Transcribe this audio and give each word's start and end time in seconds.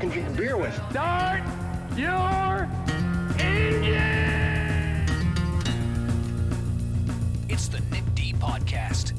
Can 0.00 0.08
drink 0.08 0.28
a 0.28 0.30
beer 0.30 0.56
with. 0.56 0.74
start 0.90 1.42
your 1.94 2.66
engine! 3.38 5.04
It's 7.50 7.68
the 7.68 7.80
Nick 7.90 8.14
D 8.14 8.32
Podcast. 8.32 9.12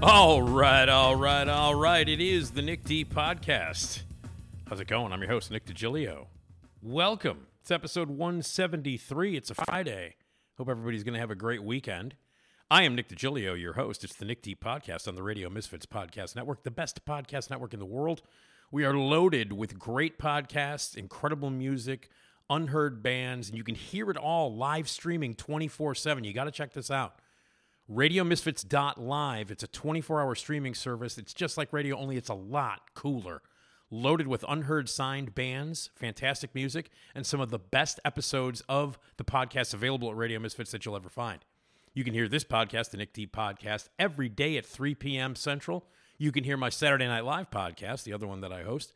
All 0.00 0.40
right, 0.42 0.88
all 0.88 1.16
right, 1.16 1.48
all 1.48 1.74
right. 1.74 2.08
It 2.08 2.20
is 2.20 2.52
the 2.52 2.62
Nick 2.62 2.84
D 2.84 3.04
podcast. 3.04 4.02
How's 4.68 4.78
it 4.78 4.86
going? 4.86 5.12
I'm 5.12 5.20
your 5.20 5.30
host, 5.30 5.50
Nick 5.50 5.64
DiGilio. 5.66 6.26
Welcome. 6.80 7.48
It's 7.60 7.72
episode 7.72 8.08
173. 8.08 9.36
It's 9.36 9.50
a 9.50 9.54
Friday. 9.56 10.14
Hope 10.58 10.68
everybody's 10.68 11.02
going 11.02 11.14
to 11.14 11.20
have 11.20 11.32
a 11.32 11.34
great 11.34 11.64
weekend. 11.64 12.14
I 12.74 12.82
am 12.82 12.96
Nick 12.96 13.08
DiGilio, 13.08 13.56
your 13.56 13.74
host. 13.74 14.02
It's 14.02 14.16
the 14.16 14.24
Nick 14.24 14.42
D 14.42 14.56
podcast 14.56 15.06
on 15.06 15.14
the 15.14 15.22
Radio 15.22 15.48
Misfits 15.48 15.86
Podcast 15.86 16.34
Network, 16.34 16.64
the 16.64 16.72
best 16.72 17.04
podcast 17.04 17.48
network 17.48 17.72
in 17.72 17.78
the 17.78 17.86
world. 17.86 18.22
We 18.72 18.84
are 18.84 18.98
loaded 18.98 19.52
with 19.52 19.78
great 19.78 20.18
podcasts, 20.18 20.96
incredible 20.96 21.50
music, 21.50 22.10
unheard 22.50 23.00
bands, 23.00 23.48
and 23.48 23.56
you 23.56 23.62
can 23.62 23.76
hear 23.76 24.10
it 24.10 24.16
all 24.16 24.56
live 24.56 24.88
streaming 24.88 25.36
24 25.36 25.94
7. 25.94 26.24
You 26.24 26.32
got 26.32 26.44
to 26.46 26.50
check 26.50 26.72
this 26.72 26.90
out 26.90 27.20
radiomisfits.live. 27.88 29.52
It's 29.52 29.62
a 29.62 29.68
24 29.68 30.20
hour 30.20 30.34
streaming 30.34 30.74
service. 30.74 31.16
It's 31.16 31.32
just 31.32 31.56
like 31.56 31.72
radio, 31.72 31.96
only 31.96 32.16
it's 32.16 32.28
a 32.28 32.34
lot 32.34 32.92
cooler. 32.94 33.40
Loaded 33.88 34.26
with 34.26 34.44
unheard 34.48 34.88
signed 34.88 35.32
bands, 35.32 35.90
fantastic 35.94 36.52
music, 36.56 36.90
and 37.14 37.24
some 37.24 37.40
of 37.40 37.50
the 37.50 37.60
best 37.60 38.00
episodes 38.04 38.62
of 38.68 38.98
the 39.16 39.24
podcast 39.24 39.74
available 39.74 40.10
at 40.10 40.16
Radio 40.16 40.40
Misfits 40.40 40.72
that 40.72 40.84
you'll 40.84 40.96
ever 40.96 41.08
find. 41.08 41.44
You 41.94 42.02
can 42.02 42.12
hear 42.12 42.26
this 42.26 42.42
podcast, 42.42 42.90
the 42.90 42.96
Nick 42.96 43.12
D 43.12 43.24
Podcast, 43.24 43.88
every 44.00 44.28
day 44.28 44.56
at 44.56 44.66
3 44.66 44.96
p.m. 44.96 45.36
Central. 45.36 45.86
You 46.18 46.32
can 46.32 46.42
hear 46.42 46.56
my 46.56 46.68
Saturday 46.68 47.06
Night 47.06 47.24
Live 47.24 47.52
podcast, 47.52 48.02
the 48.02 48.12
other 48.12 48.26
one 48.26 48.40
that 48.40 48.52
I 48.52 48.64
host. 48.64 48.92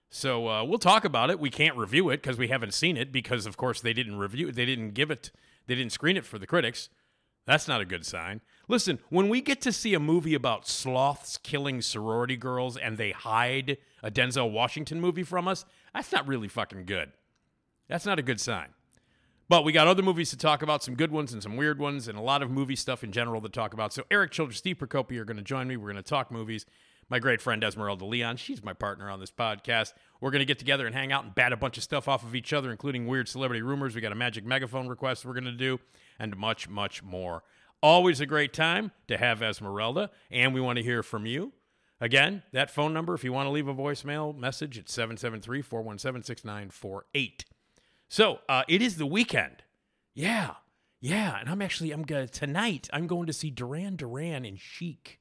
So 0.10 0.48
uh, 0.48 0.64
we'll 0.64 0.78
talk 0.78 1.04
about 1.04 1.30
it. 1.30 1.40
We 1.40 1.50
can't 1.50 1.76
review 1.76 2.10
it 2.10 2.22
because 2.22 2.38
we 2.38 2.48
haven't 2.48 2.74
seen 2.74 2.96
it 2.96 3.12
because, 3.12 3.46
of 3.46 3.58
course, 3.58 3.82
they 3.82 3.94
didn't 3.94 4.18
review 4.18 4.50
it. 4.50 4.56
They 4.56 4.66
didn't 4.66 4.92
give 4.92 5.12
it. 5.12 5.32
They 5.68 5.76
didn't 5.76 5.92
screen 5.92 6.18
it 6.18 6.26
for 6.26 6.40
the 6.40 6.48
critics. 6.48 6.90
That's 7.46 7.68
not 7.68 7.80
a 7.80 7.86
good 7.86 8.06
sign. 8.06 8.42
Listen, 8.68 9.00
when 9.10 9.30
we 9.30 9.40
get 9.40 9.62
to 9.62 9.72
see 9.72 9.94
a 9.94 10.00
movie 10.00 10.34
about 10.34 10.68
sloths 10.68 11.38
killing 11.38 11.82
sorority 11.82 12.36
girls 12.36 12.76
and 12.76 12.98
they 12.98 13.12
hide 13.12 13.78
a 14.04 14.12
Denzel 14.12 14.52
Washington 14.52 15.00
movie 15.00 15.24
from 15.24 15.48
us, 15.48 15.64
that's 15.94 16.12
not 16.12 16.28
really 16.28 16.50
fucking 16.50 16.86
good. 16.86 17.12
That's 17.88 18.06
not 18.06 18.20
a 18.20 18.24
good 18.24 18.42
sign. 18.42 18.68
But 19.50 19.64
we 19.64 19.72
got 19.72 19.88
other 19.88 20.04
movies 20.04 20.30
to 20.32 20.38
talk 20.38 20.62
about, 20.62 20.84
some 20.84 20.96
good 20.96 21.12
ones 21.12 21.32
and 21.32 21.42
some 21.42 21.56
weird 21.56 21.80
ones, 21.80 22.10
and 22.10 22.18
a 22.18 22.22
lot 22.22 22.42
of 22.44 22.52
movie 22.52 22.76
stuff 22.76 23.02
in 23.02 23.14
general 23.14 23.40
to 23.40 23.48
talk 23.48 23.74
about. 23.74 23.94
So 23.94 24.04
Erik 24.12 24.32
Childress, 24.32 24.58
Steve 24.58 24.78
Prokopy 24.78 25.18
are 25.18 25.24
going 25.24 25.38
to 25.38 25.44
join 25.44 25.70
me. 25.70 25.78
We're 25.78 25.94
going 25.94 26.04
to 26.04 26.10
talk 26.10 26.30
movies. 26.30 26.66
My 27.10 27.20
great 27.20 27.42
friend 27.42 27.64
Esmeralda 27.64 28.04
Leon, 28.04 28.36
she's 28.36 28.62
my 28.62 28.74
partner 28.74 29.10
on 29.10 29.22
this 29.22 29.32
podcast. 29.32 29.94
We're 30.20 30.32
going 30.32 30.42
to 30.42 30.46
get 30.46 30.60
together 30.60 30.86
and 30.86 30.94
hang 30.94 31.14
out 31.14 31.24
and 31.24 31.34
bat 31.34 31.54
a 31.54 31.58
bunch 31.58 31.78
of 31.78 31.84
stuff 31.84 32.10
off 32.10 32.24
of 32.26 32.36
each 32.36 32.52
other, 32.52 32.70
including 32.70 33.08
weird 33.08 33.30
celebrity 33.30 33.62
rumors. 33.62 33.96
We 33.96 34.02
got 34.02 34.12
a 34.12 34.16
magic 34.16 34.46
megaphone 34.46 34.90
request 34.90 35.26
we're 35.26 35.34
going 35.34 35.46
to 35.46 35.52
do, 35.54 35.80
and 36.20 36.36
much, 36.36 36.68
much 36.68 37.02
more. 37.04 37.44
Always 37.82 38.20
a 38.20 38.26
great 38.26 38.52
time 38.52 38.92
to 39.08 39.18
have 39.18 39.42
Esmeralda, 39.42 40.10
and 40.30 40.54
we 40.54 40.60
want 40.60 40.78
to 40.78 40.84
hear 40.84 41.02
from 41.02 41.26
you. 41.26 41.54
Again, 42.02 42.44
that 42.52 42.70
phone 42.70 42.94
number, 42.94 43.14
if 43.14 43.24
you 43.24 43.32
want 43.32 43.48
to 43.48 43.52
leave 43.52 43.68
a 43.68 43.74
voicemail 43.74 44.38
message, 44.38 44.78
it's 44.78 44.94
773 44.94 45.62
417 45.62 46.24
6948. 46.24 47.46
So 48.10 48.40
uh, 48.50 48.64
it 48.68 48.82
is 48.82 48.98
the 48.98 49.06
weekend. 49.06 49.64
Yeah. 50.14 50.56
Yeah. 51.00 51.40
And 51.40 51.50
I'm 51.50 51.62
actually, 51.62 51.92
I'm 51.92 52.04
going 52.04 52.28
to, 52.28 52.32
tonight, 52.32 52.90
I'm 52.92 53.08
going 53.08 53.28
to 53.28 53.34
see 53.34 53.50
Duran 53.50 53.96
Duran 53.96 54.46
in 54.46 54.58
Chic. 54.58 55.20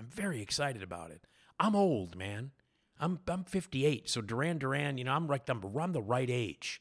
I'm 0.00 0.06
very 0.06 0.40
excited 0.40 0.82
about 0.82 1.10
it. 1.10 1.26
I'm 1.58 1.76
old, 1.76 2.16
man. 2.16 2.52
I'm, 2.98 3.20
I'm 3.28 3.44
58. 3.44 4.08
So 4.08 4.22
Duran 4.22 4.56
Duran, 4.56 4.96
you 4.96 5.04
know, 5.04 5.12
I'm 5.12 5.26
right, 5.26 5.42
I'm, 5.46 5.62
I'm 5.62 5.92
the 5.92 6.00
right 6.00 6.28
age. 6.30 6.80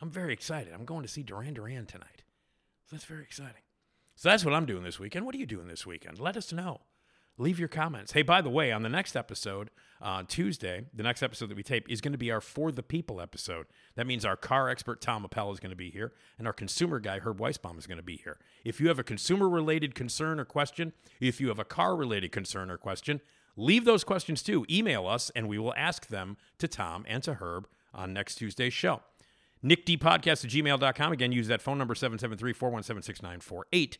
I'm 0.00 0.10
very 0.10 0.32
excited. 0.32 0.72
I'm 0.72 0.86
going 0.86 1.02
to 1.02 1.08
see 1.08 1.22
Duran 1.22 1.52
Duran 1.52 1.84
tonight. 1.84 2.24
So 2.86 2.96
that's 2.96 3.04
very 3.04 3.22
exciting. 3.22 3.62
So 4.14 4.30
that's 4.30 4.42
what 4.42 4.54
I'm 4.54 4.64
doing 4.64 4.84
this 4.84 4.98
weekend. 4.98 5.26
What 5.26 5.34
are 5.34 5.38
you 5.38 5.44
doing 5.44 5.68
this 5.68 5.84
weekend? 5.84 6.18
Let 6.18 6.38
us 6.38 6.50
know. 6.50 6.80
Leave 7.38 7.58
your 7.58 7.68
comments. 7.68 8.12
Hey, 8.12 8.22
by 8.22 8.40
the 8.40 8.48
way, 8.48 8.72
on 8.72 8.82
the 8.82 8.88
next 8.88 9.14
episode, 9.14 9.70
uh, 10.00 10.22
Tuesday, 10.26 10.86
the 10.94 11.02
next 11.02 11.22
episode 11.22 11.50
that 11.50 11.56
we 11.56 11.62
tape 11.62 11.86
is 11.88 12.00
going 12.00 12.12
to 12.12 12.18
be 12.18 12.30
our 12.30 12.40
For 12.40 12.72
the 12.72 12.82
People 12.82 13.20
episode. 13.20 13.66
That 13.94 14.06
means 14.06 14.24
our 14.24 14.36
car 14.36 14.70
expert, 14.70 15.02
Tom 15.02 15.22
Appel, 15.22 15.52
is 15.52 15.60
going 15.60 15.70
to 15.70 15.76
be 15.76 15.90
here, 15.90 16.12
and 16.38 16.46
our 16.46 16.54
consumer 16.54 16.98
guy, 16.98 17.18
Herb 17.18 17.38
Weisbaum, 17.38 17.76
is 17.76 17.86
going 17.86 17.98
to 17.98 18.02
be 18.02 18.16
here. 18.16 18.38
If 18.64 18.80
you 18.80 18.88
have 18.88 18.98
a 18.98 19.04
consumer 19.04 19.50
related 19.50 19.94
concern 19.94 20.40
or 20.40 20.46
question, 20.46 20.94
if 21.20 21.38
you 21.38 21.48
have 21.48 21.58
a 21.58 21.64
car 21.64 21.94
related 21.94 22.32
concern 22.32 22.70
or 22.70 22.78
question, 22.78 23.20
leave 23.54 23.84
those 23.84 24.02
questions 24.02 24.42
too. 24.42 24.64
Email 24.70 25.06
us, 25.06 25.30
and 25.36 25.46
we 25.46 25.58
will 25.58 25.74
ask 25.76 26.06
them 26.06 26.38
to 26.58 26.66
Tom 26.66 27.04
and 27.06 27.22
to 27.24 27.34
Herb 27.34 27.68
on 27.92 28.14
next 28.14 28.36
Tuesday's 28.36 28.72
show. 28.72 29.02
NickDpodcast 29.62 30.44
at 30.44 30.50
gmail.com. 30.50 31.12
Again, 31.12 31.32
use 31.32 31.48
that 31.48 31.60
phone 31.60 31.76
number 31.76 31.94
773 31.94 32.54
417 32.54 33.02
6948 33.02 33.98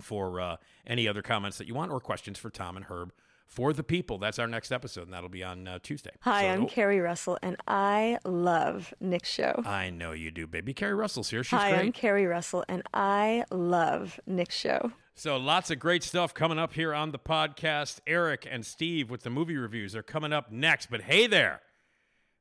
for 0.00 0.40
uh, 0.40 0.56
any 0.86 1.08
other 1.08 1.22
comments 1.22 1.58
that 1.58 1.66
you 1.66 1.74
want 1.74 1.90
or 1.92 2.00
questions 2.00 2.38
for 2.38 2.50
Tom 2.50 2.76
and 2.76 2.86
Herb 2.86 3.12
for 3.46 3.72
the 3.72 3.82
people. 3.82 4.18
That's 4.18 4.38
our 4.38 4.46
next 4.48 4.72
episode, 4.72 5.02
and 5.04 5.12
that'll 5.12 5.28
be 5.28 5.44
on 5.44 5.68
uh, 5.68 5.78
Tuesday. 5.82 6.10
Hi, 6.22 6.42
So- 6.42 6.48
I'm 6.48 6.62
oh, 6.64 6.66
Carrie 6.66 7.00
Russell, 7.00 7.38
and 7.42 7.56
I 7.66 8.18
love 8.24 8.92
Nick's 9.00 9.30
show. 9.30 9.62
I 9.64 9.90
know 9.90 10.12
you 10.12 10.30
do, 10.30 10.46
baby. 10.46 10.74
Carrie 10.74 10.94
Russell's 10.94 11.30
here. 11.30 11.44
She's 11.44 11.58
Hi, 11.58 11.70
great. 11.70 11.80
I'm 11.80 11.92
Carrie 11.92 12.26
Russell, 12.26 12.64
and 12.68 12.82
I 12.92 13.44
love 13.50 14.18
Nick's 14.26 14.56
show. 14.56 14.92
So 15.14 15.38
lots 15.38 15.70
of 15.70 15.78
great 15.78 16.02
stuff 16.02 16.34
coming 16.34 16.58
up 16.58 16.74
here 16.74 16.92
on 16.92 17.12
the 17.12 17.18
podcast. 17.18 18.00
Erik 18.06 18.46
and 18.50 18.66
Steve 18.66 19.08
with 19.10 19.22
the 19.22 19.30
movie 19.30 19.56
reviews 19.56 19.96
are 19.96 20.02
coming 20.02 20.30
up 20.32 20.52
next. 20.52 20.90
But 20.90 21.02
hey 21.02 21.26
there, 21.26 21.62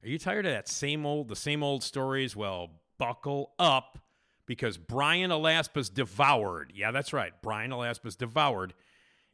are 0.04 0.10
you 0.10 0.20
tired 0.20 0.46
of 0.46 0.52
that 0.52 0.68
same 0.68 1.06
old, 1.06 1.30
the 1.30 1.38
same 1.38 1.64
old 1.64 1.84
stories? 1.84 2.36
Well, 2.36 2.72
buckle 2.98 3.52
up 3.58 4.00
because 4.46 4.78
Brian 4.78 5.32
Alaspa's 5.32 5.90
Devoured. 5.90 6.72
Yeah, 6.76 6.92
that's 6.92 7.14
right. 7.14 7.34
Brian 7.42 7.72
Alaspa's 7.72 8.16
Devoured 8.16 8.74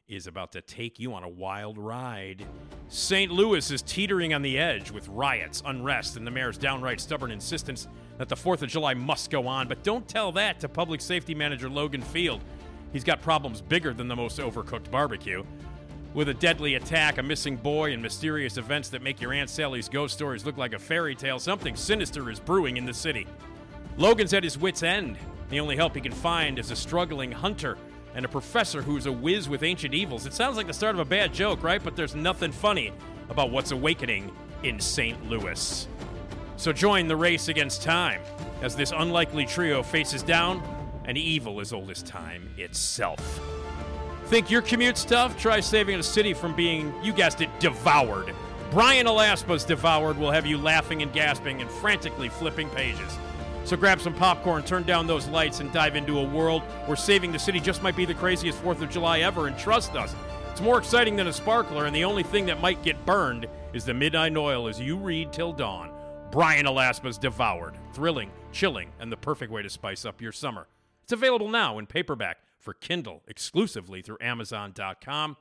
is 0.08 0.28
about 0.28 0.52
to 0.52 0.62
take 0.62 1.00
you 1.00 1.14
on 1.14 1.24
a 1.24 1.30
wild 1.30 1.78
ride. 1.78 2.46
St. 2.90 3.32
Louis 3.32 3.72
is 3.72 3.82
teetering 3.82 4.34
on 4.34 4.42
the 4.42 4.58
edge 4.58 4.92
with 4.92 5.08
riots, 5.08 5.64
unrest, 5.66 6.18
and 6.18 6.28
the 6.28 6.32
mayor's 6.32 6.58
downright 6.58 7.00
stubborn 7.00 7.32
insistence 7.32 7.88
that 8.18 8.28
the 8.28 8.36
4th 8.36 8.62
of 8.62 8.70
July 8.70 8.94
must 8.94 9.30
go 9.30 9.48
on. 9.48 9.68
But 9.68 9.84
don't 9.84 10.08
tell 10.08 10.32
that 10.34 10.60
to 10.60 10.70
public 10.70 11.00
safety 11.00 11.34
manager 11.34 11.70
Logan 11.70 12.02
Field. 12.02 12.44
He's 12.92 13.06
got 13.06 13.22
problems 13.22 13.62
bigger 13.62 13.94
than 13.94 14.10
the 14.10 14.16
most 14.16 14.40
overcooked 14.40 14.92
barbecue. 14.92 15.46
With 16.14 16.28
a 16.28 16.34
deadly 16.34 16.76
attack, 16.76 17.18
a 17.18 17.24
missing 17.24 17.56
boy, 17.56 17.94
and 17.94 18.02
mysterious 18.02 18.58
events 18.58 18.90
that 18.90 19.02
make 19.02 19.22
your 19.22 19.32
Aunt 19.32 19.50
Sally's 19.50 19.88
ghost 19.88 20.14
stories 20.14 20.46
look 20.46 20.58
like 20.58 20.74
a 20.74 20.80
fairy 20.80 21.16
tale, 21.16 21.40
something 21.40 21.74
sinister 21.74 22.30
is 22.30 22.38
brewing 22.38 22.76
in 22.76 22.86
the 22.86 22.94
city. 22.94 23.26
Logan's 23.98 24.34
at 24.34 24.44
his 24.44 24.58
wits' 24.58 24.84
end. 24.84 25.18
The 25.50 25.60
only 25.60 25.76
help 25.76 25.96
he 25.96 26.02
can 26.02 26.12
find 26.12 26.58
is 26.58 26.72
a 26.72 26.76
struggling 26.76 27.32
hunter 27.32 27.78
and 28.16 28.26
a 28.26 28.30
professor 28.30 28.82
who's 28.82 29.06
a 29.06 29.12
whiz 29.12 29.50
with 29.50 29.64
ancient 29.64 29.94
evils. 29.94 30.26
It 30.26 30.34
sounds 30.34 30.58
like 30.58 30.68
the 30.68 30.74
start 30.74 30.96
of 30.96 31.00
a 31.00 31.06
bad 31.06 31.34
joke, 31.34 31.64
right? 31.64 31.84
But 31.84 31.96
there's 31.96 32.16
nothing 32.16 32.52
funny 32.52 32.92
about 33.30 33.52
what's 33.52 33.72
awakening 33.72 34.32
in 34.64 34.80
St. 34.80 35.30
Louis. 35.30 35.88
So 36.58 36.72
join 36.72 37.08
the 37.08 37.16
race 37.16 37.48
against 37.48 37.82
time 37.82 38.22
as 38.62 38.76
this 38.76 38.94
unlikely 38.96 39.46
trio 39.46 39.82
faces 39.82 40.24
down 40.24 40.62
an 41.06 41.18
evil 41.18 41.60
as 41.60 41.74
old 41.74 41.90
as 41.90 42.04
time 42.04 42.50
itself. 42.58 43.42
Think 44.26 44.52
your 44.52 44.62
commute's 44.62 45.04
tough? 45.04 45.38
Try 45.38 45.60
saving 45.60 46.00
a 46.00 46.04
city 46.04 46.34
from 46.34 46.56
being, 46.56 46.94
you 47.04 47.12
guessed 47.12 47.42
it, 47.42 47.50
devoured. 47.60 48.34
Brian 48.70 49.06
Alaspa's 49.06 49.66
Devoured 49.66 50.18
will 50.18 50.32
have 50.32 50.46
you 50.46 50.58
laughing 50.58 51.02
and 51.02 51.12
gasping 51.12 51.62
and 51.62 51.70
frantically 51.70 52.30
flipping 52.30 52.70
pages. 52.70 53.18
So 53.64 53.78
grab 53.78 54.02
some 54.02 54.14
popcorn, 54.14 54.64
turn 54.64 54.84
down 54.84 55.08
those 55.08 55.28
lights, 55.28 55.60
and 55.60 55.72
dive 55.72 55.96
into 55.96 56.20
a 56.20 56.24
world 56.24 56.62
where 56.86 56.98
saving 56.98 57.32
the 57.32 57.40
city 57.40 57.60
just 57.60 57.84
might 57.84 57.96
be 57.96 58.06
the 58.06 58.14
craziest 58.14 58.62
4th 58.64 58.82
of 58.82 58.90
July 58.90 59.20
ever. 59.20 59.48
And 59.48 59.58
trust 59.58 59.96
us, 59.96 60.16
it's 60.52 60.62
more 60.62 60.78
exciting 60.78 61.16
than 61.16 61.28
a 61.28 61.34
sparkler, 61.34 61.86
and 61.86 61.96
the 61.96 62.04
only 62.04 62.24
thing 62.24 62.46
that 62.48 62.60
might 62.60 62.84
get 62.84 63.06
burned 63.06 63.48
is 63.74 63.86
the 63.86 63.94
midnight 63.94 64.36
oil 64.36 64.68
as 64.68 64.80
you 64.80 64.98
read 64.98 65.32
till 65.32 65.54
dawn. 65.54 65.92
Brian 66.32 66.66
Alaspa's 66.66 67.18
Devoured. 67.18 67.76
Thrilling, 67.94 68.32
chilling, 68.52 68.90
and 69.00 69.12
the 69.12 69.18
perfect 69.18 69.52
way 69.52 69.62
to 69.62 69.70
spice 69.70 70.06
up 70.06 70.22
your 70.22 70.32
summer. 70.32 70.68
It's 71.04 71.14
available 71.14 71.50
now 71.50 71.78
in 71.78 71.88
paperback 71.88 72.38
for 72.60 72.74
Kindle 72.74 73.22
exclusively 73.28 74.02
through 74.02 74.18
Amazon.com. 74.22 75.38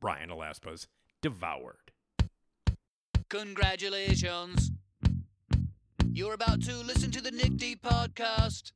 Brian 0.00 0.30
Alaspa's 0.30 0.88
Devoured. 1.20 1.92
Congratulations. 3.28 4.72
You're 6.12 6.34
about 6.34 6.60
to 6.64 6.74
listen 6.76 7.10
to 7.12 7.20
the 7.20 7.30
Nick 7.30 7.56
D 7.56 7.76
podcast. 7.76 8.72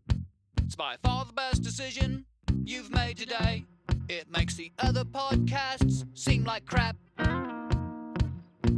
It's 0.63 0.77
by 0.77 0.97
far 1.03 1.25
the 1.25 1.33
best 1.33 1.63
decision 1.63 2.25
you've 2.65 2.91
made 2.91 3.17
today. 3.17 3.65
It 4.09 4.31
makes 4.31 4.55
the 4.55 4.73
other 4.79 5.05
podcasts 5.05 6.07
seem 6.17 6.45
like 6.45 6.65
crap. 6.65 6.97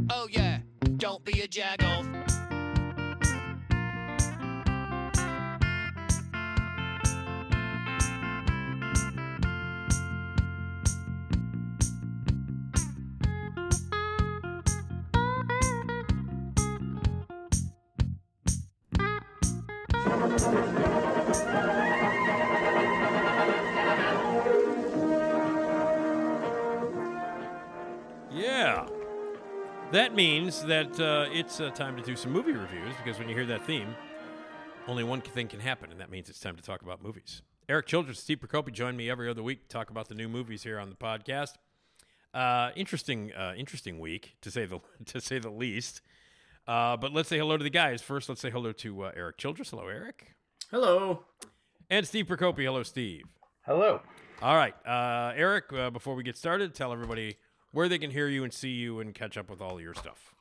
Oh, 0.09 0.27
yeah, 0.31 0.59
don't 0.97 1.23
be 1.23 1.41
a 1.41 1.47
jagoff. 1.47 2.46
Yeah. 28.31 28.87
That 29.91 30.13
means 30.13 30.63
that 30.65 30.99
uh, 30.99 31.25
it's 31.31 31.59
uh, 31.59 31.71
time 31.71 31.95
to 31.97 32.03
do 32.03 32.15
some 32.15 32.31
movie 32.31 32.51
reviews 32.51 32.93
because 33.03 33.17
when 33.17 33.27
you 33.29 33.35
hear 33.35 33.45
that 33.47 33.65
theme, 33.65 33.95
only 34.87 35.03
one 35.03 35.21
thing 35.21 35.47
can 35.47 35.59
happen, 35.59 35.91
and 35.91 35.99
that 35.99 36.11
means 36.11 36.29
it's 36.29 36.39
time 36.39 36.55
to 36.55 36.61
talk 36.61 36.83
about 36.83 37.01
movies. 37.01 37.41
Erik 37.67 37.87
Childress, 37.87 38.19
Steve 38.19 38.39
Prokopy 38.39 38.71
join 38.71 38.95
me 38.95 39.09
every 39.09 39.29
other 39.29 39.41
week 39.41 39.63
to 39.63 39.67
talk 39.69 39.89
about 39.89 40.07
the 40.07 40.15
new 40.15 40.29
movies 40.29 40.63
here 40.63 40.79
on 40.79 40.89
the 40.89 40.95
podcast. 40.95 41.53
Uh, 42.33 42.69
interesting, 42.75 43.33
uh, 43.33 43.53
interesting 43.57 43.99
week 43.99 44.35
to 44.41 44.51
say 44.51 44.65
the 44.65 44.79
to 45.05 45.19
say 45.19 45.39
the 45.39 45.49
least. 45.49 46.01
Uh, 46.67 46.97
but 46.97 47.13
let's 47.13 47.29
say 47.29 47.37
hello 47.37 47.57
to 47.57 47.63
the 47.63 47.69
guys 47.69 48.01
first. 48.01 48.27
Let's 48.27 48.41
say 48.41 48.49
hello 48.49 48.71
to 48.73 49.03
uh, 49.03 49.11
Erik 49.15 49.37
Childress. 49.37 49.69
Hello, 49.69 49.87
Erik, 49.87 50.35
Hello. 50.69 51.23
and 51.89 52.05
Steve 52.05 52.25
Prokopy. 52.27 52.63
Hello, 52.63 52.83
Steve. 52.83 53.23
Hello. 53.65 54.01
All 54.41 54.55
right, 54.55 54.75
uh, 54.85 55.33
Erik. 55.35 55.71
Uh, 55.71 55.89
before 55.89 56.15
we 56.15 56.23
get 56.23 56.37
started, 56.37 56.75
tell 56.75 56.91
everybody 56.91 57.37
where 57.71 57.87
they 57.87 57.97
can 57.97 58.11
hear 58.11 58.27
you 58.27 58.43
and 58.43 58.53
see 58.53 58.71
you 58.71 58.99
and 58.99 59.13
catch 59.15 59.37
up 59.37 59.49
with 59.49 59.61
all 59.61 59.79
your 59.79 59.93
stuff. 59.93 60.33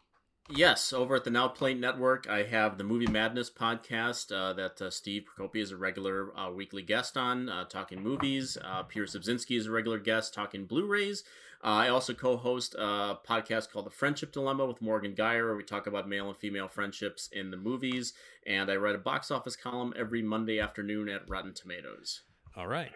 Yes, 0.49 0.93
over 0.93 1.17
at 1.17 1.25
the 1.25 1.31
Now 1.31 1.49
Playing 1.49 1.81
Network, 1.81 2.29
I 2.29 2.45
have 2.45 2.79
the 2.79 2.85
Movie 2.85 3.09
Madness 3.09 3.51
podcast 3.51 4.31
uh, 4.31 4.53
that 4.53 4.81
uh, 4.81 4.91
Steve 4.91 5.25
Prokopy 5.25 5.57
is 5.57 5.73
a 5.73 5.77
regular 5.77 6.37
uh, 6.39 6.53
weekly 6.53 6.83
guest 6.83 7.17
on, 7.17 7.49
uh, 7.49 7.65
talking 7.65 8.01
movies. 8.01 8.57
Uh, 8.63 8.85
Peter 8.85 9.07
Sobczynski 9.07 9.57
is 9.59 9.67
a 9.67 9.73
regular 9.73 9.99
guest, 9.99 10.35
talking 10.35 10.65
Blu-rays. 10.65 11.25
Uh, 11.65 11.69
I 11.69 11.89
also 11.89 12.15
co-host 12.15 12.75
a 12.75 13.19
podcast 13.29 13.71
called 13.71 13.87
The 13.87 13.91
Friendship 13.91 14.33
Dilemma 14.33 14.67
with 14.67 14.83
Morgan 14.83 15.15
Geyer, 15.15 15.47
where 15.47 15.57
we 15.57 15.63
talk 15.63 15.87
about 15.87 16.09
male 16.09 16.29
and 16.29 16.37
female 16.37 16.69
friendships 16.69 17.29
in 17.33 17.51
the 17.51 17.57
movies. 17.57 18.13
And 18.47 18.71
I 18.71 18.77
write 18.77 18.95
a 18.95 18.99
box 18.99 19.31
office 19.31 19.57
column 19.57 19.93
every 19.97 20.23
Monday 20.23 20.61
afternoon 20.61 21.09
at 21.09 21.29
Rotten 21.29 21.55
Tomatoes. 21.55 22.23
All 22.57 22.67
right, 22.67 22.93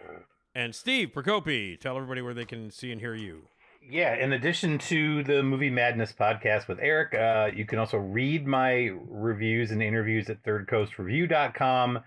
and 0.55 0.73
Steve 0.73 1.11
Prokopy. 1.13 1.79
Tell 1.79 1.95
everybody 1.95 2.21
where 2.21 2.33
they 2.33 2.45
can 2.45 2.71
see 2.71 2.91
and 2.91 3.01
hear 3.01 3.15
you. 3.15 3.47
Yeah, 3.89 4.15
in 4.15 4.33
addition 4.33 4.77
to 4.77 5.23
the 5.23 5.41
Movie 5.41 5.71
Madness 5.71 6.13
podcast 6.13 6.67
with 6.67 6.79
Erik, 6.79 7.15
uh, 7.15 7.49
you 7.55 7.65
can 7.65 7.79
also 7.79 7.97
read 7.97 8.45
my 8.45 8.91
reviews 9.07 9.71
and 9.71 9.81
interviews 9.81 10.29
at 10.29 10.43
thirdcoastreview.com. 10.43 11.99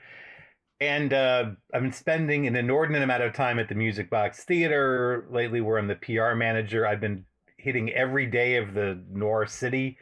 And 0.80 1.12
uh, 1.12 1.46
I've 1.72 1.82
been 1.82 1.92
spending 1.92 2.46
an 2.46 2.56
inordinate 2.56 3.02
amount 3.02 3.22
of 3.22 3.32
time 3.32 3.58
at 3.58 3.68
the 3.68 3.74
Music 3.74 4.10
Box 4.10 4.44
Theater 4.44 5.26
lately, 5.30 5.60
where 5.60 5.78
I'm 5.78 5.86
the 5.86 5.94
PR 5.94 6.34
manager. 6.34 6.86
I've 6.86 7.00
been 7.00 7.24
hitting 7.56 7.90
every 7.92 8.26
day 8.26 8.56
of 8.56 8.74
the 8.74 9.00
Noir 9.10 9.46
City 9.46 9.96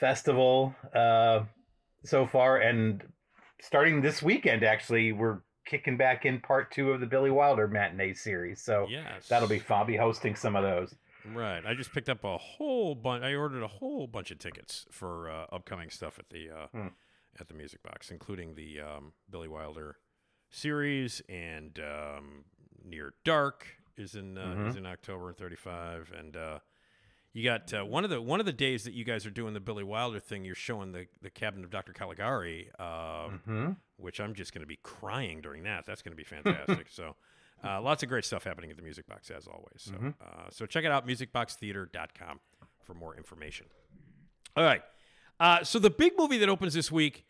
Festival 0.00 0.74
uh, 0.94 1.40
so 2.04 2.26
far. 2.26 2.58
And 2.58 3.02
starting 3.60 4.00
this 4.00 4.22
weekend, 4.22 4.64
actually, 4.64 5.12
we're 5.12 5.40
kicking 5.66 5.96
back 5.96 6.24
in 6.24 6.40
part 6.40 6.70
two 6.70 6.92
of 6.92 7.00
the 7.00 7.06
Billy 7.06 7.30
Wilder 7.30 7.68
matinee 7.68 8.14
series. 8.14 8.62
So 8.62 8.86
Yes, 8.88 9.28
that'll 9.28 9.48
be 9.48 9.58
fun. 9.58 9.80
I'll 9.80 9.84
be 9.84 9.96
hosting 9.96 10.34
some 10.34 10.56
of 10.56 10.62
those. 10.62 10.94
right. 11.34 11.64
I 11.66 11.74
just 11.74 11.92
picked 11.92 12.08
up 12.08 12.24
a 12.24 12.38
whole 12.38 12.94
bunch. 12.94 13.22
I 13.22 13.34
ordered 13.34 13.62
a 13.62 13.68
whole 13.68 14.06
bunch 14.06 14.30
of 14.30 14.38
tickets 14.38 14.86
for 14.90 15.30
uh, 15.30 15.46
upcoming 15.52 15.90
stuff 15.90 16.18
at 16.18 16.30
the 16.30 16.48
uh, 16.50 16.66
Hmm. 16.72 16.86
At 17.40 17.48
the 17.48 17.54
Music 17.54 17.82
Box, 17.82 18.10
including 18.10 18.54
the 18.54 18.80
um, 18.80 19.12
Billy 19.30 19.48
Wilder 19.48 19.96
series 20.50 21.20
and 21.28 21.78
um, 21.78 22.44
Near 22.84 23.14
Dark 23.24 23.66
is 23.96 24.14
in 24.14 24.38
uh, 24.38 24.54
Mhm. 24.56 24.68
is 24.68 24.76
in 24.76 24.86
October 24.86 25.32
35, 25.32 26.12
and 26.16 26.36
uh, 26.36 26.58
you 27.32 27.44
got 27.44 27.72
uh, 27.74 27.84
one 27.84 28.04
of 28.04 28.10
the 28.10 28.20
one 28.22 28.40
of 28.40 28.46
the 28.46 28.52
days 28.52 28.84
that 28.84 28.94
you 28.94 29.04
guys 29.04 29.26
are 29.26 29.30
doing 29.30 29.52
the 29.54 29.60
Billy 29.60 29.84
Wilder 29.84 30.20
thing. 30.20 30.44
You're 30.44 30.54
showing 30.54 30.92
the 30.92 31.06
the 31.20 31.30
Cabinet 31.30 31.64
of 31.64 31.70
Dr. 31.70 31.92
Caligari. 31.92 32.70
Uh, 32.78 33.28
hmm 33.44 33.70
which 33.96 34.20
I'm 34.20 34.32
just 34.32 34.54
going 34.54 34.60
to 34.62 34.66
be 34.68 34.78
crying 34.84 35.40
during 35.40 35.64
that. 35.64 35.84
That's 35.84 36.02
going 36.02 36.12
to 36.12 36.16
be 36.16 36.22
fantastic. 36.22 36.86
so, 36.90 37.16
uh, 37.64 37.80
lots 37.82 38.04
of 38.04 38.08
great 38.08 38.24
stuff 38.24 38.44
happening 38.44 38.70
at 38.70 38.76
the 38.76 38.82
Music 38.84 39.08
Box 39.08 39.28
as 39.28 39.48
always. 39.48 39.72
So, 39.80 40.14
uh, 40.24 40.48
so 40.50 40.66
check 40.66 40.84
it 40.84 40.92
out, 40.92 41.04
musicboxtheater.com 41.04 42.38
for 42.84 42.94
more 42.94 43.16
information. 43.16 43.66
All 44.56 44.62
right. 44.62 44.82
Uh, 45.40 45.62
so 45.62 45.78
the 45.78 45.90
big 45.90 46.12
movie 46.18 46.38
that 46.38 46.48
opens 46.48 46.74
this 46.74 46.90
week, 46.90 47.24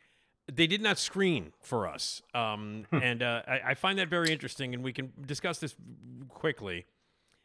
they 0.50 0.67
did 0.67 0.81
not 0.81 0.99
screen 0.99 1.53
for 1.61 1.87
us, 1.87 2.23
um, 2.35 2.87
and 2.91 3.23
uh, 3.23 3.43
I, 3.47 3.61
I 3.67 3.75
find 3.75 3.99
that 3.99 4.09
very 4.09 4.33
interesting, 4.33 4.73
and 4.73 4.83
we 4.83 4.93
can 4.93 5.12
discuss 5.27 5.59
this 5.59 5.75
quickly. 6.29 6.87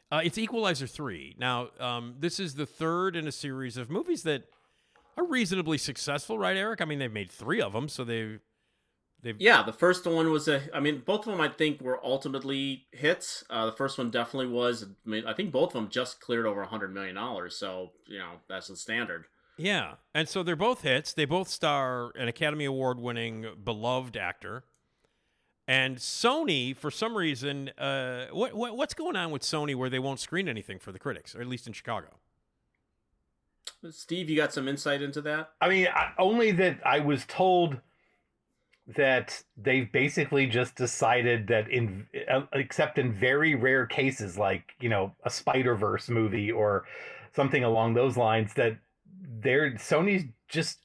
Uh, 0.09 0.21
it's 0.23 0.37
Equalizer 0.37 0.87
three. 0.87 1.35
Now, 1.37 1.69
um, 1.79 2.15
this 2.19 2.39
is 2.39 2.55
the 2.55 2.65
third 2.65 3.15
in 3.15 3.27
a 3.27 3.31
series 3.31 3.77
of 3.77 3.89
movies 3.89 4.23
that 4.23 4.43
are 5.17 5.25
reasonably 5.25 5.77
successful, 5.77 6.37
right, 6.37 6.55
Erik? 6.55 6.81
I 6.81 6.85
mean, 6.85 6.99
they've 6.99 7.11
made 7.11 7.29
three 7.29 7.61
of 7.61 7.73
them, 7.73 7.89
so 7.89 8.03
they've 8.03 8.39
They've 9.23 9.39
Yeah, 9.39 9.63
the 9.63 9.73
first 9.73 10.05
one 10.05 10.29
was 10.31 10.47
a. 10.49 10.61
I 10.75 10.81
mean, 10.81 11.01
both 11.05 11.21
of 11.21 11.31
them 11.31 11.39
I 11.39 11.47
think 11.47 11.81
were 11.81 12.05
ultimately 12.05 12.87
hits. 12.91 13.43
Uh, 13.49 13.65
the 13.65 13.71
first 13.71 13.97
one 13.97 14.11
definitely 14.11 14.47
was. 14.47 14.83
I 14.83 15.09
mean, 15.09 15.25
I 15.25 15.33
think 15.33 15.51
both 15.51 15.69
of 15.69 15.73
them 15.73 15.89
just 15.89 16.19
cleared 16.19 16.45
over 16.45 16.61
a 16.61 16.67
hundred 16.67 16.93
million 16.93 17.15
dollars. 17.15 17.55
So 17.55 17.91
you 18.05 18.19
know 18.19 18.33
that's 18.49 18.67
the 18.67 18.75
standard. 18.75 19.25
Yeah, 19.57 19.95
and 20.13 20.27
so 20.27 20.41
they're 20.43 20.55
both 20.55 20.81
hits. 20.81 21.13
They 21.13 21.25
both 21.25 21.47
star 21.47 22.11
an 22.15 22.27
Academy 22.27 22.65
Award 22.65 22.99
winning 22.99 23.45
beloved 23.63 24.17
actor. 24.17 24.63
And 25.67 25.97
Sony, 25.97 26.75
for 26.75 26.91
some 26.91 27.15
reason, 27.15 27.69
uh, 27.77 28.27
what, 28.31 28.53
what 28.53 28.75
what's 28.75 28.93
going 28.93 29.15
on 29.15 29.31
with 29.31 29.43
Sony 29.43 29.75
where 29.75 29.89
they 29.89 29.99
won't 29.99 30.19
screen 30.19 30.49
anything 30.49 30.79
for 30.79 30.91
the 30.91 30.99
critics, 30.99 31.35
or 31.35 31.41
at 31.41 31.47
least 31.47 31.67
in 31.67 31.73
Chicago? 31.73 32.09
Steve, 33.91 34.29
you 34.29 34.35
got 34.35 34.53
some 34.53 34.67
insight 34.67 35.01
into 35.01 35.21
that? 35.21 35.51
I 35.61 35.69
mean, 35.69 35.87
I, 35.93 36.11
only 36.17 36.51
that 36.51 36.79
I 36.85 36.99
was 36.99 37.25
told 37.25 37.79
that 38.87 39.41
they've 39.55 39.89
basically 39.91 40.47
just 40.47 40.75
decided 40.75 41.47
that 41.47 41.69
in 41.69 42.05
uh, 42.29 42.41
except 42.51 42.97
in 42.97 43.13
very 43.13 43.55
rare 43.55 43.85
cases 43.85 44.37
like 44.37 44.73
you 44.81 44.89
know 44.89 45.15
a 45.23 45.29
spider 45.29 45.75
verse 45.75 46.09
movie 46.09 46.51
or 46.51 46.83
something 47.33 47.63
along 47.63 47.93
those 47.93 48.17
lines 48.17 48.53
that 48.55 48.77
they're 49.39 49.71
sony's 49.73 50.25
just 50.47 50.79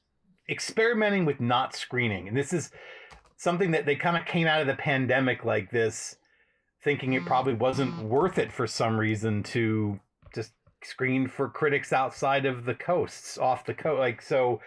experimenting 0.48 1.24
with 1.24 1.40
not 1.40 1.74
screening 1.74 2.28
and 2.28 2.36
this 2.36 2.52
is 2.52 2.70
something 3.36 3.70
that 3.70 3.86
they 3.86 3.94
kind 3.94 4.16
of 4.16 4.24
came 4.24 4.46
out 4.46 4.60
of 4.60 4.66
the 4.66 4.74
pandemic 4.74 5.44
like 5.44 5.70
this 5.70 6.16
thinking 6.82 7.12
it 7.12 7.24
probably 7.24 7.54
wasn't 7.54 7.96
worth 8.02 8.38
it 8.38 8.52
for 8.52 8.66
some 8.66 8.98
reason 8.98 9.42
to 9.42 9.98
just 10.34 10.52
screen 10.82 11.28
for 11.28 11.48
critics 11.48 11.92
outside 11.92 12.46
of 12.46 12.64
the 12.64 12.74
coasts 12.74 13.36
off 13.36 13.66
the 13.66 13.74
coast 13.74 13.98
like 13.98 14.22
so 14.22 14.60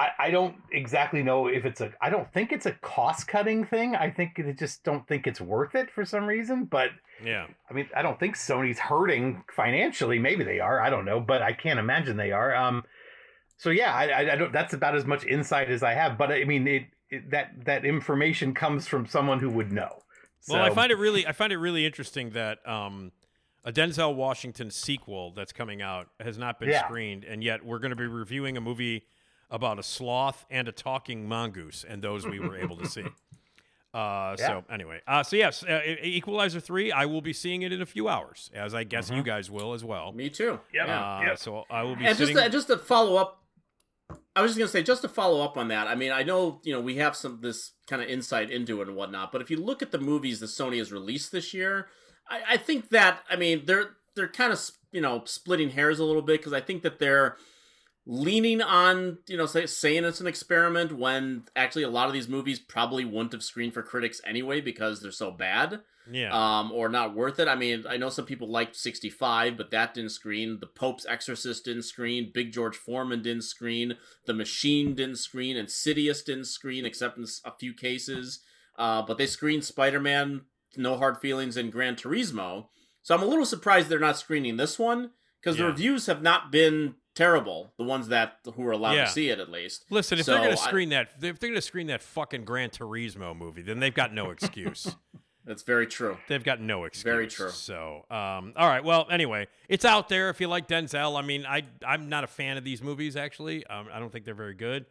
I, 0.00 0.10
I 0.18 0.30
don't 0.30 0.56
exactly 0.72 1.22
know 1.22 1.46
if 1.46 1.66
it's 1.66 1.82
a 1.82 1.92
I 2.00 2.08
don't 2.08 2.32
think 2.32 2.52
it's 2.52 2.64
a 2.64 2.72
cost 2.72 3.28
cutting 3.28 3.66
thing. 3.66 3.94
I 3.94 4.08
think 4.08 4.36
they 4.36 4.54
just 4.54 4.82
don't 4.82 5.06
think 5.06 5.26
it's 5.26 5.42
worth 5.42 5.74
it 5.74 5.90
for 5.90 6.06
some 6.06 6.24
reason. 6.24 6.64
But 6.64 6.88
Yeah, 7.22 7.48
I 7.68 7.74
mean, 7.74 7.86
I 7.94 8.00
don't 8.00 8.18
think 8.18 8.34
Sony's 8.34 8.78
hurting 8.78 9.44
financially. 9.54 10.18
Maybe 10.18 10.42
they 10.42 10.58
are. 10.58 10.80
I 10.80 10.88
don't 10.88 11.04
know, 11.04 11.20
but 11.20 11.42
I 11.42 11.52
can't 11.52 11.78
imagine 11.78 12.16
they 12.16 12.32
are. 12.32 12.56
Um, 12.56 12.84
so 13.60 13.68
yeah, 13.68 13.92
I, 13.94 14.06
I, 14.08 14.32
I 14.32 14.36
don't. 14.36 14.52
That's 14.52 14.72
about 14.72 14.96
as 14.96 15.04
much 15.04 15.26
insight 15.26 15.70
as 15.70 15.82
I 15.82 15.92
have. 15.92 16.16
But 16.16 16.32
I 16.32 16.44
mean, 16.44 16.66
it, 16.66 16.84
it 17.10 17.30
that 17.30 17.66
that 17.66 17.84
information 17.84 18.54
comes 18.54 18.86
from 18.86 19.06
someone 19.06 19.38
who 19.38 19.50
would 19.50 19.70
know. 19.70 20.02
Well, 20.48 20.62
I 20.62 20.70
find 20.70 20.90
it 20.90 20.96
really, 20.96 21.26
I 21.26 21.32
find 21.32 21.52
it 21.52 21.58
really 21.58 21.84
interesting 21.84 22.30
that 22.30 22.66
um, 22.66 23.12
a 23.62 23.70
Denzel 23.70 24.14
Washington 24.14 24.70
sequel 24.70 25.32
that's 25.34 25.52
coming 25.52 25.82
out 25.82 26.08
has 26.18 26.38
not 26.38 26.58
been 26.58 26.70
Yeah. 26.70 26.86
screened, 26.86 27.24
and 27.24 27.44
yet 27.44 27.62
we're 27.62 27.78
going 27.80 27.90
to 27.90 27.96
be 27.96 28.06
reviewing 28.06 28.56
a 28.56 28.60
movie 28.62 29.04
about 29.50 29.78
a 29.78 29.82
sloth 29.82 30.46
and 30.50 30.66
a 30.66 30.72
talking 30.72 31.28
mongoose, 31.28 31.84
and 31.86 32.00
those 32.00 32.26
we 32.26 32.40
were 32.40 32.56
able 32.56 32.76
to 32.78 32.88
see. 32.88 33.04
Uh, 33.92 34.36
So 34.36 34.64
anyway, 34.70 35.00
uh, 35.08 35.24
so 35.24 35.34
yes, 35.34 35.64
uh, 35.64 35.80
Equalizer 36.02 36.60
three. 36.60 36.92
I 36.92 37.06
will 37.06 37.20
be 37.22 37.32
seeing 37.32 37.62
it 37.62 37.72
in 37.72 37.82
a 37.82 37.86
few 37.86 38.08
hours, 38.08 38.48
as 38.54 38.72
I 38.72 38.84
guess 38.84 39.10
you 39.10 39.22
guys 39.24 39.50
will 39.50 39.72
as 39.72 39.82
well. 39.82 40.12
Me 40.12 40.30
too. 40.30 40.60
Yep. 40.72 40.86
Yeah. 40.86 41.30
Uh, 41.32 41.34
So 41.36 41.64
I 41.68 41.82
will 41.82 41.96
be 41.96 42.06
and 42.06 42.16
just 42.16 42.32
to, 42.32 42.48
just 42.48 42.68
to 42.68 42.78
follow 42.78 43.16
up 43.16 43.39
i 44.40 44.42
was 44.42 44.56
just 44.56 44.72
to 44.72 44.78
say 44.78 44.82
just 44.82 45.02
to 45.02 45.08
follow 45.08 45.42
up 45.42 45.56
on 45.56 45.68
that 45.68 45.86
i 45.86 45.94
mean 45.94 46.10
i 46.10 46.22
know 46.22 46.60
you 46.64 46.72
know 46.72 46.80
we 46.80 46.96
have 46.96 47.14
some 47.14 47.38
this 47.40 47.72
kind 47.86 48.02
of 48.02 48.08
insight 48.08 48.50
into 48.50 48.80
it 48.80 48.88
and 48.88 48.96
whatnot 48.96 49.30
but 49.30 49.40
if 49.40 49.50
you 49.50 49.56
look 49.56 49.82
at 49.82 49.90
the 49.90 49.98
movies 49.98 50.40
that 50.40 50.46
sony 50.46 50.78
has 50.78 50.92
released 50.92 51.30
this 51.32 51.52
year 51.54 51.88
i, 52.28 52.40
I 52.50 52.56
think 52.56 52.88
that 52.90 53.20
i 53.30 53.36
mean 53.36 53.62
they're 53.66 53.96
they're 54.16 54.28
kind 54.28 54.52
of 54.52 54.60
you 54.92 55.00
know 55.00 55.22
splitting 55.24 55.70
hairs 55.70 55.98
a 55.98 56.04
little 56.04 56.22
bit 56.22 56.40
because 56.40 56.52
i 56.52 56.60
think 56.60 56.82
that 56.82 56.98
they're 56.98 57.36
leaning 58.06 58.62
on 58.62 59.18
you 59.28 59.36
know 59.36 59.46
say, 59.46 59.66
saying 59.66 60.04
it's 60.04 60.20
an 60.20 60.26
experiment 60.26 60.96
when 60.96 61.44
actually 61.54 61.82
a 61.82 61.90
lot 61.90 62.06
of 62.06 62.12
these 62.12 62.28
movies 62.28 62.58
probably 62.58 63.04
wouldn't 63.04 63.32
have 63.32 63.42
screened 63.42 63.74
for 63.74 63.82
critics 63.82 64.20
anyway 64.26 64.60
because 64.60 65.00
they're 65.00 65.10
so 65.10 65.30
bad 65.30 65.80
yeah, 66.10 66.30
um, 66.32 66.72
or 66.72 66.88
not 66.88 67.14
worth 67.14 67.38
it. 67.38 67.48
I 67.48 67.54
mean, 67.54 67.84
I 67.88 67.96
know 67.96 68.08
some 68.08 68.24
people 68.24 68.50
liked 68.50 68.76
65, 68.76 69.56
but 69.56 69.70
that 69.70 69.94
didn't 69.94 70.10
screen. 70.10 70.58
The 70.60 70.66
Pope's 70.66 71.06
Exorcist 71.06 71.64
didn't 71.64 71.82
screen. 71.82 72.30
Big 72.32 72.52
George 72.52 72.76
Foreman 72.76 73.22
didn't 73.22 73.44
screen. 73.44 73.96
The 74.26 74.34
Machine 74.34 74.94
didn't 74.94 75.16
screen. 75.16 75.56
Insidious 75.56 76.22
didn't 76.22 76.46
screen, 76.46 76.84
except 76.84 77.18
in 77.18 77.26
a 77.44 77.52
few 77.58 77.74
cases. 77.74 78.40
Uh, 78.78 79.02
but 79.02 79.18
they 79.18 79.26
screened 79.26 79.64
Spider 79.64 80.00
Man, 80.00 80.42
No 80.76 80.96
Hard 80.96 81.18
Feelings, 81.18 81.56
and 81.56 81.72
Gran 81.72 81.96
Turismo. 81.96 82.66
So 83.02 83.14
I'm 83.14 83.22
a 83.22 83.26
little 83.26 83.46
surprised 83.46 83.88
they're 83.88 83.98
not 83.98 84.18
screening 84.18 84.56
this 84.56 84.78
one 84.78 85.10
because 85.40 85.56
the 85.56 85.64
reviews 85.64 86.06
have 86.06 86.22
not 86.22 86.52
been 86.52 86.96
terrible. 87.14 87.72
The 87.76 87.84
ones 87.84 88.08
that 88.08 88.38
who 88.54 88.66
are 88.66 88.72
allowed 88.72 88.92
Yeah. 88.94 89.04
to 89.06 89.10
see 89.10 89.28
it, 89.30 89.38
at 89.38 89.50
least. 89.50 89.84
Listen, 89.90 90.18
if 90.18 90.24
So 90.26 90.32
they're 90.32 90.40
going 90.44 90.56
to 90.56 90.62
I- 90.62 90.66
screen 90.66 90.88
that, 90.90 91.10
if 91.22 91.38
they're 91.38 91.50
going 91.50 91.54
to 91.54 91.60
screen 91.62 91.86
that 91.88 92.02
fucking 92.02 92.44
Gran 92.44 92.70
Turismo 92.70 93.36
movie, 93.36 93.62
then 93.62 93.80
they've 93.80 93.94
got 93.94 94.12
no 94.12 94.30
excuse. 94.30 94.96
That's 95.44 95.62
very 95.62 95.86
true. 95.86 96.18
They've 96.28 96.44
got 96.44 96.60
no 96.60 96.84
excuse. 96.84 97.02
Very 97.02 97.26
true. 97.26 97.50
So, 97.50 98.04
um, 98.10 98.52
all 98.56 98.68
right. 98.68 98.84
Well, 98.84 99.06
anyway, 99.10 99.48
it's 99.68 99.84
out 99.84 100.08
there 100.08 100.28
if 100.28 100.40
you 100.40 100.48
like 100.48 100.68
Denzel. 100.68 101.18
I 101.18 101.22
mean, 101.26 101.46
I 101.46 101.62
I'm 101.84 102.08
not 102.08 102.24
a 102.24 102.28
fan 102.28 102.56
of 102.58 102.62
these 102.62 102.82
movies 102.82 103.16
actually. 103.16 103.66
Um, 103.66 103.88
I 103.92 103.98
don't 103.98 104.12
think 104.12 104.24
they're 104.26 104.34
very 104.34 104.54
good. 104.54 104.86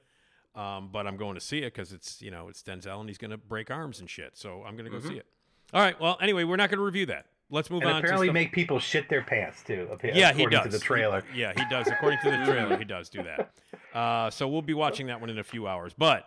Um, 0.55 0.89
but 0.91 1.05
I'm 1.05 1.15
going 1.15 1.35
to 1.35 1.39
see 1.39 1.59
it 1.59 1.73
because 1.73 1.93
it's 1.93 2.21
you 2.21 2.31
know 2.31 2.49
it's 2.49 2.63
Denzel 2.63 2.99
and 2.99 3.07
he's 3.07 3.19
going 3.19 3.31
to 3.31 3.37
break 3.37 3.69
arms 3.69 3.99
and 3.99 4.09
shit. 4.09 4.35
So 4.37 4.63
I'm 4.65 4.75
going 4.75 4.91
to 4.91 4.91
go 4.91 4.99
see 5.07 5.15
it. 5.17 5.27
All 5.71 5.81
right. 5.81 5.97
Well, 6.01 6.17
anyway, 6.19 6.43
we're 6.43 6.55
not 6.57 6.69
going 6.71 6.79
to 6.79 6.83
review 6.83 7.05
that. 7.05 7.27
Let's 7.51 7.69
move 7.71 7.81
and 7.81 7.91
on. 7.91 7.97
apparently 7.99 8.27
to 8.27 8.33
make 8.33 8.51
people 8.51 8.79
shit 8.79 9.09
their 9.09 9.23
pants 9.23 9.63
too. 9.63 9.87
yeah, 10.03 10.31
he 10.33 10.43
according 10.43 10.49
does. 10.59 10.65
to 10.65 10.69
the 10.69 10.79
trailer. 10.79 11.23
He- 11.33 11.41
yeah, 11.41 11.53
he 11.55 11.63
does. 11.69 11.87
According 11.87 12.19
to 12.23 12.29
the 12.31 12.45
trailer, 12.45 12.77
he 12.77 12.85
does 12.85 13.09
do 13.09 13.23
that. 13.23 13.51
Uh, 13.93 14.29
so 14.29 14.47
we'll 14.47 14.61
be 14.61 14.75
watching 14.75 15.07
that 15.07 15.19
one 15.19 15.29
in 15.31 15.39
a 15.39 15.43
few 15.43 15.67
hours. 15.67 15.93
But 15.97 16.25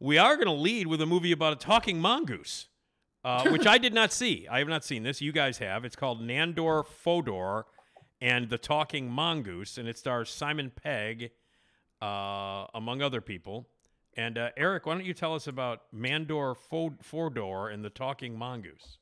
we 0.00 0.16
are 0.16 0.36
going 0.36 0.46
to 0.46 0.52
lead 0.52 0.86
with 0.86 1.02
a 1.02 1.06
movie 1.06 1.32
about 1.32 1.52
a 1.52 1.56
talking 1.56 2.00
mongoose, 2.00 2.68
uh, 3.24 3.48
which 3.50 3.66
I 3.66 3.76
did 3.76 3.92
not 3.92 4.10
see. 4.12 4.46
I 4.50 4.58
have 4.58 4.68
not 4.68 4.84
seen 4.84 5.02
this. 5.02 5.20
You 5.20 5.32
guys 5.32 5.58
have. 5.58 5.84
It's 5.84 5.96
called 5.96 6.22
Nandor 6.22 6.86
Fodor 6.86 7.66
and 8.20 8.48
the 8.48 8.56
Talking 8.58 9.10
Mongoose, 9.10 9.76
and 9.76 9.86
it 9.86 9.98
stars 9.98 10.30
Simon 10.30 10.72
Pegg, 10.74 11.30
uh, 12.00 12.66
among 12.74 13.02
other 13.02 13.20
people. 13.20 13.68
And 14.16 14.38
uh, 14.38 14.50
Erik, 14.56 14.86
why 14.86 14.94
don't 14.94 15.04
you 15.04 15.12
tell 15.14 15.34
us 15.34 15.46
about 15.46 15.82
Nandor 15.94 16.56
Fodor 17.02 17.68
and 17.68 17.84
the 17.84 17.90
Talking 17.90 18.38
Mongoose? 18.38 18.98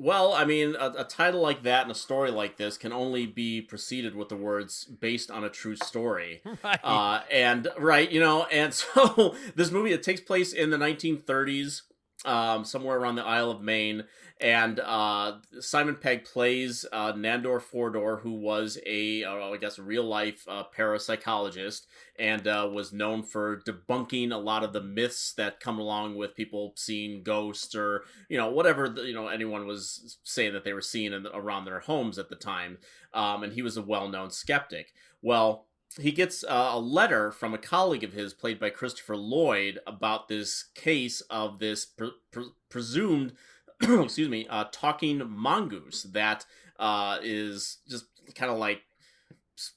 Well, 0.00 0.32
I 0.32 0.46
mean, 0.46 0.76
a, 0.80 0.92
a 0.98 1.04
title 1.04 1.42
like 1.42 1.62
that 1.64 1.82
and 1.82 1.90
a 1.90 1.94
story 1.94 2.30
like 2.30 2.56
this 2.56 2.78
can 2.78 2.90
only 2.90 3.26
be 3.26 3.60
preceded 3.60 4.14
with 4.16 4.30
the 4.30 4.36
words 4.36 4.86
"based 4.86 5.30
on 5.30 5.44
a 5.44 5.50
true 5.50 5.76
story." 5.76 6.42
Right. 6.62 6.80
Uh, 6.82 7.20
and 7.30 7.68
right, 7.78 8.10
you 8.10 8.20
know, 8.20 8.44
and 8.44 8.74
so 8.82 9.34
this 9.54 9.70
movie 9.70 9.92
it 9.92 10.02
takes 10.02 10.20
place 10.20 10.52
in 10.52 10.70
the 10.70 10.76
1930s, 10.76 11.82
um, 12.24 12.64
somewhere 12.64 12.98
around 12.98 13.16
the 13.16 13.24
Isle 13.24 13.50
of 13.50 13.62
Maine, 13.62 14.04
and 14.40 14.80
uh, 14.80 15.38
Simon 15.60 15.96
Pegg 15.96 16.24
plays 16.24 16.86
uh, 16.92 17.12
Nandor 17.12 17.60
Fodor, 17.60 18.16
who 18.16 18.32
was 18.32 18.78
a, 18.86 19.22
uh, 19.22 19.50
I 19.50 19.56
guess, 19.58 19.78
real 19.78 20.04
life 20.04 20.44
uh, 20.48 20.64
parapsychologist, 20.76 21.82
and 22.18 22.48
uh, 22.48 22.68
was 22.72 22.92
known 22.92 23.22
for 23.22 23.62
debunking 23.66 24.32
a 24.32 24.38
lot 24.38 24.64
of 24.64 24.72
the 24.72 24.82
myths 24.82 25.32
that 25.34 25.60
come 25.60 25.78
along 25.78 26.16
with 26.16 26.34
people 26.34 26.72
seeing 26.76 27.22
ghosts 27.22 27.74
or 27.74 28.04
you 28.28 28.38
know 28.38 28.50
whatever 28.50 28.88
the, 28.88 29.02
you 29.02 29.14
know 29.14 29.28
anyone 29.28 29.66
was 29.66 30.18
saying 30.24 30.52
that 30.54 30.64
they 30.64 30.72
were 30.72 30.80
seeing 30.80 31.12
in, 31.12 31.26
around 31.34 31.64
their 31.64 31.80
homes 31.80 32.18
at 32.18 32.28
the 32.28 32.36
time. 32.36 32.78
Um, 33.12 33.42
and 33.42 33.52
he 33.52 33.62
was 33.62 33.76
a 33.76 33.82
well-known 33.82 34.30
skeptic. 34.30 34.92
Well 35.20 35.66
he 35.98 36.12
gets 36.12 36.44
uh, 36.44 36.70
a 36.72 36.78
letter 36.78 37.32
from 37.32 37.52
a 37.52 37.58
colleague 37.58 38.04
of 38.04 38.12
his, 38.12 38.32
played 38.32 38.60
by 38.60 38.70
Christopher 38.70 39.16
Lloyd, 39.16 39.80
about 39.86 40.28
this 40.28 40.64
case 40.74 41.20
of 41.22 41.58
this 41.58 41.84
pre- 41.84 42.12
pre- 42.30 42.52
presumed, 42.68 43.32
excuse 43.82 44.28
me, 44.28 44.46
uh, 44.48 44.66
talking 44.70 45.22
mongoose 45.28 46.04
that 46.04 46.46
uh, 46.78 47.18
is 47.22 47.78
just 47.88 48.04
kind 48.34 48.50
of 48.52 48.58
like 48.58 48.82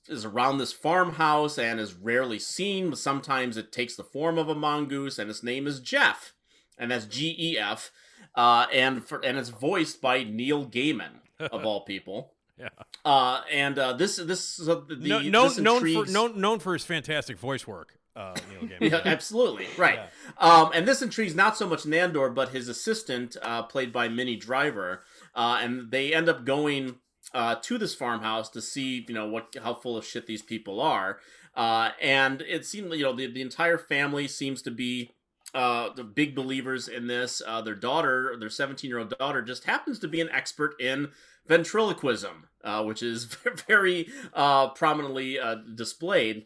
is 0.08 0.24
around 0.24 0.58
this 0.58 0.72
farmhouse 0.72 1.58
and 1.58 1.80
is 1.80 1.94
rarely 1.94 2.40
seen. 2.40 2.90
But 2.90 3.00
sometimes 3.00 3.58
it 3.58 3.72
takes 3.72 3.96
the 3.96 4.04
form 4.04 4.38
of 4.38 4.50
a 4.50 4.56
mongoose, 4.56 5.18
and 5.18 5.30
its 5.30 5.44
name 5.44 5.68
is 5.68 5.82
Gef, 5.82 6.34
and 6.78 6.92
that's 6.92 7.06
G 7.06 7.36
E 7.38 7.58
F, 7.58 7.92
uh, 8.36 8.68
and 8.72 9.04
for 9.06 9.20
and 9.26 9.38
it's 9.38 9.50
voiced 9.50 10.00
by 10.00 10.24
Neil 10.24 10.66
Gaiman 10.66 11.22
of 11.40 11.66
all 11.66 11.82
people. 11.82 12.33
Yeah. 12.58 12.70
Uh, 13.04 13.42
and 13.52 13.78
uh, 13.80 13.94
this 13.94 14.18
this 14.18 14.60
uh, 14.62 14.82
the, 14.88 15.30
No, 15.30 15.50
this 15.50 15.58
known, 15.58 15.94
for 15.94 16.06
known, 16.12 16.40
known 16.40 16.60
for 16.60 16.74
his 16.74 16.84
fantastic 16.84 17.38
voice 17.38 17.66
work. 17.68 17.98
Uh, 18.16 18.36
Neil 18.50 18.70
Gaiman. 18.70 18.92
yeah, 18.92 19.02
absolutely 19.06 19.68
right. 19.78 20.00
Um, 20.38 20.72
and 20.74 20.88
this 20.88 21.02
intrigues 21.02 21.34
not 21.34 21.58
so 21.58 21.68
much 21.68 21.84
Nandor, 21.84 22.34
but 22.34 22.50
his 22.50 22.70
assistant, 22.70 23.36
uh, 23.42 23.64
played 23.64 23.92
by 23.92 24.08
Minnie 24.08 24.36
Driver. 24.36 25.04
Uh, 25.34 25.60
and 25.62 25.90
they 25.90 26.14
end 26.14 26.30
up 26.30 26.46
going 26.46 26.98
uh, 27.34 27.56
to 27.64 27.78
this 27.78 27.96
farmhouse 27.96 28.50
to 28.50 28.62
see, 28.62 29.06
you 29.08 29.16
know, 29.16 29.28
what 29.28 29.56
how 29.64 29.74
full 29.74 29.98
of 29.98 30.06
shit 30.06 30.28
these 30.28 30.44
people 30.44 30.80
are. 30.80 31.20
Uh, 31.56 31.92
and 32.02 32.42
it 32.44 32.66
seemed, 32.66 32.94
you 32.94 33.04
know, 33.04 33.14
the, 33.14 33.28
the 33.28 33.42
entire 33.42 33.78
family 33.78 34.28
seems 34.28 34.62
to 34.62 34.72
be 34.72 35.12
uh, 35.54 35.90
the 35.96 36.04
big 36.04 36.36
believers 36.36 36.88
in 36.88 37.08
this. 37.08 37.42
Uh, 37.46 37.62
their 37.62 37.76
daughter, 37.76 38.36
their 38.40 38.50
17 38.50 38.88
year 38.88 39.00
old 39.00 39.14
daughter, 39.18 39.42
just 39.42 39.66
happens 39.66 40.00
to 40.00 40.08
be 40.08 40.22
an 40.22 40.30
expert 40.30 40.80
in 40.80 41.12
ventriloquism, 41.48 42.48
uh, 42.64 42.84
which 42.84 43.04
is 43.04 43.26
very 43.68 44.08
uh, 44.34 44.70
prominently 44.70 45.40
uh, 45.40 45.56
displayed. 45.76 46.46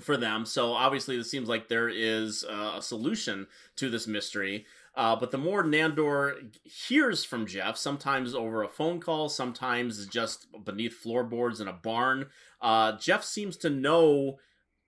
for 0.00 0.16
them. 0.16 0.46
So 0.46 0.72
obviously, 0.72 1.16
it 1.16 1.24
seems 1.24 1.48
like 1.48 1.68
there 1.68 1.88
is 1.88 2.44
uh, 2.48 2.74
a 2.78 2.82
solution 2.82 3.46
to 3.76 3.90
this 3.90 4.06
mystery. 4.06 4.64
Uh, 4.94 5.16
but 5.16 5.30
the 5.30 5.38
more 5.38 5.62
Nandor 5.64 6.54
hears 6.64 7.24
from 7.24 7.46
Gef, 7.46 7.76
sometimes 7.76 8.34
over 8.34 8.62
a 8.62 8.68
phone 8.68 9.00
call, 9.00 9.28
sometimes 9.28 10.06
just 10.06 10.46
beneath 10.64 10.94
floorboards 10.94 11.60
in 11.60 11.68
a 11.68 11.72
barn, 11.72 12.26
uh, 12.60 12.92
Gef 12.98 13.22
seems 13.22 13.56
to 13.58 13.70
know 13.70 14.38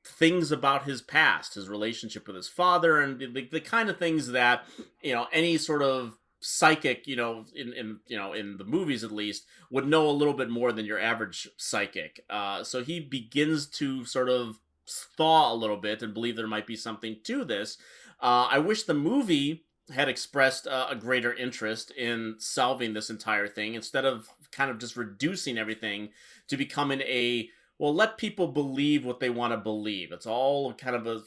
things 0.05 0.53
about 0.53 0.85
his 0.85 1.01
past, 1.01 1.55
his 1.55 1.69
relationship 1.71 2.27
with 2.27 2.37
his 2.37 2.49
father, 2.49 3.01
and 3.01 3.19
the, 3.19 3.49
the 3.51 3.61
kind 3.61 3.89
of 3.89 3.99
things 3.99 4.29
that 4.29 4.65
you 5.03 5.15
know 5.15 5.27
any 5.33 5.57
sort 5.57 5.83
of 5.83 6.19
psychic, 6.45 7.07
you 7.07 7.17
know, 7.17 7.47
in, 7.55 7.73
in 7.73 7.99
you 8.07 8.17
know 8.17 8.33
in 8.33 8.59
the 8.59 8.65
movies 8.65 9.03
at 9.03 9.11
least, 9.11 9.47
would 9.71 9.87
know 9.87 10.09
a 10.09 10.13
little 10.13 10.35
bit 10.35 10.51
more 10.51 10.73
than 10.73 10.85
your 10.85 11.01
average 11.01 11.49
psychic. 11.57 12.25
Uh, 12.29 12.63
so 12.63 12.85
he 12.85 13.01
begins 13.01 13.67
to 13.67 14.05
sort 14.05 14.29
of 14.29 14.59
thaw 14.87 15.53
a 15.53 15.57
little 15.57 15.79
bit 15.79 16.03
and 16.03 16.13
believe 16.13 16.37
there 16.37 16.47
might 16.47 16.67
be 16.67 16.77
something 16.77 17.17
to 17.25 17.45
this. 17.45 17.79
Uh, 18.21 18.49
I 18.51 18.59
wish 18.59 18.83
the 18.83 18.95
movie 18.95 19.65
had 19.93 20.09
expressed 20.09 20.67
uh, 20.67 20.87
a 20.91 20.97
greater 20.97 21.33
interest 21.33 21.91
in 21.91 22.37
solving 22.39 22.93
this 22.93 23.11
entire 23.11 23.49
thing 23.49 23.75
instead 23.75 24.05
of 24.05 24.29
kind 24.53 24.71
of 24.71 24.79
just 24.79 24.97
reducing 24.97 25.59
everything 25.59 26.11
to 26.49 26.57
becoming 26.57 27.01
a 27.03 27.49
well 27.79 27.95
let 27.95 28.17
people 28.17 28.49
believe 28.49 29.05
what 29.05 29.21
they 29.21 29.29
want 29.29 29.53
to 29.53 29.59
believe 29.59 30.11
it's 30.11 30.27
all 30.27 30.73
kind 30.75 30.97
of 30.97 31.07
a 31.07 31.21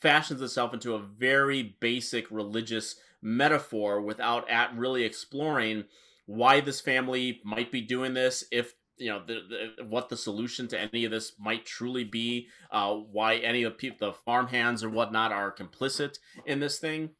fashions 0.00 0.40
itself 0.40 0.72
into 0.72 0.94
a 0.94 0.98
very 0.98 1.76
basic 1.80 2.30
religious 2.30 2.96
metaphor 3.22 4.00
without 4.00 4.48
at 4.50 4.76
really 4.76 5.04
exploring 5.04 5.84
why 6.26 6.60
this 6.60 6.80
family 6.80 7.40
might 7.44 7.70
be 7.70 7.80
doing 7.80 8.14
this 8.14 8.44
if 8.50 8.74
you 8.96 9.08
know 9.08 9.22
the, 9.26 9.40
the, 9.78 9.84
what 9.84 10.08
the 10.08 10.16
solution 10.16 10.68
to 10.68 10.78
any 10.78 11.04
of 11.04 11.10
this 11.10 11.32
might 11.38 11.64
truly 11.64 12.04
be 12.04 12.48
uh, 12.70 12.92
why 12.92 13.36
any 13.36 13.62
of 13.62 13.78
the 13.78 13.92
the 13.98 14.12
farmhands 14.12 14.84
or 14.84 14.90
whatnot 14.90 15.32
are 15.32 15.54
complicit 15.54 16.18
in 16.46 16.60
this 16.60 16.78
thing 16.78 17.10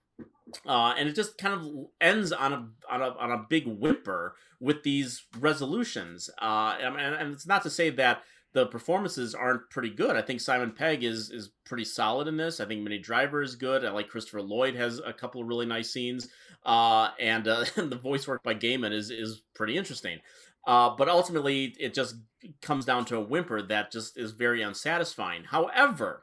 uh, 0.66 0.94
and 0.98 1.08
it 1.08 1.14
just 1.14 1.38
kind 1.38 1.54
of 1.54 1.86
ends 2.00 2.32
on 2.32 2.52
a 2.52 2.68
on 2.90 3.00
a 3.00 3.08
on 3.18 3.30
a 3.30 3.46
big 3.48 3.66
whimper 3.66 4.34
with 4.60 4.82
these 4.84 5.24
resolutions. 5.38 6.30
Uh, 6.40 6.76
and, 6.80 6.96
and 6.96 7.32
it's 7.32 7.46
not 7.46 7.62
to 7.62 7.70
say 7.70 7.90
that 7.90 8.22
the 8.52 8.66
performances 8.66 9.34
aren't 9.34 9.70
pretty 9.70 9.90
good. 9.90 10.16
I 10.16 10.22
think 10.22 10.40
Simon 10.40 10.72
Pegg 10.72 11.04
is 11.04 11.30
is 11.30 11.50
pretty 11.64 11.84
solid 11.84 12.28
in 12.28 12.36
this. 12.36 12.60
I 12.60 12.64
think 12.64 12.82
Minnie 12.82 12.98
Driver 12.98 13.42
is 13.42 13.56
good. 13.56 13.84
I 13.84 13.90
like 13.90 14.08
Christopher 14.08 14.42
Lloyd 14.42 14.74
has 14.74 14.98
a 14.98 15.12
couple 15.12 15.40
of 15.40 15.48
really 15.48 15.66
nice 15.66 15.90
scenes, 15.90 16.28
uh, 16.64 17.10
and, 17.18 17.48
uh, 17.48 17.64
the 17.76 17.98
voice 18.02 18.26
work 18.28 18.42
by 18.42 18.54
Gaiman 18.54 18.92
is 18.92 19.10
is 19.10 19.42
pretty 19.54 19.76
interesting. 19.76 20.18
Uh, 20.66 20.94
but 20.96 21.08
ultimately, 21.08 21.74
it 21.78 21.92
just 21.92 22.16
comes 22.60 22.84
down 22.84 23.04
to 23.06 23.16
a 23.16 23.20
whimper 23.20 23.62
that 23.62 23.90
just 23.90 24.16
is 24.16 24.30
very 24.30 24.62
unsatisfying. 24.62 25.44
However, 25.44 26.22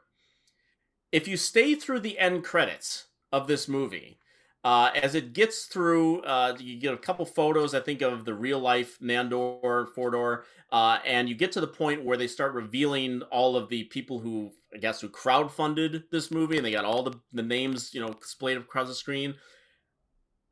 if 1.12 1.28
you 1.28 1.36
stay 1.36 1.74
through 1.74 2.00
the 2.00 2.18
end 2.18 2.44
credits 2.44 3.06
of 3.32 3.46
this 3.46 3.68
movie. 3.68 4.18
Uh, 4.62 4.90
as 4.94 5.14
it 5.14 5.32
gets 5.32 5.64
through, 5.64 6.20
uh, 6.22 6.54
you 6.58 6.78
get 6.78 6.92
a 6.92 6.98
couple 6.98 7.24
photos, 7.24 7.74
I 7.74 7.80
think, 7.80 8.02
of 8.02 8.26
the 8.26 8.34
real 8.34 8.58
life 8.58 8.98
Nandor, 9.00 9.88
Fodor, 9.94 10.44
uh, 10.70 10.98
and 11.06 11.30
you 11.30 11.34
get 11.34 11.52
to 11.52 11.62
the 11.62 11.66
point 11.66 12.04
where 12.04 12.18
they 12.18 12.26
start 12.26 12.52
revealing 12.52 13.22
all 13.30 13.56
of 13.56 13.70
the 13.70 13.84
people 13.84 14.18
who, 14.18 14.52
I 14.74 14.76
guess, 14.76 15.00
who 15.00 15.08
crowdfunded 15.08 16.10
this 16.10 16.30
movie, 16.30 16.58
and 16.58 16.66
they 16.66 16.72
got 16.72 16.84
all 16.84 17.02
the, 17.02 17.18
the 17.32 17.42
names, 17.42 17.94
you 17.94 18.00
know, 18.00 18.12
displayed 18.12 18.58
across 18.58 18.88
the 18.88 18.94
screen. 18.94 19.36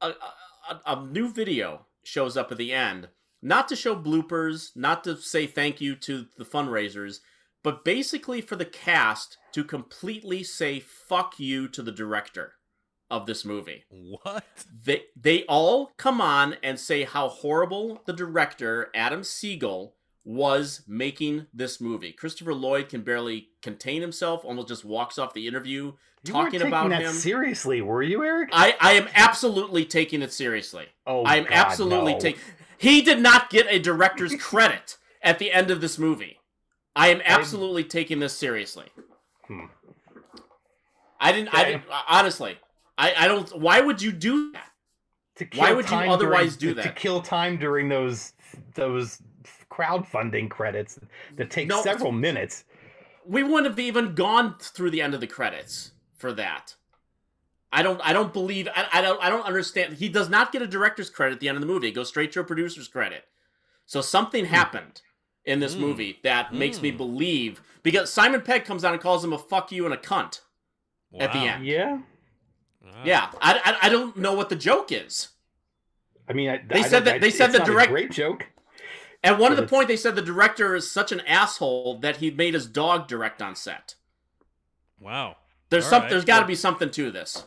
A, 0.00 0.08
a, 0.08 0.80
a 0.86 1.06
new 1.06 1.30
video 1.30 1.86
shows 2.02 2.34
up 2.34 2.50
at 2.50 2.56
the 2.56 2.72
end, 2.72 3.08
not 3.42 3.68
to 3.68 3.76
show 3.76 3.94
bloopers, 3.94 4.70
not 4.74 5.04
to 5.04 5.18
say 5.18 5.46
thank 5.46 5.82
you 5.82 5.94
to 5.96 6.26
the 6.38 6.46
fundraisers, 6.46 7.20
but 7.62 7.84
basically 7.84 8.40
for 8.40 8.56
the 8.56 8.64
cast 8.64 9.36
to 9.52 9.62
completely 9.64 10.42
say 10.42 10.80
fuck 10.80 11.38
you 11.38 11.68
to 11.68 11.82
the 11.82 11.92
director 11.92 12.54
of 13.10 13.26
this 13.26 13.44
movie. 13.44 13.84
What? 13.90 14.44
They 14.84 15.04
they 15.16 15.44
all 15.44 15.92
come 15.96 16.20
on 16.20 16.56
and 16.62 16.78
say 16.78 17.04
how 17.04 17.28
horrible 17.28 18.02
the 18.06 18.12
director 18.12 18.90
Adam 18.94 19.22
Sigal 19.22 19.92
was 20.24 20.82
making 20.86 21.46
this 21.54 21.80
movie. 21.80 22.12
Christopher 22.12 22.52
Lloyd 22.52 22.88
can 22.90 23.00
barely 23.00 23.48
contain 23.62 24.02
himself, 24.02 24.44
almost 24.44 24.68
just 24.68 24.84
walks 24.84 25.18
off 25.18 25.32
the 25.32 25.46
interview 25.46 25.92
You 26.24 26.32
talking 26.32 26.60
about 26.60 26.92
him. 26.92 27.12
seriously, 27.12 27.80
were 27.80 28.02
you, 28.02 28.22
Erik? 28.22 28.50
I 28.52 28.76
I 28.80 28.92
am 28.92 29.08
absolutely 29.14 29.84
taking 29.86 30.20
it 30.20 30.32
seriously. 30.32 30.86
Oh, 31.06 31.24
I 31.24 31.36
am 31.36 31.44
God, 31.44 31.52
absolutely 31.52 32.12
no. 32.12 32.18
taking. 32.18 32.40
He 32.76 33.00
did 33.00 33.20
not 33.20 33.48
get 33.50 33.66
a 33.70 33.78
director's 33.78 34.36
credit 34.40 34.98
at 35.22 35.38
the 35.38 35.50
end 35.50 35.70
of 35.70 35.80
this 35.80 35.98
movie. 35.98 36.38
I 36.94 37.08
am 37.08 37.22
absolutely 37.24 37.84
taking 37.84 38.18
this 38.18 38.34
seriously. 38.34 38.86
Hmm. 39.46 39.66
I 41.20 41.32
didn't. 41.32 41.54
I 41.54 41.64
didn't, 41.64 41.84
honestly. 42.08 42.58
I, 42.98 43.14
I 43.16 43.28
don't. 43.28 43.48
Why 43.58 43.80
would 43.80 44.02
you 44.02 44.12
do 44.12 44.52
that? 44.52 44.70
To 45.36 45.46
Why 45.58 45.72
would 45.72 45.88
you 45.88 45.96
otherwise 45.96 46.56
during- 46.56 46.74
do 46.76 46.82
that? 46.82 46.94
To 46.96 47.00
kill 47.00 47.22
time 47.22 47.56
during 47.56 47.88
those 47.88 48.32
those 48.74 49.22
crowdfunding 49.70 50.50
credits 50.50 50.98
that 51.36 51.50
take 51.50 51.68
No, 51.68 51.82
several 51.82 52.12
minutes. 52.12 52.64
We 53.24 53.42
wouldn't 53.42 53.66
have 53.66 53.78
even 53.78 54.14
gone 54.14 54.56
through 54.58 54.90
the 54.90 55.00
end 55.02 55.14
of 55.14 55.20
the 55.20 55.26
credits 55.26 55.92
for 56.16 56.32
that. 56.32 56.74
I 57.70 57.82
don't. 57.82 58.00
I 58.02 58.12
don't 58.12 58.32
believe. 58.32 58.66
I, 58.74 58.88
I 58.94 59.00
don't. 59.02 59.22
I 59.22 59.28
don't 59.30 59.44
understand. 59.44 59.94
He 59.94 60.08
does 60.08 60.28
not 60.28 60.50
get 60.52 60.62
a 60.62 60.66
director's 60.66 61.10
credit 61.10 61.34
at 61.34 61.40
the 61.40 61.48
end 61.48 61.56
of 61.56 61.60
the 61.60 61.66
movie. 61.66 61.88
It 61.88 61.92
goes 61.92 62.08
straight 62.08 62.32
to 62.32 62.40
a 62.40 62.44
producer's 62.44 62.88
credit. 62.88 63.24
So 63.86 64.00
something 64.00 64.46
Hmm. 64.46 64.54
happened 64.54 65.02
in 65.44 65.60
this 65.60 65.76
movie 65.76 66.18
that 66.24 66.52
makes 66.52 66.82
me 66.82 66.90
believe 66.90 67.62
because 67.82 68.12
Simon 68.12 68.40
Pegg 68.42 68.64
comes 68.64 68.84
out 68.84 68.92
and 68.92 69.00
calls 69.00 69.24
him 69.24 69.32
a 69.32 69.38
fuck 69.38 69.70
you 69.72 69.84
and 69.84 69.94
a 69.94 69.98
cunt 69.98 70.40
at 71.18 71.32
the 71.32 71.38
end. 71.38 71.64
Yeah. 71.64 71.98
Wow. 72.82 72.90
Yeah, 73.04 73.30
I, 73.40 73.60
I, 73.82 73.86
I 73.86 73.88
don't 73.88 74.16
know 74.16 74.34
what 74.34 74.48
the 74.48 74.56
joke 74.56 74.92
is. 74.92 75.28
I 76.28 76.32
mean, 76.32 76.48
I, 76.48 76.58
They 76.66 76.80
I 76.80 76.82
said 76.82 76.90
don't- 76.90 77.04
that- 77.06 77.20
they 77.20 77.30
said 77.30 77.52
the 77.52 77.58
not 77.58 77.68
a 77.68 77.70
direct- 77.72 77.90
great 77.90 78.10
joke. 78.10 78.46
And 79.22 79.38
one 79.40 79.50
of 79.50 79.56
the 79.58 79.66
point 79.66 79.88
they 79.88 79.96
said 79.96 80.14
the 80.14 80.22
director 80.22 80.76
is 80.76 80.88
such 80.90 81.10
an 81.10 81.20
asshole 81.20 81.98
that 82.00 82.18
he 82.18 82.30
made 82.30 82.54
his 82.54 82.66
dog 82.66 83.08
direct 83.08 83.42
on 83.42 83.56
set. 83.56 83.96
Wow. 85.00 85.36
There's 85.70 85.84
All 85.84 85.90
some. 85.90 86.02
right. 86.02 86.10
There's 86.10 86.24
got 86.24 86.40
to 86.40 86.46
be 86.46 86.54
something 86.54 86.90
to 86.92 87.10
this. 87.10 87.44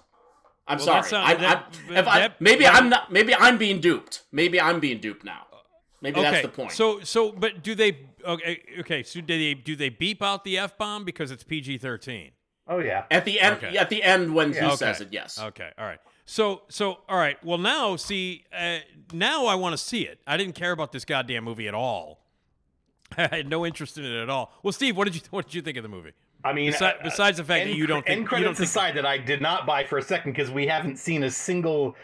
I'm 0.67 0.77
Well, 0.77 0.85
sorry. 0.85 1.01
that 1.01 1.09
sound- 1.09 1.25
I, 1.27 1.33
that- 1.35 1.75
I, 1.89 1.99
if 1.99 2.07
I, 2.07 2.19
that- 2.19 2.41
maybe 2.41 2.63
that- 2.65 2.75
I'm 2.75 2.89
not. 2.89 3.11
Maybe 3.11 3.33
I'm 3.33 3.57
being 3.57 3.79
duped. 3.79 4.23
Maybe 4.31 4.59
I'm 4.59 4.79
being 4.79 4.99
duped 4.99 5.23
now. 5.23 5.47
Maybe 6.01 6.19
okay. 6.19 6.31
that's 6.31 6.41
the 6.43 6.49
point. 6.49 6.71
So 6.71 6.99
so 7.01 7.31
but 7.31 7.61
do 7.61 7.75
they 7.75 7.99
okay 8.25 8.63
okay 8.79 9.03
so 9.03 9.21
do 9.21 9.37
they 9.37 9.53
do 9.53 9.75
they 9.75 9.89
beep 9.89 10.23
out 10.23 10.43
the 10.43 10.57
f 10.57 10.75
bomb 10.77 11.05
because 11.05 11.29
it's 11.29 11.43
PG 11.43 11.77
thirteen? 11.77 12.31
Oh 12.67 12.79
yeah. 12.79 13.03
at 13.11 13.25
the 13.25 13.39
end, 13.39 13.57
Okay. 13.57 13.77
at 13.77 13.89
the 13.89 14.03
end 14.03 14.33
when 14.33 14.53
he 14.53 14.59
Okay. 14.59 14.75
says 14.75 15.01
it, 15.01 15.09
yes. 15.11 15.39
Okay. 15.39 15.69
All 15.77 15.85
right. 15.85 15.99
So 16.25 16.61
so 16.69 16.99
all 17.09 17.17
right. 17.17 17.43
Well 17.43 17.57
now 17.57 17.95
see 17.95 18.45
uh, 18.57 18.77
now 19.11 19.45
I 19.45 19.55
want 19.55 19.73
to 19.73 19.77
see 19.77 20.03
it. 20.07 20.19
I 20.25 20.37
didn't 20.37 20.55
care 20.55 20.71
about 20.71 20.91
this 20.91 21.03
goddamn 21.05 21.43
movie 21.43 21.67
at 21.67 21.73
all. 21.73 22.19
I 23.17 23.27
had 23.35 23.49
no 23.49 23.65
interest 23.65 23.97
in 23.97 24.05
it 24.05 24.21
at 24.21 24.29
all. 24.29 24.53
Well, 24.63 24.71
Steve, 24.71 24.95
what 24.95 25.05
did 25.05 25.15
you 25.15 25.21
what 25.31 25.45
did 25.45 25.55
you 25.55 25.61
think 25.61 25.77
of 25.77 25.83
the 25.83 25.89
movie? 25.89 26.13
I 26.43 26.53
mean, 26.53 26.71
Besi- 26.71 26.81
uh, 26.81 26.93
besides 27.03 27.37
the 27.37 27.43
fact 27.43 27.61
end 27.61 27.71
that 27.71 27.75
you 27.75 27.85
don't 27.87 28.05
think 28.05 28.19
end 28.31 28.39
you 28.39 28.45
don't 28.45 28.55
think 28.55 28.67
aside 28.69 28.95
that 28.95 29.05
I 29.05 29.17
did 29.17 29.41
not 29.41 29.65
buy 29.67 29.83
for 29.83 29.97
a 29.97 30.01
second 30.01 30.31
because 30.31 30.49
we 30.49 30.65
haven't 30.65 30.97
seen 30.97 31.23
a 31.23 31.29
single 31.29 31.95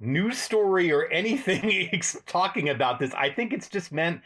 news 0.00 0.38
story 0.38 0.90
or 0.92 1.06
anything 1.06 1.90
talking 2.26 2.68
about 2.70 2.98
this. 2.98 3.12
I 3.14 3.30
think 3.30 3.52
it's 3.52 3.68
just 3.68 3.92
meant. 3.92 4.20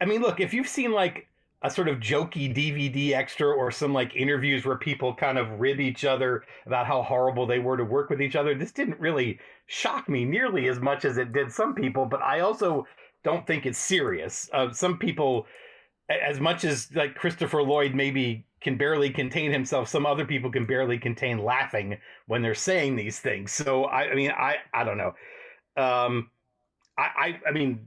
I 0.00 0.04
mean, 0.04 0.20
look, 0.22 0.40
if 0.40 0.54
you've 0.54 0.68
seen 0.68 0.92
like 0.92 1.26
a 1.62 1.70
sort 1.70 1.88
of 1.88 1.98
jokey 1.98 2.52
DVD 2.54 3.12
extra 3.12 3.48
or 3.48 3.70
some 3.70 3.92
like 3.92 4.16
interviews 4.16 4.64
where 4.64 4.76
people 4.76 5.14
kind 5.14 5.38
of 5.38 5.60
rib 5.60 5.80
each 5.80 6.04
other 6.04 6.44
about 6.66 6.86
how 6.86 7.02
horrible 7.02 7.46
they 7.46 7.58
were 7.58 7.76
to 7.76 7.84
work 7.84 8.10
with 8.10 8.20
each 8.20 8.36
other, 8.36 8.54
this 8.54 8.72
didn't 8.72 8.98
really 8.98 9.38
shock 9.66 10.08
me 10.08 10.24
nearly 10.24 10.68
as 10.68 10.80
much 10.80 11.04
as 11.04 11.18
it 11.18 11.32
did 11.32 11.52
some 11.52 11.74
people. 11.74 12.04
But 12.04 12.22
I 12.22 12.40
also 12.40 12.86
don't 13.22 13.46
think 13.46 13.66
it's 13.66 13.78
serious. 13.78 14.50
Uh, 14.52 14.72
some 14.72 14.98
people 14.98 15.46
as 16.08 16.40
much 16.40 16.64
as 16.64 16.88
like 16.94 17.14
Christopher 17.14 17.62
Lloyd 17.62 17.94
maybe 17.94 18.44
can 18.60 18.76
barely 18.76 19.10
contain 19.10 19.52
himself, 19.52 19.88
some 19.88 20.06
other 20.06 20.24
people 20.24 20.50
can 20.50 20.66
barely 20.66 20.98
contain 20.98 21.38
laughing 21.38 21.98
when 22.26 22.42
they're 22.42 22.54
saying 22.54 22.96
these 22.96 23.18
things. 23.18 23.52
So 23.52 23.84
I, 23.84 24.10
I 24.10 24.14
mean, 24.14 24.30
I, 24.30 24.56
I 24.72 24.84
don't 24.84 24.98
know. 24.98 25.14
Um, 25.76 26.30
I, 26.98 27.02
I, 27.02 27.40
I 27.48 27.52
mean, 27.52 27.86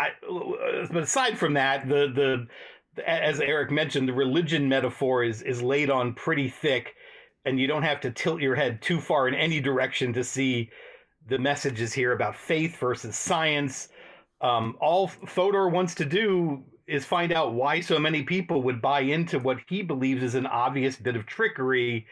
I. 0.00 0.86
But 0.90 1.02
aside 1.02 1.38
from 1.38 1.54
that, 1.54 1.88
the 1.88 2.08
the 2.14 3.08
as 3.08 3.40
Erik 3.40 3.70
mentioned, 3.70 4.08
the 4.08 4.12
religion 4.12 4.68
metaphor 4.68 5.24
is 5.24 5.42
is 5.42 5.62
laid 5.62 5.90
on 5.90 6.14
pretty 6.14 6.48
thick, 6.48 6.94
and 7.44 7.58
you 7.58 7.66
don't 7.66 7.82
have 7.82 8.00
to 8.00 8.10
tilt 8.10 8.40
your 8.40 8.54
head 8.54 8.82
too 8.82 9.00
far 9.00 9.28
in 9.28 9.34
any 9.34 9.60
direction 9.60 10.12
to 10.14 10.24
see 10.24 10.70
the 11.28 11.38
messages 11.38 11.92
here 11.92 12.12
about 12.12 12.36
faith 12.36 12.76
versus 12.78 13.16
science. 13.16 13.88
Um, 14.40 14.76
all 14.80 15.08
Fodor 15.08 15.68
wants 15.68 15.94
to 15.96 16.04
do 16.04 16.64
is 16.86 17.04
find 17.04 17.32
out 17.32 17.54
why 17.54 17.80
so 17.80 17.98
many 17.98 18.22
people 18.22 18.62
would 18.62 18.82
buy 18.82 19.00
into 19.00 19.38
what 19.38 19.58
he 19.68 19.82
believes 19.82 20.22
is 20.22 20.34
an 20.34 20.46
obvious 20.46 20.96
bit 20.96 21.14
of 21.16 21.26
trickery. 21.26 22.06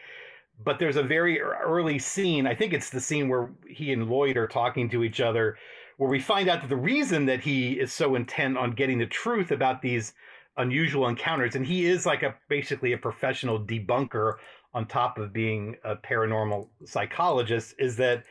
But 0.63 0.77
there's 0.79 0.95
a 0.95 1.03
very 1.03 1.41
early 1.41 1.99
scene. 1.99 2.45
I 2.45 2.55
think 2.55 2.73
it's 2.73 2.89
the 2.89 3.01
scene 3.01 3.29
where 3.29 3.49
he 3.67 3.91
and 3.93 4.09
Lloyd 4.09 4.37
are 4.37 4.47
talking 4.47 4.89
to 4.89 5.03
each 5.03 5.21
other, 5.21 5.57
where 5.99 6.09
we 6.09 6.21
find 6.21 6.47
out 6.47 6.61
that 6.61 6.69
the 6.69 6.77
reason 6.77 7.25
that 7.25 7.41
he 7.41 7.73
is 7.73 7.91
so 7.91 8.15
intent 8.15 8.57
on 8.57 8.71
getting 8.71 8.99
the 8.99 9.05
truth 9.05 9.51
about 9.51 9.81
these 9.81 10.13
unusual 10.55 11.09
encounters, 11.09 11.55
and 11.55 11.65
he 11.65 11.85
is 11.85 12.05
like 12.05 12.23
a 12.23 12.33
basically 12.47 12.93
a 12.93 12.97
professional 12.97 13.59
debunker 13.59 14.35
on 14.73 14.87
top 14.87 15.17
of 15.17 15.33
being 15.33 15.75
a 15.83 15.97
paranormal 15.97 16.69
psychologist. 16.85 17.75
Is 17.77 17.97
that 17.97 18.23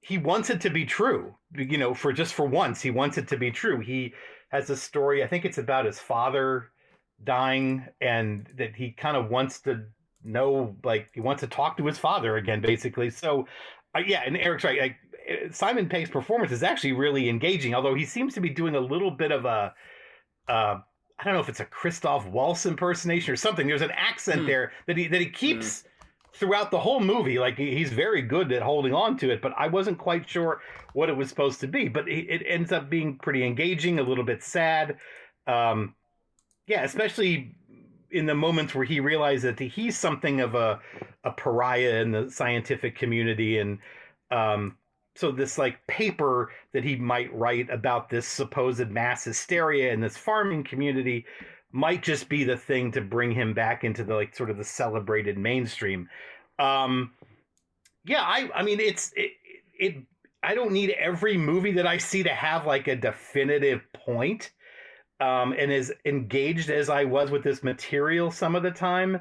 he 0.00 0.16
wants 0.16 0.48
it 0.48 0.62
to 0.62 0.70
be 0.70 0.86
true? 0.86 1.34
You 1.54 1.76
know, 1.76 1.92
for 1.92 2.10
just 2.10 2.32
for 2.32 2.46
once, 2.46 2.80
he 2.80 2.90
wants 2.90 3.18
it 3.18 3.28
to 3.28 3.36
be 3.36 3.50
true. 3.50 3.80
He 3.80 4.14
has 4.48 4.70
a 4.70 4.76
story. 4.76 5.22
I 5.22 5.26
think 5.26 5.44
it's 5.44 5.58
about 5.58 5.84
his 5.84 5.98
father 5.98 6.70
dying, 7.22 7.84
and 8.00 8.48
that 8.56 8.76
he 8.76 8.92
kind 8.92 9.18
of 9.18 9.28
wants 9.28 9.60
to 9.60 9.84
know, 10.24 10.74
like 10.82 11.10
he 11.12 11.20
wants 11.20 11.40
to 11.40 11.48
talk 11.48 11.76
to 11.76 11.84
his 11.84 11.98
father 11.98 12.38
again, 12.38 12.62
basically. 12.62 13.10
So, 13.10 13.46
uh, 13.94 14.00
yeah, 14.06 14.22
and 14.24 14.38
Erik's 14.38 14.64
right. 14.64 14.80
Like, 14.80 14.96
Simon 15.50 15.88
Pegg's 15.88 16.10
performance 16.10 16.52
is 16.52 16.62
actually 16.62 16.92
really 16.92 17.28
engaging, 17.28 17.74
although 17.74 17.94
he 17.94 18.04
seems 18.04 18.34
to 18.34 18.40
be 18.40 18.48
doing 18.50 18.74
a 18.74 18.80
little 18.80 19.10
bit 19.10 19.32
of 19.32 19.44
a, 19.44 19.72
uh, 20.48 20.78
I 21.18 21.24
don't 21.24 21.34
know 21.34 21.40
if 21.40 21.48
it's 21.48 21.60
a 21.60 21.64
Christoph 21.64 22.26
Waltz 22.26 22.66
impersonation 22.66 23.32
or 23.32 23.36
something. 23.36 23.66
There's 23.66 23.82
an 23.82 23.92
accent 23.92 24.42
Hmm. 24.42 24.46
there 24.46 24.72
that 24.86 24.96
he 24.96 25.06
that 25.08 25.20
he 25.20 25.30
keeps 25.30 25.84
throughout 26.32 26.70
the 26.70 26.80
whole 26.80 27.00
movie. 27.00 27.38
Like 27.38 27.56
he's 27.56 27.92
very 27.92 28.20
good 28.20 28.52
at 28.52 28.62
holding 28.62 28.92
on 28.92 29.16
to 29.18 29.30
it, 29.30 29.40
but 29.40 29.52
I 29.56 29.68
wasn't 29.68 29.98
quite 29.98 30.28
sure 30.28 30.60
what 30.92 31.08
it 31.08 31.16
was 31.16 31.28
supposed 31.28 31.60
to 31.60 31.68
be. 31.68 31.88
But 31.88 32.08
it, 32.08 32.28
it 32.28 32.42
ends 32.46 32.72
up 32.72 32.90
being 32.90 33.16
pretty 33.18 33.44
engaging, 33.44 33.98
a 33.98 34.02
little 34.02 34.24
bit 34.24 34.42
sad. 34.42 34.96
Um, 35.46 35.94
yeah, 36.66 36.82
especially 36.82 37.54
in 38.10 38.26
the 38.26 38.34
moments 38.34 38.74
where 38.74 38.84
he 38.84 39.00
realizes 39.00 39.42
that 39.42 39.60
he's 39.60 39.98
something 39.98 40.40
of 40.40 40.54
a 40.54 40.80
a 41.24 41.30
pariah 41.30 42.02
in 42.02 42.10
the 42.10 42.30
scientific 42.30 42.98
community, 42.98 43.58
and 43.58 43.78
um, 44.30 44.76
so 45.16 45.30
this 45.30 45.58
like 45.58 45.86
paper 45.86 46.50
that 46.72 46.84
he 46.84 46.96
might 46.96 47.32
write 47.34 47.70
about 47.70 48.08
this 48.08 48.26
supposed 48.26 48.88
mass 48.90 49.24
hysteria 49.24 49.92
in 49.92 50.00
this 50.00 50.16
farming 50.16 50.64
community 50.64 51.24
might 51.72 52.02
just 52.02 52.28
be 52.28 52.44
the 52.44 52.56
thing 52.56 52.92
to 52.92 53.00
bring 53.00 53.32
him 53.32 53.52
back 53.52 53.84
into 53.84 54.04
the 54.04 54.14
like 54.14 54.34
sort 54.34 54.50
of 54.50 54.56
the 54.56 54.64
celebrated 54.64 55.36
mainstream. 55.36 56.08
Um, 56.58 57.12
yeah, 58.04 58.22
I 58.22 58.48
I 58.54 58.62
mean 58.62 58.80
it's 58.80 59.12
it, 59.16 59.32
it 59.78 59.96
I 60.42 60.54
don't 60.54 60.72
need 60.72 60.90
every 60.90 61.36
movie 61.36 61.72
that 61.72 61.86
I 61.86 61.98
see 61.98 62.22
to 62.22 62.34
have 62.34 62.66
like 62.66 62.86
a 62.86 62.96
definitive 62.96 63.80
point. 63.92 64.52
Um, 65.20 65.54
and 65.56 65.72
as 65.72 65.92
engaged 66.04 66.70
as 66.70 66.88
I 66.90 67.04
was 67.04 67.30
with 67.30 67.42
this 67.42 67.62
material 67.62 68.30
some 68.30 68.54
of 68.54 68.62
the 68.62 68.70
time, 68.70 69.20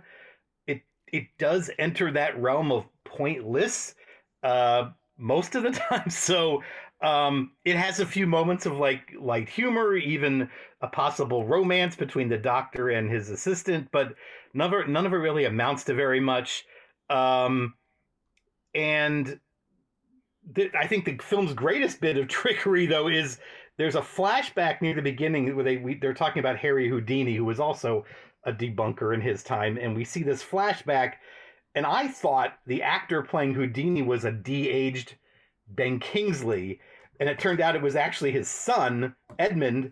it 0.68 0.82
it 1.12 1.26
does 1.40 1.72
enter 1.80 2.12
that 2.12 2.40
realm 2.40 2.72
of 2.72 2.86
pointless 3.04 3.96
uh, 4.44 4.90
most 5.24 5.56
of 5.56 5.64
the 5.64 5.72
time. 5.90 6.10
So 6.10 6.62
um, 7.02 7.52
it 7.66 7.76
has 7.76 8.00
a 8.00 8.06
few 8.06 8.28
moments 8.28 8.66
of 8.66 8.78
like 8.78 9.14
light 9.20 9.50
humor, 9.50 9.96
even 9.96 10.50
a 10.82 10.88
possible 10.88 11.46
romance 11.46 11.96
between 11.96 12.30
the 12.30 12.38
doctor 12.38 12.90
and 12.90 13.10
his 13.10 13.30
assistant, 13.30 13.90
but 13.92 14.14
none 14.54 14.74
of 14.74 14.82
it, 14.82 14.90
none 14.90 15.06
of 15.06 15.14
it 15.14 15.18
really 15.18 15.46
amounts 15.46 15.86
to 15.86 15.94
very 15.94 16.20
much. 16.20 16.66
Um, 17.10 17.74
and 18.76 19.40
the, 20.56 20.70
I 20.78 20.88
think 20.88 21.06
the 21.06 21.18
film's 21.18 21.54
greatest 21.54 22.02
bit 22.02 22.18
of 22.18 22.28
trickery, 22.30 22.86
though, 22.86 23.08
is 23.08 23.40
there's 23.78 23.96
a 23.96 24.02
flashback 24.02 24.82
near 24.82 24.94
the 24.94 25.02
beginning 25.02 25.56
where 25.56 25.66
they 25.66 25.78
we, 25.78 25.96
they're 25.96 26.14
talking 26.14 26.40
about 26.40 26.58
Harry 26.58 26.88
Houdini, 26.88 27.36
who 27.36 27.46
was 27.46 27.60
also 27.60 28.06
a 28.46 28.52
debunker 28.52 29.14
in 29.14 29.22
his 29.22 29.42
time, 29.42 29.78
and 29.78 29.96
we 29.96 30.04
see 30.04 30.24
this 30.24 30.44
flashback. 30.44 31.14
And 31.76 31.86
I 31.86 32.08
thought 32.08 32.58
the 32.68 32.84
actor 32.84 33.22
playing 33.22 33.54
Houdini 33.54 34.02
was 34.02 34.26
a 34.26 34.32
de-aged 34.32 35.16
Ben 35.68 36.00
Kingsley, 36.00 36.80
and 37.20 37.30
it 37.30 37.40
turned 37.40 37.62
out 37.62 37.76
it 37.76 37.82
was 37.82 37.96
actually 37.96 38.32
his 38.32 38.48
son 38.48 39.16
Edmund, 39.40 39.92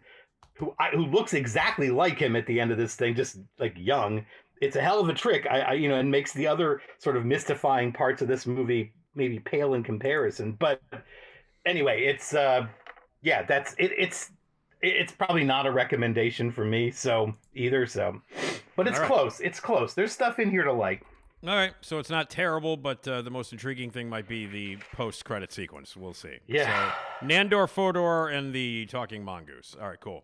who 0.56 0.76
I, 0.80 0.89
who 0.89 1.06
looks 1.06 1.34
exactly 1.34 1.89
like 1.89 2.20
him 2.20 2.36
at 2.36 2.46
the 2.46 2.60
end 2.60 2.72
of 2.72 2.78
this 2.78 2.96
thing, 2.96 3.15
just 3.15 3.39
like 3.60 3.74
young. 3.78 4.26
It's 4.62 4.76
a 4.76 4.82
hell 4.82 5.00
of 5.00 5.10
a 5.10 5.13
trick, 5.13 5.48
I, 5.50 5.62
I 5.62 5.74
you 5.74 5.89
know, 5.89 5.96
and 5.96 6.12
makes 6.12 6.34
the 6.34 6.46
other 6.46 6.82
sort 7.00 7.17
of 7.17 7.26
mystifying 7.26 7.91
parts 7.91 8.22
of 8.22 8.28
this 8.28 8.46
movie 8.46 8.94
maybe 9.15 9.39
pale 9.39 9.74
in 9.74 9.84
comparison. 9.84 10.54
But 10.54 10.82
anyway, 11.65 12.04
it's 12.04 12.34
uh, 12.34 12.67
yeah, 13.22 13.44
that's 13.44 13.74
it, 13.80 13.91
it's 13.98 14.32
it's 14.82 15.12
probably 15.12 15.44
not 15.44 15.65
a 15.65 15.72
recommendation 15.72 16.52
for 16.52 16.65
me, 16.65 16.91
so 16.91 17.34
either. 17.56 17.86
So, 17.86 18.22
but 18.76 18.88
it's 18.88 19.00
right. 19.00 19.08
close. 19.08 19.39
It's 19.39 19.60
close. 19.60 19.94
There's 19.94 20.12
stuff 20.12 20.39
in 20.39 20.50
here 20.50 20.63
to 20.63 20.74
like. 20.74 21.04
All 21.47 21.56
right, 21.56 21.73
so 21.82 21.97
it's 21.97 22.10
not 22.12 22.30
terrible, 22.30 22.77
but 22.77 23.08
uh, 23.08 23.23
the 23.23 23.32
most 23.32 23.51
intriguing 23.51 23.89
thing 23.89 24.08
might 24.08 24.27
be 24.27 24.45
the 24.45 24.77
post-credit 24.93 25.51
sequence. 25.51 25.97
We'll 25.97 26.13
see. 26.13 26.38
Yeah. 26.45 26.93
So, 27.19 27.25
Nandor 27.25 27.67
Fodor 27.67 28.27
and 28.27 28.54
the 28.54 28.86
talking 28.86 29.23
mongoose. 29.23 29.75
All 29.82 29.89
right, 29.89 29.99
cool. 29.99 30.23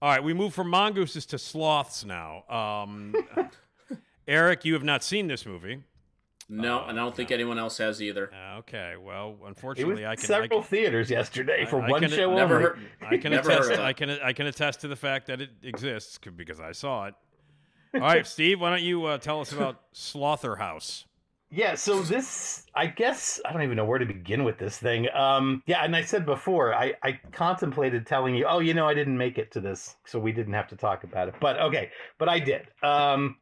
All 0.00 0.08
right, 0.10 0.24
we 0.24 0.32
move 0.32 0.54
from 0.54 0.70
mongooses 0.70 1.26
to 1.26 1.38
sloths 1.38 2.06
now. 2.06 2.44
Um, 2.48 3.14
Erik, 4.26 4.64
you 4.64 4.72
have 4.72 4.82
not 4.82 5.04
seen 5.04 5.26
this 5.26 5.44
movie. 5.44 5.82
No, 6.48 6.84
and 6.86 6.98
I 6.98 7.02
don't 7.04 7.14
think 7.14 7.30
anyone 7.30 7.58
else 7.58 7.76
has 7.78 8.00
either. 8.00 8.30
Okay, 8.60 8.94
well, 8.98 9.32
It 9.32 9.40
was 9.40 9.48
unfortunately, 9.48 10.06
I 10.06 10.16
can. 10.16 10.24
I 10.24 10.26
several 10.26 10.60
can 10.62 10.68
theaters 10.68 11.10
yesterday 11.10 11.66
for 11.66 11.82
I 11.82 11.90
one 11.90 12.00
can- 12.00 12.10
show 12.10 12.34
Never 12.34 12.54
only. 12.56 12.66
heard. 12.68 12.78
I 13.08 13.16
can 13.18 13.32
Never 13.32 13.50
attest. 13.50 13.70
I 13.78 13.92
can. 13.92 14.10
I 14.10 14.32
can 14.32 14.46
attest 14.46 14.80
to 14.80 14.88
the 14.88 14.96
fact 14.96 15.26
that 15.26 15.40
it 15.42 15.50
exists 15.62 16.18
because 16.34 16.58
I 16.60 16.72
saw 16.72 17.06
it. 17.06 17.14
All 17.94 18.00
right, 18.00 18.26
Steve, 18.26 18.60
why 18.60 18.70
don't 18.70 18.82
you 18.82 19.04
uh, 19.04 19.18
tell 19.18 19.40
us 19.40 19.52
about 19.52 19.92
Slotherhouse? 19.92 21.04
Yeah, 21.52 21.74
so 21.74 22.00
this, 22.02 22.64
I 22.76 22.86
guess, 22.86 23.40
I 23.44 23.52
don't 23.52 23.62
even 23.62 23.76
know 23.76 23.84
where 23.84 23.98
to 23.98 24.06
begin 24.06 24.44
with 24.44 24.58
this 24.58 24.78
thing. 24.78 25.08
Um, 25.12 25.64
yeah, 25.66 25.82
and 25.82 25.96
I 25.96 26.02
said 26.02 26.24
before, 26.24 26.72
I, 26.72 26.94
I 27.02 27.18
contemplated 27.32 28.06
telling 28.06 28.36
you, 28.36 28.46
oh, 28.48 28.60
you 28.60 28.72
know, 28.72 28.86
I 28.86 28.94
didn't 28.94 29.18
make 29.18 29.36
it 29.36 29.50
to 29.52 29.60
this, 29.60 29.96
so 30.06 30.20
we 30.20 30.30
didn't 30.30 30.52
have 30.52 30.68
to 30.68 30.76
talk 30.76 31.02
about 31.02 31.26
it. 31.26 31.34
But 31.40 31.58
okay, 31.58 31.90
but 32.18 32.28
I 32.28 32.38
did. 32.38 32.68
Um, 32.84 33.38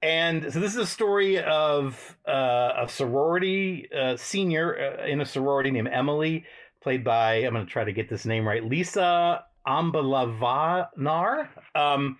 and 0.00 0.52
so 0.52 0.60
this 0.60 0.72
is 0.72 0.78
a 0.78 0.86
story 0.86 1.42
of 1.42 2.16
uh, 2.28 2.84
a 2.84 2.88
sorority 2.88 3.88
uh, 3.92 4.16
senior 4.16 5.00
uh, 5.00 5.06
in 5.06 5.20
a 5.20 5.26
sorority 5.26 5.72
named 5.72 5.88
Emily, 5.90 6.44
played 6.80 7.02
by, 7.02 7.36
I'm 7.38 7.54
going 7.54 7.66
to 7.66 7.72
try 7.72 7.82
to 7.82 7.92
get 7.92 8.08
this 8.08 8.24
name 8.24 8.46
right, 8.46 8.62
Lisa 8.62 9.44
Ambalavanar. 9.66 11.48
Um, 11.74 12.18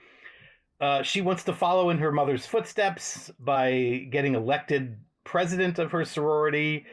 uh, 0.85 1.03
she 1.03 1.23
wants 1.23 1.45
to 1.45 1.55
follow 1.55 1.89
in 1.89 1.97
her 1.97 2.13
mother's 2.13 2.45
footsteps 2.45 3.31
by 3.41 4.07
getting 4.11 4.35
elected 4.35 4.99
president 5.25 5.79
of 5.79 5.91
her 5.91 6.05
sorority. 6.05 6.85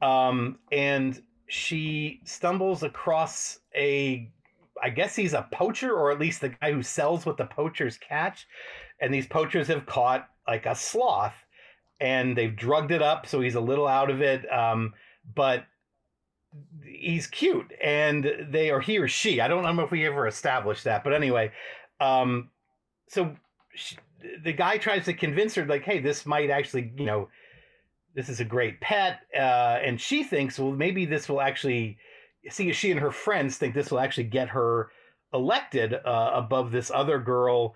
Um, 0.00 0.58
and 0.72 1.22
she 1.46 2.22
stumbles 2.24 2.82
across 2.82 3.58
a, 3.76 4.32
I 4.82 4.88
guess 4.88 5.14
he's 5.14 5.34
a 5.34 5.46
poacher, 5.52 5.94
or 5.94 6.10
at 6.10 6.18
least 6.18 6.40
the 6.40 6.48
guy 6.48 6.72
who 6.72 6.82
sells 6.82 7.26
what 7.26 7.36
the 7.36 7.44
poachers 7.44 7.98
catch. 7.98 8.46
And 8.98 9.12
these 9.12 9.26
poachers 9.26 9.68
have 9.68 9.84
caught 9.84 10.26
like 10.48 10.64
a 10.64 10.74
sloth 10.74 11.34
and 12.00 12.34
they've 12.34 12.56
drugged 12.56 12.92
it 12.92 13.02
up. 13.02 13.26
So 13.26 13.42
he's 13.42 13.56
a 13.56 13.60
little 13.60 13.86
out 13.86 14.08
of 14.08 14.22
it. 14.22 14.50
Um, 14.50 14.94
but 15.34 15.66
he's 16.82 17.26
cute 17.26 17.74
and 17.82 18.26
they 18.48 18.70
or 18.70 18.80
he 18.80 18.96
or 18.96 19.08
she 19.08 19.40
i 19.40 19.48
don't 19.48 19.64
know 19.64 19.82
if 19.82 19.90
we 19.90 20.06
ever 20.06 20.28
established 20.28 20.84
that 20.84 21.02
but 21.02 21.12
anyway 21.12 21.50
um 22.00 22.48
so 23.08 23.34
she, 23.74 23.96
the 24.42 24.52
guy 24.52 24.78
tries 24.78 25.04
to 25.04 25.12
convince 25.12 25.54
her 25.54 25.64
like 25.66 25.84
hey 25.84 26.00
this 26.00 26.26
might 26.26 26.50
actually 26.50 26.92
you 26.96 27.06
know 27.06 27.28
this 28.14 28.28
is 28.28 28.40
a 28.40 28.44
great 28.44 28.80
pet 28.80 29.20
uh 29.34 29.78
and 29.82 30.00
she 30.00 30.22
thinks 30.22 30.58
well 30.58 30.72
maybe 30.72 31.04
this 31.04 31.28
will 31.28 31.40
actually 31.40 31.98
see 32.48 32.72
she 32.72 32.90
and 32.90 33.00
her 33.00 33.10
friends 33.10 33.56
think 33.56 33.74
this 33.74 33.90
will 33.90 34.00
actually 34.00 34.24
get 34.24 34.48
her 34.48 34.90
elected 35.32 35.94
uh, 35.94 36.30
above 36.34 36.70
this 36.70 36.90
other 36.90 37.18
girl 37.18 37.74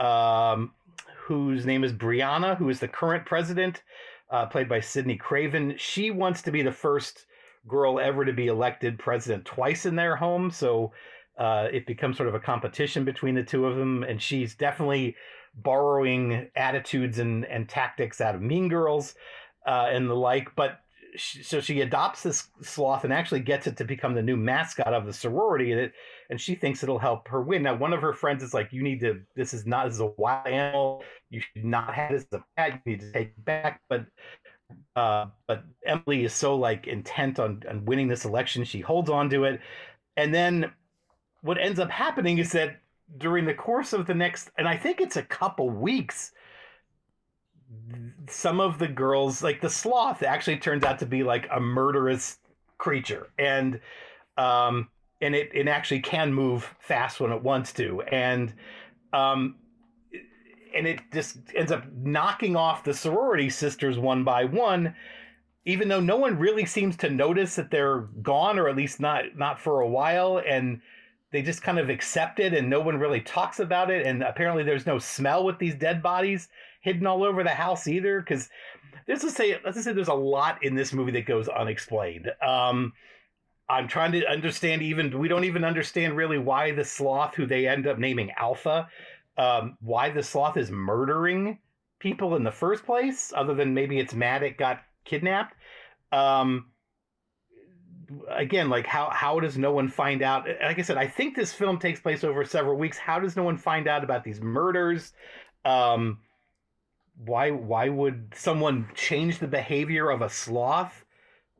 um 0.00 0.72
whose 1.16 1.64
name 1.64 1.84
is 1.84 1.92
brianna 1.92 2.56
who 2.56 2.68
is 2.68 2.80
the 2.80 2.88
current 2.88 3.24
president 3.24 3.82
uh, 4.30 4.44
played 4.46 4.68
by 4.68 4.80
sydney 4.80 5.16
craven 5.16 5.74
she 5.78 6.10
wants 6.10 6.42
to 6.42 6.50
be 6.50 6.62
the 6.62 6.72
first 6.72 7.26
girl 7.68 7.98
ever 7.98 8.24
to 8.24 8.32
be 8.32 8.46
elected 8.46 8.98
president 8.98 9.44
twice 9.44 9.86
in 9.86 9.96
their 9.96 10.16
home. 10.16 10.50
So 10.50 10.92
uh, 11.38 11.68
it 11.72 11.86
becomes 11.86 12.16
sort 12.16 12.28
of 12.28 12.34
a 12.34 12.40
competition 12.40 13.04
between 13.04 13.34
the 13.34 13.42
two 13.42 13.66
of 13.66 13.76
them. 13.76 14.02
And 14.02 14.20
she's 14.20 14.54
definitely 14.54 15.16
borrowing 15.54 16.48
attitudes 16.56 17.18
and, 17.18 17.44
and 17.46 17.68
tactics 17.68 18.20
out 18.20 18.34
of 18.34 18.42
Mean 18.42 18.68
Girls 18.68 19.14
uh, 19.66 19.88
and 19.90 20.08
the 20.08 20.14
like. 20.14 20.54
But 20.56 20.80
she, 21.16 21.42
so 21.42 21.60
she 21.60 21.80
adopts 21.80 22.22
this 22.22 22.48
sloth 22.62 23.04
and 23.04 23.12
actually 23.12 23.40
gets 23.40 23.66
it 23.66 23.76
to 23.78 23.84
become 23.84 24.14
the 24.14 24.22
new 24.22 24.36
mascot 24.36 24.92
of 24.92 25.06
the 25.06 25.12
sorority. 25.12 25.72
And, 25.72 25.80
it, 25.80 25.92
and 26.30 26.40
she 26.40 26.54
thinks 26.54 26.82
it'll 26.82 26.98
help 26.98 27.28
her 27.28 27.40
win. 27.40 27.62
Now, 27.62 27.74
one 27.74 27.92
of 27.92 28.02
her 28.02 28.12
friends 28.12 28.42
is 28.42 28.54
like, 28.54 28.72
You 28.72 28.82
need 28.82 29.00
to, 29.00 29.20
this 29.34 29.54
is 29.54 29.66
not, 29.66 29.86
this 29.86 29.94
is 29.94 30.00
a 30.00 30.12
wild 30.16 30.46
animal. 30.46 31.02
You 31.30 31.40
should 31.40 31.64
not 31.64 31.94
have 31.94 32.12
this 32.12 32.26
as 32.32 32.40
a 32.40 32.44
pet. 32.56 32.80
You 32.84 32.92
need 32.92 33.00
to 33.00 33.12
take 33.12 33.28
it 33.28 33.44
back. 33.44 33.80
But 33.88 34.06
uh, 34.94 35.26
but 35.46 35.64
Emily 35.84 36.24
is 36.24 36.32
so 36.32 36.56
like 36.56 36.86
intent 36.86 37.38
on, 37.38 37.62
on 37.68 37.84
winning 37.84 38.08
this 38.08 38.24
election, 38.24 38.64
she 38.64 38.80
holds 38.80 39.10
on 39.10 39.30
to 39.30 39.44
it. 39.44 39.60
And 40.16 40.34
then 40.34 40.72
what 41.46 41.58
ends 41.58 41.78
up 41.80 41.90
happening 41.90 42.38
is 42.38 42.52
that 42.52 42.80
during 43.18 43.46
the 43.46 43.54
course 43.54 43.92
of 43.92 44.06
the 44.06 44.14
next, 44.14 44.50
and 44.58 44.68
I 44.68 44.76
think 44.76 45.00
it's 45.00 45.16
a 45.16 45.22
couple 45.22 45.70
weeks, 45.70 46.32
some 48.28 48.60
of 48.60 48.78
the 48.78 48.88
girls, 48.88 49.42
like 49.42 49.60
the 49.60 49.70
sloth, 49.70 50.22
actually 50.22 50.58
turns 50.58 50.84
out 50.84 50.98
to 50.98 51.06
be 51.06 51.22
like 51.22 51.48
a 51.50 51.60
murderous 51.60 52.38
creature, 52.78 53.28
and 53.38 53.80
um, 54.36 54.88
and 55.20 55.34
it 55.34 55.50
it 55.54 55.68
actually 55.68 56.00
can 56.00 56.34
move 56.34 56.74
fast 56.80 57.20
when 57.20 57.32
it 57.32 57.42
wants 57.42 57.72
to, 57.74 58.02
and 58.02 58.52
Um, 59.12 59.56
and 60.74 60.86
it 60.86 61.00
just 61.12 61.38
ends 61.54 61.72
up 61.72 61.84
knocking 61.92 62.56
off 62.56 62.84
the 62.84 62.92
sorority 62.92 63.48
sisters 63.50 63.98
one 63.98 64.24
by 64.24 64.44
one 64.44 64.94
even 65.66 65.88
though 65.88 66.00
no 66.00 66.16
one 66.16 66.38
really 66.38 66.64
seems 66.64 66.96
to 66.96 67.10
notice 67.10 67.56
that 67.56 67.70
they're 67.70 68.02
gone 68.22 68.58
or 68.58 68.68
at 68.68 68.76
least 68.76 69.00
not 69.00 69.36
not 69.36 69.60
for 69.60 69.80
a 69.80 69.88
while. 69.88 70.40
And 70.46 70.80
they 71.32 71.42
just 71.42 71.62
kind 71.62 71.78
of 71.78 71.90
accept 71.90 72.38
it 72.38 72.54
and 72.54 72.70
no 72.70 72.80
one 72.80 72.98
really 72.98 73.20
talks 73.20 73.60
about 73.60 73.90
it. 73.90 74.06
And 74.06 74.22
apparently 74.22 74.62
there's 74.62 74.86
no 74.86 74.98
smell 74.98 75.44
with 75.44 75.58
these 75.58 75.74
dead 75.74 76.02
bodies 76.02 76.48
hidden 76.80 77.06
all 77.06 77.24
over 77.24 77.42
the 77.42 77.50
house 77.50 77.88
either. 77.88 78.20
Because 78.20 78.48
let's 79.08 79.22
just 79.22 79.36
say 79.36 79.58
let's 79.64 79.76
just 79.76 79.84
say 79.84 79.92
there's 79.92 80.08
a 80.08 80.14
lot 80.14 80.62
in 80.62 80.74
this 80.74 80.92
movie 80.92 81.12
that 81.12 81.26
goes 81.26 81.48
unexplained. 81.48 82.30
Um 82.46 82.92
i'm 83.68 83.88
trying 83.88 84.12
to 84.12 84.24
understand 84.28 84.80
even 84.80 85.18
we 85.18 85.26
don't 85.26 85.42
even 85.42 85.64
understand 85.64 86.16
really 86.16 86.38
why 86.38 86.70
the 86.70 86.84
sloth 86.84 87.34
who 87.34 87.46
they 87.46 87.66
end 87.66 87.84
up 87.88 87.98
naming 87.98 88.30
alpha 88.38 88.88
um 89.38 89.76
why 89.80 90.08
the 90.08 90.22
sloth 90.22 90.56
is 90.56 90.70
murdering 90.70 91.58
people 91.98 92.36
in 92.36 92.44
the 92.44 92.50
first 92.52 92.84
place 92.84 93.32
other 93.34 93.54
than 93.54 93.74
maybe 93.74 93.98
it's 93.98 94.14
mad 94.14 94.42
it 94.42 94.56
got 94.56 94.82
kidnapped. 95.04 95.54
Um 96.12 96.66
again 98.30 98.68
like 98.68 98.86
how 98.86 99.10
how 99.10 99.40
does 99.40 99.58
no 99.58 99.72
one 99.72 99.88
find 99.88 100.22
out 100.22 100.46
like 100.62 100.78
i 100.78 100.82
said 100.82 100.96
i 100.96 101.06
think 101.06 101.34
this 101.34 101.52
film 101.52 101.78
takes 101.78 102.00
place 102.00 102.24
over 102.24 102.44
several 102.44 102.76
weeks 102.76 102.98
how 102.98 103.18
does 103.18 103.36
no 103.36 103.42
one 103.42 103.56
find 103.56 103.88
out 103.88 104.04
about 104.04 104.22
these 104.22 104.40
murders 104.40 105.12
um 105.64 106.18
why 107.24 107.50
why 107.50 107.88
would 107.88 108.32
someone 108.34 108.88
change 108.94 109.38
the 109.38 109.46
behavior 109.46 110.10
of 110.10 110.22
a 110.22 110.28
sloth 110.28 111.04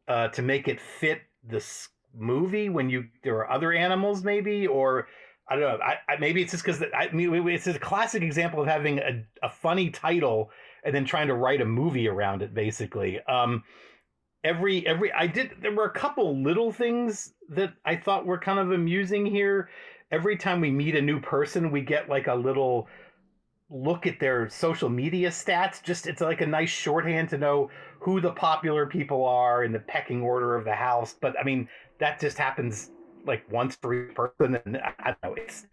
uh 0.09 0.29
to 0.29 0.43
make 0.43 0.69
it 0.69 0.81
fit 0.81 1.23
this 1.43 1.89
movie 2.15 2.69
when 2.69 2.89
you 2.89 3.05
there 3.23 3.37
are 3.37 3.51
other 3.51 3.73
animals 3.73 4.25
maybe 4.25 4.67
or 4.67 5.09
I 5.49 5.55
don't 5.55 5.63
know. 5.63 5.85
I, 5.85 6.13
I 6.13 6.17
maybe 6.19 6.43
it's 6.43 6.51
just 6.51 6.65
because 6.65 6.83
I 6.93 7.09
mean 7.13 7.49
it's 7.49 7.67
a 7.67 7.79
classic 7.79 8.23
example 8.23 8.61
of 8.61 8.67
having 8.67 8.99
a, 8.99 9.25
a 9.43 9.49
funny 9.49 9.91
title 9.91 10.51
and 10.85 10.95
then 10.95 11.05
trying 11.05 11.29
to 11.29 11.35
write 11.35 11.61
a 11.61 11.65
movie 11.65 12.09
around 12.09 12.43
it. 12.43 12.53
Basically, 12.53 13.21
um, 13.29 13.63
every 14.47 14.87
every 14.87 15.13
I 15.13 15.27
did 15.27 15.57
there 15.61 15.73
were 15.73 15.87
a 15.87 15.93
couple 15.93 16.41
little 16.41 16.73
things 16.73 17.35
that 17.51 17.75
I 17.85 17.97
thought 17.97 18.25
were 18.25 18.39
kind 18.39 18.59
of 18.59 18.71
amusing 18.73 19.27
here. 19.27 19.69
Every 20.13 20.37
time 20.37 20.61
we 20.61 20.71
meet 20.71 20.95
a 20.95 21.03
new 21.03 21.21
person, 21.21 21.73
we 21.73 21.81
get 21.81 22.09
like 22.09 22.29
a 22.29 22.35
little 22.35 22.89
look 23.69 24.07
at 24.07 24.21
their 24.21 24.49
social 24.49 24.89
media 24.89 25.31
stats. 25.31 25.83
Just 25.83 26.07
it's 26.07 26.21
like 26.21 26.41
a 26.41 26.47
nice 26.47 26.71
shorthand 26.71 27.29
to 27.31 27.39
know 27.39 27.71
who 27.99 28.21
the 28.21 28.31
popular 28.31 28.87
people 28.87 29.25
are 29.25 29.65
in 29.65 29.73
the 29.73 29.81
pecking 29.81 30.23
order 30.23 30.55
of 30.55 30.65
the 30.65 30.75
house. 30.75 31.17
But 31.21 31.39
I 31.39 31.43
mean 31.43 31.69
that 31.99 32.21
just 32.21 32.39
happens 32.39 32.91
like 33.27 33.43
once 33.51 33.75
per 33.75 34.07
person, 34.15 34.61
and 34.65 34.77
I, 34.77 34.93
don't 35.07 35.23
know. 35.25 35.35
It's 35.35 35.67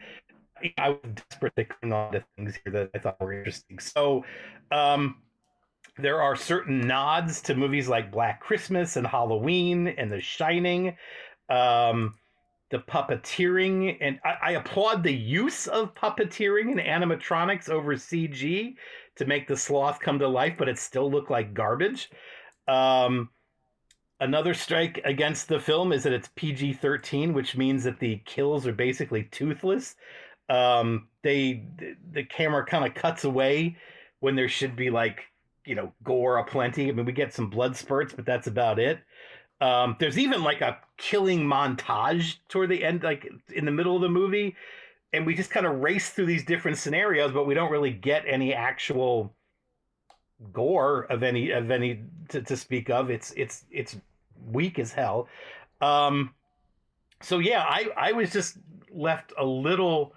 I 0.78 0.90
was 0.90 1.00
desperate 1.30 1.56
to 1.58 1.66
cling 1.66 1.94
on 1.94 2.14
to 2.14 2.24
things 2.36 2.58
here 2.64 2.74
that 2.74 2.90
I 2.96 3.00
thought 3.00 3.22
were 3.22 3.34
interesting. 3.34 3.78
So, 3.78 4.26
um, 4.72 5.18
there 5.98 6.22
are 6.22 6.36
certain 6.36 6.88
nods 6.88 7.42
to 7.42 7.56
movies 7.56 7.88
like 7.88 8.12
Black 8.12 8.42
Christmas 8.42 8.96
and 8.96 9.06
Halloween 9.06 9.88
and 9.88 10.12
The 10.12 10.22
Shining. 10.22 10.98
Um, 11.50 12.16
the 12.74 12.80
puppeteering, 12.80 13.98
and 14.02 14.20
I, 14.26 14.38
I 14.42 14.52
applaud 14.54 15.04
the 15.04 15.14
use 15.14 15.68
of 15.68 15.94
puppeteering 15.94 16.72
and 16.72 16.80
animatronics 16.80 17.70
over 17.70 17.94
CG 17.94 18.76
to 19.16 19.26
make 19.26 19.48
the 19.48 19.56
sloth 19.56 20.00
come 20.00 20.18
to 20.18 20.28
life, 20.28 20.56
but 20.58 20.68
it 20.68 20.80
still 20.80 21.12
looked 21.12 21.30
like 21.30 21.54
garbage. 21.54 22.10
Um, 22.68 23.30
another 24.20 24.56
strike 24.56 25.00
against 25.06 25.50
the 25.50 25.60
film 25.60 25.94
is 25.94 26.02
that 26.02 26.14
it's 26.14 26.30
PG 26.36 26.74
13, 26.74 27.34
which 27.34 27.56
means 27.56 27.84
that 27.84 28.00
the 28.00 28.20
kills 28.26 28.66
are 28.66 28.74
basically 28.74 29.26
toothless. 29.26 29.96
Um, 30.50 31.10
they 31.22 31.68
the 32.12 32.24
camera 32.24 32.66
kind 32.66 32.86
of 32.86 32.96
cuts 32.96 33.24
away 33.24 33.78
when 34.20 34.36
there 34.36 34.50
should 34.50 34.76
be 34.76 34.90
like 34.90 35.26
you 35.66 35.76
know 35.76 35.92
gore 36.04 36.38
aplenty. 36.38 36.90
I 36.90 36.92
mean, 36.92 37.06
we 37.06 37.12
get 37.12 37.34
some 37.34 37.50
blood 37.50 37.76
spurts, 37.76 38.14
but 38.14 38.26
that's 38.26 38.48
about 38.48 38.80
it. 38.80 39.00
Um, 39.62 39.96
there's 40.00 40.18
even 40.18 40.44
like 40.44 40.62
a 40.62 40.78
killing 40.98 41.42
montage 41.46 42.38
toward 42.50 42.70
the 42.70 42.84
end, 42.84 43.04
like 43.04 43.32
in 43.54 43.66
the 43.66 43.72
middle 43.72 43.96
of 43.96 44.02
the 44.02 44.10
movie, 44.10 44.56
and 45.14 45.26
we 45.26 45.36
just 45.36 45.52
kind 45.52 45.66
of 45.66 45.80
race 45.80 46.10
through 46.10 46.26
these 46.26 46.44
different 46.44 46.78
scenarios, 46.78 47.32
but 47.32 47.46
we 47.46 47.54
don't 47.54 47.72
really 47.72 47.92
get 47.92 48.24
any 48.28 48.54
actual 48.54 49.34
gore 50.52 51.04
of 51.04 51.24
any 51.24 51.52
of 51.52 51.72
any 51.72 52.02
to, 52.30 52.42
to 52.42 52.58
speak 52.58 52.90
of. 52.90 53.10
It's 53.10 53.32
it's 53.38 53.66
it's 53.72 53.96
weak 54.52 54.80
as 54.80 54.92
hell. 54.92 55.30
Um, 55.80 56.34
so 57.22 57.40
yeah, 57.40 57.64
I 57.64 57.90
I 57.96 58.12
was 58.12 58.32
just 58.32 58.58
left 58.92 59.34
a 59.38 59.46
little. 59.46 60.14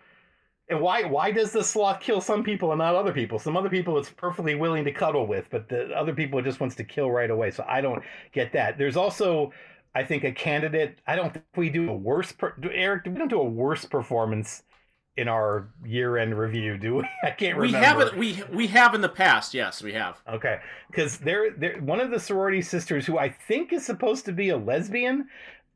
And 0.68 0.80
why 0.80 1.04
why 1.04 1.30
does 1.30 1.52
the 1.52 1.62
sloth 1.62 2.00
kill 2.00 2.20
some 2.20 2.42
people 2.42 2.72
and 2.72 2.78
not 2.78 2.94
other 2.96 3.12
people? 3.12 3.38
Some 3.38 3.56
other 3.56 3.68
people 3.70 3.98
it's 3.98 4.10
perfectly 4.10 4.56
willing 4.56 4.84
to 4.84 4.92
cuddle 4.92 5.26
with, 5.26 5.48
but 5.50 5.68
the 5.68 5.90
other 5.96 6.12
people 6.14 6.38
it 6.40 6.42
just 6.44 6.58
wants 6.60 6.74
to 6.76 6.84
kill 6.84 7.10
right 7.10 7.30
away. 7.30 7.50
So 7.52 7.64
I 7.68 7.80
don't 7.80 8.02
get 8.32 8.52
that. 8.54 8.76
There's 8.76 8.96
also, 8.96 9.52
I 9.94 10.02
think, 10.04 10.24
a 10.24 10.32
candidate. 10.32 11.00
I 11.06 11.14
don't 11.14 11.32
think 11.32 11.44
we 11.56 11.70
do 11.70 11.88
a 11.90 11.94
worse. 11.96 12.32
Per, 12.32 12.54
do, 12.60 12.70
Erik, 12.72 13.04
we 13.06 13.12
don't 13.14 13.28
do 13.28 13.40
a 13.40 13.44
worse 13.44 13.84
performance 13.84 14.64
in 15.16 15.28
our 15.28 15.70
year-end 15.84 16.38
review, 16.38 16.78
do 16.78 16.96
we? 16.96 17.04
I 17.22 17.30
can't 17.30 17.56
remember. 17.58 17.62
We 17.66 17.72
haven't. 17.72 18.16
We 18.16 18.42
we 18.50 18.66
have 18.68 18.94
in 18.94 19.00
the 19.00 19.08
past. 19.08 19.54
Yes, 19.54 19.82
we 19.82 19.92
have. 19.92 20.22
Okay, 20.28 20.58
because 20.90 21.18
they're, 21.18 21.52
they're 21.52 21.80
one 21.80 22.00
of 22.00 22.10
the 22.10 22.18
sorority 22.18 22.62
sisters 22.62 23.06
who 23.06 23.18
I 23.18 23.28
think 23.28 23.72
is 23.72 23.84
supposed 23.86 24.24
to 24.26 24.32
be 24.32 24.48
a 24.50 24.56
lesbian. 24.56 25.28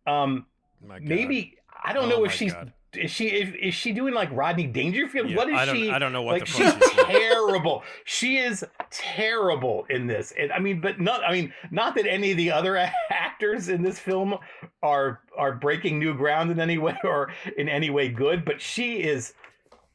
Um, 0.06 0.46
My 0.80 0.98
God. 1.00 1.08
maybe 1.08 1.56
I 1.84 1.92
don't 1.92 2.08
Oh 2.08 2.10
know 2.10 2.24
if 2.24 2.32
she's 2.32 2.54
God. 2.54 2.72
Is 2.94 3.10
she 3.10 3.28
is, 3.28 3.54
is 3.60 3.74
she 3.74 3.92
doing 3.92 4.14
like 4.14 4.30
Rodney 4.32 4.66
Dangerfield? 4.66 5.30
Yeah, 5.30 5.36
what 5.36 5.48
is 5.48 5.54
I 5.54 5.72
she? 5.72 5.90
I 5.90 5.98
don't 5.98 6.12
know 6.12 6.22
what 6.22 6.40
like. 6.40 6.46
the 6.46 6.50
she's 6.50 6.72
fuck 6.72 6.82
she's 6.82 6.94
doing. 6.94 7.06
terrible. 7.06 7.82
She 8.04 8.38
is 8.38 8.64
terrible 8.90 9.86
in 9.90 10.06
this, 10.06 10.32
and 10.38 10.52
I 10.52 10.58
mean, 10.58 10.80
but 10.80 11.00
not. 11.00 11.22
I 11.24 11.32
mean, 11.32 11.52
not 11.70 11.94
that 11.96 12.06
any 12.06 12.32
of 12.32 12.36
the 12.36 12.50
other 12.50 12.76
actors 13.10 13.68
in 13.68 13.82
this 13.82 13.98
film 13.98 14.36
are 14.82 15.20
are 15.36 15.54
breaking 15.54 15.98
new 15.98 16.14
ground 16.14 16.50
in 16.50 16.58
any 16.58 16.78
way 16.78 16.96
or 17.04 17.32
in 17.56 17.68
any 17.68 17.90
way 17.90 18.08
good, 18.08 18.44
but 18.44 18.60
she 18.60 19.02
is. 19.02 19.34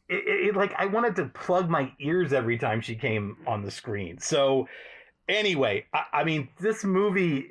It, 0.08 0.50
it, 0.50 0.56
like 0.56 0.74
I 0.78 0.86
wanted 0.86 1.16
to 1.16 1.26
plug 1.26 1.70
my 1.70 1.92
ears 2.00 2.32
every 2.32 2.58
time 2.60 2.80
she 2.80 2.96
came 2.96 3.38
on 3.48 3.64
the 3.64 3.72
screen. 3.72 4.20
So 4.20 4.68
anyway, 5.28 5.86
I, 5.94 6.04
I 6.14 6.24
mean, 6.24 6.50
this 6.60 6.84
movie, 6.84 7.48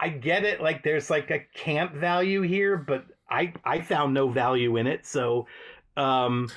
I 0.00 0.08
get 0.08 0.44
it. 0.44 0.60
Like, 0.60 0.82
there's 0.82 1.10
like 1.10 1.30
a 1.30 1.40
camp 1.54 1.94
value 1.94 2.42
here, 2.42 2.76
but 2.76 3.04
I 3.30 3.52
I 3.64 3.80
found 3.80 4.14
no 4.14 4.28
value 4.28 4.76
in 4.76 4.86
it. 4.86 5.06
So, 5.06 5.46
um, 5.96 6.50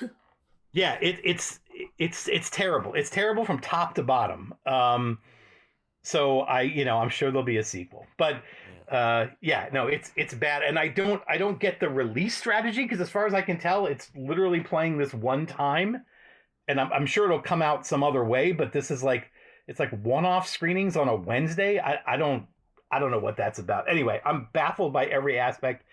yeah, 0.73 0.97
it, 1.01 1.19
it's 1.23 1.59
it's 1.97 2.27
it's 2.27 2.49
terrible. 2.49 2.93
It's 2.93 3.09
terrible 3.09 3.45
from 3.45 3.59
top 3.59 3.95
to 3.95 4.03
bottom. 4.03 4.53
Um, 4.65 5.19
so 6.03 6.41
I, 6.41 6.61
you 6.61 6.85
know, 6.85 6.97
I'm 6.97 7.09
sure 7.09 7.29
there'll 7.29 7.43
be 7.43 7.57
a 7.57 7.63
sequel, 7.63 8.05
but 8.17 8.41
uh 8.91 9.27
yeah 9.41 9.69
no 9.71 9.87
it's 9.87 10.11
it's 10.15 10.33
bad 10.33 10.63
and 10.63 10.79
i 10.79 10.87
don't 10.87 11.21
i 11.27 11.37
don't 11.37 11.59
get 11.59 11.79
the 11.79 11.87
release 11.87 12.35
strategy 12.35 12.83
because 12.83 12.99
as 12.99 13.09
far 13.09 13.27
as 13.27 13.33
i 13.35 13.41
can 13.41 13.59
tell 13.59 13.85
it's 13.85 14.09
literally 14.15 14.59
playing 14.61 14.97
this 14.97 15.13
one 15.13 15.45
time 15.45 16.03
and 16.67 16.79
I'm, 16.79 16.91
I'm 16.91 17.05
sure 17.05 17.25
it'll 17.25 17.39
come 17.39 17.61
out 17.61 17.85
some 17.85 18.03
other 18.03 18.23
way 18.23 18.51
but 18.51 18.73
this 18.73 18.89
is 18.89 19.03
like 19.03 19.29
it's 19.67 19.79
like 19.79 19.91
one-off 20.03 20.47
screenings 20.47 20.97
on 20.97 21.07
a 21.07 21.15
wednesday 21.15 21.79
i 21.79 21.99
i 22.07 22.17
don't 22.17 22.47
i 22.91 22.97
don't 22.97 23.11
know 23.11 23.19
what 23.19 23.37
that's 23.37 23.59
about 23.59 23.87
anyway 23.87 24.19
i'm 24.25 24.47
baffled 24.53 24.91
by 24.91 25.05
every 25.05 25.37
aspect 25.37 25.85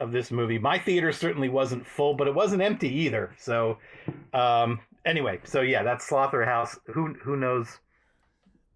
of 0.00 0.12
this 0.12 0.30
movie 0.30 0.58
my 0.58 0.78
theater 0.78 1.12
certainly 1.12 1.48
wasn't 1.48 1.84
full 1.86 2.14
but 2.14 2.28
it 2.28 2.34
wasn't 2.34 2.60
empty 2.62 2.88
either 2.88 3.34
so 3.38 3.78
um 4.32 4.80
anyway 5.04 5.40
so 5.44 5.60
yeah 5.60 5.82
that's 5.82 6.08
slotherhouse 6.08 6.78
who 6.86 7.14
who 7.14 7.36
knows 7.36 7.78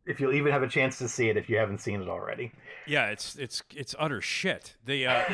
if 0.05 0.21
you'll 0.21 0.35
even 0.35 0.51
have 0.51 0.63
a 0.63 0.69
chance 0.69 0.99
to 0.99 1.09
see 1.09 1.29
it 1.29 1.37
if 1.37 1.49
you 1.49 1.57
haven't 1.57 1.81
seen 1.81 2.03
it 2.03 2.09
already 2.09 2.51
Yeah, 2.87 3.11
it's 3.11 3.37
it's 3.37 3.63
it's 3.75 3.95
utter 3.99 4.21
shit. 4.21 4.77
The 4.85 5.07
uh, 5.07 5.25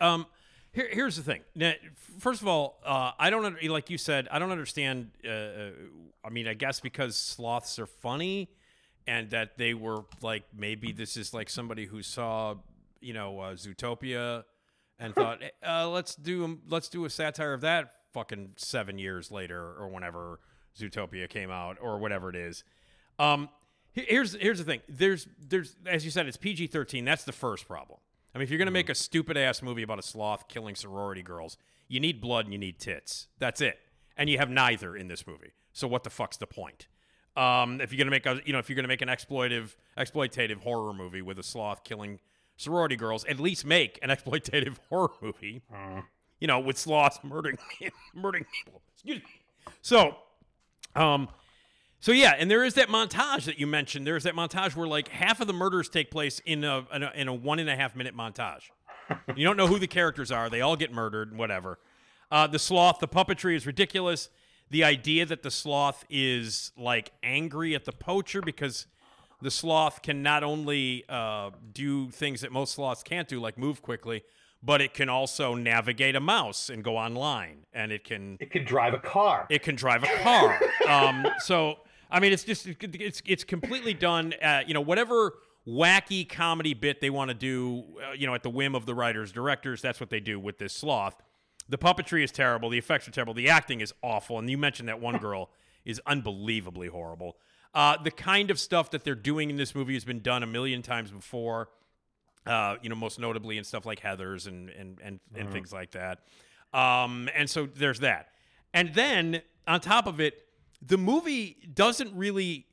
um, 0.00 0.26
here, 0.72 0.88
here's 0.90 1.16
the 1.16 1.22
thing. 1.22 1.42
Now, 1.54 1.72
first 2.18 2.42
of 2.42 2.48
all, 2.48 2.80
uh, 2.84 3.12
I 3.18 3.30
don't 3.30 3.62
like 3.64 3.90
you 3.90 3.98
said. 3.98 4.28
I 4.30 4.38
don't 4.38 4.50
understand. 4.50 5.10
Uh, 5.24 5.30
uh, 5.30 5.70
I 6.24 6.30
mean, 6.30 6.48
I 6.48 6.54
guess 6.54 6.80
because 6.80 7.16
sloths 7.16 7.78
are 7.78 7.86
funny, 7.86 8.50
and 9.06 9.30
that 9.30 9.58
they 9.58 9.74
were 9.74 10.04
like 10.22 10.44
maybe 10.56 10.92
this 10.92 11.16
is 11.16 11.32
like 11.32 11.48
somebody 11.48 11.86
who 11.86 12.02
saw 12.02 12.56
you 13.00 13.14
know 13.14 13.40
uh, 13.40 13.54
Zootopia 13.54 14.44
and 14.98 15.14
thought 15.14 15.42
"Eh, 15.42 15.50
uh, 15.66 15.88
let's 15.88 16.14
do 16.14 16.58
let's 16.68 16.88
do 16.88 17.04
a 17.04 17.10
satire 17.10 17.52
of 17.52 17.60
that 17.62 17.92
fucking 18.12 18.50
seven 18.56 18.98
years 18.98 19.30
later 19.30 19.60
or 19.78 19.88
whenever 19.88 20.40
Zootopia 20.78 21.28
came 21.28 21.50
out 21.50 21.78
or 21.80 21.98
whatever 21.98 22.30
it 22.30 22.36
is. 22.36 22.64
Um, 23.18 23.48
here's 23.92 24.34
here's 24.34 24.58
the 24.58 24.64
thing. 24.64 24.80
There's 24.88 25.26
there's 25.38 25.76
as 25.86 26.04
you 26.04 26.10
said, 26.10 26.26
it's 26.26 26.36
PG 26.36 26.68
thirteen. 26.68 27.04
That's 27.04 27.24
the 27.24 27.32
first 27.32 27.66
problem. 27.66 27.98
I 28.34 28.38
mean, 28.38 28.44
if 28.44 28.50
you're 28.50 28.58
gonna 28.58 28.70
make 28.70 28.88
a 28.88 28.94
stupid 28.94 29.36
ass 29.36 29.62
movie 29.62 29.82
about 29.82 29.98
a 29.98 30.02
sloth 30.02 30.48
killing 30.48 30.74
sorority 30.74 31.22
girls, 31.22 31.56
you 31.88 32.00
need 32.00 32.20
blood 32.20 32.44
and 32.46 32.52
you 32.52 32.58
need 32.58 32.78
tits. 32.78 33.28
That's 33.38 33.60
it. 33.60 33.78
And 34.16 34.28
you 34.28 34.38
have 34.38 34.50
neither 34.50 34.96
in 34.96 35.08
this 35.08 35.26
movie. 35.26 35.52
So 35.72 35.86
what 35.86 36.04
the 36.04 36.10
fuck's 36.10 36.36
the 36.36 36.46
point? 36.46 36.88
Um, 37.36 37.80
if 37.80 37.92
you're 37.92 37.98
gonna 37.98 38.10
make 38.10 38.26
a 38.26 38.40
you 38.44 38.52
know 38.52 38.58
if 38.58 38.68
you're 38.68 38.76
gonna 38.76 38.88
make 38.88 39.02
an 39.02 39.08
exploitive 39.08 39.76
exploitative 39.96 40.62
horror 40.62 40.92
movie 40.92 41.22
with 41.22 41.38
a 41.38 41.42
sloth 41.42 41.84
killing 41.84 42.20
sorority 42.58 42.96
girls, 42.96 43.24
at 43.24 43.40
least 43.40 43.64
make 43.64 43.98
an 44.02 44.10
exploitative 44.10 44.76
horror 44.90 45.08
movie. 45.22 45.62
You 46.40 46.46
know, 46.46 46.60
with 46.60 46.76
sloths 46.76 47.18
murdering 47.24 47.58
murdering 48.14 48.44
people. 48.52 48.82
Excuse 48.94 49.18
me. 49.18 49.24
So, 49.82 50.16
um, 50.94 51.28
so 52.00 52.12
yeah, 52.12 52.34
and 52.38 52.48
there 52.48 52.62
is 52.64 52.74
that 52.74 52.88
montage 52.88 53.44
that 53.46 53.58
you 53.58 53.66
mentioned. 53.66 54.06
There's 54.06 54.22
that 54.24 54.34
montage 54.34 54.76
where 54.76 54.86
like 54.86 55.08
half 55.08 55.40
of 55.40 55.46
the 55.46 55.52
murders 55.52 55.88
take 55.88 56.10
place 56.10 56.40
in 56.44 56.62
a 56.62 56.86
in 56.92 57.02
a, 57.02 57.12
in 57.14 57.28
a 57.28 57.34
one 57.34 57.58
and 57.58 57.68
a 57.68 57.74
half 57.74 57.96
minute 57.96 58.16
montage. 58.16 58.70
you 59.34 59.44
don't 59.44 59.56
know 59.56 59.66
who 59.66 59.78
the 59.78 59.88
characters 59.88 60.30
are. 60.30 60.50
They 60.50 60.60
all 60.60 60.76
get 60.76 60.92
murdered. 60.92 61.36
Whatever. 61.36 61.78
Uh, 62.30 62.46
the 62.46 62.58
sloth, 62.58 62.98
the 62.98 63.08
puppetry 63.08 63.56
is 63.56 63.66
ridiculous. 63.66 64.28
The 64.70 64.84
idea 64.84 65.24
that 65.24 65.42
the 65.42 65.50
sloth 65.50 66.04
is 66.10 66.72
like 66.76 67.12
angry 67.22 67.74
at 67.74 67.86
the 67.86 67.92
poacher 67.92 68.42
because 68.42 68.86
the 69.40 69.50
sloth 69.50 70.02
can 70.02 70.22
not 70.22 70.42
only 70.42 71.04
uh, 71.08 71.50
do 71.72 72.10
things 72.10 72.40
that 72.40 72.52
most 72.52 72.74
sloths 72.74 73.02
can't 73.02 73.28
do, 73.28 73.40
like 73.40 73.56
move 73.58 73.82
quickly, 73.82 74.22
but 74.62 74.80
it 74.80 74.94
can 74.94 75.08
also 75.08 75.54
navigate 75.54 76.16
a 76.16 76.20
mouse 76.20 76.68
and 76.68 76.82
go 76.82 76.96
online, 76.96 77.66
and 77.72 77.92
it 77.92 78.04
can 78.04 78.36
It 78.40 78.50
could 78.50 78.64
drive 78.64 78.94
a 78.94 78.98
car. 78.98 79.46
it 79.50 79.62
can 79.62 79.76
drive 79.76 80.02
a 80.02 80.22
car. 80.22 80.58
um, 80.88 81.26
so 81.38 81.78
I 82.10 82.20
mean, 82.20 82.32
it's 82.32 82.44
just 82.44 82.66
it's 82.66 83.22
it's 83.26 83.44
completely 83.44 83.94
done. 83.94 84.32
At, 84.40 84.66
you 84.66 84.74
know, 84.74 84.80
whatever 84.80 85.34
wacky 85.66 86.28
comedy 86.28 86.74
bit 86.74 87.00
they 87.00 87.10
want 87.10 87.28
to 87.28 87.34
do, 87.34 87.84
uh, 88.02 88.12
you 88.12 88.26
know, 88.26 88.34
at 88.34 88.42
the 88.42 88.50
whim 88.50 88.74
of 88.74 88.86
the 88.86 88.94
writers, 88.94 89.30
directors. 89.30 89.82
That's 89.82 90.00
what 90.00 90.10
they 90.10 90.20
do 90.20 90.40
with 90.40 90.58
this 90.58 90.72
sloth. 90.72 91.22
The 91.68 91.78
puppetry 91.78 92.24
is 92.24 92.32
terrible. 92.32 92.70
The 92.70 92.78
effects 92.78 93.06
are 93.06 93.10
terrible. 93.10 93.34
The 93.34 93.50
acting 93.50 93.80
is 93.82 93.92
awful. 94.02 94.38
And 94.38 94.48
you 94.48 94.56
mentioned 94.56 94.88
that 94.88 95.00
one 95.00 95.18
girl 95.26 95.50
is 95.84 96.00
unbelievably 96.06 96.88
horrible. 96.88 97.36
Uh, 97.74 97.96
the 98.02 98.10
kind 98.10 98.50
of 98.50 98.58
stuff 98.58 98.90
that 98.90 99.04
they're 99.04 99.14
doing 99.14 99.50
in 99.50 99.56
this 99.56 99.74
movie 99.74 99.94
has 99.94 100.04
been 100.04 100.20
done 100.20 100.42
a 100.42 100.46
million 100.46 100.82
times 100.82 101.10
before. 101.10 101.68
Uh, 102.46 102.76
you 102.82 102.88
know, 102.88 102.94
most 102.94 103.18
notably 103.18 103.58
in 103.58 103.64
stuff 103.64 103.84
like 103.84 104.00
Heathers 104.00 104.46
and 104.46 104.70
and 104.70 104.98
and, 105.02 105.20
and 105.34 105.52
things 105.52 105.72
like 105.72 105.90
that. 105.90 106.20
Um, 106.72 107.28
and 107.34 107.48
so 107.48 107.66
there's 107.66 108.00
that. 108.00 108.28
And 108.72 108.94
then 108.94 109.42
on 109.66 109.80
top 109.80 110.06
of 110.06 110.20
it, 110.20 110.44
the 110.80 110.98
movie 110.98 111.56
doesn't 111.74 112.14
really 112.14 112.66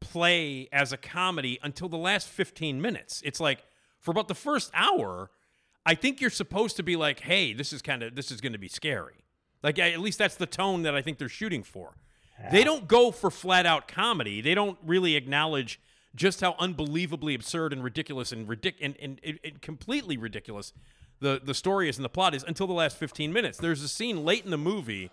play 0.00 0.68
as 0.72 0.92
a 0.92 0.96
comedy 0.96 1.58
until 1.62 1.88
the 1.88 1.96
last 1.96 2.28
15 2.28 2.80
minutes. 2.80 3.22
It's 3.24 3.40
like 3.40 3.64
for 4.00 4.10
about 4.10 4.28
the 4.28 4.34
first 4.34 4.70
hour, 4.74 5.30
I 5.86 5.94
think 5.94 6.20
you're 6.20 6.30
supposed 6.30 6.76
to 6.76 6.82
be 6.82 6.96
like, 6.96 7.20
"Hey, 7.20 7.52
this 7.52 7.72
is 7.72 7.82
kind 7.82 8.02
of 8.02 8.14
this 8.14 8.30
is 8.30 8.40
going 8.40 8.52
to 8.52 8.58
be 8.58 8.68
scary." 8.68 9.24
Like 9.62 9.78
at 9.78 9.98
least 10.00 10.18
that's 10.18 10.36
the 10.36 10.46
tone 10.46 10.82
that 10.82 10.94
I 10.94 11.02
think 11.02 11.18
they're 11.18 11.28
shooting 11.28 11.62
for. 11.62 11.96
They 12.50 12.64
don't 12.64 12.88
go 12.88 13.10
for 13.10 13.30
flat 13.30 13.64
out 13.64 13.88
comedy. 13.88 14.40
They 14.40 14.54
don't 14.54 14.78
really 14.84 15.16
acknowledge 15.16 15.80
just 16.14 16.40
how 16.40 16.54
unbelievably 16.58 17.34
absurd 17.34 17.72
and 17.72 17.82
ridiculous 17.82 18.32
and 18.32 18.46
ridic- 18.46 18.74
and, 18.80 18.96
and, 19.00 19.20
and, 19.24 19.38
and 19.44 19.60
completely 19.62 20.16
ridiculous 20.16 20.72
the 21.20 21.40
the 21.42 21.54
story 21.54 21.88
is 21.88 21.96
and 21.96 22.04
the 22.04 22.08
plot 22.08 22.34
is 22.34 22.44
until 22.44 22.66
the 22.66 22.72
last 22.72 22.96
15 22.96 23.32
minutes. 23.32 23.58
There's 23.58 23.82
a 23.82 23.88
scene 23.88 24.24
late 24.24 24.44
in 24.44 24.50
the 24.50 24.58
movie 24.58 25.10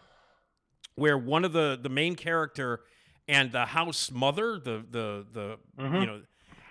where 0.95 1.17
one 1.17 1.45
of 1.45 1.53
the 1.53 1.79
the 1.81 1.89
main 1.89 2.15
character 2.15 2.81
and 3.27 3.51
the 3.51 3.67
house 3.67 4.11
mother, 4.11 4.59
the 4.59 4.83
the 4.89 5.25
the 5.31 5.57
you 5.99 6.05
know, 6.05 6.21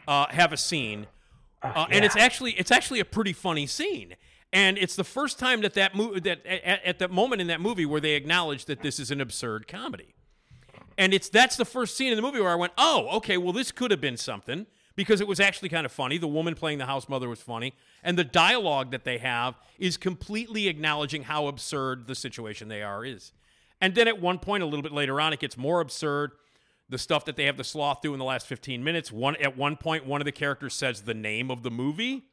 uh, 0.07 0.27
have 0.31 0.53
a 0.53 0.57
scene, 0.57 1.07
uh, 1.63 1.87
and 1.91 2.05
it's 2.05 2.17
actually 2.17 2.53
it's 2.53 2.71
actually 2.71 3.01
a 3.01 3.05
pretty 3.05 3.33
funny 3.33 3.67
scene. 3.67 4.17
And 4.53 4.77
it's 4.79 4.97
the 4.97 5.05
first 5.05 5.39
time 5.39 5.61
that 5.61 5.75
that 5.75 5.95
mo- 5.95 6.19
that 6.19 6.45
at, 6.45 6.85
at 6.85 6.99
that 6.99 7.11
moment 7.13 7.41
in 7.41 7.47
that 7.47 7.61
movie 7.61 7.87
where 7.87 8.01
they 8.01 8.15
acknowledge 8.15 8.65
that 8.65 8.83
this 8.83 8.99
is 8.99 9.11
an 9.11 9.21
absurd 9.21 9.69
comedy. 9.69 10.15
And 10.99 11.15
it's 11.15 11.29
that's 11.29 11.57
the 11.57 11.65
first 11.65 11.97
scene 11.97 12.11
in 12.11 12.17
the 12.17 12.23
movie 12.23 12.41
where 12.41 12.51
I 12.51 12.57
went, 12.57 12.73
"Oh, 12.77 13.09
okay, 13.17 13.37
well 13.37 13.53
this 13.53 13.73
could 13.73 13.91
have 13.91 14.01
been 14.01 14.17
something." 14.17 14.67
Because 14.97 15.21
it 15.21 15.29
was 15.29 15.41
actually 15.41 15.71
kind 15.71 15.87
of 15.87 15.93
funny. 15.93 16.19
The 16.19 16.29
woman 16.29 16.55
playing 16.55 16.79
the 16.79 16.87
house 16.87 17.09
mother 17.09 17.29
was 17.29 17.41
funny. 17.41 17.75
And 18.03 18.19
the 18.19 18.25
dialogue 18.25 18.91
that 18.91 19.05
they 19.05 19.19
have 19.19 19.55
is 19.79 19.97
completely 19.97 20.69
acknowledging 20.69 21.23
how 21.23 21.47
absurd 21.47 22.07
the 22.07 22.15
situation 22.15 22.69
they 22.69 22.83
are 22.83 23.05
is. 23.05 23.33
And 23.81 23.95
then 23.95 24.09
at 24.09 24.21
one 24.21 24.39
point, 24.39 24.63
a 24.63 24.67
little 24.67 24.83
bit 24.83 24.93
later 24.93 25.21
on, 25.21 25.33
it 25.33 25.41
gets 25.41 25.57
more 25.57 25.81
absurd. 25.81 26.33
The 26.89 26.99
stuff 26.99 27.25
that 27.27 27.37
they 27.37 27.45
have 27.45 27.57
the 27.57 27.65
sloth 27.65 28.03
do 28.03 28.13
in 28.13 28.19
the 28.19 28.25
last 28.25 28.47
15 28.47 28.83
minutes. 28.85 29.11
One 29.13 29.37
at 29.37 29.57
one 29.57 29.77
point, 29.77 30.07
one 30.07 30.21
of 30.21 30.25
the 30.25 30.33
characters 30.33 30.75
says 30.75 31.03
the 31.03 31.15
name 31.15 31.51
of 31.51 31.63
the 31.63 31.71
movie. 31.71 32.25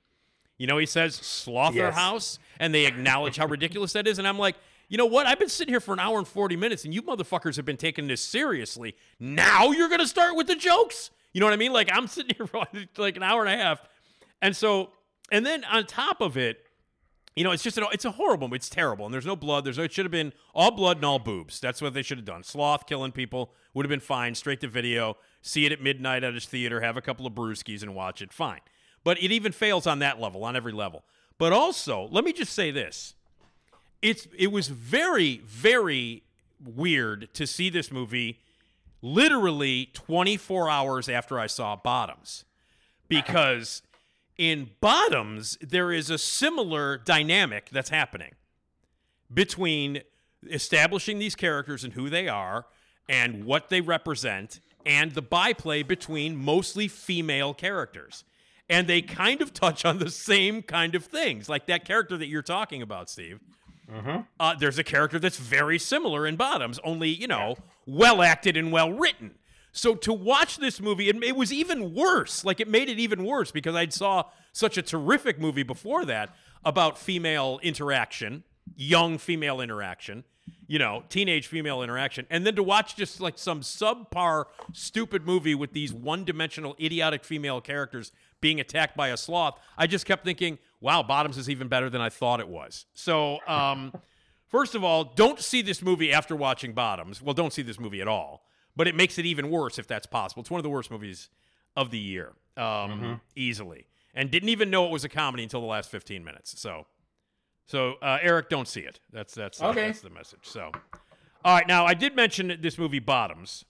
You 0.58 0.66
know, 0.66 0.80
he 0.80 0.88
says 0.88 1.16
Slotherhouse, 1.16 2.40
and 2.60 2.74
they 2.74 2.86
acknowledge 2.88 3.38
how 3.38 3.46
ridiculous 3.46 3.94
that 3.94 4.08
is. 4.08 4.18
And 4.18 4.28
I'm 4.28 4.40
like, 4.40 4.56
you 4.90 4.98
know 4.98 5.06
what? 5.06 5.28
I've 5.28 5.40
been 5.40 5.50
sitting 5.50 5.74
here 5.74 5.80
for 5.80 5.94
an 5.94 6.00
hour 6.00 6.18
and 6.18 6.28
40 6.28 6.56
minutes, 6.56 6.86
and 6.86 6.94
you 6.94 7.02
motherfuckers 7.02 7.56
have 7.58 7.66
been 7.66 7.78
taking 7.78 8.08
this 8.08 8.22
seriously. 8.22 8.96
Now 9.20 9.72
you're 9.72 9.90
going 9.90 10.00
to 10.00 10.08
start 10.08 10.36
with 10.36 10.48
the 10.48 10.56
jokes? 10.56 11.12
You 11.34 11.42
know 11.42 11.46
what 11.46 11.54
I 11.54 11.58
mean? 11.58 11.74
Like, 11.74 11.90
I'm 11.92 12.08
sitting 12.08 12.36
here 12.36 12.48
for 12.48 12.64
like 12.98 13.18
an 13.18 13.24
hour 13.24 13.46
and 13.46 13.54
a 13.54 13.64
half. 13.64 13.82
And 14.42 14.56
so, 14.56 14.92
and 15.32 15.46
then 15.46 15.64
on 15.66 15.86
top 15.86 16.22
of 16.22 16.38
it, 16.38 16.64
you 17.36 17.44
know, 17.44 17.52
it's 17.52 17.62
just 17.62 17.78
an, 17.78 17.86
it's 17.92 18.06
a 18.06 18.12
horrible. 18.12 18.52
It's 18.56 18.68
terrible, 18.70 19.06
and 19.06 19.14
there's 19.14 19.26
no 19.26 19.36
blood. 19.36 19.64
There's 19.64 19.78
no, 19.78 19.84
it 19.84 19.94
should 19.94 20.06
have 20.06 20.12
been 20.12 20.34
all 20.56 20.72
blood 20.72 20.98
and 20.98 21.06
all 21.06 21.20
boobs. 21.20 21.60
That's 21.60 21.82
what 21.84 21.94
they 21.94 22.02
should 22.02 22.18
have 22.18 22.26
done. 22.26 22.44
Sloth 22.44 22.88
killing 22.88 23.12
people 23.12 23.52
would 23.76 23.86
have 23.86 23.92
been 23.92 24.00
fine. 24.00 24.34
Straight 24.34 24.60
to 24.62 24.68
video. 24.68 25.18
See 25.44 25.66
it 25.68 25.72
at 25.72 25.80
midnight 25.80 26.24
at 26.24 26.36
a 26.36 26.40
theater. 26.40 26.82
Have 26.82 26.98
a 26.98 27.02
couple 27.02 27.28
of 27.28 27.34
brewskis 27.34 27.84
and 27.84 27.94
watch 27.94 28.24
it. 28.24 28.34
Fine. 28.34 28.62
But 29.04 29.22
it 29.22 29.32
even 29.32 29.52
fails 29.52 29.86
on 29.86 30.00
that 30.00 30.20
level, 30.20 30.44
on 30.44 30.56
every 30.56 30.72
level. 30.72 31.04
But 31.38 31.54
also, 31.54 32.08
let 32.12 32.24
me 32.24 32.34
just 32.34 32.54
say 32.54 32.72
this: 32.72 33.14
it's 34.02 34.28
it 34.38 34.52
was 34.52 34.68
very 34.68 35.38
very 35.46 36.24
weird 36.64 37.30
to 37.34 37.46
see 37.46 37.70
this 37.70 37.92
movie 37.92 38.40
literally 39.02 39.90
24 39.94 40.70
hours 40.70 41.08
after 41.10 41.40
I 41.40 41.48
saw 41.48 41.76
Bottoms, 41.76 42.46
because 43.08 43.82
in 44.38 44.72
Bottoms, 44.82 45.58
there 45.62 45.92
is 45.92 46.10
a 46.10 46.18
similar 46.18 46.98
dynamic 46.98 47.70
that's 47.72 47.90
happening 47.90 48.34
between 49.34 50.02
establishing 50.50 51.20
these 51.20 51.36
characters 51.36 51.84
and 51.84 51.94
who 51.94 52.10
they 52.10 52.28
are 52.28 52.66
and 53.10 53.46
what 53.46 53.70
they 53.70 53.82
represent 53.82 54.60
and 54.86 55.12
the 55.14 55.22
byplay 55.22 55.84
between 55.84 56.36
mostly 56.36 56.88
female 56.88 57.54
characters. 57.54 58.24
And 58.70 58.88
they 58.88 59.02
kind 59.02 59.42
of 59.42 59.54
touch 59.54 59.86
on 59.86 60.00
the 60.00 60.10
same 60.10 60.62
kind 60.62 60.94
of 60.94 61.06
things, 61.06 61.50
like 61.50 61.68
that 61.68 61.86
character 61.86 62.18
that 62.18 62.28
you're 62.28 62.42
talking 62.42 62.82
about, 62.82 63.10
Steve. 63.10 63.40
Uh, 64.40 64.56
there's 64.56 64.78
a 64.78 64.84
character 64.84 65.20
that's 65.20 65.38
very 65.38 65.80
similar 65.80 66.28
in 66.28 66.36
Bottoms, 66.36 66.80
only, 66.84 67.10
you 67.10 67.28
know, 67.28 67.56
well 67.86 68.22
acted 68.22 68.58
and 68.58 68.72
well 68.72 68.92
written. 68.92 69.36
So 69.72 69.96
to 69.96 70.12
watch 70.12 70.58
this 70.58 70.82
movie, 70.82 71.08
it, 71.08 71.24
it 71.24 71.36
was 71.36 71.54
even 71.54 71.94
worse. 71.94 72.44
Like 72.44 72.60
it 72.60 72.68
made 72.68 72.90
it 72.90 73.00
even 73.00 73.24
worse 73.24 73.52
because 73.52 73.76
I 73.76 73.88
saw 73.90 74.24
such 74.52 74.78
a 74.78 74.82
terrific 74.82 75.40
movie 75.40 75.64
before 75.64 76.04
that 76.06 76.36
about 76.66 76.98
female 76.98 77.60
interaction, 77.62 78.44
young 78.76 79.18
female 79.18 79.62
interaction, 79.62 80.24
you 80.68 80.80
know, 80.80 81.04
teenage 81.10 81.48
female 81.48 81.82
interaction, 81.84 82.26
and 82.30 82.46
then 82.46 82.56
to 82.56 82.64
watch 82.64 82.96
just 82.96 83.22
like 83.22 83.38
some 83.38 83.62
subpar 83.62 84.46
stupid 84.74 85.26
movie 85.26 85.56
with 85.56 85.74
these 85.74 85.94
one-dimensional 85.94 86.76
idiotic 86.82 87.24
female 87.24 87.62
characters 87.62 88.12
being 88.42 88.60
attacked 88.60 88.98
by 88.98 89.10
a 89.10 89.18
sloth, 89.18 89.60
I 89.78 89.88
just 89.88 90.06
kept 90.06 90.26
thinking, 90.26 90.58
wow, 90.82 91.04
Bottoms 91.04 91.38
is 91.38 91.50
even 91.50 91.68
better 91.68 91.90
than 91.90 92.02
I 92.02 92.10
thought 92.10 92.40
it 92.40 92.48
was. 92.48 92.86
So, 92.94 93.40
um, 93.48 93.94
first 94.48 94.76
of 94.76 94.84
all, 94.84 95.04
don't 95.04 95.40
see 95.40 95.62
this 95.62 95.82
movie 95.82 96.12
after 96.12 96.36
watching 96.36 96.74
Bottoms. 96.74 97.22
Well, 97.22 97.34
don't 97.34 97.54
see 97.54 97.62
this 97.62 97.80
movie 97.80 98.02
at 98.02 98.08
all. 98.08 98.44
But 98.76 98.88
it 98.88 98.96
makes 98.96 99.18
it 99.18 99.26
even 99.26 99.50
worse 99.50 99.80
if 99.80 99.88
that's 99.88 100.06
possible. 100.06 100.42
It's 100.42 100.52
one 100.52 100.60
of 100.60 100.64
the 100.64 100.70
worst 100.70 100.92
movies 100.92 101.30
of 101.76 101.90
the 101.90 101.98
year, 101.98 102.34
um, 102.58 103.22
easily. 103.36 103.88
And 104.14 104.30
didn't 104.30 104.50
even 104.50 104.70
know 104.70 104.86
it 104.86 104.92
was 104.92 105.04
a 105.04 105.10
comedy 105.10 105.42
until 105.44 105.62
the 105.62 105.68
last 105.68 105.90
15 105.90 106.24
minutes. 106.24 106.60
So, 106.60 106.86
so 107.66 107.94
uh, 108.04 108.20
Eric, 108.22 108.50
don't 108.50 108.68
see 108.68 108.82
it. 108.82 109.00
That's 109.12 109.34
that's 109.34 109.62
uh, 109.62 109.70
Okay. 109.70 109.88
that's 109.88 110.02
the 110.02 110.12
message. 110.12 110.42
So, 110.44 110.72
all 111.44 111.56
right. 111.56 111.68
Now, 111.68 111.86
I 111.86 111.94
did 111.96 112.16
mention 112.16 112.58
this 112.62 112.78
movie 112.78 113.00
Bottoms 113.00 113.66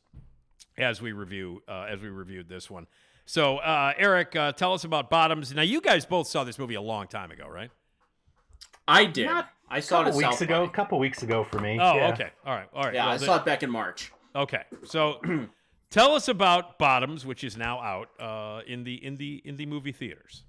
as 0.77 1.01
we 1.01 1.11
review 1.13 1.63
uh, 1.69 1.87
as 1.89 2.01
we 2.01 2.09
reviewed 2.09 2.49
this 2.49 2.69
one. 2.69 2.87
So, 3.29 3.57
uh, 3.57 3.91
Eric, 3.97 4.35
uh, 4.37 4.53
tell 4.53 4.73
us 4.73 4.85
about 4.85 5.09
Bottoms. 5.09 5.53
Now, 5.53 5.61
you 5.61 5.81
guys 5.81 6.05
both 6.05 6.27
saw 6.27 6.45
this 6.45 6.57
movie 6.57 6.75
a 6.75 6.81
long 6.81 7.07
time 7.07 7.29
ago, 7.29 7.45
right? 7.47 7.69
I 8.87 9.03
did. 9.05 9.25
Not 9.25 9.49
I 9.69 9.79
A 9.79 9.81
saw 9.81 10.01
it 10.01 10.05
couple 10.05 10.17
weeks 10.19 10.41
ago. 10.41 10.63
A 10.63 10.69
couple 10.69 10.97
weeks 10.97 11.23
ago 11.23 11.43
for 11.43 11.59
me. 11.59 11.77
Oh, 11.79 11.95
yeah. 11.97 12.13
okay. 12.13 12.29
All 12.45 12.55
right. 12.55 12.67
All 12.73 12.83
right. 12.83 12.93
Yeah, 12.93 13.03
Well, 13.05 13.13
I 13.15 13.17
the- 13.17 13.25
saw 13.25 13.35
it 13.35 13.43
back 13.45 13.63
in 13.63 13.69
March. 13.69 14.13
Okay, 14.33 14.61
so 14.85 15.19
tell 15.89 16.13
us 16.13 16.27
about 16.29 16.77
Bottoms, 16.79 17.25
which 17.25 17.43
is 17.43 17.57
now 17.57 17.79
out 17.81 18.09
uh, 18.19 18.61
in 18.65 18.83
the 18.83 19.03
in 19.03 19.15
the 19.15 19.41
in 19.43 19.57
the 19.57 19.65
movie 19.65 19.91
theaters. 19.91 20.43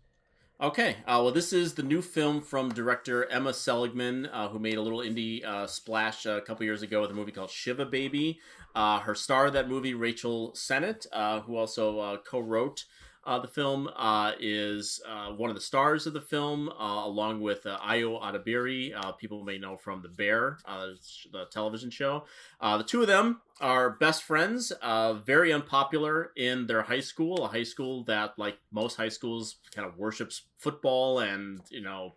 Okay, 0.61 0.97
uh, 1.07 1.23
well, 1.23 1.31
this 1.31 1.53
is 1.53 1.75
the 1.75 1.85
new 1.85 2.03
film 2.03 2.41
from 2.41 2.75
director 2.75 3.31
Emma 3.31 3.55
Seligman, 3.55 4.27
uh, 4.27 4.49
who 4.49 4.59
made 4.59 4.77
a 4.77 4.83
little 4.83 4.99
indie 4.99 5.45
uh, 5.45 5.69
splash 5.69 6.27
a 6.27 6.41
couple 6.41 6.65
years 6.65 6.83
ago 6.83 7.01
with 7.01 7.13
a 7.13 7.15
movie 7.15 7.31
called 7.31 7.51
Shiva 7.51 7.87
Baby. 7.87 8.41
Uh, 8.75 8.99
her 8.99 9.15
star 9.15 9.47
of 9.47 9.53
that 9.53 9.69
movie, 9.69 9.95
Rachel 9.95 10.53
Sennett, 10.57 11.07
uh, 11.13 11.43
who 11.43 11.57
also 11.57 12.01
uh, 12.01 12.17
co-wrote 12.17 12.87
uh, 13.25 13.39
the 13.39 13.49
film, 13.49 13.89
uh, 13.97 14.33
is 14.41 15.01
uh, 15.07 15.29
one 15.33 15.51
of 15.51 15.57
the 15.57 15.63
stars 15.63 16.07
of 16.07 16.13
the 16.13 16.21
film, 16.21 16.69
uh, 16.71 17.05
along 17.05 17.41
with 17.41 17.67
uh, 17.67 17.79
Ayo 17.81 18.21
Edebiri. 18.23 18.93
Uh, 18.95 19.13
people 19.13 19.45
may 19.45 19.59
know 19.59 19.77
from 19.77 20.03
The 20.03 20.09
Bear, 20.09 20.59
the 21.33 21.45
television 21.51 21.91
show. 21.91 22.25
The 22.61 22.85
two 22.85 23.03
of 23.03 23.07
them 23.07 23.41
are 23.61 23.91
best 23.91 24.23
friends, 24.23 24.73
very 25.25 25.53
unpopular 25.53 26.33
in 26.37 26.67
their 26.67 26.83
high 26.83 27.01
school, 27.01 27.45
a 27.45 27.49
high 27.49 27.65
school 27.65 28.05
that, 28.05 28.39
like 28.39 28.59
most 28.71 28.97
high 28.97 29.09
schools, 29.09 29.57
kind 29.75 29.87
of 29.87 29.99
worships 29.99 30.43
football 30.57 31.21
and, 31.21 31.61
you 31.71 31.83
know, 31.83 32.15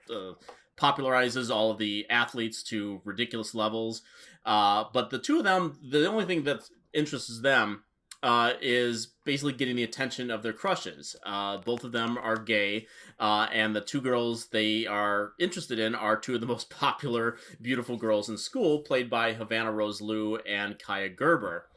popularizes 0.78 1.54
all 1.54 1.72
of 1.72 1.78
the 1.78 2.06
athletes 2.10 2.64
to 2.64 3.02
ridiculous 3.04 3.54
levels. 3.54 4.02
But 4.45 5.10
the 5.10 5.20
two 5.20 5.39
of 5.39 5.43
them, 5.43 5.78
the 5.84 6.08
only 6.08 6.26
thing 6.26 6.43
that 6.43 6.62
interests 6.93 7.41
them 7.41 7.84
uh, 8.24 8.53
is 8.61 9.07
basically 9.26 9.53
getting 9.53 9.76
the 9.76 9.84
attention 9.84 10.30
of 10.30 10.43
their 10.43 10.53
crushes. 10.53 11.15
Uh, 11.26 11.57
both 11.57 11.84
of 11.84 11.91
them 11.91 12.17
are 12.17 12.38
gay, 12.38 12.88
uh, 13.19 13.47
and 13.51 13.76
the 13.76 13.82
two 13.82 14.01
girls 14.01 14.47
they 14.47 14.86
are 14.86 15.34
interested 15.39 15.80
in 15.80 15.95
are 15.95 16.17
two 16.17 16.36
of 16.36 16.41
the 16.41 16.47
most 16.55 16.69
popular, 16.69 17.38
beautiful 17.61 17.97
girls 17.97 18.30
in 18.30 18.38
school, 18.38 18.80
played 18.80 19.09
by 19.09 19.34
Havana 19.34 19.72
Rose 19.72 20.01
Liu 20.01 20.38
and 20.38 20.78
Kaya 20.80 21.09
Gerber. 21.09 21.67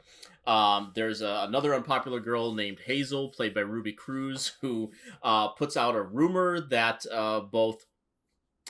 Um, 0.47 0.93
there's 0.95 1.23
a, 1.23 1.45
another 1.49 1.75
unpopular 1.75 2.21
girl 2.21 2.53
named 2.53 2.81
Hazel, 2.85 3.31
played 3.31 3.55
by 3.55 3.61
Ruby 3.61 3.93
Cruz, 3.93 4.53
who 4.61 4.93
uh, 5.23 5.49
puts 5.49 5.77
out 5.77 5.95
a 5.95 6.03
rumor 6.03 6.61
that 6.61 7.05
uh, 7.11 7.41
both 7.41 7.87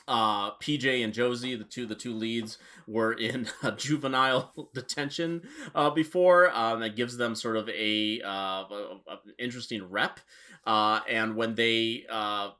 uh, 0.06 0.52
PJ 0.56 1.04
and 1.04 1.12
Josie, 1.12 1.56
the 1.56 1.64
two 1.64 1.86
the 1.86 1.94
two 1.94 2.14
leads, 2.14 2.58
were 2.86 3.12
in 3.12 3.48
uh, 3.62 3.70
juvenile 3.72 4.68
detention 4.74 5.42
uh, 5.74 5.90
before. 5.90 6.50
Um, 6.50 6.80
that 6.80 6.96
gives 6.96 7.16
them 7.16 7.34
sort 7.34 7.56
of 7.56 7.68
a, 7.68 8.20
uh, 8.22 8.28
a, 8.28 9.00
a 9.08 9.18
interesting 9.38 9.88
rep. 9.88 10.20
Uh, 10.66 11.00
and 11.08 11.36
when 11.36 11.54
they 11.54 12.04
uh, 12.08 12.50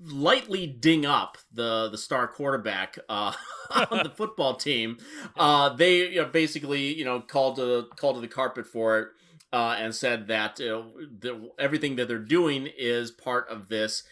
lightly 0.00 0.66
ding 0.66 1.04
up 1.04 1.38
the 1.52 1.88
the 1.90 1.98
star 1.98 2.28
quarterback 2.28 2.98
uh, 3.08 3.32
on 3.90 4.04
the 4.04 4.10
football 4.10 4.54
team, 4.54 4.98
uh, 5.36 5.68
they 5.70 6.10
you 6.10 6.22
know, 6.22 6.26
basically 6.26 6.94
you 6.94 7.04
know 7.04 7.20
called 7.20 7.56
to 7.56 7.86
called 7.96 8.16
to 8.16 8.20
the 8.20 8.28
carpet 8.28 8.66
for 8.66 8.98
it. 8.98 9.08
Uh, 9.50 9.76
and 9.78 9.94
said 9.94 10.28
that 10.28 10.58
you 10.58 10.66
know, 10.68 10.84
the, 11.20 11.50
everything 11.58 11.96
that 11.96 12.06
they're 12.06 12.18
doing 12.18 12.68
is 12.76 13.10
part 13.10 13.48
of 13.48 13.68
this 13.68 14.02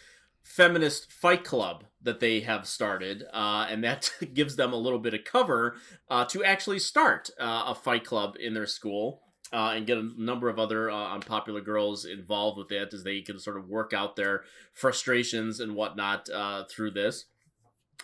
feminist 0.42 1.12
fight 1.12 1.44
club 1.44 1.84
that 2.06 2.20
they 2.20 2.40
have 2.40 2.66
started, 2.66 3.24
uh, 3.32 3.66
and 3.68 3.84
that 3.84 4.10
gives 4.34 4.56
them 4.56 4.72
a 4.72 4.76
little 4.76 4.98
bit 4.98 5.12
of 5.12 5.24
cover 5.24 5.76
uh, 6.08 6.24
to 6.24 6.42
actually 6.42 6.78
start 6.78 7.28
uh, 7.38 7.64
a 7.66 7.74
fight 7.74 8.04
club 8.04 8.36
in 8.40 8.54
their 8.54 8.66
school. 8.66 9.22
Uh, 9.52 9.74
and 9.76 9.86
get 9.86 9.96
a 9.96 10.10
number 10.18 10.48
of 10.48 10.58
other 10.58 10.90
uh, 10.90 11.14
unpopular 11.14 11.60
girls 11.60 12.04
involved 12.04 12.58
with 12.58 12.72
it 12.72 12.92
as 12.92 13.04
they 13.04 13.20
can 13.20 13.38
sort 13.38 13.56
of 13.56 13.68
work 13.68 13.92
out 13.92 14.16
their 14.16 14.42
frustrations 14.72 15.60
and 15.60 15.76
whatnot 15.76 16.28
uh, 16.30 16.64
through 16.68 16.90
this. 16.90 17.26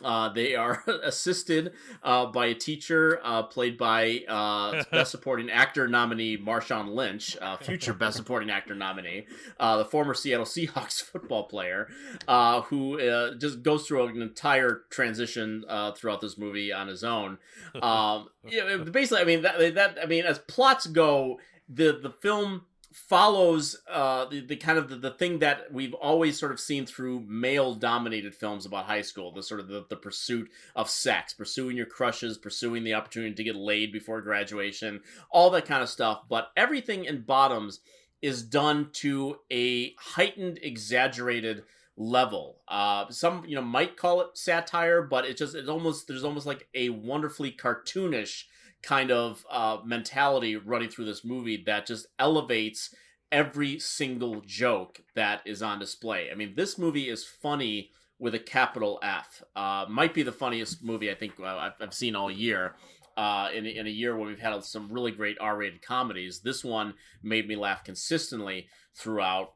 Uh, 0.02 0.28
they 0.30 0.54
are 0.54 0.82
assisted 1.04 1.72
uh, 2.02 2.26
by 2.26 2.46
a 2.46 2.54
teacher 2.54 3.20
uh, 3.22 3.42
played 3.42 3.76
by 3.76 4.22
uh, 4.28 4.82
Best 4.90 5.10
Supporting 5.10 5.50
Actor 5.50 5.88
nominee 5.88 6.38
Marshawn 6.38 6.94
Lynch, 6.94 7.36
uh, 7.40 7.56
future 7.58 7.92
Best 7.92 8.16
Supporting 8.16 8.50
Actor 8.50 8.74
nominee, 8.74 9.26
uh, 9.60 9.78
the 9.78 9.84
former 9.84 10.14
Seattle 10.14 10.46
Seahawks 10.46 11.02
football 11.12 11.44
player, 11.44 11.88
uh, 12.26 12.62
who 12.62 13.00
uh, 13.00 13.34
just 13.34 13.62
goes 13.62 13.86
through 13.86 14.06
an 14.06 14.22
entire 14.22 14.82
transition 14.90 15.64
uh, 15.68 15.92
throughout 15.92 16.20
this 16.20 16.38
movie 16.38 16.72
on 16.72 16.88
his 16.88 17.04
own. 17.04 17.38
Um, 17.80 18.28
you 18.48 18.64
know, 18.64 18.84
basically, 18.84 19.20
I 19.20 19.24
mean 19.24 19.42
that, 19.42 19.74
that 19.74 19.98
I 20.02 20.06
mean 20.06 20.24
as 20.24 20.38
plots 20.38 20.86
go, 20.86 21.38
the 21.68 21.98
the 22.02 22.10
film 22.10 22.62
follows 22.92 23.80
uh 23.90 24.26
the, 24.26 24.40
the 24.40 24.56
kind 24.56 24.78
of 24.78 24.88
the, 24.88 24.96
the 24.96 25.10
thing 25.10 25.38
that 25.38 25.72
we've 25.72 25.94
always 25.94 26.38
sort 26.38 26.52
of 26.52 26.60
seen 26.60 26.84
through 26.84 27.20
male 27.26 27.74
dominated 27.74 28.34
films 28.34 28.66
about 28.66 28.84
high 28.84 29.02
school 29.02 29.32
the 29.32 29.42
sort 29.42 29.60
of 29.60 29.68
the, 29.68 29.84
the 29.88 29.96
pursuit 29.96 30.50
of 30.76 30.90
sex 30.90 31.32
pursuing 31.32 31.76
your 31.76 31.86
crushes 31.86 32.36
pursuing 32.38 32.84
the 32.84 32.94
opportunity 32.94 33.34
to 33.34 33.44
get 33.44 33.56
laid 33.56 33.92
before 33.92 34.20
graduation 34.20 35.00
all 35.30 35.50
that 35.50 35.66
kind 35.66 35.82
of 35.82 35.88
stuff. 35.88 36.22
But 36.28 36.50
everything 36.56 37.04
in 37.04 37.22
bottoms 37.22 37.80
is 38.20 38.42
done 38.42 38.90
to 38.92 39.38
a 39.50 39.94
heightened 39.98 40.58
exaggerated 40.62 41.64
level. 41.96 42.58
Uh 42.68 43.08
some 43.10 43.44
you 43.46 43.54
know 43.54 43.62
might 43.62 43.96
call 43.96 44.20
it 44.20 44.28
satire 44.34 45.02
but 45.02 45.24
it 45.24 45.36
just 45.36 45.54
it's 45.54 45.68
almost 45.68 46.08
there's 46.08 46.24
almost 46.24 46.46
like 46.46 46.68
a 46.74 46.88
wonderfully 46.88 47.52
cartoonish 47.52 48.44
kind 48.82 49.10
of 49.10 49.44
uh, 49.50 49.78
mentality 49.84 50.56
running 50.56 50.88
through 50.88 51.04
this 51.04 51.24
movie 51.24 51.62
that 51.66 51.86
just 51.86 52.06
elevates 52.18 52.94
every 53.30 53.78
single 53.78 54.42
joke 54.44 55.00
that 55.14 55.40
is 55.46 55.62
on 55.62 55.78
display. 55.78 56.30
I 56.30 56.34
mean, 56.34 56.54
this 56.56 56.76
movie 56.78 57.08
is 57.08 57.24
funny 57.24 57.90
with 58.18 58.34
a 58.34 58.38
capital 58.38 58.98
F. 59.02 59.42
Uh, 59.56 59.86
might 59.88 60.14
be 60.14 60.22
the 60.22 60.32
funniest 60.32 60.84
movie 60.84 61.10
I 61.10 61.14
think 61.14 61.34
uh, 61.40 61.44
I've, 61.44 61.72
I've 61.80 61.94
seen 61.94 62.14
all 62.14 62.30
year. 62.30 62.76
Uh, 63.14 63.50
in, 63.52 63.66
in 63.66 63.86
a 63.86 63.90
year 63.90 64.16
where 64.16 64.26
we've 64.26 64.38
had 64.38 64.64
some 64.64 64.90
really 64.90 65.10
great 65.10 65.36
R-rated 65.38 65.82
comedies, 65.82 66.40
this 66.40 66.64
one 66.64 66.94
made 67.22 67.46
me 67.46 67.56
laugh 67.56 67.84
consistently 67.84 68.68
throughout 68.94 69.52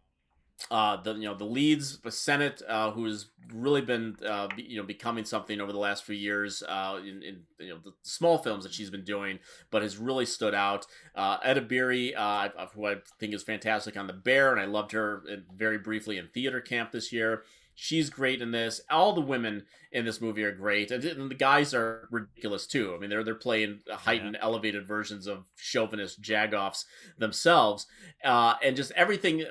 uh, 0.70 0.96
the 1.02 1.14
you 1.14 1.24
know 1.24 1.34
the 1.34 1.44
leads 1.44 1.98
the 2.00 2.10
Sennett, 2.10 2.62
uh, 2.66 2.90
who's 2.90 3.26
really 3.52 3.80
been 3.80 4.16
uh, 4.26 4.48
be, 4.56 4.62
you 4.62 4.76
know 4.78 4.82
becoming 4.82 5.24
something 5.24 5.60
over 5.60 5.72
the 5.72 5.78
last 5.78 6.04
few 6.04 6.14
years 6.14 6.62
uh, 6.66 6.98
in, 7.00 7.22
in 7.22 7.40
you 7.58 7.68
know 7.68 7.78
the 7.84 7.92
small 8.02 8.38
films 8.38 8.64
that 8.64 8.72
she's 8.72 8.90
been 8.90 9.04
doing, 9.04 9.38
but 9.70 9.82
has 9.82 9.98
really 9.98 10.26
stood 10.26 10.54
out. 10.54 10.86
Uh, 11.14 11.38
Edebiri, 11.40 12.14
uh, 12.16 12.48
who 12.74 12.86
I 12.86 12.96
think 13.20 13.34
is 13.34 13.42
fantastic 13.42 13.96
on 13.96 14.06
The 14.06 14.12
Bear, 14.12 14.50
and 14.50 14.60
I 14.60 14.64
loved 14.64 14.92
her 14.92 15.22
very 15.54 15.78
briefly 15.78 16.18
in 16.18 16.28
Theater 16.28 16.60
Camp 16.60 16.90
this 16.90 17.12
year. 17.12 17.44
She's 17.78 18.08
great 18.08 18.40
in 18.40 18.52
this. 18.52 18.80
All 18.88 19.12
the 19.12 19.20
women 19.20 19.66
in 19.92 20.06
this 20.06 20.20
movie 20.22 20.42
are 20.44 20.52
great, 20.52 20.90
and, 20.90 21.04
and 21.04 21.30
the 21.30 21.34
guys 21.34 21.74
are 21.74 22.08
ridiculous 22.10 22.66
too. 22.66 22.94
I 22.94 22.98
mean, 22.98 23.10
they're 23.10 23.22
they're 23.22 23.34
playing 23.34 23.80
heightened, 23.90 24.38
elevated 24.40 24.86
versions 24.86 25.26
of 25.26 25.44
chauvinist 25.56 26.22
jagoffs 26.22 26.86
themselves, 27.18 27.86
uh, 28.24 28.54
and 28.64 28.76
just 28.76 28.92
everything, 28.92 29.44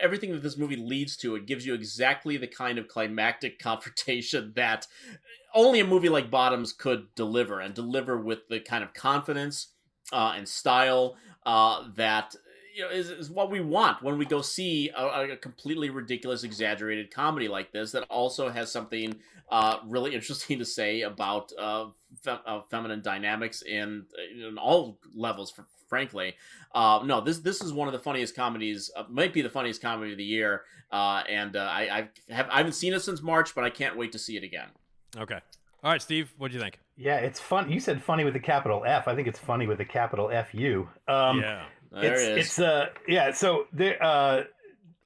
everything 0.00 0.32
that 0.32 0.42
this 0.42 0.56
movie 0.56 0.76
leads 0.76 1.18
to, 1.18 1.36
it 1.36 1.44
gives 1.44 1.66
you 1.66 1.74
exactly 1.74 2.38
the 2.38 2.46
kind 2.46 2.78
of 2.78 2.88
climactic 2.88 3.58
confrontation 3.62 4.54
that 4.56 4.86
only 5.54 5.80
a 5.80 5.86
movie 5.86 6.08
like 6.08 6.30
Bottoms 6.30 6.72
could 6.72 7.14
deliver, 7.14 7.60
and 7.60 7.74
deliver 7.74 8.16
with 8.16 8.48
the 8.48 8.58
kind 8.58 8.82
of 8.82 8.94
confidence 8.94 9.68
uh, 10.14 10.32
and 10.34 10.48
style 10.48 11.16
uh, 11.44 11.84
that 11.96 12.34
you 12.74 12.82
know 12.82 12.90
is, 12.90 13.10
is 13.10 13.30
what 13.30 13.50
we 13.50 13.60
want 13.60 14.02
when 14.02 14.18
we 14.18 14.24
go 14.24 14.42
see 14.42 14.90
a, 14.96 15.32
a 15.32 15.36
completely 15.36 15.90
ridiculous 15.90 16.42
exaggerated 16.42 17.10
comedy 17.10 17.48
like 17.48 17.72
this 17.72 17.92
that 17.92 18.02
also 18.04 18.48
has 18.48 18.70
something 18.70 19.14
uh, 19.50 19.78
really 19.86 20.14
interesting 20.18 20.58
to 20.58 20.64
say 20.64 21.02
about 21.02 21.52
uh, 21.58 21.86
fe- 22.22 22.40
uh, 22.46 22.60
feminine 22.70 23.02
dynamics 23.02 23.62
in, 23.62 24.04
in 24.32 24.58
all 24.58 24.98
levels 25.14 25.50
fr- 25.50 25.62
frankly 25.88 26.34
uh, 26.74 27.00
no 27.04 27.20
this 27.20 27.38
this 27.38 27.62
is 27.62 27.72
one 27.72 27.86
of 27.88 27.92
the 27.92 28.00
funniest 28.00 28.34
comedies 28.34 28.90
uh, 28.96 29.04
might 29.08 29.32
be 29.32 29.42
the 29.42 29.50
funniest 29.50 29.80
comedy 29.80 30.12
of 30.12 30.18
the 30.18 30.24
year 30.24 30.62
uh, 30.92 31.22
and 31.28 31.56
uh, 31.56 31.60
I, 31.60 32.08
I 32.28 32.34
have 32.34 32.48
I 32.50 32.58
haven't 32.58 32.72
seen 32.72 32.92
it 32.92 33.00
since 33.00 33.22
March 33.22 33.54
but 33.54 33.64
I 33.64 33.70
can't 33.70 33.96
wait 33.96 34.12
to 34.12 34.18
see 34.18 34.36
it 34.36 34.42
again 34.42 34.68
Okay. 35.16 35.38
All 35.82 35.90
right, 35.90 36.02
Steve. 36.02 36.32
What 36.38 36.50
do 36.50 36.56
you 36.56 36.60
think? 36.62 36.80
Yeah, 36.96 37.16
it's 37.16 37.38
fun. 37.38 37.70
You 37.70 37.78
said 37.78 38.02
funny 38.02 38.24
with 38.24 38.34
a 38.36 38.40
capital 38.40 38.84
F. 38.86 39.06
I 39.06 39.14
think 39.14 39.28
it's 39.28 39.38
funny 39.38 39.66
with 39.66 39.80
a 39.80 39.84
capital 39.84 40.30
F 40.32 40.54
U. 40.54 40.88
Um, 41.06 41.40
yeah. 41.40 41.64
There 42.00 42.14
it's, 42.14 42.22
it 42.22 42.38
is 42.38 42.46
It's 42.46 42.58
uh 42.58 42.86
yeah. 43.08 43.32
So 43.32 43.66
there. 43.72 44.02
Uh, 44.02 44.44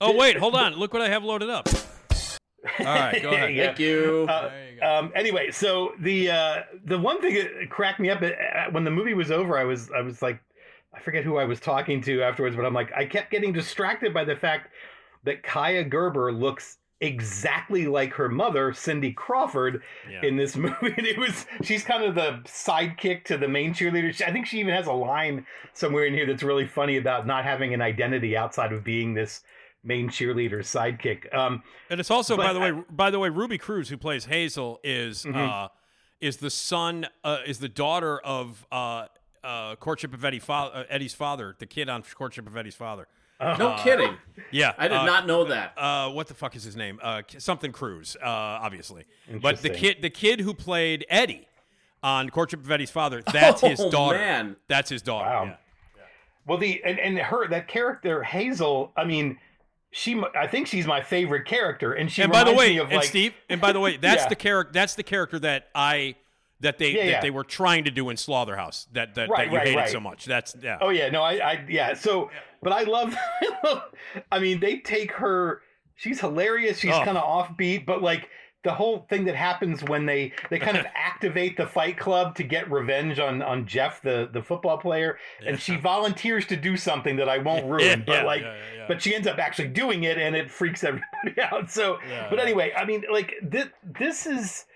Oh 0.01 0.17
wait, 0.17 0.37
hold 0.37 0.55
on. 0.55 0.75
Look 0.75 0.93
what 0.93 1.03
I 1.03 1.09
have 1.09 1.25
loaded 1.25 1.51
up. 1.51 1.69
All 2.81 2.85
right, 2.85 3.21
go 3.23 3.31
ahead. 3.31 3.55
Yeah. 3.55 3.67
thank 3.67 3.79
you 3.81 4.27
Uh, 4.29 4.51
you 4.75 4.83
um, 4.83 5.13
anyway, 5.15 5.51
so 5.51 5.93
the 6.01 6.31
uh, 6.31 6.63
the 6.85 6.99
one 6.99 7.21
thing 7.21 7.35
that 7.35 7.71
cracked 7.71 7.99
me 7.99 8.11
up 8.11 8.23
uh, 8.23 8.71
when 8.71 8.85
the 8.85 8.91
movie 8.91 9.15
was 9.15 9.31
over, 9.31 9.59
I 9.59 9.65
was 9.65 9.91
I 9.91 10.01
was 10.01 10.23
like, 10.23 10.41
I 10.95 11.01
forget 11.01 11.25
who 11.25 11.37
I 11.37 11.45
was 11.45 11.59
talking 11.61 12.01
to 12.03 12.23
afterwards, 12.23 12.55
but 12.55 12.65
I'm 12.65 12.75
like, 12.75 12.93
I 12.93 13.05
kept 13.07 13.31
getting 13.31 13.53
distracted 13.53 14.15
by 14.15 14.25
the 14.25 14.37
fact 14.37 14.71
that 15.25 15.43
Kaya 15.43 15.83
Gerber 15.85 16.33
looks 16.33 16.79
exactly 17.01 17.87
like 17.87 18.13
her 18.15 18.29
mother, 18.29 18.73
Cindy 18.73 19.13
Crawford, 19.13 19.83
Yeah. 20.11 20.23
in 20.25 20.37
this 20.37 20.57
movie. 20.57 20.75
It 20.97 21.19
was 21.19 21.47
she's 21.63 21.83
kind 21.85 22.03
of 22.05 22.15
the 22.15 22.41
sidekick 22.45 23.25
to 23.27 23.37
the 23.39 23.49
main 23.49 23.73
cheerleader. 23.73 24.13
She- 24.13 24.25
I 24.25 24.33
think 24.33 24.47
she 24.47 24.59
even 24.61 24.75
has 24.75 24.87
a 24.87 24.93
line 24.93 25.47
somewhere 25.73 26.05
in 26.07 26.15
here 26.15 26.27
that's 26.27 26.43
really 26.43 26.67
funny 26.67 26.97
about 26.97 27.27
not 27.27 27.45
having 27.45 27.75
an 27.75 27.83
identity 27.83 28.37
outside 28.37 28.73
of 28.73 28.85
being 28.85 29.15
this 29.15 29.43
main 29.85 30.09
cheerleader 30.09 30.59
sidekick. 30.61 31.33
Um, 31.35 31.63
And 31.89 32.01
it's 32.01 32.11
also, 32.11 32.37
by 32.37 32.53
the 32.53 32.61
way, 32.61 32.73
by 32.91 33.11
the 33.11 33.19
way, 33.19 33.29
Ruby 33.29 33.59
Cruz, 33.59 33.89
who 33.89 33.97
plays 33.97 34.25
Hazel, 34.27 34.81
is 34.83 35.25
Mhm. 35.25 35.37
uh, 35.37 35.69
is 36.21 36.39
the 36.39 36.51
son, 36.51 37.07
uh, 37.23 37.39
is 37.47 37.61
the 37.61 37.69
daughter 37.69 38.19
of 38.19 38.67
uh, 38.73 39.07
uh, 39.45 39.77
courtship 39.77 40.13
of 40.13 40.25
Eddie 40.25 40.41
fa- 40.41 40.53
uh, 40.75 40.85
Eddie's 40.89 41.15
father, 41.15 41.55
the 41.61 41.65
kid 41.67 41.89
on 41.89 42.03
courtship 42.03 42.49
of 42.49 42.57
Eddie's 42.57 42.75
father. 42.75 43.07
No 43.41 43.77
kidding 43.83 44.17
Yeah, 44.51 44.73
I 44.79 44.89
did 44.89 44.97
uh, 44.97 45.05
not 45.05 45.27
know 45.27 45.45
that 45.45 45.73
Uh, 45.77 46.11
what 46.11 46.27
the 46.29 46.35
fuck 46.35 46.57
is 46.57 46.65
his 46.65 46.77
name? 46.77 46.99
Uh, 47.03 47.23
something 47.39 47.73
Cruz, 47.73 48.17
uh, 48.23 48.27
obviously. 48.27 49.05
But 49.41 49.63
the 49.63 49.71
kid, 49.71 49.99
the 50.03 50.11
kid 50.11 50.41
who 50.41 50.55
played 50.55 51.05
Eddie 51.09 51.47
on 52.03 52.31
courtship 52.31 52.61
of 52.61 52.71
Eddie's 52.71 52.91
father, 52.91 53.23
that's 53.33 53.61
his 53.61 53.81
Oh, 53.81 53.91
daughter. 53.91 54.19
man. 54.19 54.57
That's 54.69 54.91
his 54.91 55.03
daughter. 55.03 55.29
Wow. 55.29 55.45
yeah. 55.45 55.55
Well, 56.47 56.59
the 56.59 56.83
and, 56.85 56.99
and 56.99 57.19
her 57.19 57.47
that 57.49 57.69
character 57.69 58.23
Hazel. 58.23 58.93
I 58.97 59.05
mean, 59.05 59.39
she. 59.91 60.19
I 60.35 60.47
think 60.47 60.67
she's 60.67 60.87
my 60.87 61.03
favorite 61.03 61.45
character, 61.45 61.93
and 61.93 62.11
she. 62.11 62.23
and 62.23 62.33
by 62.33 62.39
the 62.45 62.51
reminds 62.53 62.59
way, 62.59 62.73
me 62.75 62.79
of 62.79 62.87
and 62.89 62.97
like, 62.97 63.07
Steve, 63.07 63.35
and 63.51 63.61
by 63.61 63.73
the 63.73 63.81
way, 63.81 63.97
that's 64.01 64.23
Yeah. 64.23 64.29
the 64.31 64.37
character. 64.37 64.73
That's 64.73 64.95
the 64.95 65.03
character 65.03 65.39
that 65.41 65.69
I 65.75 66.15
that 66.61 66.79
they 66.79 66.91
Yeah, 66.91 67.05
that 67.05 67.11
yeah. 67.11 67.21
they 67.21 67.31
were 67.31 67.45
trying 67.45 67.85
to 67.85 67.91
do 67.91 68.09
in 68.11 68.17
Slotherhouse. 68.17 68.87
That 68.93 69.15
that, 69.15 69.29
Right, 69.29 69.47
that 69.47 69.53
you 69.53 69.57
right, 69.59 69.67
hated 69.67 69.79
right. 69.81 69.89
so 69.91 70.01
much. 70.01 70.25
That's 70.25 70.57
yeah. 70.63 70.79
Oh 70.81 70.91
yeah, 70.91 71.09
no, 71.11 71.23
I, 71.23 71.33
I 71.53 71.65
yeah. 71.69 71.95
So, 71.95 72.31
but 72.63 72.73
I 72.73 72.83
love. 72.83 73.15
I 74.33 74.39
mean, 74.39 74.61
they 74.61 74.79
take 74.79 75.13
her. 75.13 75.63
She's 75.97 76.21
hilarious. 76.21 76.79
She's 76.79 76.95
Oh. 76.95 77.05
kind 77.05 77.19
of 77.19 77.25
offbeat, 77.25 77.85
but 77.87 78.03
like 78.03 78.29
the 78.65 78.75
whole 78.75 79.07
thing 79.09 79.25
that 79.25 79.37
happens 79.37 79.85
when 79.85 80.05
they 80.05 80.33
they 80.51 80.59
kind 80.59 80.77
of 80.77 80.85
activate 80.95 81.57
the 81.57 81.67
Fight 81.67 81.97
Club 81.97 82.35
to 82.37 82.43
get 82.43 82.71
revenge 82.71 83.19
on 83.19 83.41
on 83.43 83.67
Jeff, 83.67 84.03
the 84.03 84.29
the 84.33 84.43
football 84.43 84.79
player, 84.79 85.19
and 85.47 85.61
she 85.61 85.77
volunteers 85.77 86.45
to 86.47 86.57
do 86.57 86.77
something 86.77 87.17
that 87.17 87.29
I 87.29 87.39
won't 87.39 87.67
ruin, 87.71 88.03
but 88.07 88.13
Yeah, 88.15 88.23
like, 88.25 88.43
yeah, 88.43 88.55
yeah, 88.55 88.79
yeah. 88.79 88.85
but 88.89 89.01
she 89.03 89.15
ends 89.15 89.27
up 89.27 89.39
actually 89.39 89.69
doing 89.69 90.05
it, 90.05 90.19
and 90.19 90.35
it 90.37 90.51
freaks 90.51 90.83
everybody 90.85 91.41
out. 91.41 91.71
So, 91.71 91.99
Yeah, 92.09 92.27
but 92.31 92.39
yeah. 92.39 92.45
anyway, 92.45 92.73
I 92.77 92.85
mean, 92.85 93.05
like 93.11 93.33
this 93.43 93.69
this 93.83 94.27
is 94.27 94.67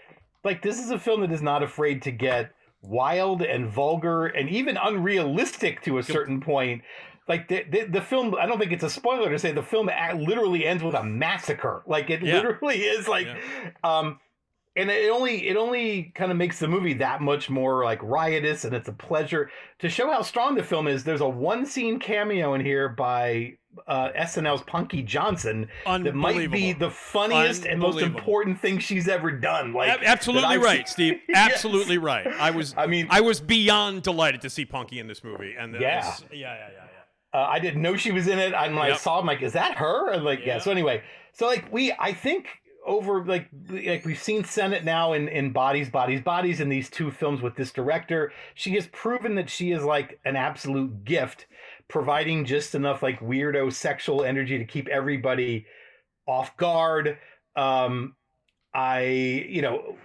like 0.45 0.63
this 0.63 0.79
is 0.79 0.91
a 0.91 0.99
film 0.99 1.21
that 1.23 1.33
is 1.33 1.43
not 1.43 1.63
afraid 1.63 2.03
to 2.03 2.11
get 2.11 2.51
wild 2.83 3.43
and 3.43 3.69
vulgar 3.69 4.27
and 4.27 4.49
even 4.51 4.77
unrealistic 4.77 5.83
to 5.83 5.99
a 5.99 6.03
certain 6.03 6.41
point. 6.41 6.83
Like 7.29 7.47
the, 7.49 7.63
the 7.71 7.85
the 7.85 8.01
film, 8.01 8.35
I 8.35 8.47
don't 8.47 8.59
think 8.59 8.73
it's 8.73 8.83
a 8.83 8.91
spoiler 8.91 9.31
to 9.31 9.39
say 9.39 9.53
the 9.53 9.63
film 9.63 9.89
act- 9.89 10.17
literally 10.19 10.67
ends 10.67 10.83
with 10.83 10.95
a 10.95 11.05
massacre. 11.05 11.83
Like 11.87 12.11
it 12.11 12.23
Yeah. 12.23 12.35
literally 12.39 12.79
is 12.79 13.07
like, 13.07 13.29
um, 13.85 14.19
and 14.75 14.91
it 14.91 15.09
only 15.11 15.47
it 15.49 15.57
only 15.57 16.13
kind 16.17 16.33
of 16.33 16.37
makes 16.37 16.59
the 16.59 16.67
movie 16.67 16.95
that 16.95 17.21
much 17.21 17.49
more 17.49 17.85
like 17.85 18.03
riotous, 18.03 18.65
and 18.65 18.75
it's 18.75 18.89
a 18.89 18.93
pleasure 18.93 19.51
to 19.79 19.89
show 19.89 20.11
how 20.11 20.23
strong 20.23 20.57
the 20.57 20.65
film 20.65 20.89
is. 20.89 21.05
There's 21.05 21.21
a 21.21 21.29
one 21.29 21.65
scene 21.65 22.01
cameo 22.01 22.55
in 22.55 22.65
here 22.65 22.89
by 22.89 23.53
uh, 23.87 24.11
SNL's 24.17 24.63
Punky 24.63 25.03
Johnson 25.03 25.69
that 25.87 26.15
might 26.15 26.51
be 26.51 26.73
the 26.73 26.91
funniest 26.91 27.65
and 27.67 27.81
most 27.81 28.01
important 28.03 28.61
thing 28.61 28.79
she's 28.79 29.09
ever 29.09 29.31
done. 29.31 29.73
Like 29.73 29.89
that 30.01 30.05
absolutely 30.07 30.59
right. 30.59 30.89
Steve. 30.89 31.21
Yes. 31.29 31.53
Absolutely 31.55 31.99
right. 31.99 32.27
I 32.27 32.51
was. 32.51 32.75
I 32.77 32.87
mean, 32.87 33.07
I 33.11 33.21
was 33.21 33.41
beyond 33.41 34.03
delighted 34.03 34.41
to 34.43 34.51
see 34.51 34.65
Punky 34.65 34.99
in 34.99 35.07
this 35.07 35.25
movie, 35.25 35.55
and 35.59 35.75
Yeah. 35.75 35.99
it's- 35.99 36.23
yeah, 36.31 36.39
yeah, 36.39 36.55
yeah, 36.55 36.69
yeah. 36.75 37.41
Uh, 37.41 37.47
I 37.49 37.59
didn't 37.61 37.81
know 37.81 37.97
she 37.97 38.13
was 38.13 38.29
in 38.29 38.39
it. 38.39 38.53
And 38.53 38.75
when 38.75 38.85
I 38.85 38.89
Yep. 38.89 38.99
saw, 38.99 39.19
I'm 39.19 39.27
like, 39.27 39.41
is 39.41 39.55
that 39.55 39.77
her? 39.77 40.11
And 40.13 40.23
like, 40.25 40.41
yeah. 40.41 40.47
Yeah. 40.47 40.59
So 40.59 40.71
anyway, 40.71 41.03
so 41.33 41.47
like 41.47 41.73
we, 41.73 41.93
I 41.99 42.13
think 42.13 42.49
over 42.85 43.25
like 43.25 43.49
like 43.71 44.05
we've 44.05 44.21
seen 44.21 44.45
Sennett 44.45 44.85
now 44.85 45.13
in 45.15 45.29
in 45.29 45.51
Bodies, 45.53 45.89
Bodies, 45.89 46.21
Bodies 46.21 46.61
in 46.61 46.69
these 46.69 46.91
two 46.91 47.11
films 47.11 47.41
with 47.41 47.55
this 47.57 47.71
director. 47.73 48.33
She 48.55 48.73
has 48.75 48.87
proven 48.89 49.37
that 49.37 49.49
she 49.49 49.71
is 49.73 49.83
like 49.85 50.19
an 50.27 50.37
absolute 50.37 51.05
gift, 51.05 51.47
providing 51.93 52.47
just 52.47 52.75
enough 52.75 53.03
like 53.03 53.21
weirdo 53.21 53.71
sexual 53.71 54.25
energy 54.25 54.57
to 54.57 54.65
keep 54.65 54.89
everybody 54.89 55.67
off 56.27 56.57
guard. 56.57 57.19
Um, 57.55 58.17
I 58.75 59.03
you 59.49 59.61
know, 59.61 59.97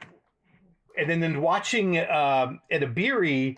and 0.98 1.10
then 1.10 1.22
then 1.22 1.42
watching 1.42 1.98
um, 1.98 2.60
Edebiri, 2.72 3.56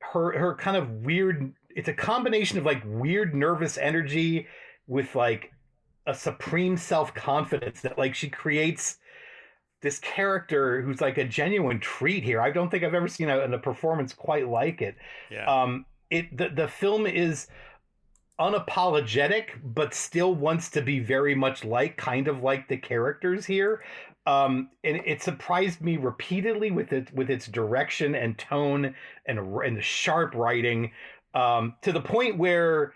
her 0.00 0.36
her 0.38 0.54
kind 0.54 0.76
of 0.76 0.88
weird. 1.04 1.52
It's 1.68 1.88
a 1.88 1.92
combination 1.92 2.56
of 2.56 2.64
like 2.64 2.82
weird 2.86 3.34
nervous 3.34 3.76
energy 3.76 4.46
with 4.86 5.14
like 5.14 5.52
a 6.06 6.14
supreme 6.14 6.78
self 6.78 7.12
confidence 7.12 7.82
that 7.82 7.98
like 7.98 8.14
she 8.14 8.30
creates 8.30 8.96
this 9.82 9.98
character 9.98 10.80
who's 10.80 11.02
like 11.02 11.18
a 11.18 11.24
genuine 11.24 11.78
treat 11.78 12.24
here. 12.24 12.40
I 12.40 12.50
don't 12.50 12.70
think 12.70 12.82
I've 12.82 12.94
ever 12.94 13.08
seen 13.08 13.28
a, 13.28 13.40
a 13.40 13.58
performance 13.58 14.14
quite 14.14 14.48
like 14.48 14.80
it. 14.80 14.96
Yeah. 15.30 15.44
Um, 15.44 15.84
it 16.10 16.34
the 16.36 16.48
the 16.48 16.68
film 16.68 17.06
is 17.06 17.48
unapologetic, 18.40 19.48
but 19.64 19.94
still 19.94 20.34
wants 20.34 20.70
to 20.70 20.82
be 20.82 21.00
very 21.00 21.34
much 21.34 21.64
like 21.64 21.96
kind 21.96 22.28
of 22.28 22.42
like 22.42 22.68
the 22.68 22.76
characters 22.76 23.46
here. 23.46 23.82
Um, 24.26 24.70
and 24.84 25.00
it 25.06 25.22
surprised 25.22 25.80
me 25.80 25.96
repeatedly 25.96 26.70
with 26.70 26.92
it 26.92 27.12
with 27.14 27.30
its 27.30 27.46
direction 27.46 28.14
and 28.14 28.36
tone 28.38 28.94
and 29.26 29.38
and 29.38 29.76
the 29.76 29.82
sharp 29.82 30.34
writing 30.34 30.92
um, 31.34 31.76
to 31.82 31.92
the 31.92 32.00
point 32.00 32.36
where 32.38 32.94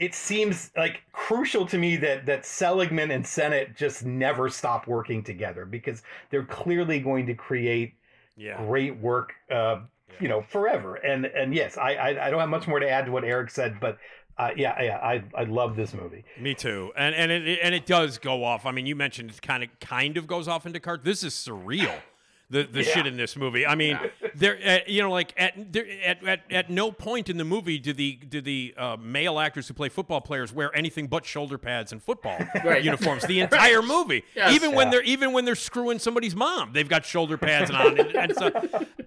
it 0.00 0.14
seems 0.14 0.70
like 0.76 1.02
crucial 1.12 1.66
to 1.66 1.78
me 1.78 1.96
that 1.96 2.26
that 2.26 2.44
Seligman 2.44 3.10
and 3.10 3.26
Sennett 3.26 3.76
just 3.76 4.04
never 4.04 4.48
stop 4.48 4.86
working 4.86 5.22
together 5.22 5.64
because 5.64 6.02
they're 6.30 6.44
clearly 6.44 6.98
going 7.00 7.26
to 7.26 7.34
create 7.34 7.94
Yeah. 8.36 8.64
great 8.66 8.98
work 8.98 9.34
uh, 9.50 9.80
you 10.20 10.28
know 10.28 10.42
forever 10.42 10.96
and 10.96 11.26
and 11.26 11.54
yes 11.54 11.76
I, 11.76 11.94
I 11.94 12.26
i 12.26 12.30
don't 12.30 12.40
have 12.40 12.48
much 12.48 12.68
more 12.68 12.78
to 12.78 12.88
add 12.88 13.06
to 13.06 13.12
what 13.12 13.24
eric 13.24 13.50
said 13.50 13.80
but 13.80 13.98
uh, 14.38 14.50
yeah 14.56 14.80
yeah 14.82 14.98
i 14.98 15.22
i 15.34 15.44
love 15.44 15.76
this 15.76 15.94
movie 15.94 16.24
Me 16.40 16.54
too, 16.54 16.92
and 16.96 17.14
and 17.14 17.30
it 17.30 17.58
and 17.62 17.74
it 17.74 17.86
does 17.86 18.18
go 18.18 18.44
off. 18.44 18.66
I 18.66 18.72
mean, 18.72 18.86
you 18.86 18.96
mentioned 18.96 19.30
it 19.30 19.40
kind 19.42 19.62
of 19.62 19.70
kind 19.80 20.16
of 20.16 20.26
goes 20.26 20.48
off 20.48 20.66
into 20.66 20.80
cart. 20.80 21.04
This 21.04 21.22
is 21.22 21.32
surreal. 21.34 21.94
The 22.54 22.62
the 22.70 22.84
Yeah. 22.84 22.92
shit 22.94 23.06
in 23.06 23.16
this 23.16 23.36
movie. 23.36 23.66
I 23.66 23.74
mean, 23.74 23.98
there 24.34 24.58
uh, 24.64 24.78
you 24.86 25.02
know 25.02 25.10
like 25.10 25.34
at 25.36 25.72
there 25.72 25.86
at, 26.04 26.22
at 26.24 26.40
at 26.50 26.70
no 26.70 26.92
point 26.92 27.28
in 27.28 27.36
the 27.36 27.44
movie 27.44 27.78
do 27.78 27.92
the 27.92 28.12
do 28.28 28.40
the 28.40 28.74
uh, 28.76 28.96
male 29.00 29.38
actors 29.40 29.66
who 29.68 29.74
play 29.74 29.88
football 29.88 30.20
players 30.20 30.52
wear 30.52 30.74
anything 30.76 31.06
but 31.08 31.24
shoulder 31.24 31.58
pads 31.58 31.90
and 31.92 32.02
football 32.02 32.38
Right. 32.64 32.84
uniforms 32.84 33.24
the 33.26 33.40
entire 33.46 33.82
movie. 33.82 34.22
Yes. 34.36 34.54
even 34.54 34.72
when 34.74 34.90
they're 34.90 35.02
even 35.02 35.32
when 35.32 35.44
they're 35.44 35.54
screwing 35.56 35.98
somebody's 35.98 36.36
mom, 36.36 36.72
they've 36.72 36.88
got 36.88 37.04
shoulder 37.04 37.36
pads 37.36 37.70
on. 37.72 37.98
And, 37.98 38.14
and 38.14 38.34
so, 38.36 38.50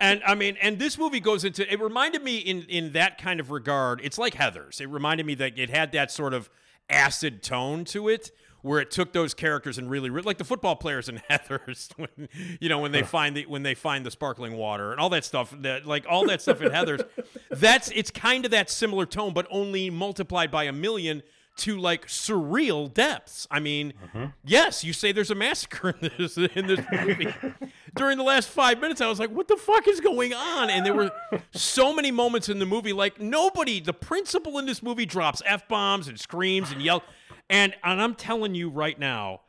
and 0.02 0.22
I 0.26 0.36
mean, 0.36 0.58
and 0.62 0.78
this 0.78 0.98
movie 0.98 1.20
goes 1.22 1.44
into. 1.46 1.72
It 1.72 1.80
reminded 1.82 2.24
me 2.24 2.38
in 2.38 2.64
in 2.64 2.92
that 2.94 3.18
kind 3.18 3.40
of 3.40 3.50
regard. 3.52 4.02
It's 4.04 4.18
like 4.18 4.36
Heathers. 4.36 4.82
It 4.82 4.88
reminded 4.88 5.26
me 5.26 5.36
that 5.36 5.58
it 5.58 5.70
had 5.70 5.92
that 5.94 6.12
sort 6.12 6.34
of 6.34 6.50
acid 6.90 7.44
tone 7.44 7.86
to 7.86 8.08
it. 8.10 8.32
Where 8.62 8.80
it 8.80 8.92
took 8.92 9.14
those 9.14 9.34
characters 9.34 9.78
and 9.78 9.90
really, 9.90 10.10
like 10.10 10.38
the 10.38 10.44
football 10.44 10.76
players 10.76 11.08
in 11.08 11.22
Heathers, 11.30 11.92
when 11.98 12.30
you 12.60 12.70
know 12.70 12.80
when 12.80 12.92
they 12.92 13.04
find 13.04 13.36
the 13.36 13.46
when 13.46 13.64
they 13.64 13.76
find 13.76 14.06
the 14.06 14.12
sparkling 14.12 14.58
water 14.58 14.92
and 14.92 15.00
all 15.00 15.10
that 15.10 15.26
stuff, 15.26 15.54
that 15.62 15.86
like 15.86 16.06
all 16.10 16.26
that 16.28 16.42
stuff 16.42 16.62
in 16.62 16.72
Heathers, 16.72 17.08
that's 17.52 17.92
it's 17.92 18.12
kind 18.12 18.46
of 18.46 18.52
that 18.52 18.70
similar 18.70 19.06
tone, 19.06 19.34
but 19.34 19.48
only 19.50 19.90
multiplied 19.90 20.52
by 20.52 20.64
a 20.64 20.74
million 20.74 21.24
to 21.58 21.78
like 21.78 22.08
surreal 22.08 22.92
depths. 22.94 23.48
I 23.50 23.60
mean, 23.60 23.94
uh-huh. 24.04 24.28
yes, 24.46 24.84
you 24.84 24.94
say 24.94 25.12
there's 25.12 25.32
a 25.32 25.36
massacre 25.36 25.90
in 25.90 26.12
this 26.18 26.38
in 26.38 26.68
this 26.68 26.80
movie. 26.92 27.34
During 27.96 28.18
the 28.18 28.24
last 28.24 28.50
five 28.50 28.80
minutes, 28.80 29.02
I 29.02 29.08
was 29.08 29.20
like, 29.20 29.32
"What 29.32 29.48
the 29.48 29.58
fuck 29.58 29.88
is 29.88 30.00
going 30.00 30.34
on?" 30.34 30.70
And 30.70 30.86
there 30.86 30.94
were 30.94 31.12
so 31.52 31.94
many 31.94 32.12
moments 32.12 32.48
in 32.48 32.60
the 32.60 32.66
movie, 32.66 32.94
like 32.94 33.20
nobody. 33.20 33.80
The 33.80 33.94
principal 33.94 34.60
in 34.60 34.66
this 34.68 34.84
movie 34.84 35.06
drops 35.06 35.42
f 35.46 35.68
bombs 35.68 36.08
and 36.08 36.20
screams 36.20 36.72
and 36.72 36.82
yell, 36.82 37.04
and 37.50 37.74
and 37.84 38.02
I'm 38.02 38.16
telling 38.16 38.56
you 38.56 38.70
right 38.70 38.98
now, 39.00 39.42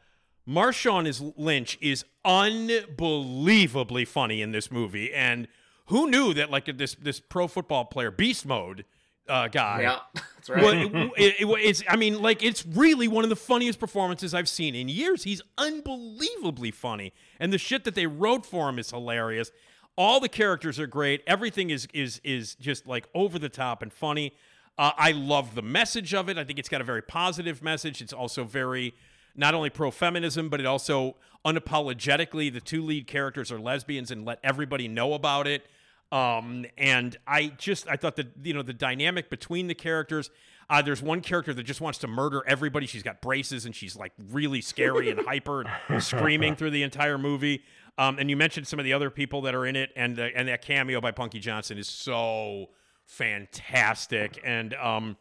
Marshawn 0.49 1.07
is 1.07 1.21
Lynch 1.37 1.79
is 1.81 2.05
unbelievably 2.25 4.05
funny 4.05 4.43
in 4.43 4.53
this 4.53 4.71
movie, 4.71 5.13
and 5.13 5.49
who 5.87 6.11
knew 6.11 6.35
that 6.35 6.51
like 6.51 6.67
this 6.79 6.95
this 6.97 7.21
pro 7.21 7.49
football 7.49 7.85
player 7.85 8.11
beast 8.11 8.47
mode 8.47 8.85
uh, 9.29 9.49
guy 9.49 9.83
Yeah, 9.83 9.99
that's 10.37 10.49
right. 10.51 10.63
well, 10.63 11.11
it, 11.17 11.35
it- 11.41 11.47
it's 11.65 11.83
I 11.89 11.97
mean, 11.97 12.21
like 12.23 12.43
it's 12.43 12.65
really 12.67 13.09
one 13.09 13.25
of 13.25 13.31
the 13.31 13.37
funniest 13.37 13.79
performances 13.79 14.35
I've 14.35 14.49
seen 14.49 14.75
in 14.75 14.89
years. 14.89 15.25
He's 15.25 15.43
unbelievably 15.57 16.71
funny, 16.73 17.13
and 17.41 17.53
the 17.53 17.59
shit 17.59 17.85
that 17.85 17.95
they 17.95 18.07
wrote 18.07 18.47
for 18.47 18.69
him 18.69 18.79
is 18.79 18.91
hilarious. 18.91 19.51
All 19.97 20.21
the 20.21 20.29
characters 20.29 20.79
are 20.79 20.87
great. 20.87 21.23
Everything 21.27 21.71
is 21.71 21.89
is 21.93 22.21
is 22.25 22.55
just 22.55 22.87
like 22.87 23.09
over 23.15 23.39
the 23.39 23.49
top 23.49 23.83
and 23.83 23.93
funny. 23.93 24.35
Uh, 24.79 24.93
I 24.97 25.11
love 25.11 25.57
the 25.57 25.63
message 25.63 26.15
of 26.15 26.29
it. 26.29 26.39
I 26.39 26.45
think 26.45 26.59
it's 26.59 26.69
got 26.69 26.81
a 26.81 26.85
very 26.85 27.03
positive 27.03 27.63
message. 27.63 28.01
It's 28.01 28.13
also 28.13 28.45
very 28.45 28.95
not 29.35 29.55
only 29.55 29.71
pro 29.71 29.91
feminism, 29.91 30.49
but 30.49 30.61
it 30.61 30.67
also 30.67 31.17
unapologetically 31.45 32.53
the 32.53 32.61
two 32.61 32.85
lead 32.85 33.07
characters 33.07 33.51
are 33.51 33.59
lesbians 33.59 34.11
and 34.11 34.25
let 34.25 34.39
everybody 34.45 34.87
know 34.87 35.15
about 35.15 35.47
it. 35.47 35.67
Um, 36.11 36.65
and 36.79 37.17
I 37.27 37.49
just 37.59 37.89
I 37.89 37.97
thought 37.97 38.17
that 38.17 38.29
you 38.43 38.55
know 38.55 38.63
the 38.63 38.73
dynamic 38.73 39.29
between 39.31 39.67
the 39.67 39.75
characters. 39.75 40.31
Uh, 40.71 40.83
there's 40.83 41.03
one 41.03 41.23
character 41.23 41.55
that 41.55 41.63
just 41.63 41.81
wants 41.81 41.99
to 41.99 42.07
murder 42.07 42.43
everybody. 42.47 42.87
She's 42.87 43.03
got 43.03 43.23
braces 43.23 43.65
and 43.65 43.75
she's 43.75 43.97
like 43.97 44.13
really 44.31 44.61
scary 44.61 45.11
and 45.11 45.21
hyper 45.27 45.65
and 45.89 46.03
screaming 46.03 46.57
through 46.57 46.71
the 46.71 46.83
entire 46.83 47.19
movie. 47.19 47.63
Um, 47.97 48.19
and 48.19 48.31
you 48.31 48.37
mentioned 48.37 48.67
some 48.69 48.79
of 48.79 48.85
the 48.85 48.93
other 48.93 49.11
people 49.11 49.43
that 49.43 49.55
are 49.55 49.67
in 49.67 49.77
it, 49.77 49.91
and 49.97 50.15
the, 50.15 50.31
and 50.37 50.47
that 50.49 50.63
cameo 50.63 51.01
by 51.01 51.11
Punky 51.11 51.41
Johnson 51.41 51.79
is 51.79 51.89
so 51.89 52.69
fantastic. 53.09 54.41
And 54.45 54.75
um, 54.75 55.17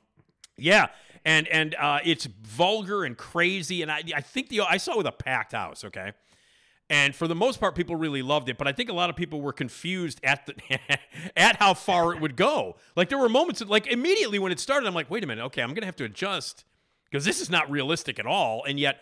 yeah, 0.57 0.87
and 1.25 1.47
and 1.47 1.73
uh, 1.75 1.99
it's 2.03 2.25
vulgar 2.25 3.03
and 3.03 3.17
crazy. 3.17 3.81
And 3.81 3.91
I 3.91 4.03
I 4.13 4.21
think 4.21 4.49
the 4.49 4.61
I 4.61 4.77
saw 4.77 4.93
it 4.93 4.97
with 4.97 5.07
a 5.07 5.11
packed 5.11 5.53
house. 5.53 5.83
Okay. 5.83 6.11
And 6.89 7.13
for 7.13 7.27
the 7.27 7.35
most 7.35 7.59
part, 7.59 7.75
people 7.75 7.97
really 7.97 8.21
loved 8.21 8.47
it, 8.47 8.57
but 8.57 8.65
I 8.65 8.71
think 8.71 8.89
a 8.89 8.93
lot 8.93 9.09
of 9.09 9.17
people 9.17 9.41
were 9.41 9.51
confused 9.51 10.21
at 10.23 10.45
the 10.45 10.55
at 11.37 11.57
how 11.57 11.73
far 11.73 12.13
it 12.13 12.21
would 12.21 12.37
go. 12.37 12.77
Like 12.95 13.09
there 13.09 13.17
were 13.17 13.27
moments, 13.27 13.59
that, 13.59 13.67
like 13.67 13.87
immediately 13.87 14.39
when 14.39 14.53
it 14.53 14.59
started, 14.59 14.87
I'm 14.87 14.93
like, 14.93 15.09
wait 15.09 15.23
a 15.23 15.27
minute, 15.27 15.43
okay, 15.47 15.61
I'm 15.61 15.73
gonna 15.73 15.85
have 15.85 15.97
to 15.97 16.05
adjust 16.05 16.63
because 17.11 17.25
this 17.25 17.41
is 17.41 17.49
not 17.49 17.69
realistic 17.69 18.19
at 18.19 18.25
all. 18.25 18.63
And 18.63 18.79
yet, 18.79 18.99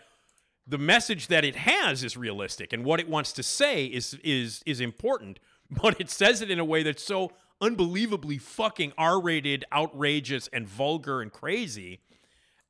the 0.66 0.78
message 0.78 1.28
that 1.28 1.44
it 1.44 1.54
has 1.54 2.02
is 2.02 2.16
realistic, 2.16 2.72
and 2.72 2.84
what 2.84 2.98
it 2.98 3.08
wants 3.08 3.32
to 3.34 3.44
say 3.44 3.84
is 3.84 4.18
is 4.24 4.62
is 4.66 4.80
important. 4.80 5.38
But 5.82 6.00
it 6.00 6.10
says 6.10 6.42
it 6.42 6.50
in 6.52 6.60
a 6.60 6.64
way 6.64 6.84
that's 6.84 7.02
so 7.02 7.32
unbelievably 7.60 8.38
fucking 8.38 8.92
R-rated, 8.98 9.64
outrageous, 9.72 10.48
and 10.52 10.66
vulgar 10.66 11.20
and 11.22 11.32
crazy 11.32 12.00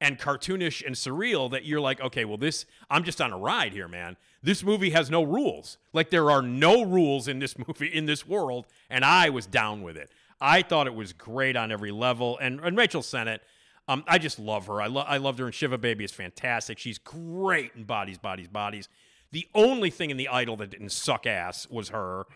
and 0.00 0.18
cartoonish 0.18 0.84
and 0.84 0.94
surreal 0.94 1.50
that 1.50 1.64
you're 1.64 1.80
like, 1.80 2.00
okay, 2.00 2.24
well, 2.24 2.36
this, 2.36 2.66
I'm 2.90 3.02
just 3.02 3.20
on 3.20 3.32
a 3.32 3.38
ride 3.38 3.72
here, 3.72 3.88
man. 3.88 4.16
This 4.42 4.62
movie 4.62 4.90
has 4.90 5.10
no 5.10 5.22
rules. 5.22 5.78
Like, 5.92 6.10
there 6.10 6.30
are 6.30 6.42
no 6.42 6.84
rules 6.84 7.28
in 7.28 7.38
this 7.38 7.56
movie, 7.66 7.88
in 7.88 8.06
this 8.06 8.26
world, 8.26 8.66
and 8.90 9.04
I 9.04 9.30
was 9.30 9.46
down 9.46 9.82
with 9.82 9.96
it. 9.96 10.10
I 10.40 10.62
thought 10.62 10.86
it 10.86 10.94
was 10.94 11.12
great 11.12 11.56
on 11.56 11.72
every 11.72 11.92
level. 11.92 12.38
And, 12.38 12.60
and 12.60 12.76
Rachel 12.76 13.02
Sennett, 13.02 13.40
um, 13.88 14.04
I 14.06 14.18
just 14.18 14.38
love 14.38 14.66
her. 14.66 14.82
I, 14.82 14.86
lo- 14.86 15.04
I 15.06 15.16
loved 15.16 15.38
her 15.38 15.46
in 15.46 15.52
Shiva 15.52 15.78
Baby 15.78 16.04
is 16.04 16.12
fantastic. 16.12 16.78
She's 16.78 16.98
great 16.98 17.72
in 17.74 17.84
Bodies, 17.84 18.18
Bodies, 18.18 18.48
Bodies. 18.48 18.88
The 19.32 19.48
only 19.54 19.90
thing 19.90 20.10
in 20.10 20.18
the 20.18 20.28
Idol 20.28 20.56
that 20.58 20.70
didn't 20.70 20.92
suck 20.92 21.26
ass 21.26 21.66
was 21.70 21.88
her. 21.88 22.26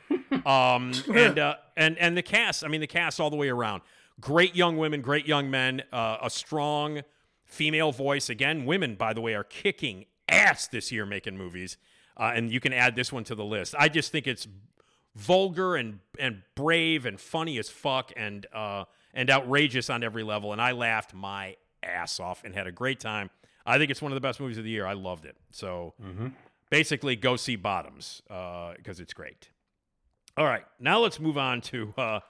Um, 0.47 0.93
and 1.15 1.39
uh, 1.39 1.57
and 1.77 1.99
and 1.99 2.17
the 2.17 2.23
cast. 2.23 2.65
I 2.65 2.69
mean, 2.69 2.81
the 2.81 2.87
cast 2.87 3.21
all 3.21 3.31
the 3.31 3.37
way 3.37 3.49
around. 3.49 3.83
Great 4.21 4.55
young 4.55 4.77
women, 4.77 5.01
great 5.01 5.27
young 5.27 5.51
men, 5.51 5.83
uh, 5.93 6.19
a 6.23 6.31
strong 6.31 7.03
female 7.45 7.91
voice. 7.91 8.29
Again, 8.29 8.67
women, 8.67 8.95
by 8.95 9.13
the 9.13 9.21
way, 9.21 9.35
are 9.35 9.45
kicking 9.45 10.05
ass 10.29 10.67
this 10.67 10.93
year 10.93 11.07
making 11.07 11.37
movies. 11.37 11.77
Uh, 12.17 12.33
and 12.35 12.51
you 12.51 12.61
can 12.61 12.73
add 12.73 12.97
this 12.97 13.13
one 13.13 13.25
to 13.25 13.35
the 13.35 13.45
list. 13.45 13.75
I 13.79 13.89
just 13.89 14.13
think 14.13 14.27
it's 14.27 14.47
vulgar 15.17 15.77
and 15.77 16.01
and 16.19 16.43
brave 16.55 17.07
and 17.07 17.21
funny 17.21 17.59
as 17.59 17.71
fuck 17.71 18.13
and 18.17 18.47
uh, 18.53 18.85
and 19.15 19.31
outrageous 19.31 19.91
on 19.91 20.03
every 20.03 20.23
level. 20.23 20.53
And 20.53 20.61
I 20.61 20.73
laughed 20.73 21.15
my 21.15 21.57
ass 21.83 22.21
off 22.21 22.45
and 22.45 22.55
had 22.55 22.67
a 22.67 22.73
great 22.73 23.01
time. 23.01 23.31
I 23.65 23.79
think 23.79 23.91
it's 23.91 24.03
one 24.03 24.13
of 24.13 24.17
the 24.17 24.21
best 24.21 24.41
movies 24.41 24.59
of 24.59 24.65
the 24.65 24.71
year. 24.71 24.87
I 24.87 24.95
loved 24.95 25.25
it. 25.25 25.37
So 25.51 25.95
mm-hmm. 26.03 26.29
basically, 26.71 27.17
go 27.17 27.37
see 27.37 27.57
Bottoms 27.57 28.23
because 28.27 29.01
it's 29.01 29.15
great. 29.15 29.49
All 30.37 30.47
right, 30.47 30.65
now 30.79 30.99
let's 31.01 31.21
move 31.21 31.39
on 31.39 31.61
to. 31.63 31.93
Uh, 31.97 32.21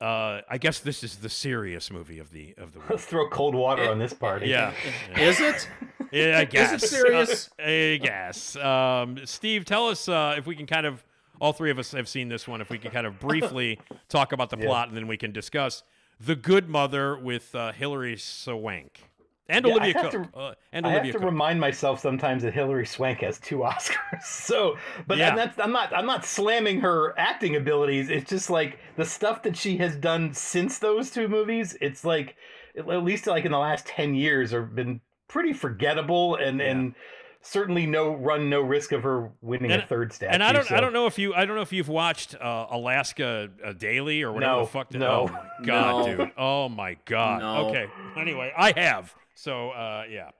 uh, 0.00 0.40
I 0.48 0.56
guess 0.58 0.80
this 0.80 1.04
is 1.04 1.16
the 1.16 1.28
serious 1.28 1.90
movie 1.90 2.18
of 2.18 2.30
the 2.30 2.54
of 2.56 2.72
the 2.72 2.80
week. 2.80 2.90
Let's 2.90 3.04
throw 3.04 3.28
cold 3.28 3.54
water 3.54 3.88
on 3.90 3.98
this 3.98 4.14
party. 4.14 4.48
Yeah, 4.48 4.72
Is 5.16 5.40
it? 5.40 5.68
yeah, 6.10 6.38
I 6.38 6.44
guess. 6.44 6.72
Is 6.72 6.82
it 6.82 6.86
serious? 6.88 7.50
Uh, 7.58 7.62
I 7.66 7.96
guess. 8.02 8.56
Um, 8.56 9.18
Steve, 9.24 9.64
tell 9.64 9.88
us 9.88 10.08
uh, 10.08 10.34
if 10.38 10.46
we 10.46 10.56
can 10.56 10.66
kind 10.66 10.86
of. 10.86 11.04
All 11.40 11.54
three 11.54 11.70
of 11.70 11.78
us 11.78 11.92
have 11.92 12.06
seen 12.06 12.28
this 12.28 12.46
one. 12.46 12.60
If 12.60 12.68
we 12.68 12.76
can 12.76 12.90
kind 12.90 13.06
of 13.06 13.18
briefly 13.18 13.80
talk 14.10 14.32
about 14.32 14.50
the 14.50 14.56
plot, 14.58 14.88
and 14.88 14.96
then 14.96 15.06
we 15.06 15.16
can 15.16 15.32
discuss 15.32 15.82
the 16.20 16.36
Good 16.36 16.68
Mother 16.68 17.16
with 17.18 17.54
uh, 17.54 17.72
Hilary 17.72 18.18
Swank 18.18 19.09
and 19.50 19.66
Yeah, 19.66 19.72
I 19.72 19.76
Olivia 19.76 20.02
have 20.02 20.10
Cooke. 20.12 20.32
to- 20.32 20.38
uh, 20.38 20.54
and 20.72 20.86
I 20.86 20.90
have 20.92 21.02
to 21.04 21.12
Cooke. 21.12 21.22
remind 21.22 21.60
myself 21.60 22.00
sometimes 22.00 22.42
that 22.44 22.54
Hilary 22.54 22.86
Swank 22.86 23.20
has 23.20 23.38
two 23.38 23.58
Oscars. 23.70 24.22
So, 24.22 24.76
but 25.06 25.18
Yeah. 25.18 25.30
and 25.30 25.38
that's 25.38 25.58
I'm 25.58 25.72
not 25.72 25.92
I'm 25.94 26.06
not 26.06 26.24
slamming 26.24 26.80
her 26.80 27.14
acting 27.18 27.56
abilities. 27.56 28.08
It's 28.10 28.30
just 28.30 28.48
like 28.50 28.78
the 28.96 29.04
stuff 29.04 29.42
that 29.42 29.56
she 29.56 29.76
has 29.78 29.96
done 29.96 30.32
since 30.32 30.78
those 30.78 31.10
two 31.10 31.28
movies. 31.28 31.76
It's 31.80 32.04
like 32.04 32.36
at 32.78 32.86
least 33.04 33.26
like 33.26 33.44
in 33.44 33.52
the 33.52 33.58
last 33.58 33.86
ten 33.86 34.14
years, 34.14 34.52
have 34.52 34.74
been 34.74 35.00
pretty 35.28 35.52
forgettable 35.52 36.36
and 36.36 36.60
and 36.60 36.94
certainly 37.42 37.86
no 37.86 38.14
run 38.14 38.50
no 38.50 38.60
risk 38.60 38.92
of 38.92 39.02
her 39.02 39.30
winning 39.40 39.72
And- 39.72 39.82
a 39.82 39.86
third 39.86 40.12
statue. 40.12 40.34
and 40.34 40.42
I 40.44 40.52
don't, 40.52 40.70
I 40.70 40.78
don't 40.78 40.92
know 40.92 41.06
if 41.06 41.18
you, 41.18 41.32
I 41.34 41.46
don't 41.46 41.56
know 41.56 41.62
if 41.62 41.72
you've 41.72 41.88
watched 41.88 42.34
uh, 42.34 42.66
Alaska 42.70 43.48
uh, 43.64 43.72
Daily 43.72 44.20
or 44.20 44.30
whatever 44.32 44.52
No, 44.56 44.60
the 44.60 44.66
fuck. 44.66 44.92
no. 44.92 45.06
oh 45.06 45.28
my 45.32 45.64
god, 45.66 46.06
No. 46.06 46.16
dude. 46.16 46.30
Oh 46.36 46.68
my 46.68 46.96
god. 47.06 47.40
No. 47.40 47.68
Okay. 47.68 47.86
Anyway, 48.18 48.52
I 48.54 48.78
have. 48.78 49.14
So 49.40 49.70
uh, 49.70 50.04
yeah. 50.10 50.30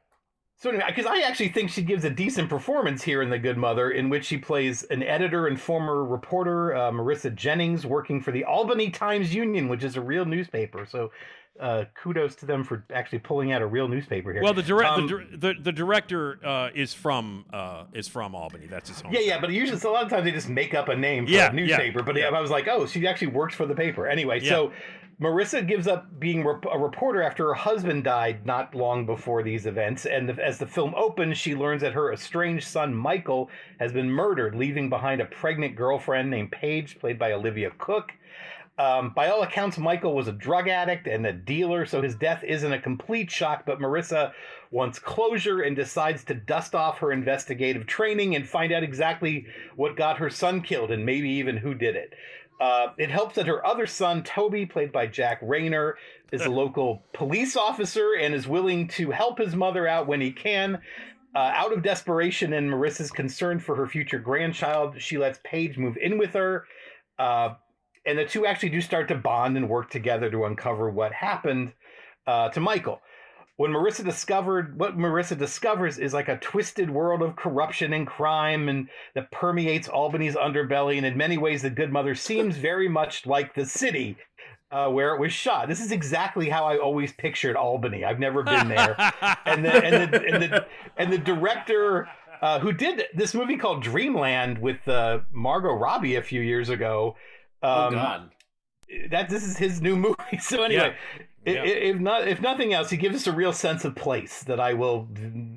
So 0.57 0.68
anyway, 0.68 0.84
because 0.88 1.07
I 1.07 1.22
actually 1.22 1.48
think 1.48 1.70
she 1.70 1.80
gives 1.80 2.05
a 2.05 2.11
decent 2.11 2.51
performance 2.51 3.03
here 3.03 3.22
in 3.22 3.30
The 3.30 3.38
Good 3.38 3.57
Mother, 3.57 3.92
in 3.92 4.11
which 4.11 4.26
she 4.26 4.36
plays 4.36 4.82
an 4.84 5.03
editor 5.03 5.46
and 5.46 5.59
former 5.59 6.05
reporter, 6.05 6.74
uh, 6.74 6.90
Marissa 6.90 7.34
Jennings, 7.34 7.86
working 7.86 8.20
for 8.20 8.30
the 8.30 8.44
Albany 8.44 8.90
Times 8.90 9.34
Union, 9.34 9.68
which 9.68 9.82
is 9.82 9.96
a 9.96 10.03
real 10.03 10.26
newspaper. 10.26 10.84
So 10.84 11.12
uh, 11.59 11.84
kudos 12.01 12.34
to 12.36 12.46
them 12.46 12.64
for 12.64 12.84
actually 12.92 13.18
pulling 13.18 13.53
out 13.53 13.62
a 13.62 13.66
real 13.66 13.88
newspaper 13.88 14.32
here. 14.32 14.42
Well, 14.42 14.55
the 14.55 14.62
direct, 14.62 14.90
Um, 14.92 15.07
the, 15.07 15.36
the 15.36 15.55
the 15.61 15.72
director 15.72 16.38
uh, 16.44 16.70
is 16.74 16.94
from 16.94 17.44
uh, 17.53 17.84
is 17.92 18.09
from 18.09 18.34
Albany. 18.34 18.66
That's 18.66 18.88
his 18.88 19.01
home. 19.01 19.12
Yeah, 19.12 19.20
yeah, 19.20 19.40
but 19.40 19.51
usually 19.51 19.78
so 19.78 19.90
a 19.90 19.92
lot 19.92 20.05
of 20.05 20.11
times 20.11 20.24
they 20.24 20.32
just 20.32 20.48
make 20.48 20.74
up 20.74 20.88
a 20.88 20.96
name 20.96 21.26
for 21.26 21.32
Yeah, 21.32 21.51
a 21.51 21.53
newspaper. 21.53 22.03
but 22.03 22.16
yeah. 22.16 22.28
I 22.28 22.40
was 22.40 22.51
like, 22.51 22.68
oh, 22.68 22.86
she 22.86 23.07
actually 23.07 23.28
works 23.28 23.55
for 23.55 23.66
the 23.66 23.74
paper. 23.74 24.07
Anyway, 24.07 24.40
so 24.40 24.72
Marissa 25.20 25.66
gives 25.66 25.86
up 25.86 26.18
being 26.18 26.46
a 26.46 26.78
reporter 26.78 27.22
after 27.22 27.48
her 27.48 27.55
husband 27.55 28.05
died 28.05 28.46
not 28.46 28.74
long 28.74 29.05
before 29.05 29.42
these 29.42 29.66
events. 29.66 30.07
And 30.07 30.26
the, 30.30 30.42
as 30.42 30.57
the 30.59 30.66
film 30.66 30.94
opens, 30.96 31.36
she 31.36 31.55
learns 31.55 31.82
that 31.82 31.92
her 31.92 32.11
estranged 32.11 32.66
son 32.66 32.94
Michael 32.94 33.51
has 33.78 33.92
been 33.92 34.11
murdered, 34.11 34.55
leaving 34.55 34.88
behind 34.88 35.20
a 35.20 35.26
pregnant 35.26 35.76
girlfriend 35.76 36.30
named 36.30 36.53
Paige, 36.53 36.98
played 36.98 37.18
by 37.18 37.32
Olivia 37.32 37.70
Cooke. 37.76 38.12
Um, 38.81 39.11
by 39.11 39.28
all 39.28 39.43
accounts, 39.43 39.76
Michael 39.76 40.14
was 40.14 40.26
a 40.26 40.33
drug 40.33 40.66
addict 40.66 41.07
and 41.07 41.26
a 41.26 41.35
dealer, 41.35 41.85
so 41.85 42.01
his 42.01 42.14
death 42.14 42.43
isn't 42.43 42.72
a 42.72 42.81
complete 42.81 43.31
shock. 43.31 43.66
But 43.66 43.78
Marissa 43.78 44.33
wants 44.70 44.99
closure 44.99 45.61
and 45.61 45.76
decides 45.76 46.24
to 46.24 46.35
dust 46.35 46.74
off 46.74 46.99
her 47.01 47.12
investigative 47.12 47.87
training 47.87 48.37
and 48.37 48.49
find 48.49 48.72
out 48.72 48.83
exactly 48.83 49.45
what 49.76 49.99
got 49.99 50.16
her 50.16 50.31
son 50.31 50.62
killed 50.62 50.93
and 50.93 51.05
maybe 51.05 51.28
even 51.28 51.59
who 51.59 51.74
did 51.74 51.95
it. 51.95 52.14
Uh, 52.59 52.87
it 52.97 53.11
helps 53.11 53.35
that 53.35 53.47
her 53.47 53.66
other 53.66 53.87
son, 53.87 54.22
Toby, 54.22 54.64
played 54.64 54.93
by 54.93 55.07
Jack 55.07 55.43
Reynor, 55.43 55.95
is 56.33 56.47
a 56.47 56.51
local 56.51 57.03
police 57.12 57.59
officer 57.59 58.14
and 58.18 58.35
is 58.35 58.49
willing 58.49 58.89
to 58.89 59.11
help 59.11 59.37
his 59.37 59.55
mother 59.55 59.87
out 59.87 60.07
when 60.07 60.22
he 60.22 60.33
can. 60.33 60.81
Uh, 61.35 61.53
out 61.55 61.74
of 61.74 61.83
desperation 61.83 62.55
and 62.55 62.70
Marissa's 62.70 63.11
concern 63.11 63.61
for 63.61 63.76
her 63.76 63.87
future 63.87 64.18
grandchild, 64.18 65.03
she 65.03 65.18
lets 65.18 65.39
Paige 65.45 65.76
move 65.76 65.99
in 65.99 66.16
with 66.16 66.33
her. 66.33 66.64
Uh, 67.18 67.51
and 68.07 68.18
the 68.18 68.24
two 68.24 68.46
actually 68.46 68.70
do 68.70 68.80
start 68.80 69.09
to 69.09 69.14
bond 69.14 69.57
and 69.57 69.68
work 69.68 69.90
together 69.90 70.30
to 70.30 70.44
uncover 70.44 70.90
what 70.90 71.12
happened 71.12 71.72
uh, 72.26 72.48
to 72.51 72.61
Michael. 72.61 73.01
When 73.57 73.72
Marissa 73.72 74.03
discovered 74.03 74.78
what 74.78 74.96
Marissa 74.96 75.36
discovers 75.36 75.98
is 75.98 76.14
like 76.14 76.28
a 76.28 76.38
twisted 76.38 76.88
world 76.88 77.20
of 77.20 77.36
corruption 77.36 77.92
and 77.92 78.07
crime 78.07 78.70
and 78.70 78.88
that 79.14 79.30
permeates 79.30 79.86
Albany's 79.86 80.34
underbelly, 80.34 80.96
and 80.96 81.05
in 81.05 81.16
many 81.16 81.36
ways, 81.36 81.61
the 81.61 81.68
Good 81.68 81.92
Mother 81.92 82.14
seems 82.14 82.57
very 82.70 82.88
much 82.88 83.26
like 83.26 83.55
the 83.55 83.66
city 83.66 84.16
uh, 84.72 84.88
where 84.88 85.14
it 85.14 85.20
was 85.20 85.32
shot. 85.32 85.68
This 85.68 85.80
is 85.80 85.92
exactly 85.92 86.48
how 86.48 86.64
I 86.64 86.78
always 86.78 87.12
pictured 87.12 87.57
Albany. 87.57 88.05
I've 88.05 88.18
never 88.18 88.42
been 88.42 88.68
there, 88.68 88.94
and 89.44 89.64
the 89.64 89.84
and 89.84 90.12
the 90.12 90.24
and 90.24 90.42
the, 90.42 90.66
and 90.96 91.12
the 91.12 91.18
director 91.18 92.09
uh, 92.40 92.61
who 92.61 92.72
did 92.72 93.05
this 93.14 93.34
movie 93.34 93.57
called 93.57 93.82
Dreamland 93.82 94.59
with 94.59 94.86
uh, 94.88 95.18
Margot 95.32 95.74
Robbie 95.74 96.16
a 96.16 96.22
few 96.22 96.40
years 96.40 96.68
ago. 96.68 97.16
Oh 97.62 97.86
Um, 97.88 97.92
God. 97.92 98.30
that 99.11 99.28
this 99.28 99.44
is 99.44 99.56
his 99.56 99.80
new 99.80 99.96
movie. 100.06 100.38
So 100.40 100.62
anyway, 100.64 100.94
Yeah. 101.46 101.62
i- 101.62 101.66
if 101.66 101.98
not 102.00 102.26
if 102.28 102.40
nothing 102.40 102.72
else, 102.74 102.90
he 102.90 102.96
gives 102.96 103.16
us 103.16 103.26
a 103.26 103.32
real 103.32 103.52
sense 103.52 103.84
of 103.84 103.94
place 103.94 104.42
that 104.44 104.61
I 104.61 104.74
will 104.74 105.08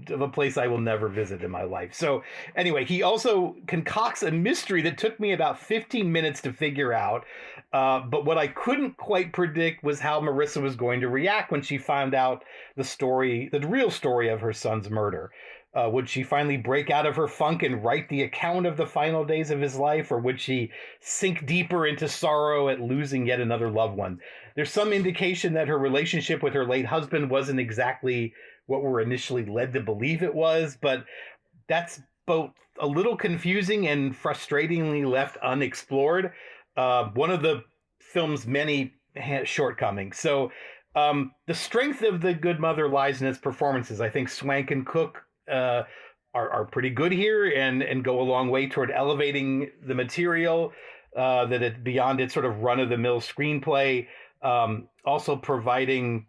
of 0.10 0.22
a 0.22 0.28
place 0.30 0.58
I 0.58 0.68
will 0.68 0.80
never 0.80 1.08
visit 1.10 1.44
in 1.44 1.52
my 1.52 1.64
life. 1.64 1.94
So 1.94 2.24
anyway, 2.56 2.86
he 2.86 3.02
also 3.04 3.56
concocts 3.68 4.24
a 4.24 4.32
mystery 4.32 4.82
that 4.84 4.98
took 4.98 5.20
me 5.20 5.32
about 5.34 5.60
15 5.60 6.12
minutes 6.12 6.42
to 6.42 6.54
figure 6.54 6.94
out. 6.94 7.26
Uh, 7.74 8.02
but 8.02 8.24
what 8.24 8.38
I 8.38 8.48
couldn't 8.48 8.98
quite 8.98 9.34
predict 9.34 9.84
was 9.84 10.00
how 10.00 10.22
Marissa 10.22 10.62
was 10.62 10.76
going 10.76 11.02
to 11.02 11.10
react 11.10 11.52
when 11.52 11.64
she 11.64 11.80
found 11.80 12.14
out 12.14 12.44
the 12.78 12.84
story, 12.84 13.50
the 13.52 13.62
real 13.68 13.90
story 13.90 14.30
of 14.30 14.42
her 14.42 14.54
son's 14.54 14.92
murder. 14.92 15.32
Uh, 15.76 15.90
would 15.90 16.08
she 16.08 16.22
finally 16.22 16.58
break 16.58 16.92
out 16.92 17.08
of 17.08 17.16
her 17.16 17.28
funk 17.28 17.64
and 17.64 17.84
write 17.84 18.08
the 18.10 18.22
account 18.22 18.68
of 18.68 18.78
the 18.78 18.86
final 18.86 19.26
days 19.26 19.50
of 19.50 19.60
his 19.60 19.76
life, 19.76 20.12
or 20.12 20.20
would 20.20 20.40
she 20.40 20.70
sink 21.02 21.46
deeper 21.48 21.88
into 21.88 22.08
sorrow 22.08 22.70
at 22.70 22.80
losing 22.80 23.26
yet 23.26 23.40
another 23.40 23.72
loved 23.72 23.98
one? 23.98 24.20
There's 24.56 24.72
some 24.72 24.94
indication 24.94 25.54
that 25.54 25.68
her 25.68 25.80
relationship 25.80 26.44
with 26.44 26.54
her 26.54 26.68
late 26.68 26.86
husband 26.86 27.30
wasn't 27.30 27.60
exactly 27.60 28.34
what 28.68 28.84
we're 28.84 29.02
initially 29.02 29.46
led 29.46 29.74
to 29.74 29.80
believe 29.80 30.22
it 30.22 30.34
was, 30.34 30.78
but 30.80 31.06
that's 31.68 32.00
both 32.28 32.52
a 32.80 32.88
little 32.88 33.18
confusing 33.18 33.88
and 33.88 34.16
frustratingly 34.16 35.10
left 35.10 35.38
unexplored. 35.38 36.34
Uh, 36.78 37.06
one 37.16 37.32
of 37.32 37.42
the 37.42 37.64
film's 38.00 38.46
many 38.46 38.94
ha- 39.18 39.44
shortcomings. 39.44 40.20
So, 40.20 40.52
um, 40.96 41.32
the 41.48 41.56
strength 41.56 42.04
of 42.04 42.22
the 42.22 42.36
Good 42.36 42.60
Mother 42.60 42.88
lies 42.88 43.22
in 43.22 43.28
its 43.28 43.40
performances. 43.40 44.00
I 44.00 44.10
think 44.10 44.30
Swank 44.30 44.70
and 44.70 44.86
Cooke 44.86 45.24
uh, 45.52 45.84
are 46.34 46.50
are 46.50 46.66
pretty 46.66 46.90
good 46.90 47.12
here 47.12 47.46
and 47.46 47.82
and 47.82 48.04
go 48.04 48.22
a 48.22 48.24
long 48.24 48.50
way 48.50 48.68
toward 48.68 48.92
elevating 48.92 49.70
the 49.86 49.96
material. 49.96 50.74
Uh, 51.16 51.46
that 51.46 51.62
it 51.62 51.84
beyond 51.84 52.20
its 52.20 52.34
sort 52.34 52.44
of 52.44 52.62
run 52.62 52.80
of 52.80 52.90
the 52.90 52.98
mill 52.98 53.22
screenplay. 53.22 54.08
Um, 54.42 54.88
also 55.06 55.36
providing 55.36 56.26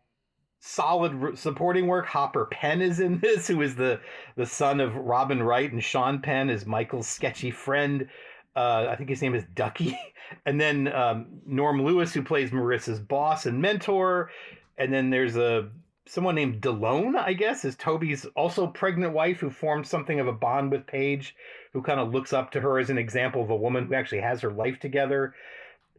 solid 0.61 1.15
r- 1.23 1.37
supporting 1.37 1.87
work. 1.87 2.07
Hopper 2.07 2.47
Penn 2.47 2.83
is 2.83 3.01
in 3.01 3.19
this, 3.23 3.47
who 3.49 3.63
is 3.63 3.77
the 3.77 4.01
the 4.37 4.47
son 4.47 4.81
of 4.81 4.95
Robin 4.97 5.43
Wright, 5.43 5.73
and 5.73 5.83
Sean 5.83 6.21
Penn 6.21 6.51
is 6.51 6.67
Michael's 6.67 7.09
sketchy 7.09 7.51
friend. 7.51 8.09
Uh, 8.57 8.87
I 8.89 8.97
think 8.97 9.11
his 9.11 9.23
name 9.23 9.35
is 9.35 9.45
Ducky. 9.55 9.99
And 10.47 10.61
then 10.61 10.89
um, 10.89 11.27
Norm 11.47 11.85
Lewis, 11.85 12.13
who 12.13 12.23
plays 12.23 12.51
Marissa's 12.51 12.99
boss 12.99 13.47
and 13.47 13.61
mentor. 13.61 14.31
And 14.79 14.93
then 14.93 15.11
there's 15.11 15.37
a 15.37 15.69
someone 16.07 16.35
named 16.35 16.61
Dilone, 16.61 17.17
I 17.17 17.33
guess, 17.33 17.65
is 17.65 17.77
Toby's 17.77 18.27
also 18.37 18.67
pregnant 18.67 19.15
wife 19.15 19.41
who 19.41 19.51
formed 19.51 19.87
something 19.87 20.21
of 20.21 20.29
a 20.29 20.33
bond 20.33 20.71
with 20.71 20.87
Paige, 20.87 21.35
who 21.73 21.83
kind 21.83 21.99
of 21.99 22.13
looks 22.13 22.33
up 22.33 22.51
to 22.53 22.61
her 22.61 22.79
as 22.79 22.91
an 22.91 22.99
example 22.99 23.43
of 23.43 23.51
a 23.51 23.57
woman 23.57 23.87
who 23.87 23.95
actually 23.95 24.21
has 24.21 24.41
her 24.43 24.51
life 24.51 24.79
together. 24.81 25.35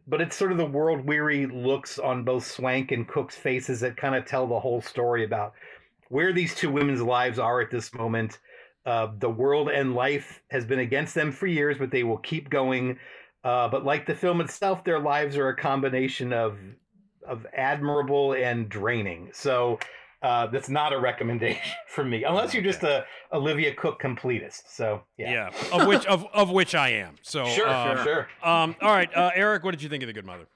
But 0.06 0.20
it's 0.20 0.36
sort 0.36 0.52
of 0.52 0.58
the 0.58 0.64
world 0.64 1.04
weary 1.04 1.46
looks 1.46 1.98
on 1.98 2.24
both 2.24 2.46
Swank 2.46 2.92
and 2.92 3.08
Cooke's 3.08 3.36
faces 3.36 3.80
that 3.80 3.96
kind 3.96 4.14
of 4.14 4.24
tell 4.24 4.46
the 4.46 4.60
whole 4.60 4.80
story 4.80 5.24
about 5.24 5.54
where 6.08 6.32
these 6.32 6.54
two 6.54 6.70
women's 6.70 7.02
lives 7.02 7.40
are 7.40 7.60
at 7.60 7.72
this 7.72 7.92
moment. 7.92 8.38
Uh, 8.84 9.08
the 9.18 9.28
world 9.28 9.68
and 9.68 9.96
life 9.96 10.40
has 10.50 10.64
been 10.64 10.78
against 10.78 11.16
them 11.16 11.32
for 11.32 11.48
years, 11.48 11.76
but 11.78 11.90
they 11.90 12.04
will 12.04 12.18
keep 12.18 12.48
going. 12.48 12.96
Uh, 13.42 13.66
but 13.66 13.84
like 13.84 14.06
the 14.06 14.14
film 14.14 14.40
itself, 14.40 14.84
their 14.84 15.00
lives 15.00 15.36
are 15.36 15.48
a 15.48 15.56
combination 15.56 16.32
of 16.32 16.56
of 17.26 17.46
admirable 17.54 18.32
and 18.32 18.68
draining. 18.68 19.30
So 19.32 19.78
uh, 20.22 20.46
that's 20.46 20.68
not 20.68 20.92
a 20.92 20.98
recommendation 21.10 21.72
from 21.88 22.10
me, 22.10 22.24
unless 22.24 22.54
you're 22.54 22.62
just 22.62 22.82
a 22.82 23.04
Olivia 23.32 23.74
Cooke 23.74 24.00
completist. 24.00 24.62
So 24.68 25.02
Yeah, 25.16 25.50
of 25.72 25.86
which 25.86 26.06
of 26.06 26.26
of 26.32 26.50
which 26.50 26.74
I 26.74 26.90
am. 26.90 27.16
So 27.22 27.46
Sure, 27.46 27.68
uh, 27.68 27.96
sure, 27.96 28.04
sure. 28.04 28.48
Um, 28.48 28.76
all 28.80 28.90
right, 28.90 29.14
uh, 29.14 29.30
Eric, 29.34 29.64
what 29.64 29.72
did 29.72 29.82
you 29.82 29.88
think 29.88 30.02
of 30.02 30.06
the 30.06 30.12
Good 30.12 30.26
Mother? 30.26 30.46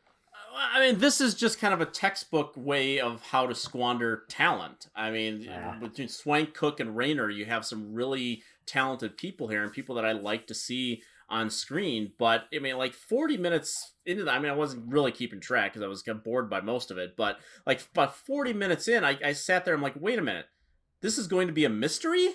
I 0.62 0.80
mean, 0.80 0.98
this 0.98 1.20
is 1.20 1.34
just 1.34 1.58
kind 1.58 1.72
of 1.72 1.80
a 1.80 1.86
textbook 1.86 2.52
way 2.54 3.00
of 3.00 3.22
how 3.22 3.46
to 3.46 3.54
squander 3.54 4.24
talent. 4.28 4.88
I 4.94 5.10
mean, 5.10 5.48
between 5.80 6.08
Swank, 6.08 6.54
Cooke, 6.54 6.80
and 6.80 6.94
Reynor, 6.96 7.34
you 7.34 7.46
have 7.46 7.64
some 7.64 7.94
really 7.94 8.42
talented 8.66 9.16
people 9.16 9.48
here 9.48 9.62
and 9.62 9.72
people 9.72 9.94
that 9.94 10.04
I 10.04 10.12
like 10.12 10.46
to 10.48 10.54
see 10.54 11.02
on 11.30 11.48
screen. 11.48 12.12
But 12.18 12.44
I 12.54 12.58
mean, 12.58 12.76
like 12.76 12.92
40 12.92 13.36
minutes 13.36 13.92
into 14.04 14.24
that, 14.24 14.34
I 14.34 14.38
mean, 14.38 14.50
I 14.50 14.56
wasn't 14.56 14.92
really 14.92 15.12
keeping 15.12 15.40
track 15.40 15.72
because 15.72 15.84
I 15.84 15.88
was 15.88 16.02
bored 16.24 16.50
by 16.50 16.60
most 16.60 16.90
of 16.90 16.98
it. 16.98 17.16
But 17.16 17.38
like 17.66 17.80
about 17.92 18.16
40 18.16 18.52
minutes 18.52 18.88
in, 18.88 19.04
I, 19.04 19.18
I 19.24 19.32
sat 19.32 19.64
there. 19.64 19.74
I'm 19.74 19.82
like, 19.82 19.94
wait 19.98 20.18
a 20.18 20.22
minute, 20.22 20.46
this 21.00 21.16
is 21.16 21.26
going 21.26 21.46
to 21.46 21.52
be 21.52 21.64
a 21.64 21.70
mystery. 21.70 22.28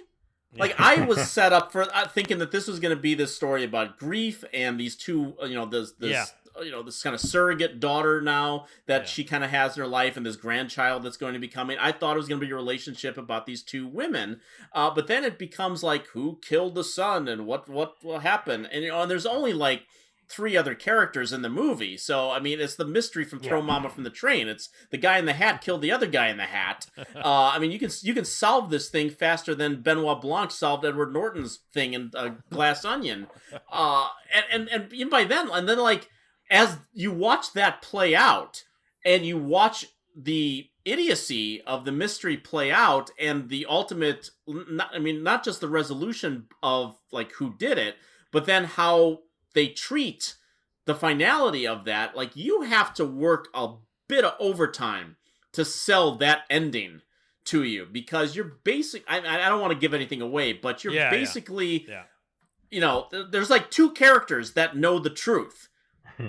Like 0.58 0.80
I 0.80 1.06
was 1.06 1.22
set 1.30 1.52
up 1.52 1.72
for 1.72 1.84
uh, 1.94 2.08
thinking 2.08 2.40
that 2.40 2.52
this 2.52 2.68
was 2.68 2.80
going 2.80 2.96
to 2.96 3.02
be 3.02 3.14
this 3.14 3.36
story 3.36 3.64
about 3.64 4.00
grief 4.00 4.44
and 4.54 4.80
these 4.80 4.96
two, 4.96 5.36
uh, 5.42 5.46
you 5.46 5.56
know, 5.56 5.66
this 5.66 5.92
this 6.00 6.12
Yeah. 6.12 6.26
You 6.64 6.72
know 6.72 6.84
this 6.84 7.02
kind 7.02 7.14
of 7.14 7.22
surrogate 7.22 7.80
daughter 7.80 8.22
now 8.22 8.66
that 8.86 9.08
she 9.08 9.24
kind 9.24 9.44
of 9.44 9.50
has 9.50 9.76
in 9.76 9.82
her 9.82 9.88
life 9.88 10.18
and 10.18 10.26
this 10.26 10.36
grandchild 10.36 11.04
that's 11.04 11.18
going 11.18 11.34
to 11.34 11.40
be 11.40 11.48
coming. 11.48 11.78
I 11.80 11.92
thought 11.92 12.16
it 12.16 12.20
was 12.20 12.28
going 12.28 12.40
to 12.40 12.46
be 12.46 12.52
a 12.52 12.56
relationship 12.56 13.18
about 13.18 13.46
these 13.46 13.64
two 13.64 13.88
women, 13.88 14.42
uh, 14.74 14.92
but 14.92 15.08
then 15.08 15.24
it 15.24 15.40
becomes 15.40 15.84
like 15.84 16.08
who 16.08 16.40
killed 16.42 16.76
the 16.76 16.84
son 16.84 17.28
and 17.28 17.46
what 17.46 17.70
what 17.70 18.04
will 18.04 18.20
happen, 18.20 18.66
and 18.66 18.84
you 18.84 18.90
know, 18.90 19.02
and 19.02 19.12
there's 19.12 19.26
only 19.26 19.54
like 19.54 19.84
three 20.28 20.58
other 20.58 20.74
characters 20.74 21.32
in 21.32 21.42
the 21.42 21.50
movie. 21.50 21.98
So 21.98 22.32
I 22.32 22.40
mean, 22.40 22.60
it's 22.60 22.76
the 22.76 22.86
mystery 22.86 23.26
from 23.26 23.40
Throw 23.40 23.62
Mama 23.62 23.90
from 23.90 24.04
the 24.04 24.10
Train. 24.10 24.48
It's 24.48 24.70
the 24.90 24.98
guy 24.98 25.18
in 25.18 25.26
the 25.26 25.34
hat 25.34 25.62
killed 25.62 25.82
the 25.82 25.92
other 25.92 26.08
guy 26.08 26.28
in 26.28 26.38
the 26.38 26.44
hat. 26.44 26.88
Uh, 27.16 27.52
I 27.54 27.60
mean, 27.60 27.72
you 27.72 27.80
can 27.80 27.90
you 28.02 28.14
can 28.14 28.26
solve 28.26 28.70
this 28.70 28.90
thing 28.90 29.10
faster 29.10 29.56
than 29.56 29.82
Benoit 29.82 30.22
Blanc 30.22 30.52
solved 30.52 30.86
Edward 30.86 31.14
Norton's 31.14 31.60
thing 31.74 31.94
in 31.94 32.12
uh, 32.14 32.32
Glass 32.52 32.86
Onion. 32.86 33.28
Uh, 33.72 34.10
and, 34.52 34.70
and 34.70 34.92
and 34.92 35.10
by 35.10 35.24
then, 35.24 35.50
and 35.50 35.68
then 35.68 35.80
like 35.80 36.10
as 36.50 36.78
you 36.94 37.12
watch 37.12 37.54
that 37.54 37.82
play 37.82 38.16
out, 38.16 38.64
and 39.04 39.26
you 39.26 39.38
watch 39.38 39.86
the 40.16 40.70
idiocy 40.86 41.62
of 41.62 41.86
the 41.86 41.92
mystery 41.92 42.38
play 42.38 42.72
out, 42.72 43.10
and 43.20 43.50
the 43.50 43.66
ultimate, 43.68 44.30
not, 44.48 44.90
I 44.94 45.00
mean, 45.00 45.24
not 45.24 45.44
just 45.44 45.62
the 45.62 45.68
resolution 45.68 46.46
of 46.62 46.98
like 47.12 47.32
who 47.34 47.54
did 47.58 47.78
it, 47.78 47.96
but 48.32 48.46
then 48.46 48.66
how 48.66 49.20
they 49.54 49.68
treat 49.68 50.36
the 50.86 50.96
finality 50.96 51.66
of 51.68 51.86
that. 51.86 52.16
Like 52.16 52.36
you 52.36 52.62
have 52.62 52.94
to 52.96 53.06
work 53.06 53.48
a 53.54 53.74
bit 54.08 54.24
of 54.24 54.34
overtime 54.40 55.16
to 55.54 55.66
sell 55.66 56.16
that 56.18 56.44
ending 56.50 57.02
to 57.46 57.64
you 57.64 57.88
because 57.92 58.36
you're 58.36 58.58
basic. 58.64 59.04
I, 59.08 59.18
I 59.20 59.50
don't 59.50 59.62
want 59.62 59.74
to 59.74 59.80
give 59.80 59.94
anything 59.94 60.22
away, 60.22 60.54
but 60.54 60.84
you're 60.84 60.94
Yeah, 60.94 61.04
yeah. 61.04 61.10
basically 61.12 61.86
Yeah. 61.88 62.04
you 62.70 62.82
know, 62.82 63.08
th- 63.12 63.28
there's 63.32 63.50
like 63.50 63.72
two 63.72 63.92
characters 63.92 64.54
that 64.54 64.76
know 64.76 65.00
the 65.00 65.10
truth, 65.10 65.70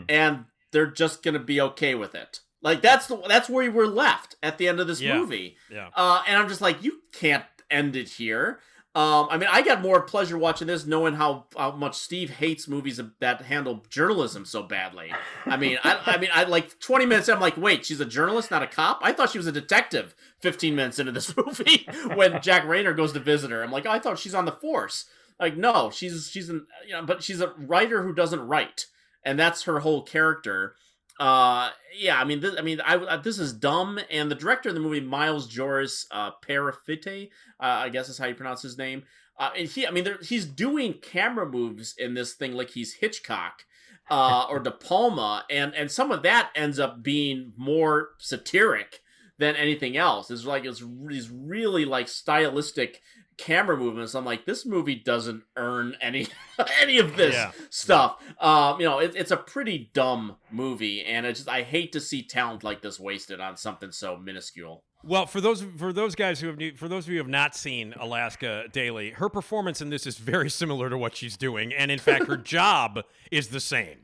and 0.08 0.44
they're 0.72 0.86
just 0.90 1.22
gonna 1.22 1.38
be 1.38 1.60
okay 1.60 1.94
with 1.94 2.14
it. 2.14 2.40
Like 2.62 2.82
that's 2.82 3.06
the 3.06 3.16
that's 3.28 3.48
where 3.48 3.64
we 3.64 3.68
were 3.68 3.86
left 3.86 4.36
at 4.42 4.58
the 4.58 4.68
end 4.68 4.80
of 4.80 4.86
this 4.86 5.00
Yeah. 5.00 5.18
movie. 5.18 5.56
Yeah. 5.70 5.90
Uh, 5.94 6.22
and 6.26 6.36
I'm 6.38 6.48
just 6.48 6.60
like, 6.60 6.82
you 6.82 7.00
can't 7.12 7.44
end 7.70 7.96
it 7.96 8.08
here. 8.08 8.60
Um, 8.94 9.28
I 9.30 9.36
mean, 9.36 9.50
I 9.52 9.60
got 9.60 9.82
more 9.82 10.00
pleasure 10.00 10.38
watching 10.38 10.68
this, 10.68 10.86
knowing 10.86 11.12
how, 11.16 11.48
how 11.54 11.72
much 11.72 11.96
Steve 11.96 12.30
hates 12.30 12.66
movies 12.66 12.98
that 13.20 13.42
handle 13.42 13.84
journalism 13.90 14.46
so 14.46 14.62
badly. 14.62 15.12
I 15.44 15.58
mean, 15.58 15.76
I, 15.84 16.00
I 16.06 16.16
mean, 16.16 16.30
I 16.32 16.44
like 16.44 16.80
20 16.80 17.04
minutes. 17.04 17.28
in, 17.28 17.34
I'm 17.34 17.40
like, 17.42 17.58
wait, 17.58 17.84
she's 17.84 18.00
a 18.00 18.06
journalist, 18.06 18.50
not 18.50 18.62
a 18.62 18.66
cop. 18.66 19.00
I 19.02 19.12
thought 19.12 19.28
she 19.32 19.36
was 19.36 19.46
a 19.46 19.52
detective. 19.52 20.14
15 20.40 20.74
minutes 20.74 20.98
into 20.98 21.12
this 21.12 21.36
movie, 21.46 21.86
when 22.14 22.40
Jack 22.40 22.62
Reynor 22.64 22.96
goes 22.96 23.12
to 23.12 23.20
visit 23.20 23.50
her, 23.50 23.62
I'm 23.62 23.70
like, 23.70 23.84
oh, 23.84 23.90
I 23.90 23.98
thought 23.98 24.18
she's 24.18 24.34
on 24.34 24.46
the 24.46 24.52
force. 24.52 25.04
Like, 25.38 25.58
no, 25.58 25.90
she's 25.90 26.30
she's 26.32 26.48
an 26.48 26.66
you 26.86 26.94
know, 26.94 27.02
but 27.04 27.22
she's 27.22 27.42
a 27.42 27.52
writer 27.58 28.02
who 28.02 28.14
doesn't 28.14 28.40
write, 28.48 28.86
and 29.26 29.38
that's 29.38 29.64
her 29.64 29.80
whole 29.80 30.02
character. 30.02 30.74
Uh, 31.20 31.70
yeah, 31.98 32.18
I 32.18 32.24
mean, 32.24 32.40
this, 32.40 32.54
I 32.58 32.62
mean, 32.62 32.80
I, 32.80 32.94
I- 32.96 33.16
this 33.18 33.38
is 33.38 33.52
dumb. 33.52 33.98
And 34.10 34.30
the 34.30 34.34
director 34.34 34.68
of 34.70 34.74
the 34.74 34.80
movie, 34.80 35.00
Miles 35.00 35.46
Joris 35.46 36.06
uh, 36.10 36.30
Peyrafitte, 36.46 37.28
uh, 37.60 37.62
I 37.62 37.88
guess 37.90 38.08
is 38.08 38.18
how 38.18 38.26
you 38.26 38.34
pronounce 38.34 38.62
his 38.62 38.78
name. 38.78 39.02
Uh, 39.38 39.50
and 39.56 39.68
he, 39.68 39.86
I 39.86 39.90
mean, 39.90 40.06
he's 40.22 40.46
doing 40.46 40.94
camera 40.94 41.46
moves 41.46 41.94
in 41.98 42.14
this 42.14 42.32
thing 42.34 42.52
like 42.54 42.70
he's 42.70 42.94
Hitchcock 42.94 43.64
uh, 44.10 44.46
or 44.48 44.60
De 44.60 44.70
Palma, 44.70 45.44
and 45.50 45.74
and 45.74 45.90
some 45.90 46.10
of 46.10 46.22
that 46.22 46.50
ends 46.54 46.78
up 46.78 47.02
being 47.02 47.52
more 47.56 48.10
satiric 48.18 49.00
than 49.38 49.56
anything 49.56 49.96
else. 49.96 50.30
It's 50.30 50.46
like 50.46 50.64
it's 50.64 50.82
these 51.06 51.30
really 51.30 51.84
like 51.84 52.08
stylistic 52.08 53.02
camera 53.38 53.76
movements. 53.76 54.14
I'm 54.14 54.24
like, 54.24 54.46
this 54.46 54.64
movie 54.66 54.94
doesn't 54.94 55.42
earn 55.56 55.96
any 56.00 56.28
any 56.80 56.98
of 56.98 57.16
this 57.16 57.34
Yeah. 57.34 57.52
stuff. 57.70 58.22
Um, 58.40 58.80
you 58.80 58.86
know, 58.86 58.98
it, 58.98 59.14
it's 59.14 59.30
a 59.30 59.36
pretty 59.36 59.90
dumb 59.92 60.36
movie, 60.50 61.02
and 61.04 61.26
it's 61.26 61.40
just 61.40 61.48
I 61.48 61.62
hate 61.62 61.92
to 61.92 62.00
see 62.00 62.22
talent 62.22 62.64
like 62.64 62.82
this 62.82 62.98
wasted 63.00 63.40
on 63.40 63.56
something 63.56 63.92
so 63.92 64.16
minuscule. 64.16 64.82
Well, 65.04 65.26
for 65.26 65.40
those 65.40 65.64
for 65.76 65.92
those 65.92 66.14
guys 66.14 66.40
who 66.40 66.48
have 66.48 66.78
for 66.78 66.88
those 66.88 67.04
of 67.04 67.10
you 67.10 67.16
who 67.18 67.22
have 67.24 67.30
not 67.30 67.54
seen 67.54 67.94
Alaska 68.00 68.64
Daily, 68.72 69.10
her 69.10 69.28
performance 69.28 69.80
in 69.80 69.90
this 69.90 70.06
is 70.06 70.16
very 70.18 70.50
similar 70.50 70.90
to 70.90 70.98
what 70.98 71.14
she's 71.14 71.36
doing, 71.36 71.72
and 71.72 71.90
in 71.90 71.98
fact, 71.98 72.26
her 72.26 72.36
job 72.56 73.04
is 73.30 73.48
the 73.48 73.60
same. 73.60 73.98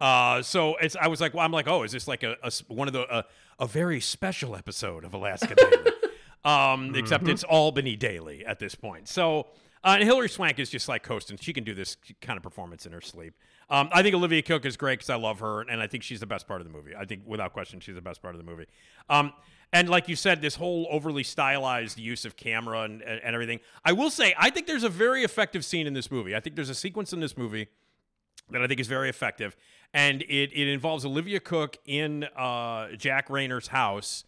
Uh, 0.00 0.42
so 0.42 0.76
it's 0.76 0.96
I 1.00 1.08
was 1.08 1.20
like, 1.20 1.34
well, 1.34 1.44
I'm 1.44 1.52
like, 1.52 1.68
oh, 1.68 1.82
is 1.82 1.92
this 1.92 2.08
like 2.08 2.22
a, 2.22 2.36
a 2.42 2.50
one 2.68 2.88
of 2.88 2.94
the 2.94 3.02
a, 3.14 3.24
a 3.58 3.66
very 3.66 4.00
special 4.00 4.56
episode 4.56 5.04
of 5.04 5.12
Alaska 5.14 5.54
Daily? 5.54 5.90
um, 6.44 6.94
except 6.94 7.28
it's 7.28 7.44
Albany 7.44 7.96
Daily 7.96 8.44
at 8.44 8.58
this 8.58 8.74
point. 8.74 9.08
So 9.08 9.46
uh, 9.84 9.96
and 9.98 10.04
Hilary 10.04 10.28
Swank 10.28 10.58
is 10.58 10.70
just 10.70 10.88
like 10.88 11.02
coasting. 11.02 11.36
She 11.40 11.52
can 11.52 11.64
do 11.64 11.74
this 11.74 11.96
kind 12.20 12.36
of 12.36 12.42
performance 12.42 12.86
in 12.86 12.92
her 12.92 13.00
sleep. 13.00 13.34
Um, 13.68 13.88
I 13.92 14.02
think 14.02 14.14
Olivia 14.14 14.42
Cooke 14.42 14.64
is 14.64 14.76
great 14.76 14.98
because 14.98 15.10
I 15.10 15.16
love 15.16 15.40
her, 15.40 15.62
and 15.62 15.82
I 15.82 15.86
think 15.88 16.04
she's 16.04 16.20
the 16.20 16.26
best 16.26 16.46
part 16.46 16.60
of 16.60 16.66
the 16.66 16.72
movie. 16.72 16.92
I 16.96 17.04
think 17.04 17.22
without 17.26 17.52
question, 17.52 17.80
she's 17.80 17.94
the 17.94 18.02
best 18.02 18.22
part 18.22 18.34
of 18.34 18.44
the 18.44 18.48
movie. 18.48 18.66
Um, 19.08 19.32
and 19.72 19.88
like 19.88 20.08
you 20.08 20.14
said, 20.14 20.40
this 20.40 20.54
whole 20.54 20.86
overly 20.90 21.24
stylized 21.24 21.98
use 21.98 22.24
of 22.24 22.36
camera 22.36 22.82
and, 22.82 23.02
and 23.02 23.20
and 23.24 23.34
everything. 23.34 23.58
I 23.84 23.92
will 23.92 24.10
say, 24.10 24.34
I 24.38 24.50
think 24.50 24.66
there's 24.66 24.84
a 24.84 24.88
very 24.88 25.24
effective 25.24 25.64
scene 25.64 25.86
in 25.86 25.94
this 25.94 26.10
movie. 26.10 26.36
I 26.36 26.40
think 26.40 26.54
there's 26.54 26.70
a 26.70 26.74
sequence 26.74 27.12
in 27.12 27.20
this 27.20 27.36
movie 27.36 27.68
that 28.50 28.62
I 28.62 28.66
think 28.68 28.78
is 28.78 28.86
very 28.86 29.08
effective, 29.08 29.56
and 29.92 30.22
it 30.22 30.52
it 30.52 30.68
involves 30.68 31.04
Olivia 31.04 31.40
Cooke 31.40 31.78
in 31.86 32.24
uh, 32.36 32.88
Jack 32.98 33.28
Reynor's 33.28 33.68
house, 33.68 34.24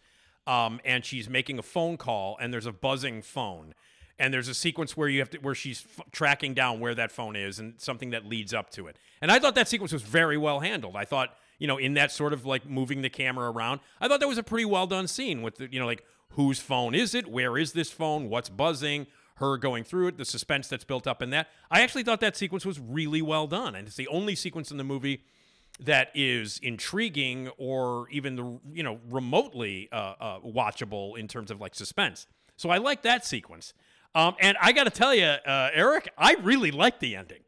um, 0.47 0.79
and 0.85 1.03
she's 1.03 1.29
making 1.29 1.59
a 1.59 1.63
phone 1.63 1.97
call, 1.97 2.37
and 2.39 2.53
there's 2.53 2.65
a 2.65 2.71
buzzing 2.71 3.21
phone, 3.21 3.73
and 4.19 4.33
there's 4.33 4.47
a 4.47 4.53
sequence 4.53 4.95
where 4.95 5.09
you 5.09 5.19
have 5.19 5.29
to 5.31 5.37
where 5.39 5.55
she's 5.55 5.85
f- 5.97 6.05
tracking 6.11 6.53
down 6.53 6.79
where 6.79 6.95
that 6.95 7.11
phone 7.11 7.35
is, 7.35 7.59
and 7.59 7.73
something 7.77 8.11
that 8.11 8.25
leads 8.25 8.53
up 8.53 8.69
to 8.71 8.87
it, 8.87 8.97
and 9.21 9.31
I 9.31 9.39
thought 9.39 9.55
that 9.55 9.67
sequence 9.67 9.91
was 9.91 10.03
very 10.03 10.37
well 10.37 10.59
handled. 10.59 10.95
I 10.95 11.05
thought 11.05 11.35
you 11.59 11.67
know 11.67 11.77
in 11.77 11.95
that 11.95 12.11
sort 12.11 12.33
of 12.33 12.45
like 12.45 12.67
moving 12.67 13.01
the 13.01 13.09
camera 13.09 13.51
around, 13.51 13.79
I 13.99 14.07
thought 14.07 14.19
that 14.19 14.27
was 14.27 14.37
a 14.37 14.43
pretty 14.43 14.65
well 14.65 14.87
done 14.87 15.07
scene 15.07 15.41
with 15.41 15.55
the 15.55 15.71
you 15.71 15.79
know 15.79 15.85
like 15.85 16.03
whose 16.31 16.59
phone 16.59 16.93
is 16.93 17.15
it, 17.15 17.27
where 17.27 17.57
is 17.57 17.73
this 17.73 17.91
phone, 17.91 18.29
what's 18.29 18.49
buzzing? 18.49 19.07
Her 19.39 19.57
going 19.57 19.83
through 19.83 20.07
it, 20.07 20.17
the 20.17 20.23
suspense 20.23 20.69
that's 20.69 20.85
built 20.85 21.07
up 21.07 21.21
in 21.21 21.29
that. 21.31 21.49
I 21.69 21.81
actually 21.81 22.03
thought 22.03 22.21
that 22.21 22.37
sequence 22.37 22.65
was 22.65 22.79
really 22.79 23.21
well 23.21 23.47
done, 23.47 23.75
and 23.75 23.85
it's 23.85 23.97
the 23.97 24.07
only 24.07 24.33
sequence 24.33 24.71
in 24.71 24.77
the 24.77 24.83
movie 24.85 25.23
that 25.79 26.09
is 26.15 26.59
intriguing 26.63 27.49
or 27.57 28.07
even 28.09 28.35
the 28.35 28.59
you 28.73 28.83
know 28.83 28.99
remotely 29.09 29.89
uh, 29.91 30.13
uh, 30.19 30.39
watchable 30.39 31.17
in 31.17 31.27
terms 31.27 31.51
of 31.51 31.59
like 31.59 31.75
suspense. 31.75 32.27
So 32.55 32.69
I 32.69 32.77
like 32.77 33.01
that 33.03 33.25
sequence. 33.25 33.73
Um, 34.13 34.35
and 34.39 34.55
I 34.61 34.71
got 34.71 34.85
to 34.85 34.89
tell 34.89 35.13
you, 35.13 35.25
uh, 35.25 35.69
Eric, 35.73 36.09
I 36.17 36.35
really 36.41 36.71
liked 36.71 37.01
the 37.01 37.17
ending. 37.17 37.41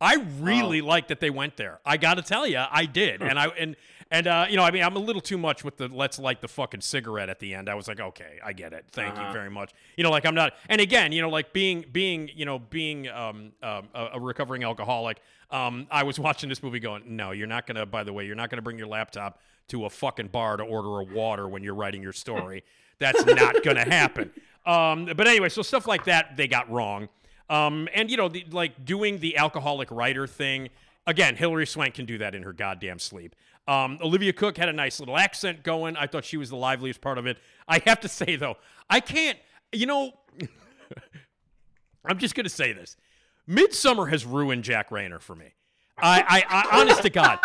I 0.00 0.16
really 0.40 0.80
liked 0.80 1.08
that 1.08 1.20
they 1.20 1.30
went 1.30 1.56
there. 1.56 1.80
I 1.84 1.98
got 1.98 2.14
to 2.14 2.22
tell 2.22 2.46
you, 2.46 2.62
I 2.70 2.86
did. 2.86 3.22
and 3.22 3.38
I 3.38 3.46
and 3.48 3.76
and 4.10 4.26
uh, 4.26 4.46
you 4.48 4.56
know, 4.56 4.62
I 4.62 4.70
mean, 4.70 4.82
I'm 4.82 4.96
a 4.96 5.00
little 5.00 5.20
too 5.22 5.38
much 5.38 5.64
with 5.64 5.76
the 5.78 5.88
let's 5.88 6.18
light 6.18 6.40
the 6.40 6.48
fucking 6.48 6.80
cigarette 6.80 7.28
at 7.28 7.38
the 7.40 7.54
end. 7.54 7.68
I 7.68 7.74
was 7.74 7.88
like, 7.88 7.98
okay, 8.00 8.38
I 8.44 8.52
get 8.52 8.72
it. 8.72 8.84
Thank 8.92 9.16
you 9.16 9.22
Uh-huh. 9.22 9.32
very 9.32 9.50
much. 9.50 9.72
You 9.96 10.04
know, 10.04 10.10
like 10.10 10.24
I'm 10.26 10.34
not. 10.34 10.54
And 10.68 10.80
again, 10.80 11.12
you 11.12 11.22
know, 11.22 11.28
like 11.28 11.52
being 11.52 11.84
being 11.92 12.30
you 12.34 12.44
know 12.44 12.58
being 12.58 13.08
um, 13.08 13.52
um, 13.62 13.88
a, 13.94 14.10
a 14.14 14.20
recovering 14.20 14.62
alcoholic. 14.64 15.18
Um, 15.50 15.86
I 15.90 16.02
was 16.04 16.18
watching 16.26 16.48
this 16.48 16.62
movie 16.62 16.80
going, 16.80 17.02
no, 17.16 17.32
you're 17.32 17.46
not 17.46 17.66
gonna. 17.66 17.86
By 17.86 18.04
the 18.04 18.12
way, 18.12 18.26
you're 18.26 18.36
not 18.36 18.50
gonna 18.50 18.62
bring 18.62 18.78
your 18.78 18.88
laptop 18.88 19.40
to 19.68 19.84
a 19.86 19.90
fucking 19.90 20.28
bar 20.28 20.56
to 20.56 20.62
order 20.62 21.00
a 21.00 21.04
water 21.04 21.48
when 21.48 21.62
you're 21.64 21.74
writing 21.74 22.02
your 22.02 22.12
story. 22.12 22.62
That's 22.98 23.26
not 23.26 23.62
gonna 23.64 23.84
happen. 23.84 24.30
Um, 24.64 25.04
but 25.16 25.26
anyway, 25.26 25.48
so 25.48 25.62
stuff 25.62 25.86
like 25.86 26.04
that 26.06 26.36
they 26.36 26.48
got 26.48 26.70
wrong. 26.70 27.08
Um, 27.50 27.88
and 27.94 28.10
you 28.10 28.16
know, 28.16 28.28
the, 28.28 28.44
like 28.50 28.84
doing 28.84 29.18
the 29.18 29.36
alcoholic 29.36 29.90
writer 29.90 30.26
thing. 30.26 30.68
Again, 31.08 31.36
Hilary 31.36 31.66
Swank 31.68 31.94
can 31.94 32.04
do 32.04 32.18
that 32.18 32.34
in 32.34 32.42
her 32.42 32.52
goddamn 32.52 32.98
sleep. 32.98 33.36
Um, 33.68 33.98
Olivia 34.00 34.32
Cooke 34.32 34.56
had 34.56 34.68
a 34.68 34.72
nice 34.72 35.00
little 35.00 35.16
accent 35.18 35.62
going. 35.64 35.96
I 35.96 36.06
thought 36.06 36.24
she 36.24 36.36
was 36.36 36.50
the 36.50 36.56
liveliest 36.56 37.00
part 37.00 37.18
of 37.18 37.26
it. 37.26 37.38
I 37.66 37.80
have 37.86 38.00
to 38.00 38.08
say 38.08 38.36
though, 38.36 38.56
I 38.88 39.00
can't. 39.00 39.38
You 39.72 39.86
know, 39.86 40.12
I'm 42.04 42.18
just 42.18 42.34
gonna 42.34 42.48
say 42.48 42.72
this. 42.72 42.96
Midsommar 43.48 44.10
has 44.10 44.24
ruined 44.24 44.64
Jack 44.64 44.90
Reynor 44.90 45.20
for 45.20 45.34
me. 45.34 45.54
I, 45.98 46.44
I, 46.48 46.62
I 46.72 46.80
honest 46.80 47.02
to 47.02 47.10
God. 47.10 47.38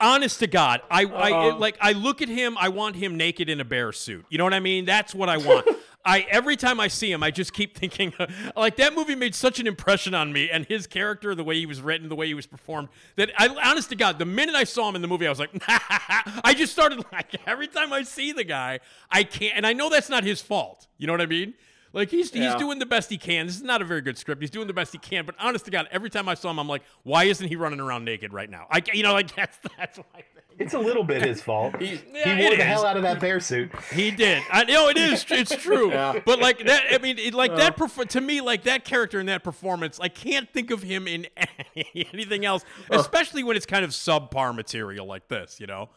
honest 0.00 0.40
to 0.40 0.46
God, 0.46 0.82
I, 0.90 1.04
I 1.04 1.32
Uh-huh. 1.32 1.58
like 1.58 1.76
I 1.80 1.92
look 1.92 2.22
at 2.22 2.28
him. 2.28 2.56
I 2.58 2.68
want 2.68 2.96
him 2.96 3.16
naked 3.16 3.48
in 3.48 3.60
a 3.60 3.64
bear 3.64 3.92
suit. 3.92 4.24
You 4.30 4.38
know 4.38 4.44
what 4.44 4.54
I 4.54 4.60
mean? 4.60 4.84
That's 4.84 5.14
what 5.14 5.28
I 5.28 5.38
want. 5.38 5.66
I 6.04 6.26
every 6.30 6.56
time 6.56 6.80
I 6.80 6.88
see 6.88 7.12
him, 7.12 7.22
I 7.22 7.30
just 7.30 7.52
keep 7.52 7.76
thinking 7.78 8.12
like 8.56 8.76
that 8.76 8.94
movie 8.94 9.14
made 9.14 9.34
such 9.34 9.60
an 9.60 9.66
impression 9.66 10.14
on 10.14 10.32
me, 10.32 10.50
and 10.50 10.66
his 10.66 10.86
character, 10.86 11.34
the 11.34 11.44
way 11.44 11.56
he 11.58 11.66
was 11.66 11.80
written, 11.80 12.08
the 12.08 12.16
way 12.16 12.26
he 12.26 12.34
was 12.34 12.46
performed. 12.46 12.88
That 13.16 13.30
I, 13.38 13.48
honest 13.70 13.88
to 13.90 13.96
God, 13.96 14.18
the 14.18 14.24
minute 14.24 14.54
I 14.54 14.64
saw 14.64 14.88
him 14.88 14.96
in 14.96 15.02
the 15.02 15.08
movie, 15.08 15.26
I 15.26 15.30
was 15.30 15.38
like, 15.38 15.50
I 15.68 16.54
just 16.56 16.72
started 16.72 17.04
like 17.12 17.34
every 17.46 17.68
time 17.68 17.92
I 17.92 18.02
see 18.02 18.32
the 18.32 18.44
guy, 18.44 18.80
I 19.10 19.24
can't, 19.24 19.56
and 19.56 19.66
I 19.66 19.72
know 19.72 19.88
that's 19.90 20.08
not 20.08 20.24
his 20.24 20.40
fault. 20.40 20.86
You 20.98 21.06
know 21.06 21.12
what 21.12 21.20
I 21.20 21.26
mean? 21.26 21.54
Like 21.94 22.08
he's 22.10 22.34
Yeah. 22.34 22.50
he's 22.50 22.54
doing 22.60 22.78
the 22.78 22.86
best 22.86 23.10
he 23.10 23.18
can. 23.18 23.46
This 23.46 23.56
is 23.56 23.62
not 23.62 23.82
a 23.82 23.84
very 23.84 24.00
good 24.00 24.16
script. 24.16 24.40
He's 24.40 24.50
doing 24.50 24.66
the 24.66 24.72
best 24.72 24.92
he 24.92 24.98
can. 24.98 25.26
But 25.26 25.34
honest 25.38 25.66
to 25.66 25.70
God, 25.70 25.88
every 25.90 26.08
time 26.08 26.26
I 26.28 26.34
saw 26.34 26.50
him, 26.50 26.58
I'm 26.58 26.66
like, 26.68 26.82
why 27.02 27.24
isn't 27.24 27.46
he 27.46 27.54
running 27.54 27.80
around 27.80 28.04
naked 28.06 28.32
right 28.32 28.48
now? 28.48 28.66
I 28.70 28.82
you 28.94 29.02
know 29.02 29.12
like 29.12 29.34
that's 29.36 29.58
that's 29.76 29.98
why. 29.98 30.24
It's 30.58 30.74
a 30.74 30.78
little 30.78 31.04
bit 31.04 31.22
his 31.22 31.40
fault. 31.42 31.80
He- 31.80 32.00
Yeah, 32.12 32.34
he 32.36 32.42
wore 32.42 32.50
the 32.54 32.60
is. 32.60 32.64
hell 32.64 32.84
out 32.86 32.96
of 32.96 33.02
that 33.02 33.20
bear 33.20 33.40
suit. 33.40 33.70
He 33.92 34.10
did. 34.10 34.42
I 34.50 34.64
know 34.64 34.88
it 34.88 34.96
is. 34.96 35.24
It's 35.30 35.54
true. 35.56 35.90
Yeah. 35.90 36.20
But 36.24 36.38
like 36.40 36.64
that, 36.66 36.84
I 36.92 36.98
mean, 36.98 37.18
it, 37.18 37.34
like 37.34 37.54
that. 37.56 37.76
Perf- 37.76 38.08
to 38.08 38.20
me, 38.20 38.40
like 38.40 38.64
that 38.64 38.84
character 38.84 39.18
in 39.20 39.26
that 39.26 39.42
performance, 39.44 39.98
I 40.00 40.08
can't 40.08 40.48
think 40.52 40.70
of 40.70 40.82
him 40.82 41.06
in 41.08 41.26
anything 41.94 42.44
else, 42.44 42.64
especially 42.90 43.42
when 43.44 43.56
it's 43.56 43.66
kind 43.66 43.84
of 43.84 43.90
subpar 43.90 44.54
material 44.54 45.06
like 45.06 45.28
this. 45.28 45.58
You 45.60 45.66
know. 45.66 45.90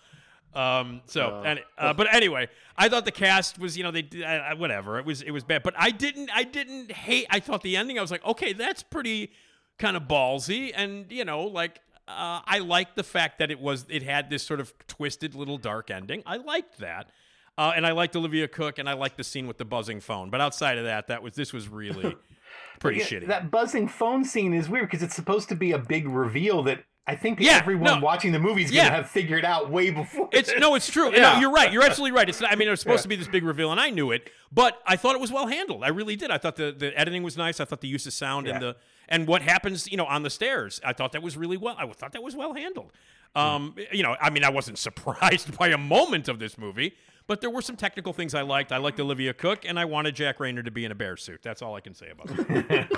Um. 0.53 1.01
So, 1.07 1.41
and, 1.45 1.59
uh, 1.77 1.93
but 1.93 2.13
anyway, 2.13 2.47
I 2.77 2.87
thought 2.87 3.03
the 3.03 3.11
cast 3.11 3.59
was, 3.59 3.77
you 3.77 3.83
know, 3.83 3.91
they 3.91 4.01
did 4.03 4.23
I, 4.23 4.37
I- 4.37 4.53
whatever. 4.53 4.97
It 4.99 5.05
was, 5.05 5.21
it 5.21 5.31
was 5.31 5.43
bad. 5.43 5.63
But 5.63 5.73
I 5.77 5.91
didn't, 5.91 6.29
I 6.33 6.43
didn't 6.43 6.91
hate. 6.93 7.27
I 7.29 7.41
thought 7.41 7.61
the 7.61 7.75
ending. 7.75 7.97
I 7.99 8.01
was 8.01 8.11
like, 8.11 8.25
okay, 8.25 8.53
that's 8.53 8.81
pretty 8.81 9.31
kind 9.77 9.97
of 9.97 10.03
ballsy, 10.03 10.71
and 10.75 11.11
you 11.11 11.25
know, 11.25 11.43
like. 11.43 11.79
Uh, 12.07 12.41
I 12.45 12.59
liked 12.59 12.95
the 12.95 13.03
fact 13.03 13.39
that 13.39 13.49
it 13.51 13.59
was 13.59 13.85
it 13.89 14.03
had 14.03 14.29
this 14.29 14.43
sort 14.43 14.59
of 14.59 14.73
twisted 14.87 15.33
little 15.35 15.57
dark 15.57 15.89
ending. 15.89 16.21
I 16.25 16.37
liked 16.37 16.77
that. 16.79 17.09
Uh, 17.57 17.71
and 17.73 17.87
I 17.87 17.91
liked 17.93 18.15
Olivia 18.17 18.49
Cooke, 18.49 18.79
and 18.79 18.89
I 18.89 18.93
liked 18.93 19.15
the 19.15 19.23
scene 19.23 19.47
with 19.47 19.57
the 19.57 19.63
buzzing 19.63 20.01
phone. 20.01 20.29
But 20.29 20.41
outside 20.41 20.77
of 20.77 20.83
that, 20.83 21.07
that 21.07 21.23
was 21.23 21.35
this 21.35 21.53
was 21.53 21.69
really 21.69 22.15
pretty 22.79 22.99
Yeah, 22.99 23.05
shitty. 23.05 23.27
That 23.27 23.49
buzzing 23.49 23.87
phone 23.87 24.25
scene 24.25 24.53
is 24.53 24.67
weird 24.69 24.85
because 24.87 25.01
it's 25.01 25.15
supposed 25.15 25.47
to 25.49 25.55
be 25.55 25.71
a 25.71 25.77
big 25.79 26.07
reveal 26.07 26.63
that 26.63 26.83
I 27.07 27.15
think 27.15 27.39
Yeah, 27.39 27.57
everyone 27.57 27.99
no. 27.99 28.05
watching 28.05 28.33
the 28.33 28.39
movie 28.39 28.63
is 28.65 28.71
Yeah. 28.71 28.81
going 28.83 28.91
to 28.91 28.95
have 28.97 29.09
figured 29.09 29.45
out 29.45 29.71
way 29.71 29.89
before. 29.89 30.27
It's 30.33 30.51
no, 30.59 30.75
it's 30.75 30.89
true. 30.91 31.11
Yeah. 31.13 31.33
No, 31.35 31.39
you're 31.39 31.51
right. 31.51 31.71
You're 31.71 31.83
absolutely 31.83 32.15
right. 32.17 32.27
It's. 32.27 32.41
I 32.43 32.55
mean, 32.55 32.67
it 32.67 32.71
was 32.71 32.81
supposed 32.81 33.03
to 33.03 33.09
be 33.09 33.15
this 33.15 33.27
big 33.29 33.43
reveal, 33.45 33.71
and 33.71 33.79
I 33.79 33.89
knew 33.89 34.11
it. 34.11 34.29
But 34.51 34.81
I 34.85 34.95
thought 34.97 35.15
it 35.15 35.21
was 35.21 35.31
well 35.31 35.47
handled. 35.47 35.83
I 35.83 35.89
really 35.89 36.15
did. 36.17 36.31
I 36.31 36.37
thought 36.37 36.57
the, 36.57 36.75
the 36.77 36.97
editing 36.99 37.23
was 37.23 37.37
nice. 37.37 37.59
I 37.61 37.65
thought 37.65 37.79
the 37.81 37.87
use 37.87 38.05
of 38.05 38.11
sound 38.13 38.47
and 38.47 38.61
the 38.61 38.75
and 39.09 39.27
what 39.27 39.41
happens, 39.41 39.89
you 39.89 39.97
know, 39.97 40.05
on 40.05 40.23
the 40.23 40.29
stairs. 40.29 40.81
I 40.83 40.93
thought 40.93 41.11
that 41.13 41.23
was 41.23 41.37
really 41.37 41.57
well. 41.57 41.75
I 41.77 41.87
thought 41.87 42.13
that 42.13 42.23
was 42.23 42.35
well 42.35 42.53
handled. 42.53 42.91
Um, 43.35 43.75
you 43.91 44.01
know, 44.01 44.15
I 44.21 44.29
mean, 44.29 44.43
I 44.43 44.49
wasn't 44.49 44.77
surprised 44.87 45.57
by 45.57 45.69
a 45.69 45.77
moment 45.77 46.27
of 46.27 46.39
this 46.39 46.57
movie, 46.57 46.95
but 47.27 47.41
there 47.41 47.49
were 47.49 47.61
some 47.61 47.75
technical 47.75 48.13
things 48.13 48.33
I 48.33 48.41
liked. 48.41 48.71
I 48.71 48.77
liked 48.77 48.99
Olivia 48.99 49.33
Cooke, 49.33 49.65
and 49.65 49.79
I 49.79 49.85
wanted 49.85 50.15
Jack 50.15 50.37
Reynor 50.37 50.63
to 50.63 50.71
be 50.71 50.85
in 50.85 50.91
a 50.91 50.95
bear 50.95 51.17
suit. 51.17 51.41
That's 51.43 51.61
all 51.61 51.75
I 51.75 51.81
can 51.81 51.93
say 51.93 52.11
about 52.11 52.27
it. 52.49 52.91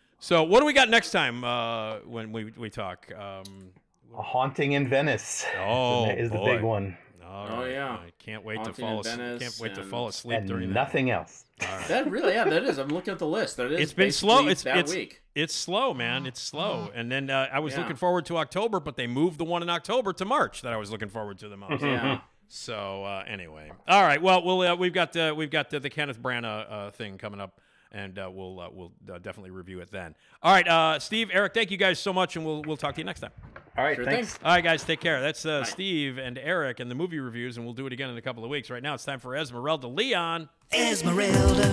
so, 0.18 0.42
what 0.42 0.60
do 0.60 0.66
we 0.66 0.72
got 0.72 0.90
next 0.90 1.10
time 1.10 1.44
uh, 1.44 1.98
when 2.00 2.32
we 2.32 2.52
we 2.56 2.70
talk? 2.70 3.10
Um, 3.16 3.72
a 4.16 4.22
haunting 4.22 4.72
in 4.72 4.88
Venice. 4.88 5.46
Oh, 5.58 6.06
is 6.10 6.30
the 6.30 6.36
boy. 6.36 6.56
big 6.56 6.62
one, 6.62 6.96
all 7.28 7.48
Oh, 7.50 7.60
right. 7.62 7.70
yeah. 7.72 7.90
I 7.92 8.10
can't 8.18 8.44
wait 8.44 8.56
Haunting 8.56 8.74
to 8.74 8.80
fall 8.80 9.00
asleep. 9.00 9.40
Can't 9.40 9.58
wait 9.60 9.74
to 9.74 9.82
fall 9.84 10.08
asleep 10.08 10.46
during 10.46 10.64
and 10.64 10.70
that. 10.74 10.80
nothing 10.80 11.10
else. 11.10 11.44
That 11.88 12.08
really, 12.10 12.34
yeah, 12.34 12.44
that 12.44 12.62
is. 12.62 12.78
I'm 12.78 12.88
looking 12.88 13.12
at 13.12 13.18
the 13.18 13.26
list. 13.26 13.56
That 13.56 13.72
is. 13.72 13.80
It's 13.80 13.92
been 13.92 14.12
slow. 14.12 14.46
It's 14.46 14.62
that 14.62 14.78
it's 14.78 14.94
week. 14.94 15.22
it's 15.34 15.54
slow, 15.54 15.92
man. 15.92 16.24
It's 16.26 16.40
slow. 16.40 16.90
And 16.94 17.10
then 17.10 17.30
uh, 17.30 17.48
I 17.52 17.58
was 17.58 17.72
Yeah. 17.74 17.80
looking 17.80 17.96
forward 17.96 18.26
to 18.26 18.36
October, 18.38 18.78
but 18.80 18.96
they 18.96 19.06
moved 19.08 19.38
the 19.38 19.44
one 19.44 19.62
in 19.62 19.68
October 19.70 20.12
to 20.14 20.24
March 20.24 20.62
that 20.62 20.72
I 20.72 20.76
was 20.76 20.90
looking 20.92 21.08
forward 21.08 21.38
to 21.40 21.48
the 21.48 21.56
most. 21.56 21.82
Yeah. 21.82 22.20
So 22.46 23.04
uh, 23.04 23.24
anyway, 23.26 23.72
all 23.88 24.02
right. 24.04 24.22
Well, 24.22 24.42
we'll 24.44 24.60
uh, 24.62 24.74
we've 24.76 24.92
got 24.92 25.14
uh, 25.16 25.34
we've 25.36 25.50
got 25.50 25.72
uh, 25.74 25.80
the 25.80 25.90
Kenneth 25.90 26.20
Branagh 26.22 26.66
uh, 26.72 26.90
thing 26.92 27.18
coming 27.18 27.40
up, 27.40 27.60
and 27.92 28.18
uh, 28.18 28.30
we'll 28.32 28.60
uh, 28.60 28.68
we'll 28.72 28.92
uh, 29.12 29.18
definitely 29.18 29.50
review 29.50 29.80
it 29.80 29.90
then. 29.90 30.14
All 30.42 30.52
right, 30.52 30.66
uh, 30.68 30.98
Steve, 30.98 31.30
Eric, 31.32 31.54
thank 31.54 31.70
you 31.70 31.76
guys 31.76 31.98
so 31.98 32.12
much, 32.12 32.36
and 32.36 32.44
we'll 32.44 32.62
we'll 32.62 32.76
talk 32.76 32.94
to 32.94 33.00
you 33.00 33.04
next 33.04 33.20
time. 33.20 33.30
All 33.76 33.84
right, 33.84 33.94
Sure 33.96 34.04
thanks. 34.04 34.34
thing. 34.34 34.44
All 34.46 34.52
right, 34.54 34.64
guys, 34.64 34.82
take 34.82 35.00
care. 35.00 35.20
That's 35.20 35.46
uh, 35.46 35.62
Steve 35.64 36.18
and 36.18 36.36
Eric 36.36 36.80
and 36.80 36.90
the 36.90 36.96
movie 36.96 37.20
reviews, 37.20 37.56
and 37.56 37.64
we'll 37.64 37.74
do 37.74 37.86
it 37.86 37.92
again 37.92 38.10
in 38.10 38.16
a 38.16 38.22
couple 38.22 38.42
of 38.44 38.50
weeks. 38.50 38.70
Right 38.70 38.82
now, 38.82 38.94
it's 38.94 39.04
time 39.04 39.20
for 39.20 39.36
Esmeralda 39.36 39.86
Leon. 39.86 40.48
Esmeralda. 40.72 41.68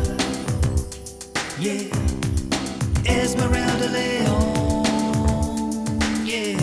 Yeah. 1.59 1.89
Esmeralda 3.07 3.87
Leon. 3.89 4.85
Yeah. 6.25 6.57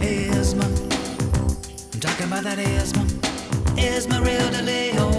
Esma. 0.00 0.64
I'm 1.94 2.00
talking 2.00 2.26
about 2.26 2.42
that 2.44 2.58
Esma. 2.58 3.78
Esmeralda 3.78 4.62
Leon. 4.62 5.15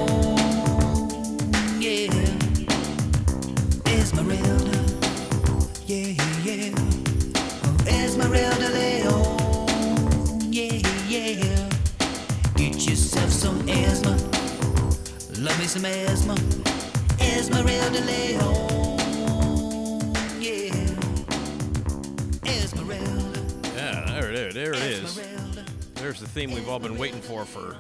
We've 26.68 26.74
all 26.74 26.80
been 26.80 26.98
waiting 26.98 27.22
for 27.22 27.46
for 27.46 27.78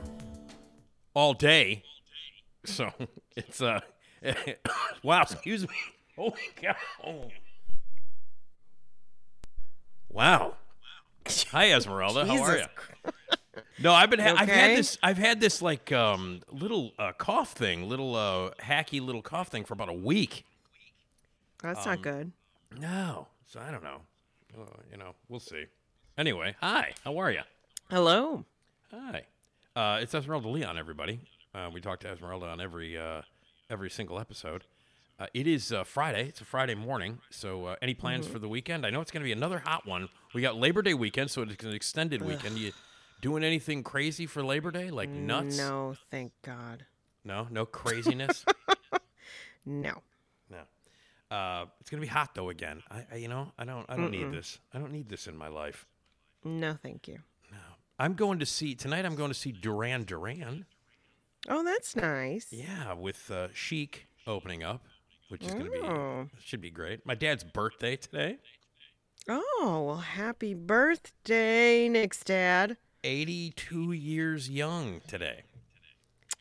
all 1.14 1.34
day. 1.34 1.84
So 2.64 2.90
it's 3.36 3.62
uh, 3.62 3.82
wow. 5.04 5.24
Excuse 5.24 5.64
me. 5.64 5.76
Holy 6.16 6.34
cow. 6.56 6.76
Wow. 10.18 10.56
Hi, 11.52 11.72
Esmeralda. 11.74 12.26
How 12.26 12.42
are 12.42 12.58
you? 12.58 12.66
No, 13.80 13.94
I've 13.94 14.10
been. 14.10 14.20
Ha- 14.20 14.34
I've 14.36 14.50
had 14.50 14.76
this. 14.76 14.98
I've 15.04 15.18
had 15.20 15.40
this 15.40 15.62
like 15.62 15.92
um 15.92 16.42
little 16.52 16.92
uh, 16.98 17.12
cough 17.12 17.52
thing, 17.52 17.88
little 17.88 18.16
uh 18.16 18.50
hacky 18.64 19.00
little 19.00 19.22
cough 19.22 19.50
thing 19.50 19.64
for 19.64 19.76
about 19.76 19.90
a 19.90 19.94
week. 19.94 20.44
That's 21.62 21.86
Um, 21.86 21.92
not 21.94 22.02
good. 22.02 22.32
No, 22.80 23.28
so 23.46 23.60
I 23.60 23.70
don't 23.70 23.84
know. 23.84 24.02
Uh, 24.60 24.64
you 24.92 24.98
know, 24.98 25.14
we'll 25.30 25.40
see. 25.40 25.66
Anyway, 26.18 26.56
hi. 26.62 26.94
How 27.04 27.16
are 27.20 27.30
you? 27.32 27.42
Hello. 27.92 28.44
Hi. 28.92 29.22
Uh, 29.76 30.00
it's 30.02 30.16
Esmeralda 30.16 30.50
Leon, 30.50 30.80
everybody. 30.80 31.20
Uh, 31.54 31.70
we 31.72 31.80
talk 31.80 32.00
to 32.00 32.08
Esmeralda 32.10 32.48
on 32.48 32.60
every 32.60 32.98
uh, 32.98 33.22
every 33.70 33.92
single 33.92 34.20
episode. 34.20 34.64
Uh, 35.20 35.26
it 35.34 35.48
is 35.48 35.72
uh, 35.72 35.84
Friday. 35.84 36.28
It's 36.28 36.42
a 36.42 36.46
Friday 36.46 36.76
morning. 36.76 37.20
So, 37.32 37.66
uh, 37.66 37.76
any 37.82 37.96
plans 37.96 38.28
for 38.28 38.38
the 38.38 38.48
weekend? 38.48 38.86
I 38.86 38.92
know 38.92 39.02
it's 39.02 39.10
going 39.10 39.22
to 39.22 39.26
be 39.26 39.32
another 39.32 39.60
hot 39.60 39.88
one. 39.88 40.10
We 40.36 40.42
got 40.44 40.58
Labor 40.58 40.84
Day 40.84 40.94
weekend, 40.94 41.32
so 41.32 41.42
it's 41.42 41.64
an 41.64 41.74
extended 41.74 42.22
weekend. 42.22 42.60
You 42.60 42.72
doing 43.20 43.44
anything 43.44 43.82
crazy 43.84 44.28
for 44.28 44.44
Labor 44.44 44.70
Day? 44.70 44.92
Like 44.92 45.10
nuts? 45.10 45.58
No, 45.58 45.96
thank 46.12 46.34
God. 46.44 46.86
No, 47.24 47.48
no 47.52 47.66
craziness. 47.66 48.46
No. 49.70 50.02
no. 50.50 50.60
Uh, 51.30 51.66
it's 51.82 51.90
going 51.90 52.00
to 52.00 52.08
be 52.08 52.08
hot 52.08 52.34
though 52.34 52.48
again. 52.50 52.82
I, 52.90 53.06
I, 53.12 53.16
you 53.18 53.28
know, 53.28 53.52
I 53.60 53.66
don't, 53.66 53.86
I 53.90 53.98
don't 53.98 54.12
need 54.12 54.32
this. 54.32 54.60
I 54.74 54.80
don't 54.80 54.94
need 54.94 55.10
this 55.10 55.28
in 55.28 55.36
my 55.36 55.50
life. 55.50 55.86
No, 56.46 56.78
thank 56.82 57.06
you. 57.10 57.20
No, 57.52 57.58
I'm 58.00 58.14
going 58.14 58.40
to 58.40 58.46
see 58.46 58.76
tonight. 58.76 59.06
I'm 59.06 59.16
going 59.16 59.30
to 59.30 59.38
see 59.38 59.52
Duran 59.52 60.06
Duran. 60.06 60.66
Oh, 61.50 61.66
that's 61.66 61.98
nice. 61.98 62.48
Yeah, 62.50 62.94
with 62.94 63.30
uh, 63.30 63.50
Chic 63.54 64.08
opening 64.26 64.64
up, 64.64 64.86
which 65.30 65.44
is 65.44 65.54
going 65.54 65.66
to 65.66 65.72
be 65.72 65.78
Oh. 65.80 66.30
should 66.44 66.62
be 66.62 66.70
great. 66.70 67.06
My 67.06 67.16
dad's 67.16 67.44
birthday 67.44 67.96
today. 67.96 68.38
Oh, 69.30 69.84
well, 69.86 69.98
happy 69.98 70.54
birthday, 70.54 71.90
Nick's 71.90 72.24
dad. 72.24 72.78
82 73.04 73.92
years 73.92 74.50
young 74.50 75.02
today. 75.08 75.44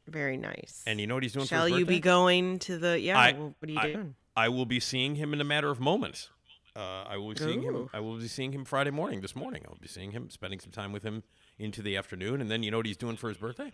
Very 0.06 0.36
nice. 0.36 0.82
And 0.86 1.00
you 1.00 1.06
know 1.06 1.14
what 1.14 1.22
he's 1.24 1.32
doing 1.32 1.46
Shall 1.46 1.64
for 1.64 1.70
his 1.70 1.80
you 1.80 1.86
be 1.86 1.98
going 2.00 2.58
to 2.60 2.78
the? 2.78 2.98
Yeah. 3.00 3.18
I- 3.18 3.32
well, 3.32 3.54
what 3.58 3.68
are 3.68 3.72
you 3.72 3.78
I- 3.80 3.92
doing? 3.92 4.14
I 4.36 4.48
will 4.50 4.66
be 4.66 4.78
seeing 4.80 5.16
him 5.16 5.32
in 5.32 5.40
a 5.40 5.44
matter 5.44 5.70
of 5.70 5.80
moments. 5.80 6.28
Uh, 6.76 7.04
I 7.08 7.16
will 7.16 7.30
be 7.32 7.38
seeing 7.38 7.62
him. 7.62 7.88
I 7.94 8.00
will 8.00 8.18
be 8.18 8.28
seeing 8.28 8.52
him 8.52 8.64
Friday 8.66 8.90
morning. 8.90 9.22
This 9.22 9.34
morning, 9.34 9.62
I 9.66 9.70
will 9.70 9.78
be 9.80 9.88
seeing 9.88 10.10
him, 10.12 10.28
spending 10.28 10.60
some 10.60 10.70
time 10.72 10.92
with 10.92 11.02
him 11.02 11.22
into 11.58 11.80
the 11.80 11.96
afternoon, 11.96 12.42
and 12.42 12.50
then 12.50 12.62
you 12.62 12.70
know 12.70 12.76
what 12.76 12.84
he's 12.86 12.98
doing 12.98 13.16
for 13.16 13.28
his 13.28 13.38
birthday? 13.38 13.72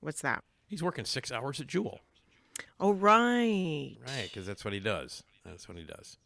What's 0.00 0.22
that? 0.22 0.42
He's 0.66 0.82
working 0.82 1.04
six 1.04 1.30
hours 1.30 1.60
at 1.60 1.66
Jewel. 1.66 2.00
Oh, 2.80 2.92
right. 2.92 3.96
Right, 4.06 4.30
because 4.32 4.46
that's 4.46 4.64
what 4.64 4.74
he 4.74 4.80
does. 4.80 5.22
That's 5.44 5.68
what 5.68 5.76
he 5.76 5.84
does. 5.84 6.16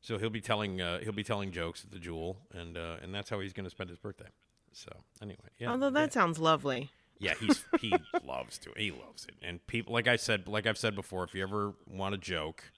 So 0.00 0.18
he'll 0.18 0.30
be 0.30 0.40
telling 0.40 0.80
uh, 0.80 0.98
he'll 1.00 1.12
be 1.12 1.22
telling 1.22 1.52
jokes 1.52 1.84
at 1.84 1.92
the 1.92 1.98
Jewel, 1.98 2.36
and 2.52 2.76
uh, 2.76 2.96
and 3.02 3.14
that's 3.14 3.30
how 3.30 3.38
he's 3.40 3.52
going 3.52 3.64
to 3.64 3.70
spend 3.70 3.88
his 3.88 3.98
birthday. 3.98 4.28
So 4.72 4.90
anyway, 5.20 5.38
yeah. 5.58 5.70
Although 5.70 5.90
that 5.90 6.10
yeah. 6.10 6.14
sounds 6.14 6.38
lovely. 6.38 6.90
Yeah, 7.18 7.34
he's 7.38 7.64
he 7.80 7.94
loves 8.26 8.58
to. 8.58 8.72
He 8.76 8.90
loves 8.90 9.26
it. 9.26 9.34
And 9.42 9.64
people 9.68 9.92
like 9.92 10.08
I 10.08 10.16
said, 10.16 10.48
like 10.48 10.66
I've 10.66 10.78
said 10.78 10.96
before, 10.96 11.22
if 11.22 11.34
you 11.34 11.42
ever 11.44 11.74
want 11.86 12.14
a 12.16 12.18
joke, 12.18 12.72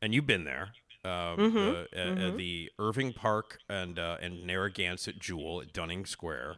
and 0.00 0.14
you've 0.14 0.26
been 0.26 0.44
there, 0.44 0.70
uh, 1.04 1.36
Mhm, 1.36 1.52
the, 1.52 1.98
mhm. 1.98 2.36
the 2.38 2.70
Irving 2.78 3.12
Park 3.12 3.58
and 3.68 3.98
uh, 3.98 4.16
and 4.22 4.46
Narragansett 4.46 5.18
Jewel 5.18 5.60
at 5.60 5.74
Dunning 5.74 6.06
Square. 6.06 6.56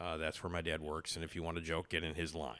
Uh, 0.00 0.16
that's 0.16 0.42
where 0.42 0.50
my 0.50 0.62
dad 0.62 0.80
works, 0.80 1.14
and 1.16 1.24
if 1.24 1.36
you 1.36 1.42
want 1.42 1.58
a 1.58 1.60
joke, 1.60 1.88
get 1.90 2.02
in 2.02 2.14
his 2.14 2.34
line, 2.34 2.56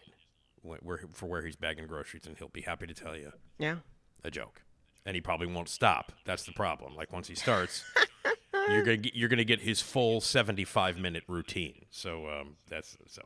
where 0.62 1.00
for 1.12 1.26
where 1.26 1.44
he's 1.44 1.56
bagging 1.56 1.86
groceries, 1.86 2.26
and 2.26 2.36
he'll 2.38 2.48
be 2.48 2.62
happy 2.62 2.86
to 2.86 2.94
tell 2.94 3.16
you 3.16 3.32
Yeah. 3.58 3.76
a 4.24 4.30
joke. 4.30 4.62
And 5.04 5.14
he 5.16 5.20
probably 5.20 5.48
won't 5.48 5.68
stop. 5.68 6.12
That's 6.24 6.44
the 6.44 6.52
problem. 6.52 6.94
Like 6.94 7.12
once 7.12 7.26
he 7.28 7.34
starts, 7.34 7.84
you're 8.68 8.84
gonna 8.84 8.96
get, 8.98 9.14
you're 9.16 9.28
gonna 9.28 9.42
get 9.44 9.60
his 9.60 9.80
full 9.80 10.20
75 10.20 10.98
minute 10.98 11.24
routine. 11.26 11.86
So 11.90 12.28
um, 12.28 12.56
that's 12.68 12.96
so. 13.08 13.22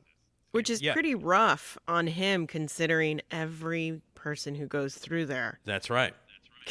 Which 0.53 0.71
is 0.71 0.81
Yeah. 0.81 0.95
pretty 0.95 1.15
rough 1.15 1.77
on 1.87 2.07
him 2.07 2.47
considering 2.47 3.21
every 3.31 4.01
person 4.15 4.55
who 4.55 4.67
goes 4.67 4.95
through 4.95 5.27
there 5.27 5.61
That's 5.67 5.91
right. 5.91 6.15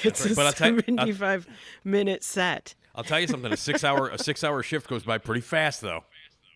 gets 0.02 0.22
right. 0.24 0.32
a 0.32 0.36
But 0.36 0.46
I'll 0.48 0.54
tell 0.54 0.74
you- 0.74 0.82
75 0.82 1.48
minute 1.84 2.24
set. 2.24 2.74
I'll 2.96 3.04
tell 3.04 3.20
you 3.20 3.28
something. 3.28 3.52
A 3.54 3.58
six 3.58 3.84
hour 3.84 4.10
a 4.10 4.18
six 4.18 4.44
hour 4.44 4.64
shift 4.64 4.88
goes 4.90 5.04
by 5.04 5.18
pretty 5.20 5.42
fast, 5.42 5.82
though. 5.82 6.06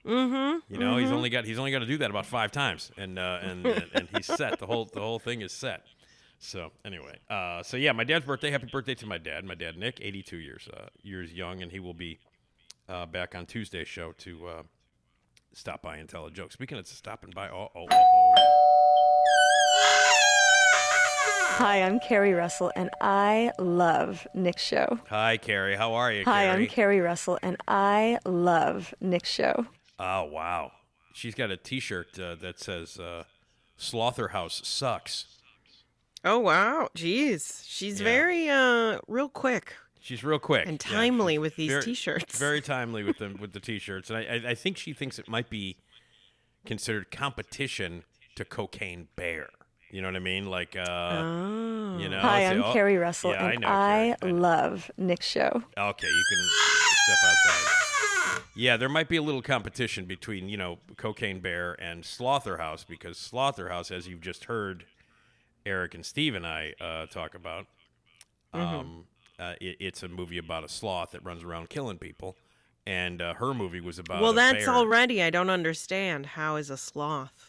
Mm-hmm. 0.10 0.74
You 0.74 0.80
know, 0.80 0.98
he's 0.98 1.12
only 1.12 1.30
got 1.30 1.46
he's 1.46 1.60
only 1.60 1.72
got 1.72 1.80
to 1.80 1.86
do 1.86 1.98
that 2.00 2.10
about 2.10 2.26
five 2.26 2.52
times, 2.52 2.92
and 2.98 3.20
uh, 3.20 3.40
and, 3.42 3.66
and 3.66 3.86
and 3.94 4.08
he's 4.16 4.26
set. 4.26 4.60
The 4.60 4.66
whole 4.66 4.86
the 4.86 5.00
whole 5.00 5.20
thing 5.20 5.42
is 5.42 5.52
set. 5.52 5.84
So 6.40 6.72
anyway, 6.84 7.20
uh, 7.30 7.62
so 7.64 7.78
yeah, 7.78 7.92
my 7.92 8.04
dad's 8.04 8.26
birthday. 8.26 8.50
Happy 8.50 8.68
birthday 8.72 8.96
to 8.96 9.06
my 9.06 9.18
dad. 9.18 9.46
My 9.46 9.56
dad 9.56 9.78
Nick, 9.78 10.00
82 10.02 10.38
years 10.38 10.68
uh, 10.74 10.88
years 11.04 11.32
young, 11.32 11.62
and 11.62 11.72
he 11.72 11.80
will 11.80 11.94
be 11.94 12.18
uh, 12.88 13.06
back 13.06 13.36
on 13.36 13.46
Tuesday's 13.46 13.88
show 13.88 14.14
to 14.20 14.48
uh, 14.48 14.64
stop 15.54 15.84
by 15.84 15.98
and 15.98 16.10
tell 16.10 16.26
a 16.26 16.32
joke. 16.32 16.52
Speaking 16.52 16.78
of 16.78 16.88
stopping 16.88 17.32
by, 17.36 17.50
oh 17.50 17.70
oh 17.76 17.86
oh. 17.92 18.36
oh. 18.38 18.56
Hi, 21.60 21.84
I'm 21.84 22.00
Carrie 22.00 22.34
Russell, 22.34 22.72
and 22.78 22.90
I 23.02 23.52
love 23.60 24.26
Nick's 24.34 24.64
show. 24.64 24.98
Hi, 25.10 25.36
Carrie. 25.36 25.76
How 25.76 25.94
are 25.94 26.10
you, 26.10 26.24
Hi, 26.24 26.46
Carrie? 26.46 26.64
I'm 26.64 26.70
Carrie 26.70 27.00
Russell, 27.02 27.38
and 27.44 27.58
I 27.68 28.18
love 28.26 28.94
Nick's 29.02 29.30
show. 29.30 29.66
Oh 30.00 30.24
wow, 30.24 30.72
she's 31.14 31.36
got 31.36 31.52
a 31.52 31.58
T-shirt 31.58 32.18
uh, 32.20 32.36
that 32.36 32.60
says 32.60 32.98
uh, 33.00 33.24
"Slotherhouse 33.78 34.66
sucks." 34.66 35.26
Oh 36.24 36.40
wow, 36.40 36.90
jeez, 36.96 37.64
she's 37.68 38.00
Yeah. 38.00 38.06
very 38.06 38.50
uh 38.50 39.00
real 39.08 39.30
quick 39.30 39.76
She's 40.02 40.24
real 40.24 40.40
quick 40.40 40.66
and 40.68 40.80
timely 40.80 41.34
she's 41.34 41.40
with 41.40 41.56
these 41.58 41.70
very- 41.70 41.84
t-shirts. 41.84 42.40
Very 42.40 42.62
timely 42.62 43.04
with 43.04 43.18
them 43.18 43.38
with 43.40 43.52
the 43.54 43.60
t-shirts, 43.60 44.10
and 44.10 44.18
I, 44.20 44.22
I 44.22 44.52
I 44.52 44.56
think 44.56 44.78
she 44.78 44.94
thinks 44.94 45.20
it 45.20 45.28
might 45.28 45.50
be 45.50 45.78
considered 46.66 47.12
competition 47.12 48.04
to 48.36 48.46
Cocaine 48.46 49.08
Bear. 49.16 49.50
You 49.92 50.02
know 50.02 50.08
what 50.08 50.16
I 50.16 50.20
mean? 50.20 50.46
Like, 50.46 50.76
uh, 50.76 50.86
oh. 50.88 51.98
you 52.00 52.10
know. 52.10 52.20
Hi, 52.20 52.42
say, 52.42 52.48
I'm 52.48 52.64
oh, 52.64 52.74
Carrie 52.74 52.98
Russell, 52.98 53.32
yeah, 53.32 53.44
I 53.46 53.52
and 53.52 53.62
know, 53.62 53.68
I, 53.68 53.72
Carrie. 53.72 54.16
I 54.22 54.36
know. 54.36 54.42
love 54.42 54.92
Nick's 54.98 55.28
show. 55.28 55.64
Okay, 55.78 56.08
you 56.08 56.24
can 56.30 56.50
step 57.06 57.18
outside. 57.26 58.19
Yeah, 58.56 58.78
there 58.78 58.90
might 58.90 59.08
be 59.08 59.18
a 59.18 59.22
little 59.22 59.42
competition 59.42 60.06
between 60.06 60.50
you 60.50 60.58
know 60.58 60.80
Cocaine 60.98 61.40
Bear 61.40 61.74
and 61.82 62.04
Slotherhouse 62.04 62.86
because 62.88 63.18
Slotherhouse, 63.18 63.92
as 63.92 64.08
you've 64.08 64.22
just 64.22 64.46
heard, 64.46 64.86
Erik 65.66 65.94
and 65.94 66.06
Steve 66.06 66.36
and 66.36 66.46
I 66.46 66.74
uh, 66.82 67.06
talk 67.06 67.36
about, 67.36 67.68
um, 68.54 69.06
uh, 69.40 69.54
it, 69.62 69.78
it's 69.80 70.04
a 70.04 70.08
movie 70.08 70.38
about 70.38 70.64
a 70.64 70.70
sloth 70.70 71.12
that 71.12 71.24
runs 71.24 71.44
around 71.44 71.70
killing 71.70 71.98
people, 71.98 72.36
and 72.86 73.22
uh, 73.22 73.36
her 73.36 73.54
movie 73.54 73.82
was 73.82 74.00
about. 74.00 74.22
well, 74.22 74.34
that's 74.34 74.66
bear. 74.66 74.76
already. 74.76 75.22
I 75.24 75.30
don't 75.30 75.50
understand. 75.50 76.26
How 76.26 76.56
is 76.56 76.70
a 76.70 76.78
sloth 76.78 77.49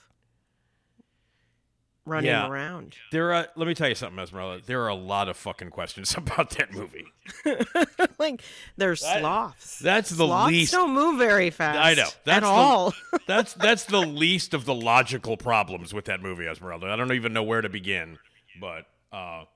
running 2.07 2.31
Yeah. 2.31 2.49
around? 2.49 2.97
There 3.13 3.33
are. 3.35 3.49
Let 3.57 3.69
me 3.69 3.75
tell 3.75 3.89
you 3.89 3.95
something, 3.95 4.19
Esmeralda. 4.19 4.63
There 4.65 4.83
are 4.83 4.89
a 4.89 4.95
lot 4.95 5.29
of 5.29 5.37
fucking 5.37 5.71
questions 5.71 6.15
about 6.17 6.51
that 6.51 6.73
movie. 6.73 7.07
like 8.19 8.43
they're 8.77 8.95
That- 8.95 9.21
sloths. 9.21 9.79
That's 9.79 10.11
the 10.11 10.27
Sloths 10.27 10.51
least. 10.53 10.73
don't 10.73 10.93
move 10.95 11.19
very 11.19 11.51
fast. 11.51 11.79
I 11.79 11.95
know. 11.95 12.09
That's 12.25 12.37
at 12.39 12.41
the- 12.41 12.47
all. 12.47 12.95
that's 13.27 13.55
that's 13.55 13.85
the 13.85 14.01
least 14.01 14.55
of 14.55 14.65
the 14.65 14.75
logical 14.75 15.37
problems 15.37 15.93
with 15.95 16.07
that 16.07 16.21
movie, 16.23 16.47
Esmeralda. 16.47 16.87
I 16.89 16.97
don't 16.97 17.13
even 17.13 17.33
know 17.33 17.43
where 17.43 17.61
to 17.61 17.69
begin, 17.69 18.19
but 18.61 18.87
uh, 19.13 19.17
All 19.17 19.47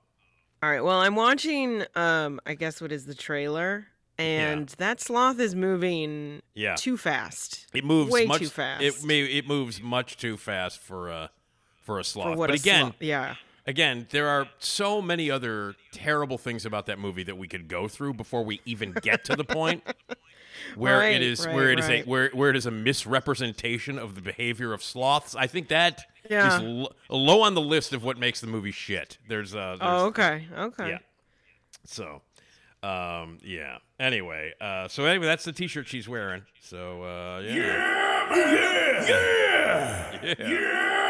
right. 0.62 0.82
Well, 0.82 1.00
I'm 1.00 1.16
watching. 1.16 1.84
Um, 1.94 2.40
I 2.46 2.54
guess 2.54 2.80
what 2.80 2.92
is 2.92 3.06
the 3.06 3.14
trailer, 3.14 3.86
and 4.18 4.68
that 4.78 5.00
sloth 5.00 5.38
is 5.40 5.54
moving 5.54 6.42
yeah, 6.54 6.74
too 6.76 6.96
fast. 6.96 7.66
it 7.74 7.84
moves 7.84 8.10
way 8.10 8.26
much 8.26 8.40
too 8.40 8.48
fast. 8.48 8.82
It 8.82 9.04
may, 9.04 9.22
it 9.22 9.46
moves 9.48 9.80
much 9.82 10.16
too 10.16 10.36
fast 10.36 10.78
for 10.80 11.08
a 11.08 11.30
for 11.84 11.98
a 12.00 12.04
sloth. 12.04 12.32
for 12.34 12.36
but 12.36 12.50
a 12.50 12.54
again, 12.54 12.80
sloth- 12.86 12.94
yeah. 13.00 13.34
again, 13.66 14.06
there 14.10 14.28
are 14.28 14.48
so 14.58 15.00
many 15.00 15.30
other 15.30 15.74
terrible 15.92 16.38
things 16.38 16.66
about 16.66 16.86
that 16.86 16.98
movie 16.98 17.22
that 17.22 17.38
we 17.38 17.46
could 17.48 17.68
go 17.68 17.86
through 17.88 18.14
before 18.14 18.42
we 18.44 18.60
even 18.64 18.92
get 19.02 19.24
to 19.26 19.36
the 19.36 19.44
point 19.44 19.82
where 20.76 20.98
Right, 20.98 21.14
it 21.16 21.22
is 21.22 21.44
right, 21.46 21.54
where 21.54 21.70
it 21.70 21.78
is 21.78 21.86
right. 21.88 22.04
a 22.06 22.08
where 22.08 22.30
where 22.30 22.50
it 22.50 22.56
is 22.56 22.66
a 22.66 22.70
misrepresentation 22.70 23.98
of 23.98 24.14
the 24.14 24.20
behavior 24.22 24.72
of 24.72 24.82
sloths. 24.82 25.34
I 25.36 25.46
think 25.46 25.68
that 25.68 25.98
is 26.24 26.30
Yeah. 26.30 26.60
l- 26.62 26.92
low 27.10 27.42
on 27.42 27.54
the 27.54 27.60
list 27.60 27.92
of 27.92 28.02
what 28.04 28.18
makes 28.18 28.40
the 28.40 28.46
movie 28.46 28.72
shit. 28.72 29.18
There's 29.28 29.54
uh 29.54 29.76
there's, 29.78 29.80
Oh, 29.82 30.06
okay. 30.06 30.46
Okay. 30.56 30.88
yeah. 30.90 30.98
So, 31.86 32.22
um, 32.82 33.38
yeah. 33.42 33.78
Anyway, 34.00 34.52
uh, 34.60 34.88
so 34.88 35.04
anyway, 35.04 35.26
that's 35.26 35.44
the 35.44 35.52
T-shirt 35.52 35.86
she's 35.86 36.08
wearing. 36.08 36.42
So, 36.62 37.02
uh, 37.02 37.40
yeah. 37.44 37.54
Yeah. 37.54 38.94
Yeah. 40.24 40.34
Yeah. 40.38 41.03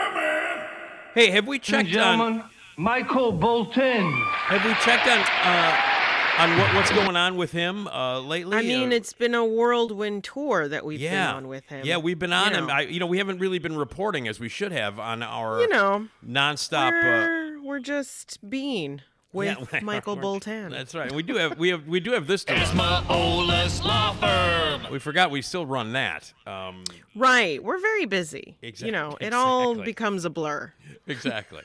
Hey, 1.14 1.30
have 1.30 1.46
we 1.46 1.58
checked 1.60 1.94
on? 1.96 2.42
Michael 2.76 3.30
Bolton. 3.30 4.10
Have 4.12 4.64
we 4.64 4.74
checked 4.84 5.06
on 5.06 5.20
uh, 5.20 6.42
on 6.42 6.58
what, 6.58 6.74
what's 6.74 6.90
going 6.90 7.14
on 7.14 7.36
with 7.36 7.52
him 7.52 7.86
uh, 7.86 8.18
lately? 8.18 8.56
I 8.56 8.62
mean, 8.62 8.92
Uh, 8.92 8.96
it's 8.96 9.12
been 9.12 9.32
a 9.34 9.44
whirlwind 9.44 10.24
tour 10.24 10.66
that 10.66 10.84
we've 10.84 11.00
yeah, 11.00 11.28
been 11.28 11.36
on 11.36 11.48
with 11.48 11.66
him. 11.68 11.86
Yeah, 11.86 11.98
we've 11.98 12.18
been 12.18 12.32
on 12.32 12.50
you 12.50 12.58
him. 12.58 12.66
know. 12.66 12.74
I, 12.74 12.80
you 12.80 12.98
know, 12.98 13.06
we 13.06 13.18
haven't 13.18 13.38
really 13.38 13.60
been 13.60 13.76
reporting 13.76 14.26
as 14.26 14.40
we 14.40 14.48
should 14.48 14.72
have 14.72 14.98
on 14.98 15.22
our 15.22 15.60
you 15.60 15.68
know, 15.68 16.08
nonstop. 16.26 16.88
Uh, 16.88 16.90
we're, 17.04 17.62
we're 17.62 17.80
just 17.80 18.50
being 18.50 19.02
with 19.35 19.68
yeah, 19.72 19.80
Michael 19.82 20.14
we're- 20.14 20.22
Bolton. 20.22 20.70
That's 20.70 20.95
right. 20.95 21.12
We 21.12 21.22
do 21.22 21.37
have 21.37 21.59
we 21.59 21.68
have 21.70 21.87
we 21.87 22.01
do 22.01 22.12
have 22.12 22.26
this. 22.26 22.45
To 22.45 23.05
oldest 23.11 23.85
law 23.85 24.12
firm. 24.14 24.91
we 24.91 24.99
forgot 24.99 25.30
we 25.30 25.43
still 25.43 25.66
run 25.66 25.93
that. 25.93 26.32
Um, 26.47 26.85
Right. 27.14 27.62
We're 27.62 27.78
very 27.78 28.07
busy. 28.07 28.57
Exactly. 28.62 28.89
You 28.89 28.93
know, 28.93 29.16
it 29.20 29.35
all 29.35 29.74
becomes 29.74 30.24
a 30.24 30.30
blur. 30.30 30.72
exactly. 31.07 31.62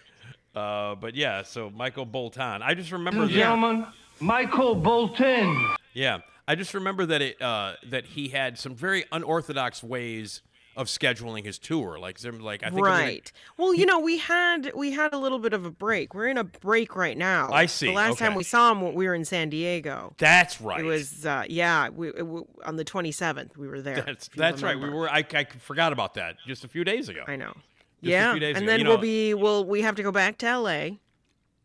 Uh, 0.56 0.96
but 0.96 1.16
yeah, 1.16 1.44
so 1.44 1.70
Michael 1.70 2.06
Bolton. 2.06 2.62
I 2.62 2.74
just 2.74 2.92
remember 2.92 3.28
that. 3.28 3.34
Gentlemen, 3.34 3.86
Michael 4.20 4.76
Bolton. 4.76 5.76
Yeah, 5.94 6.20
I 6.48 6.56
just 6.56 6.74
remember 6.74 7.06
that 7.06 7.22
it 7.22 7.42
uh, 7.42 7.74
that 7.88 8.06
he 8.06 8.30
had 8.30 8.58
some 8.58 8.76
very 8.76 9.06
unorthodox 9.12 9.84
ways 9.84 10.42
of 10.80 10.88
scheduling 10.88 11.44
his 11.44 11.60
tour. 11.60 12.00
Like, 12.00 12.18
like 12.40 12.64
I 12.64 12.70
think 12.70 12.86
right. 12.86 13.32
Well, 13.58 13.76
you 13.76 13.86
know, 13.86 14.00
we 14.00 14.18
had 14.18 14.72
we 14.74 14.92
had 14.92 15.14
a 15.14 15.18
little 15.18 15.38
bit 15.40 15.54
of 15.54 15.66
a 15.66 15.72
break. 15.72 16.14
We're 16.16 16.28
in 16.28 16.38
a 16.38 16.44
break 16.46 16.96
right 16.96 17.18
now. 17.18 17.52
I 17.52 17.66
see, 17.66 17.88
The 17.88 17.94
last 17.94 18.18
time 18.18 18.34
we 18.34 18.44
saw 18.44 18.72
him, 18.72 18.94
we 18.94 19.06
were 19.06 19.14
in 19.14 19.26
San 19.26 19.50
Diego. 19.50 20.14
that's 20.18 20.62
right. 20.62 20.80
It 20.80 20.84
was 20.86 21.26
uh, 21.26 21.44
yeah, 21.50 21.90
we, 21.90 22.08
it, 22.10 22.18
w 22.20 22.48
on 22.66 22.78
the 22.78 22.86
27th 22.86 23.58
we 23.58 23.68
were 23.68 23.82
there. 23.82 24.02
That's 24.02 24.30
that's 24.36 24.64
right. 24.64 24.80
We 24.80 24.90
were. 24.90 25.10
I, 25.10 25.26
I 25.34 25.44
forgot 25.60 25.92
about 25.94 26.14
that 26.16 26.38
just 26.48 26.64
a 26.64 26.68
few 26.70 26.84
days 26.86 27.10
ago. 27.10 27.24
I 27.28 27.36
know. 27.36 27.54
Just 28.02 28.12
yeah, 28.12 28.32
and 28.34 28.42
ago. 28.44 28.66
then 28.66 28.80
You 28.80 28.88
we'll 28.88 28.98
be 28.98 29.34
we'll 29.34 29.66
we 29.66 29.82
have 29.82 29.96
to 29.96 30.04
go 30.04 30.12
back 30.12 30.38
to 30.40 30.46
L.A. 30.48 31.00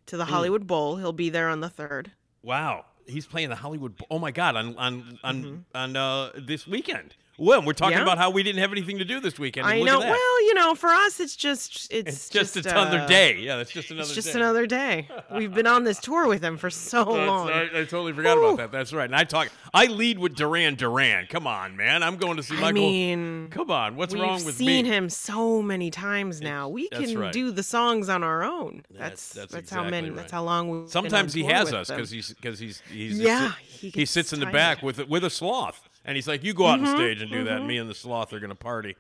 to 0.07 0.17
Mm. 0.17 0.19
the 0.19 0.25
Hollywood 0.25 0.67
Bowl. 0.67 0.97
He'll 0.97 1.13
be 1.13 1.31
there 1.31 1.49
on 1.49 1.61
the 1.61 1.71
third. 1.71 2.11
Wow, 2.43 2.87
he's 3.07 3.27
playing 3.27 3.51
the 3.51 3.57
Hollywood. 3.57 3.97
Bowl. 3.97 4.09
Oh 4.11 4.19
my 4.19 4.33
God, 4.33 4.57
on 4.57 4.77
on 4.77 5.19
on 5.23 5.43
Mm-hmm. 5.45 5.57
on 5.77 5.97
uh, 5.97 6.31
this 6.37 6.67
weekend. 6.67 7.15
Well, 7.37 7.63
we're 7.65 7.73
talking 7.73 7.97
Yeah. 7.97 8.03
about 8.05 8.19
how 8.19 8.31
we 8.31 8.43
didn't 8.45 8.61
have 8.61 8.71
anything 8.71 8.99
to 8.99 9.05
do 9.05 9.19
this 9.19 9.39
weekend. 9.39 9.67
I 9.67 9.81
know. 9.81 9.99
Well, 9.99 10.43
you 10.47 10.55
know, 10.55 10.75
for 10.75 10.89
us, 10.91 11.19
it's 11.19 11.35
just 11.35 11.93
it's, 11.93 12.11
it's 12.11 12.29
just, 12.29 12.57
another 12.57 13.01
uh, 13.01 13.07
day. 13.07 13.39
Yeah, 13.39 13.57
that's 13.57 13.73
just 13.73 13.91
another. 13.91 14.03
It's 14.07 14.15
just 14.15 14.33
day. 14.33 14.39
another 14.39 14.67
day. 14.67 15.09
We've 15.35 15.53
been 15.53 15.67
on 15.67 15.83
this 15.85 15.99
tour 15.99 16.29
with 16.29 16.43
him 16.45 16.57
for 16.57 16.71
so 16.71 17.05
That's- 17.05 17.27
long. 17.29 17.49
I, 17.51 17.63
I 17.65 17.85
totally 17.85 18.13
forgot 18.13 18.39
about 18.39 18.57
that. 18.59 18.71
That's 18.73 18.93
right. 18.93 19.07
And 19.07 19.17
I 19.17 19.25
talk. 19.25 19.51
I 19.73 19.87
lead 19.87 20.19
with 20.21 20.37
Duran 20.37 20.77
Duran. 20.77 21.27
Come 21.27 21.47
on, 21.49 21.77
man. 21.77 22.03
I'm 22.05 22.17
going 22.17 22.37
to 22.37 22.43
see 22.43 22.57
I 22.57 22.61
Michael. 22.61 22.83
mean, 22.83 23.49
Come 23.51 23.71
on. 23.71 23.97
What's 23.97 24.15
wrong 24.15 24.35
with 24.45 24.61
me? 24.61 24.67
we've 24.67 24.77
seen 24.77 24.85
him 24.85 25.11
so 25.11 25.61
many 25.61 25.91
times 25.91 26.41
now. 26.41 26.69
We 26.69 26.89
can 26.89 27.19
right. 27.19 27.33
do 27.33 27.51
the 27.51 27.63
songs 27.65 28.09
on 28.09 28.23
our 28.23 28.45
own. 28.45 28.85
That's- 28.91 29.31
That's 29.31 29.53
that's 29.53 29.71
how 29.71 29.83
many. 29.83 30.07
exactly 30.09 30.17
That's 30.23 30.33
how 30.33 30.45
long. 30.45 30.87
Sometimes 30.89 31.35
he 31.35 31.43
has 31.45 31.73
us 31.73 31.89
because 31.91 32.11
he's 32.11 32.29
because 32.33 32.59
he's 32.61 32.81
he's 32.93 33.19
Yeah, 33.19 33.53
he 33.69 33.91
he 33.91 34.05
sits 34.07 34.33
in 34.33 34.39
the 34.41 34.47
back 34.47 34.83
with 34.83 35.01
a- 35.01 35.07
with 35.07 35.25
a 35.25 35.31
sloth, 35.31 35.89
and 36.05 36.17
he's 36.17 36.29
like, 36.29 36.43
"You 36.45 36.55
go 36.55 36.67
out 36.67 36.79
Mm-hmm, 36.81 36.89
on 36.89 36.97
stage 36.97 37.23
and 37.23 37.31
do 37.31 37.45
that. 37.45 37.65
Me 37.65 37.79
and 37.79 37.89
the 37.89 37.95
sloth 37.95 38.33
are 38.33 38.41
gonna 38.41 38.55
party." 38.55 38.97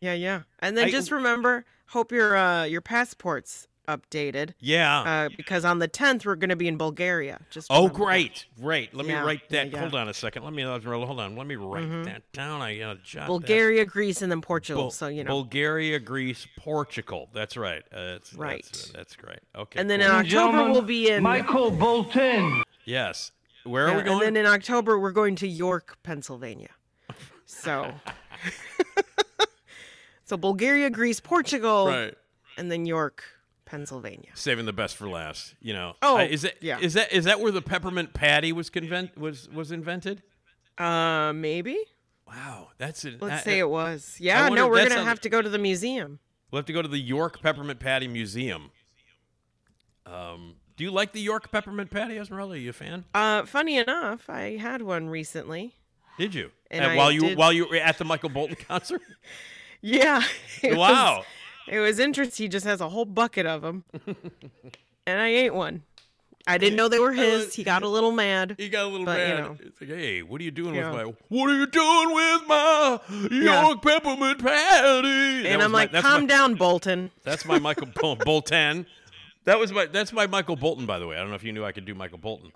Yeah, 0.00 0.14
yeah. 0.14 0.42
And 0.58 0.76
then 0.76 0.86
I- 0.88 0.90
just 0.90 1.10
remember, 1.10 1.64
hope 1.88 2.12
your 2.12 2.36
uh, 2.36 2.64
your 2.64 2.80
passport's 2.80 3.68
updated. 3.88 4.54
Yeah. 4.60 5.00
Uh, 5.00 5.28
because 5.36 5.62
on 5.66 5.78
the 5.78 5.86
10th 5.88 6.24
we're 6.24 6.36
going 6.36 6.48
to 6.48 6.56
be 6.56 6.68
in 6.68 6.78
Bulgaria. 6.78 7.38
Just 7.50 7.66
oh, 7.70 7.82
remember 7.82 7.98
that. 7.98 8.04
great, 8.06 8.46
great. 8.58 8.94
Let 8.94 9.04
Yeah, 9.06 9.20
me 9.20 9.26
write 9.26 9.48
that. 9.50 9.70
yeah. 9.70 9.78
Hold 9.78 9.94
on 9.94 10.08
a 10.08 10.14
second. 10.14 10.42
Let 10.42 10.54
me 10.54 10.62
hold 10.62 10.86
on. 11.20 11.36
Let 11.36 11.46
me 11.46 11.56
write 11.56 12.04
that 12.04 12.22
down. 12.32 12.62
I 12.62 12.80
uh, 12.80 12.94
jot 13.04 13.20
that- 13.20 13.26
Bulgaria, 13.26 13.84
Greece, 13.84 14.22
and 14.22 14.32
then 14.32 14.40
Portugal. 14.40 14.84
Bul- 14.84 14.90
so 14.90 15.08
you 15.08 15.22
know. 15.22 15.28
Bulgaria, 15.30 15.98
Greece, 15.98 16.46
Portugal. 16.56 17.28
That's 17.34 17.58
right. 17.58 17.82
Uh, 17.92 18.04
that's, 18.12 18.32
Right. 18.32 18.64
That's, 18.64 18.88
that's 18.90 19.16
great. 19.16 19.40
Okay. 19.54 19.78
and 19.78 19.90
then 19.90 20.00
cool. 20.00 20.08
in 20.08 20.14
October 20.16 20.70
we'll 20.72 20.80
be 20.80 21.10
in. 21.10 21.22
Michael 21.22 21.70
Bolton. 21.70 22.62
Yes. 22.86 23.32
Where 23.64 23.86
are 23.86 23.90
Yeah, 23.90 23.96
we 23.96 24.02
going? 24.02 24.26
And 24.28 24.36
then 24.36 24.44
in 24.46 24.50
October, 24.50 24.98
we're 24.98 25.12
going 25.12 25.36
to 25.36 25.48
York, 25.48 25.98
Pennsylvania. 26.02 26.70
So, 27.46 27.92
so 30.24 30.36
Bulgaria, 30.36 30.90
Greece, 30.90 31.20
Portugal, 31.20 31.86
right. 31.88 32.14
and 32.56 32.70
then 32.70 32.86
York, 32.86 33.24
Pennsylvania. 33.64 34.30
Saving 34.34 34.66
the 34.66 34.72
best 34.72 34.96
for 34.96 35.08
last. 35.08 35.54
You 35.60 35.72
know. 35.74 35.96
Oh, 36.02 36.18
Uh, 36.18 36.24
is 36.24 36.42
that 36.42 36.54
yeah. 36.62 36.78
is 36.80 36.94
that 36.94 37.12
is 37.12 37.24
that 37.24 37.40
where 37.40 37.52
the 37.52 37.62
peppermint 37.62 38.12
patty 38.14 38.52
was 38.52 38.70
convent 38.70 39.16
was 39.18 39.48
was 39.50 39.72
invented? 39.72 40.22
Uh, 40.78 41.32
maybe. 41.34 41.78
Wow, 42.26 42.68
that's 42.78 43.04
it. 43.04 43.20
Let's 43.22 43.42
I- 43.42 43.44
say 43.44 43.58
it 43.58 43.68
was. 43.68 44.16
Yeah, 44.18 44.48
no, 44.48 44.68
we're 44.68 44.88
gonna 44.88 45.00
on- 45.00 45.06
have 45.06 45.20
to 45.22 45.28
go 45.28 45.40
to 45.42 45.48
the 45.48 45.58
museum. 45.58 46.18
We'll 46.50 46.58
have 46.60 46.66
to 46.66 46.72
go 46.72 46.82
to 46.82 46.88
the 46.88 46.98
York 47.00 47.40
Peppermint 47.42 47.80
Patty 47.80 48.08
Museum. 48.08 48.70
Um, 50.06 50.56
do 50.76 50.84
you 50.84 50.90
like 50.90 51.12
the 51.12 51.20
York 51.20 51.50
Peppermint 51.52 51.90
Patty, 51.90 52.18
Esmeralda? 52.18 52.54
Are 52.54 52.56
you 52.58 52.70
a 52.70 52.72
fan? 52.72 53.04
Uh, 53.14 53.44
funny 53.44 53.76
enough, 53.78 54.28
I 54.28 54.56
had 54.56 54.82
one 54.82 55.08
recently. 55.08 55.74
Did 56.18 56.34
you? 56.34 56.50
And 56.70 56.84
I 56.84 56.96
while 56.96 57.12
you 57.12 57.20
did- 57.20 57.38
while 57.38 57.52
you 57.52 57.68
were 57.68 57.76
at 57.76 57.98
the 57.98 58.04
Michael 58.04 58.28
Bolton 58.30 58.56
concert? 58.68 59.02
Yeah. 59.80 60.22
it 60.62 60.76
wow. 60.76 61.18
Was, 61.18 61.26
it 61.68 61.78
was 61.80 61.98
interesting. 61.98 62.44
He 62.44 62.48
just 62.48 62.66
has 62.66 62.80
a 62.80 62.88
whole 62.88 63.04
bucket 63.04 63.46
of 63.46 63.62
them, 63.62 63.84
and 65.06 65.20
I 65.20 65.28
ate 65.28 65.54
one. 65.54 65.82
I 66.46 66.58
didn't 66.58 66.76
know 66.76 66.88
they 66.88 66.98
were 66.98 67.12
his. 67.12 67.54
He 67.54 67.64
got 67.64 67.82
a 67.84 67.88
little 67.88 68.12
mad. 68.12 68.56
He 68.58 68.68
got 68.68 68.84
a 68.84 68.88
little 68.88 69.06
but, 69.06 69.18
you 69.18 69.34
mad. 69.34 69.40
know. 69.40 69.56
It's 69.60 69.80
like, 69.80 69.88
hey, 69.88 70.22
what 70.22 70.42
are 70.42 70.44
you 70.44 70.50
doing 70.50 70.74
Yeah. 70.74 70.90
with 70.92 71.06
my? 71.06 71.12
What 71.28 71.48
are 71.48 71.54
you 71.58 71.66
doing 71.66 72.14
with 72.14 72.42
my 72.46 73.00
Yeah. 73.30 73.62
York 73.62 73.80
Peppermint 73.82 74.40
Patty? 74.44 75.48
And 75.48 75.62
I'm 75.62 75.72
my- 75.72 75.88
like, 75.90 75.92
calm 76.02 76.22
my- 76.22 76.26
down, 76.26 76.54
Bolton. 76.56 77.10
That's 77.22 77.46
my 77.46 77.58
Michael 77.58 77.88
Bolton. 78.26 78.84
That 79.44 79.58
was 79.58 79.72
my. 79.72 79.86
That's 79.86 80.12
my 80.12 80.26
Michael 80.26 80.56
Bolton, 80.56 80.86
by 80.86 80.98
the 80.98 81.06
way. 81.06 81.16
I 81.16 81.20
don't 81.20 81.28
know 81.28 81.34
if 81.36 81.44
you 81.44 81.52
knew 81.52 81.64
I 81.64 81.72
could 81.72 81.84
do 81.84 81.94
Michael 81.94 82.18
Bolton. 82.18 82.52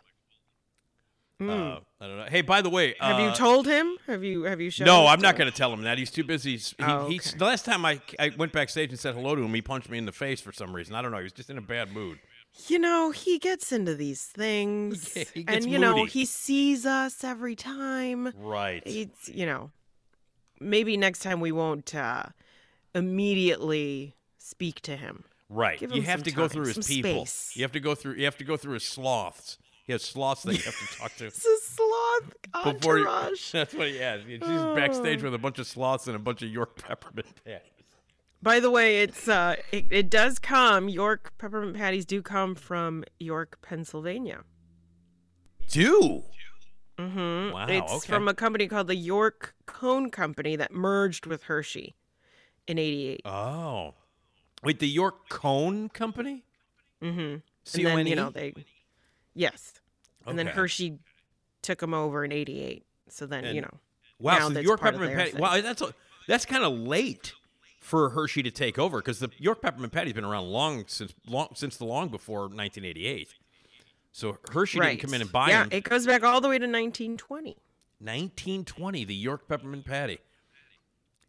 Uh, 1.40 1.78
I 2.00 2.06
don't 2.08 2.16
know. 2.16 2.26
Hey, 2.28 2.40
by 2.42 2.62
the 2.62 2.70
way, 2.70 2.94
Hmm. 2.98 3.04
Have 3.06 3.20
uh, 3.20 3.28
you 3.28 3.34
told 3.36 3.66
him? 3.66 3.96
Have 4.08 4.24
you 4.24 4.42
have 4.42 4.60
you 4.60 4.70
shown? 4.70 4.86
No, 4.86 5.06
I'm 5.06 5.20
not 5.20 5.36
going 5.36 5.48
to 5.50 5.56
tell 5.56 5.72
him 5.72 5.82
that. 5.82 5.96
He's 5.96 6.10
too 6.10 6.24
busy. 6.24 6.52
He's, 6.52 6.70
he, 6.76 6.84
Oh, 6.84 7.08
he's, 7.08 7.28
okay. 7.28 7.38
the 7.38 7.44
last 7.44 7.64
time 7.64 7.84
I, 7.84 8.00
I 8.18 8.32
went 8.36 8.52
backstage 8.52 8.90
and 8.90 8.98
said 8.98 9.14
hello 9.14 9.36
to 9.36 9.42
him, 9.42 9.54
he 9.54 9.62
punched 9.62 9.88
me 9.88 9.98
in 9.98 10.04
the 10.06 10.10
face 10.12 10.40
for 10.40 10.52
some 10.52 10.74
reason. 10.74 10.96
I 10.96 11.02
don't 11.02 11.12
know. 11.12 11.18
He 11.18 11.22
was 11.24 11.32
just 11.32 11.48
in 11.48 11.56
a 11.56 11.62
bad 11.62 11.92
mood. 11.92 12.18
You 12.66 12.80
know, 12.80 13.12
he 13.12 13.38
gets 13.38 13.70
into 13.70 13.94
these 13.94 14.24
things, 14.24 15.14
He- 15.34 15.44
and 15.46 15.64
you 15.70 15.78
know, 15.78 16.06
he 16.06 16.24
sees 16.24 16.84
us 16.84 17.22
every 17.22 17.54
time. 17.54 18.32
Right. 18.36 18.82
It's 18.84 19.28
you 19.28 19.46
know, 19.46 19.70
maybe 20.60 20.96
next 20.96 21.20
time 21.20 21.40
we 21.40 21.52
won't 21.52 21.94
uh, 21.94 22.24
immediately 22.96 24.16
speak 24.38 24.80
to 24.82 24.96
him. 24.96 25.24
Right. 25.48 25.78
Give 25.80 25.92
You 25.92 26.02
have 26.02 26.22
to 26.24 26.30
go 26.30 26.46
through 26.48 26.66
his 26.66 26.86
people. 26.86 27.26
space. 27.26 27.52
You 27.56 27.62
have 27.62 27.72
to 27.72 27.80
go 27.80 27.94
through. 27.94 28.14
You 28.14 28.24
have 28.26 28.36
to 28.38 28.44
go 28.44 28.56
through 28.56 28.74
his 28.74 28.84
sloths. 28.84 29.58
He 29.84 29.92
has 29.92 30.02
sloths 30.02 30.42
that 30.42 30.52
you 30.58 30.62
have 30.64 30.78
to 30.78 30.86
talk 30.98 31.16
to. 31.16 31.26
It's 31.26 31.46
a 31.46 31.56
sloth 31.62 32.74
Before 32.74 32.98
he- 32.98 33.04
that's 33.52 33.72
what 33.74 33.88
he 33.88 33.96
has. 33.98 34.22
He's 34.26 34.40
backstage 34.40 35.22
with 35.22 35.32
a 35.34 35.38
bunch 35.38 35.58
of 35.58 35.66
sloths 35.66 36.06
and 36.06 36.14
a 36.14 36.18
bunch 36.18 36.42
of 36.42 36.50
York 36.50 36.76
peppermint 36.76 37.26
patties. 37.44 37.62
By 38.42 38.60
the 38.60 38.70
way, 38.70 39.00
it's 39.02 39.26
uh, 39.26 39.56
it, 39.72 39.86
it 39.90 40.10
does 40.10 40.38
come. 40.38 40.88
York 40.90 41.32
peppermint 41.38 41.76
patties 41.76 42.04
do 42.04 42.20
come 42.22 42.54
from 42.54 43.02
York, 43.18 43.58
Pennsylvania. 43.62 44.40
Do 45.70 46.24
Mm-hmm. 46.98 47.52
Wow, 47.52 47.66
It's 47.68 47.92
okay. 47.92 48.12
from 48.12 48.26
a 48.26 48.34
company 48.34 48.66
called 48.66 48.88
the 48.88 48.96
York 48.96 49.54
Cone 49.66 50.10
Company 50.10 50.56
that 50.56 50.72
merged 50.72 51.26
with 51.26 51.44
Hershey 51.44 51.94
in 52.66 52.76
'88. 52.76 53.20
oh, 53.24 53.94
wait, 54.62 54.78
the 54.78 54.88
York 54.88 55.28
Cone 55.28 55.88
Company. 55.88 56.44
Mm-hmm. 57.02 57.36
C 57.64 57.84
And 57.84 57.98
then 57.98 58.06
you 58.06 58.16
know 58.16 58.30
they, 58.30 58.54
yes, 59.34 59.74
and 60.26 60.38
then 60.38 60.46
Hershey 60.46 60.98
took 61.62 61.78
them 61.78 61.94
over 61.94 62.24
in 62.24 62.32
'88. 62.32 62.84
So 63.08 63.26
then 63.26 63.54
you 63.54 63.60
know, 63.60 63.78
Wow, 64.20 64.50
so 64.50 64.58
York 64.60 64.80
peppermint 64.80 65.14
patty. 65.14 65.30
thing. 65.32 65.40
Wow, 65.40 65.60
that's 65.60 65.82
a, 65.82 65.94
that's 66.26 66.44
kind 66.44 66.64
of 66.64 66.72
late 66.72 67.34
for 67.80 68.10
Hershey 68.10 68.42
to 68.42 68.50
take 68.50 68.78
over 68.78 68.98
because 68.98 69.20
the 69.20 69.30
York 69.38 69.62
peppermint 69.62 69.92
patty's 69.92 70.12
been 70.12 70.24
around 70.24 70.46
long 70.46 70.84
since 70.88 71.14
long 71.26 71.48
since 71.54 71.76
the 71.76 71.84
long 71.84 72.08
before 72.08 72.40
1988. 72.40 73.34
So 74.12 74.38
Hershey 74.52 74.80
right? 74.80 74.90
didn't 74.90 75.02
come 75.02 75.14
in 75.14 75.20
and 75.20 75.30
buy 75.30 75.48
it. 75.48 75.50
yeah, 75.50 75.62
them. 75.62 75.72
it 75.72 75.84
goes 75.84 76.06
back 76.06 76.24
all 76.24 76.40
the 76.40 76.48
way 76.48 76.58
to 76.58 76.64
1920. 76.64 77.56
1920, 78.00 79.04
the 79.04 79.14
York 79.14 79.48
peppermint 79.48 79.84
patty. 79.84 80.18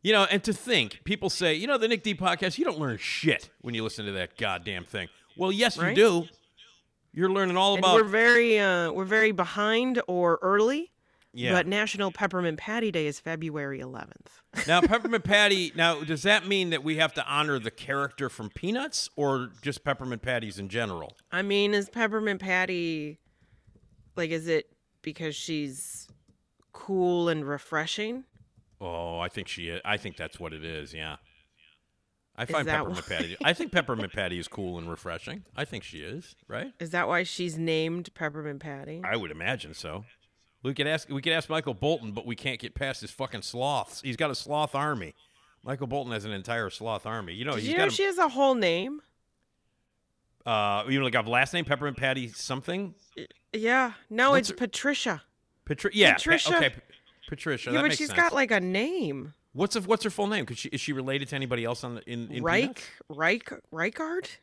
You 0.01 0.13
know, 0.13 0.23
and 0.31 0.41
to 0.45 0.53
think, 0.53 1.01
people 1.03 1.29
say, 1.29 1.53
you 1.55 1.67
know, 1.67 1.77
the 1.77 1.87
Nick 1.87 2.03
D 2.03 2.15
podcast, 2.15 2.57
you 2.57 2.63
don't 2.65 2.79
learn 2.79 2.97
shit 2.97 3.49
when 3.61 3.73
you 3.75 3.83
listen 3.83 4.05
to 4.05 4.13
that 4.13 4.37
goddamn 4.37 4.85
thing. 4.85 5.09
Well, 5.37 5.51
yes, 5.51 5.77
Right? 5.77 5.89
you 5.89 5.95
do. 5.95 6.27
You're 7.11 7.29
learning 7.29 7.57
all 7.57 7.75
And 7.75 7.83
about. 7.83 7.95
we're 7.95 8.03
very 8.03 8.59
uh, 8.59 8.91
we're 8.91 9.03
very 9.05 9.31
behind 9.31 10.01
or 10.07 10.39
early. 10.41 10.91
Yeah. 11.33 11.51
But 11.51 11.67
National 11.67 12.11
Peppermint 12.11 12.57
Patty 12.57 12.91
Day 12.91 13.05
is 13.05 13.19
February 13.19 13.79
11th. 13.81 14.67
now, 14.67 14.81
peppermint 14.87 15.23
patty. 15.23 15.71
Now, 15.75 16.03
does 16.03 16.23
that 16.23 16.47
mean 16.47 16.71
that 16.71 16.83
we 16.83 16.95
have 16.97 17.13
to 17.15 17.25
honor 17.27 17.59
the 17.59 17.69
character 17.69 18.29
from 18.29 18.49
Peanuts, 18.49 19.09
or 19.15 19.51
just 19.61 19.83
peppermint 19.83 20.21
patties 20.23 20.57
in 20.57 20.69
general? 20.69 21.13
I 21.31 21.43
mean, 21.43 21.73
is 21.75 21.87
Peppermint 21.89 22.41
Patty 22.41 23.19
like 24.15 24.31
is 24.31 24.47
it 24.47 24.71
because 25.03 25.35
she's 25.35 26.07
cool 26.73 27.29
and 27.29 27.45
refreshing? 27.47 28.23
Oh, 28.81 29.19
I 29.19 29.27
think 29.27 29.47
she 29.47 29.69
is. 29.69 29.81
I 29.83 29.97
think 29.97 30.15
that's 30.17 30.39
what 30.39 30.53
it 30.53 30.63
is. 30.63 30.93
Yeah. 30.93 31.17
I 32.35 32.45
find 32.45 32.65
peppermint 32.67 33.09
why- 33.09 33.15
patty. 33.17 33.37
I 33.43 33.51
think 33.53 33.71
peppermint 33.73 34.13
patty 34.13 34.39
is 34.39 34.47
cool 34.47 34.77
and 34.77 34.89
refreshing. 34.89 35.43
I 35.57 35.65
think 35.65 35.83
she 35.83 35.99
is. 35.99 36.35
Right. 36.47 36.71
Is 36.79 36.91
that 36.91 37.07
why 37.07 37.23
she's 37.23 37.57
named 37.57 38.13
Peppermint 38.15 38.61
Patty? 38.61 39.01
I 39.03 39.17
would 39.17 39.31
imagine 39.31 39.73
so. 39.73 40.05
We 40.63 40.73
could 40.73 40.87
ask. 40.87 41.09
We 41.09 41.21
could 41.21 41.33
ask 41.33 41.49
Michael 41.49 41.73
Bolton, 41.73 42.11
but 42.13 42.25
we 42.25 42.35
can't 42.35 42.59
get 42.59 42.75
past 42.75 43.01
his 43.01 43.11
fucking 43.11 43.41
sloths. 43.41 44.01
He's 44.01 44.15
got 44.17 44.29
a 44.31 44.35
sloth 44.35 44.75
army. 44.75 45.13
Michael 45.63 45.87
Bolton 45.87 46.13
has 46.13 46.23
an 46.25 46.31
entire 46.31 46.69
sloth 46.69 47.05
army. 47.05 47.33
You 47.33 47.43
know, 47.45 47.51
Did 47.55 47.61
he's 47.61 47.71
you 47.71 47.77
know 47.77 47.85
got. 47.85 47.93
she 47.93 48.03
has 48.03 48.17
a 48.17 48.29
whole 48.29 48.55
name? 48.55 49.01
uh, 50.45 50.83
you 50.87 50.97
know, 50.99 51.05
like 51.05 51.15
a 51.15 51.21
last 51.21 51.53
name, 51.53 51.65
Peppermint 51.65 51.97
Patty 51.97 52.29
something. 52.29 52.93
Yeah. 53.53 53.93
No, 54.09 54.31
What's 54.31 54.49
it's 54.49 54.59
her- 54.59 54.65
Patricia. 54.67 55.21
Patri- 55.65 55.91
yeah, 55.93 56.11
Pa- 56.11 56.15
Patricia. 56.17 56.57
okay, 56.57 56.69
P- 56.69 56.81
Patricia. 57.29 57.71
yeah, 57.71 57.81
but 57.81 57.91
she's 57.95 58.07
sense. 58.07 58.19
got 58.19 58.33
like 58.33 58.51
a 58.51 58.59
name. 58.59 59.33
what's 59.53 59.75
her, 59.75 59.81
what's 59.81 60.03
her 60.03 60.09
full 60.09 60.27
name? 60.27 60.45
Cause 60.45 60.57
she, 60.57 60.69
is 60.69 60.81
she 60.81 60.93
related 60.93 61.27
to 61.29 61.35
anybody 61.35 61.63
else 61.63 61.83
on 61.83 61.95
the 61.95 62.11
in, 62.11 62.29
in 62.31 62.43
Reich? 62.43 62.83
Reich, 63.07 63.53
Reichardt. 63.71 64.39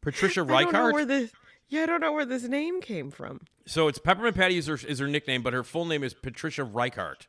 Patricia 0.00 0.40
I 0.48 0.64
don't 0.64 0.72
know 0.72 0.80
Reichardt. 0.80 0.94
where 0.94 1.04
this. 1.04 1.32
Yeah, 1.68 1.82
I 1.82 1.86
don't 1.86 2.00
know 2.00 2.12
where 2.12 2.24
this 2.24 2.44
name 2.44 2.80
came 2.80 3.10
from. 3.10 3.42
So 3.66 3.88
it's 3.88 3.98
Peppermint 3.98 4.34
Patty 4.34 4.56
is 4.56 4.66
her, 4.66 4.78
is 4.88 4.98
her 4.98 5.06
nickname, 5.06 5.42
but 5.42 5.52
her 5.52 5.62
full 5.62 5.84
name 5.84 6.02
is 6.02 6.14
Patricia 6.14 6.64
Reichardt. 6.64 7.28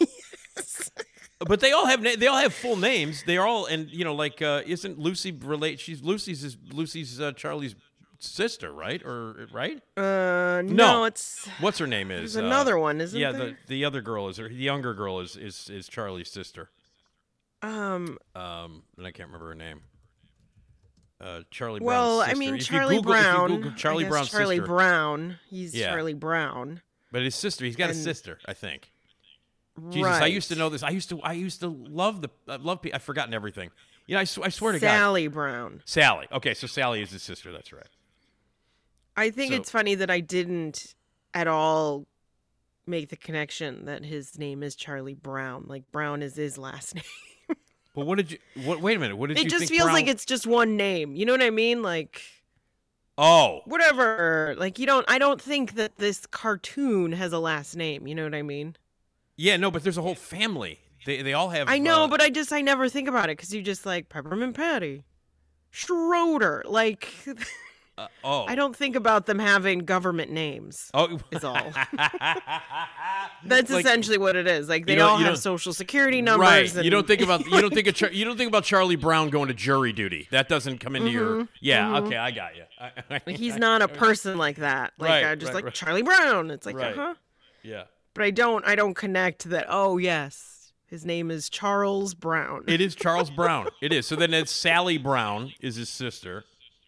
But 1.40 1.60
they 1.60 1.70
all 1.70 1.86
have 1.86 2.02
na- 2.02 2.16
they 2.18 2.26
all 2.26 2.38
have 2.38 2.52
full 2.52 2.76
names. 2.76 3.22
They 3.22 3.36
are 3.36 3.46
all 3.46 3.66
and 3.66 3.88
you 3.90 4.04
know 4.04 4.14
like 4.14 4.42
uh, 4.42 4.62
isn't 4.66 4.98
Lucy 4.98 5.30
relate? 5.30 5.78
She's 5.78 6.02
Lucy's 6.02 6.42
is 6.42 6.56
Lucy's 6.72 7.20
uh, 7.20 7.30
Charlie's 7.32 7.76
sister, 8.18 8.72
right? 8.72 9.02
Or 9.04 9.46
right? 9.52 9.80
Uh, 9.96 10.62
no, 10.62 10.62
No. 10.62 11.04
it's 11.04 11.46
What's 11.60 11.78
her 11.78 11.86
name 11.86 12.10
is? 12.10 12.34
There's 12.34 12.44
uh, 12.44 12.46
another 12.46 12.78
one, 12.78 13.00
isn't 13.00 13.18
yeah, 13.18 13.32
there? 13.32 13.46
the 13.50 13.56
the 13.68 13.84
other 13.84 14.00
girl 14.00 14.28
is 14.28 14.36
her. 14.38 14.48
The 14.48 14.54
younger 14.54 14.94
girl 14.94 15.20
is 15.20 15.36
is 15.36 15.68
is 15.70 15.88
Charlie's 15.88 16.30
sister. 16.30 16.70
um. 17.62 18.18
Um, 18.34 18.82
and 18.96 19.06
I 19.06 19.10
can't 19.12 19.28
remember 19.28 19.48
her 19.48 19.54
name. 19.54 19.80
Uh, 21.20 21.40
Charlie. 21.50 21.80
Well, 21.80 22.18
Brown's 22.18 22.30
I 22.32 22.34
mean, 22.38 22.54
If 22.56 22.66
Charlie 22.66 22.96
Google- 22.96 23.12
Brown. 23.12 23.48
Google 23.48 23.72
Charlie 23.72 24.04
Brown's 24.04 24.30
Charlie 24.30 24.56
sister. 24.58 24.66
Brown. 24.66 25.38
He's 25.50 25.74
Yeah. 25.74 25.88
Charlie 25.90 26.14
Brown. 26.14 26.80
But 27.10 27.22
his 27.22 27.34
sister, 27.34 27.64
he's 27.64 27.74
got 27.76 27.90
a 27.90 27.94
sister, 27.94 28.38
I 28.46 28.52
think. 28.54 28.90
Jesus, 29.90 30.02
right. 30.04 30.22
I 30.22 30.26
used 30.26 30.48
to 30.50 30.56
know 30.56 30.68
this. 30.68 30.82
I 30.82 30.90
used 30.90 31.08
to, 31.08 31.20
I 31.22 31.32
used 31.32 31.60
to 31.60 31.68
love 31.68 32.20
the, 32.20 32.28
I 32.46 32.56
love. 32.56 32.82
pe- 32.82 32.92
I've 32.92 33.02
forgotten 33.02 33.32
everything. 33.32 33.70
You 34.06 34.14
know, 34.14 34.20
I, 34.20 34.24
sw- 34.24 34.40
I 34.42 34.48
swear 34.50 34.72
to 34.72 34.78
God, 34.78 34.86
Sally 34.88 35.26
Brown. 35.28 35.82
Sally. 35.86 36.26
Okay, 36.32 36.52
so 36.54 36.66
Sally 36.66 37.00
is 37.00 37.10
his 37.10 37.22
sister. 37.22 37.50
That's 37.52 37.72
right. 37.72 37.86
I 39.18 39.30
think 39.30 39.52
So- 39.52 39.58
it's 39.60 39.70
funny 39.70 39.94
that 39.96 40.10
I 40.10 40.20
didn't 40.20 40.94
at 41.34 41.46
all 41.46 42.06
make 42.86 43.10
the 43.10 43.16
connection 43.16 43.84
that 43.84 44.04
his 44.04 44.38
name 44.38 44.62
is 44.62 44.74
Charlie 44.74 45.14
Brown. 45.14 45.64
Like 45.66 45.90
Brown 45.92 46.22
is 46.22 46.36
his 46.36 46.56
last 46.58 46.94
name. 46.96 47.04
But 47.94 48.06
what 48.06 48.16
did 48.16 48.30
you? 48.32 48.38
What? 48.64 48.80
Wait 48.80 48.96
a 48.96 49.00
minute. 49.00 49.16
What 49.16 49.26
did 49.28 49.36
it 49.38 49.40
you 49.40 49.46
It 49.46 49.50
just 49.50 49.68
feels 49.68 49.84
Brown- 49.84 49.94
like 49.94 50.06
it's 50.06 50.24
just 50.24 50.46
one 50.46 50.76
name. 50.76 51.14
You 51.16 51.26
know 51.26 51.32
what 51.32 51.42
I 51.42 51.50
mean? 51.50 51.82
Like 51.82 52.22
Oh, 53.20 53.62
whatever. 53.64 54.54
Like 54.56 54.78
you 54.78 54.86
don't. 54.86 55.04
I 55.10 55.18
don't 55.18 55.42
think 55.42 55.74
that 55.74 55.96
this 55.96 56.24
cartoon 56.26 57.10
has 57.12 57.32
a 57.32 57.38
last 57.40 57.74
name. 57.76 58.06
You 58.06 58.14
know 58.14 58.22
what 58.24 58.34
I 58.34 58.42
mean? 58.42 58.76
yeah, 59.36 59.56
no, 59.56 59.70
but 59.70 59.82
there's 59.82 59.98
a 59.98 60.02
whole 60.02 60.14
family. 60.14 60.78
They, 61.06 61.22
they 61.22 61.32
all 61.32 61.48
have. 61.50 61.68
I 61.68 61.78
know, 61.78 62.04
uh, 62.04 62.08
but 62.08 62.20
I 62.20 62.30
just 62.30 62.52
I 62.52 62.60
never 62.60 62.88
think 62.88 63.08
about 63.08 63.24
it 63.30 63.36
because 63.36 63.52
you 63.52 63.60
just 63.62 63.84
like 63.84 64.08
Peppermint 64.08 64.54
Patty, 64.56 65.02
Schroeder. 65.70 66.62
Like 66.66 67.08
Uh, 67.98 68.06
oh. 68.24 68.44
I 68.46 68.54
don't 68.54 68.74
think 68.76 68.94
about 68.96 69.26
them 69.26 69.38
having 69.38 69.80
government 69.80 70.30
names. 70.30 70.90
Oh, 70.94 71.18
is 71.32 71.42
all. 71.44 71.54
That's 73.44 73.70
Like- 73.70 73.84
essentially 73.84 74.18
what 74.18 74.36
it 74.36 74.46
is. 74.46 74.68
Like 74.68 74.86
they 74.86 75.00
all 75.00 75.16
have 75.16 75.38
social 75.38 75.72
security 75.72 76.22
numbers. 76.22 76.48
Right. 76.48 76.74
And, 76.76 76.84
You 76.84 76.90
don't 76.90 77.06
think 77.06 77.20
about 77.20 77.44
you 77.46 77.60
don't 77.60 77.72
think 77.74 77.86
of 77.88 77.94
Char- 77.96 78.12
you 78.12 78.24
don't 78.24 78.36
think 78.36 78.48
about 78.48 78.64
Charlie 78.64 78.96
Brown 78.96 79.30
going 79.30 79.48
to 79.48 79.54
jury 79.54 79.92
duty. 79.92 80.28
That 80.30 80.48
doesn't 80.48 80.78
come 80.78 80.96
into 80.96 81.10
your. 81.10 81.26
Mhm, 81.42 81.48
Yeah. 81.60 81.88
mhm. 81.88 82.06
Okay, 82.06 82.16
I 82.16 82.30
got 82.30 82.56
you. 82.56 82.62
Like, 83.10 83.28
he's 83.36 83.56
not 83.56 83.82
a 83.82 83.88
person 83.88 84.38
like 84.38 84.56
that. 84.56 84.92
Like 84.98 85.10
Right, 85.10 85.24
I 85.26 85.34
just 85.34 85.48
right, 85.48 85.54
like 85.56 85.64
right. 85.66 85.74
Charlie 85.74 86.02
Brown. 86.02 86.50
It's 86.50 86.66
like 86.66 86.76
uh 86.76 86.92
huh. 86.94 87.14
Yeah. 87.62 87.84
But 88.14 88.24
I 88.24 88.30
don't. 88.30 88.64
I 88.66 88.74
don't 88.74 88.94
connect 88.94 89.44
that. 89.50 89.66
Oh 89.68 89.98
yes, 89.98 90.72
his 90.86 91.04
name 91.04 91.30
is 91.30 91.48
Charles 91.48 92.14
Brown. 92.14 92.64
It 92.66 92.80
is 92.80 92.94
Charles 92.94 93.30
Brown. 93.36 93.68
It 93.80 93.92
is. 93.92 94.06
So 94.06 94.16
then 94.16 94.32
it's 94.34 94.50
Sally 94.52 94.98
Brown 94.98 95.52
is 95.60 95.76
his 95.76 95.88
sister. 95.88 96.44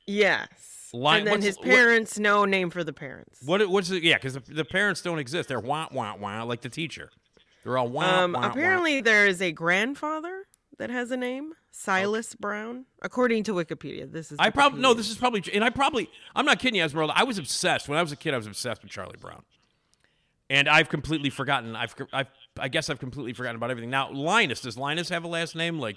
yes. 0.06 0.69
Li- 0.92 1.18
and 1.18 1.26
then 1.26 1.42
his 1.42 1.56
what- 1.56 1.66
parents. 1.66 2.18
No 2.18 2.44
name 2.44 2.70
for 2.70 2.82
the 2.84 2.92
parents. 2.92 3.40
What 3.44 3.68
what's 3.68 3.90
it? 3.90 4.02
Yeah, 4.02 4.16
because 4.16 4.34
the, 4.34 4.40
the 4.40 4.64
parents 4.64 5.00
don't 5.02 5.18
exist. 5.18 5.48
They're 5.48 5.60
wah 5.60 5.88
wah 5.92 6.16
wah 6.16 6.42
like 6.42 6.60
the 6.62 6.68
teacher. 6.68 7.10
They're 7.64 7.76
all 7.78 7.88
wah 7.88 8.24
Um. 8.24 8.32
wah. 8.32 8.40
wah. 8.40 8.48
apparently, 8.50 9.00
there 9.00 9.26
is 9.26 9.40
a 9.42 9.52
grandfather 9.52 10.46
that 10.78 10.88
has 10.90 11.10
a 11.10 11.16
name, 11.16 11.52
Silas 11.70 12.34
Brown, 12.34 12.86
according 13.02 13.44
to 13.44 13.52
Wikipedia. 13.52 14.10
This 14.10 14.32
is. 14.32 14.38
I 14.40 14.50
probably 14.50 14.80
no. 14.80 14.94
This 14.94 15.10
is 15.10 15.16
probably 15.16 15.44
and 15.52 15.62
I 15.62 15.70
probably 15.70 16.10
I'm 16.34 16.46
not 16.46 16.58
kidding 16.58 16.76
you, 16.76 16.84
Esmeralda. 16.84 17.12
I 17.16 17.24
was 17.24 17.38
obsessed 17.38 17.88
when 17.88 17.98
I 17.98 18.02
was 18.02 18.12
a 18.12 18.16
kid. 18.16 18.32
I 18.34 18.38
was 18.38 18.46
obsessed 18.46 18.82
with 18.82 18.90
Charlie 18.90 19.18
Brown, 19.20 19.42
and 20.48 20.68
I've 20.68 20.88
completely 20.88 21.28
forgotten. 21.30 21.76
I've 21.76 21.94
I've 22.12 22.28
I 22.58 22.68
guess 22.68 22.88
I've 22.90 22.98
completely 22.98 23.34
forgotten 23.34 23.56
about 23.56 23.70
everything. 23.70 23.90
Now 23.90 24.10
Linus 24.10 24.62
does 24.62 24.76
Linus 24.78 25.10
have 25.10 25.22
a 25.24 25.28
last 25.28 25.54
name 25.54 25.78
like 25.78 25.96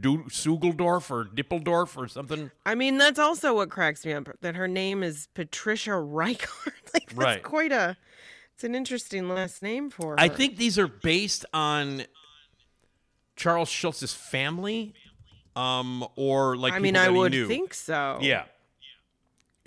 Du- 0.00 0.24
Sugeldorf 0.24 1.10
or 1.10 1.24
Dippeldorf 1.24 1.96
or 1.96 2.08
something? 2.08 2.50
I 2.64 2.74
mean, 2.74 2.98
that's 2.98 3.18
also 3.18 3.54
what 3.54 3.70
cracks 3.70 4.04
me 4.04 4.12
up. 4.12 4.28
That 4.40 4.56
her 4.56 4.66
name 4.68 5.02
is 5.02 5.28
Patricia 5.34 5.96
Reichardt. 5.96 6.74
like 6.94 7.06
that's 7.06 7.14
Right. 7.14 7.42
quite 7.42 7.72
a. 7.72 7.96
It's 8.54 8.64
an 8.64 8.74
interesting 8.74 9.28
last 9.28 9.62
name 9.62 9.90
for 9.90 10.12
her. 10.12 10.20
I 10.20 10.28
think 10.28 10.56
these 10.56 10.78
are 10.78 10.88
based 10.88 11.44
on 11.52 12.04
Charles 13.36 13.68
Schulz's 13.68 14.14
family, 14.14 14.94
um, 15.54 16.06
or 16.16 16.56
like 16.56 16.72
I 16.72 16.78
mean, 16.78 16.96
I 16.96 17.08
would 17.10 17.32
knew. 17.32 17.46
think 17.46 17.74
so. 17.74 18.18
Yeah, 18.22 18.44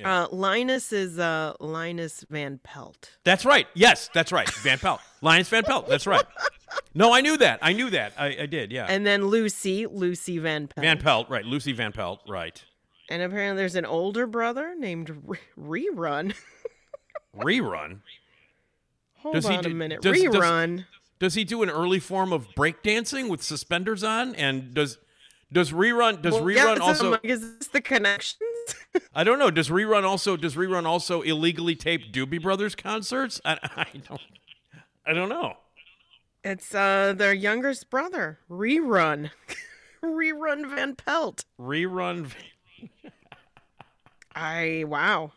Uh, 0.04 0.28
Linus 0.32 0.91
is 0.91 1.20
uh, 1.20 1.54
Linus 1.60 2.26
Van 2.32 2.60
Pelt. 2.64 3.18
that's 3.24 3.46
right. 3.46 3.68
Yes, 3.76 4.10
that's 4.14 4.32
right. 4.32 4.50
Van 4.64 4.80
Pelt, 4.80 5.02
Linus 5.22 5.50
Van 5.50 5.64
Pelt. 5.64 5.88
That's 5.88 6.08
right. 6.08 6.24
No, 6.94 7.14
I 7.14 7.22
knew 7.22 7.38
that. 7.38 7.60
I 7.62 7.74
knew 7.74 7.90
that. 7.90 8.14
I, 8.18 8.38
I 8.41 8.46
did. 8.46 8.72
Yeah. 8.72 8.86
And 8.88 9.06
then 9.06 9.26
Lucy, 9.28 9.86
Lucy 9.88 10.38
Van 10.38 10.68
Pelt. 10.68 10.84
Van 10.84 11.00
Pelt, 11.00 11.30
right? 11.30 11.46
Lucy 11.46 11.72
Van 11.72 11.91
Pelt, 11.91 12.22
right? 12.28 12.64
And 13.10 13.22
apparently 13.24 13.58
there's 13.62 13.76
an 13.76 13.86
older 13.86 14.28
brother 14.28 14.76
named 14.78 15.24
Re- 15.26 15.40
Rerun. 15.60 16.36
Rerun. 17.38 18.00
Hold 19.18 19.36
Does 19.36 19.48
he 19.48 19.56
on 19.56 19.64
do- 19.64 19.72
a 19.72 19.74
minute. 19.74 20.02
does- 20.02 20.22
does- 20.22 20.36
Rerun. 20.36 20.86
Does 21.20 21.34
he 21.34 21.44
do 21.44 21.62
an 21.64 21.70
early 21.70 22.00
form 22.00 22.32
of 22.32 22.48
breakdancing 22.56 23.28
with 23.30 23.41
suspenders 23.44 24.04
on? 24.06 24.34
And 24.36 24.74
does 24.74 24.98
does 25.52 25.72
rerun 25.74 26.22
does 26.22 26.36
Well, 26.36 26.44
rerun 26.44 26.56
yeah, 26.56 26.76
so 26.76 26.82
also? 26.84 27.12
Like, 27.12 27.26
is 27.26 27.58
this 27.58 27.68
the 27.68 27.82
connections? 27.82 28.40
I 29.14 29.26
don't 29.26 29.38
know. 29.38 29.52
Does 29.52 29.68
rerun 29.70 30.04
also 30.06 30.38
does 30.38 30.56
rerun 30.56 30.86
also 30.86 31.22
illegally 31.22 31.76
tape 31.76 32.14
Doobie 32.14 32.41
Brothers 32.41 32.74
concerts? 32.74 33.41
I, 33.44 33.58
I 33.76 33.86
don't. 34.08 34.22
I 35.06 35.14
don't 35.14 35.28
know. 35.28 35.58
It's 36.44 36.74
uh 36.74 37.14
their 37.16 37.34
youngest 37.34 37.90
brother, 37.90 38.40
Rerun. 38.49 39.32
Rerun 40.03 40.70
Van 40.70 40.95
Pelt. 40.95 41.44
Rerun. 41.60 42.32
I 44.36 44.86
wow. 44.88 45.34